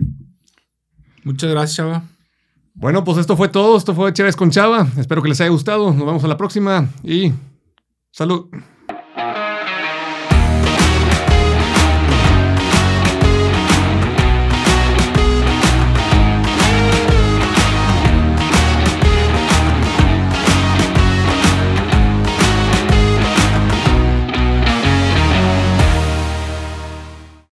Muchas 1.23 1.51
gracias, 1.51 1.77
Chava. 1.77 2.03
Bueno, 2.73 3.03
pues 3.03 3.19
esto 3.19 3.37
fue 3.37 3.47
todo. 3.47 3.77
Esto 3.77 3.93
fue 3.93 4.11
Chévez 4.11 4.35
con 4.35 4.49
Chava. 4.49 4.87
Espero 4.97 5.21
que 5.21 5.29
les 5.29 5.39
haya 5.39 5.51
gustado. 5.51 5.93
Nos 5.93 6.05
vemos 6.05 6.23
a 6.23 6.27
la 6.27 6.37
próxima 6.37 6.89
y 7.03 7.31
salud. 8.11 8.49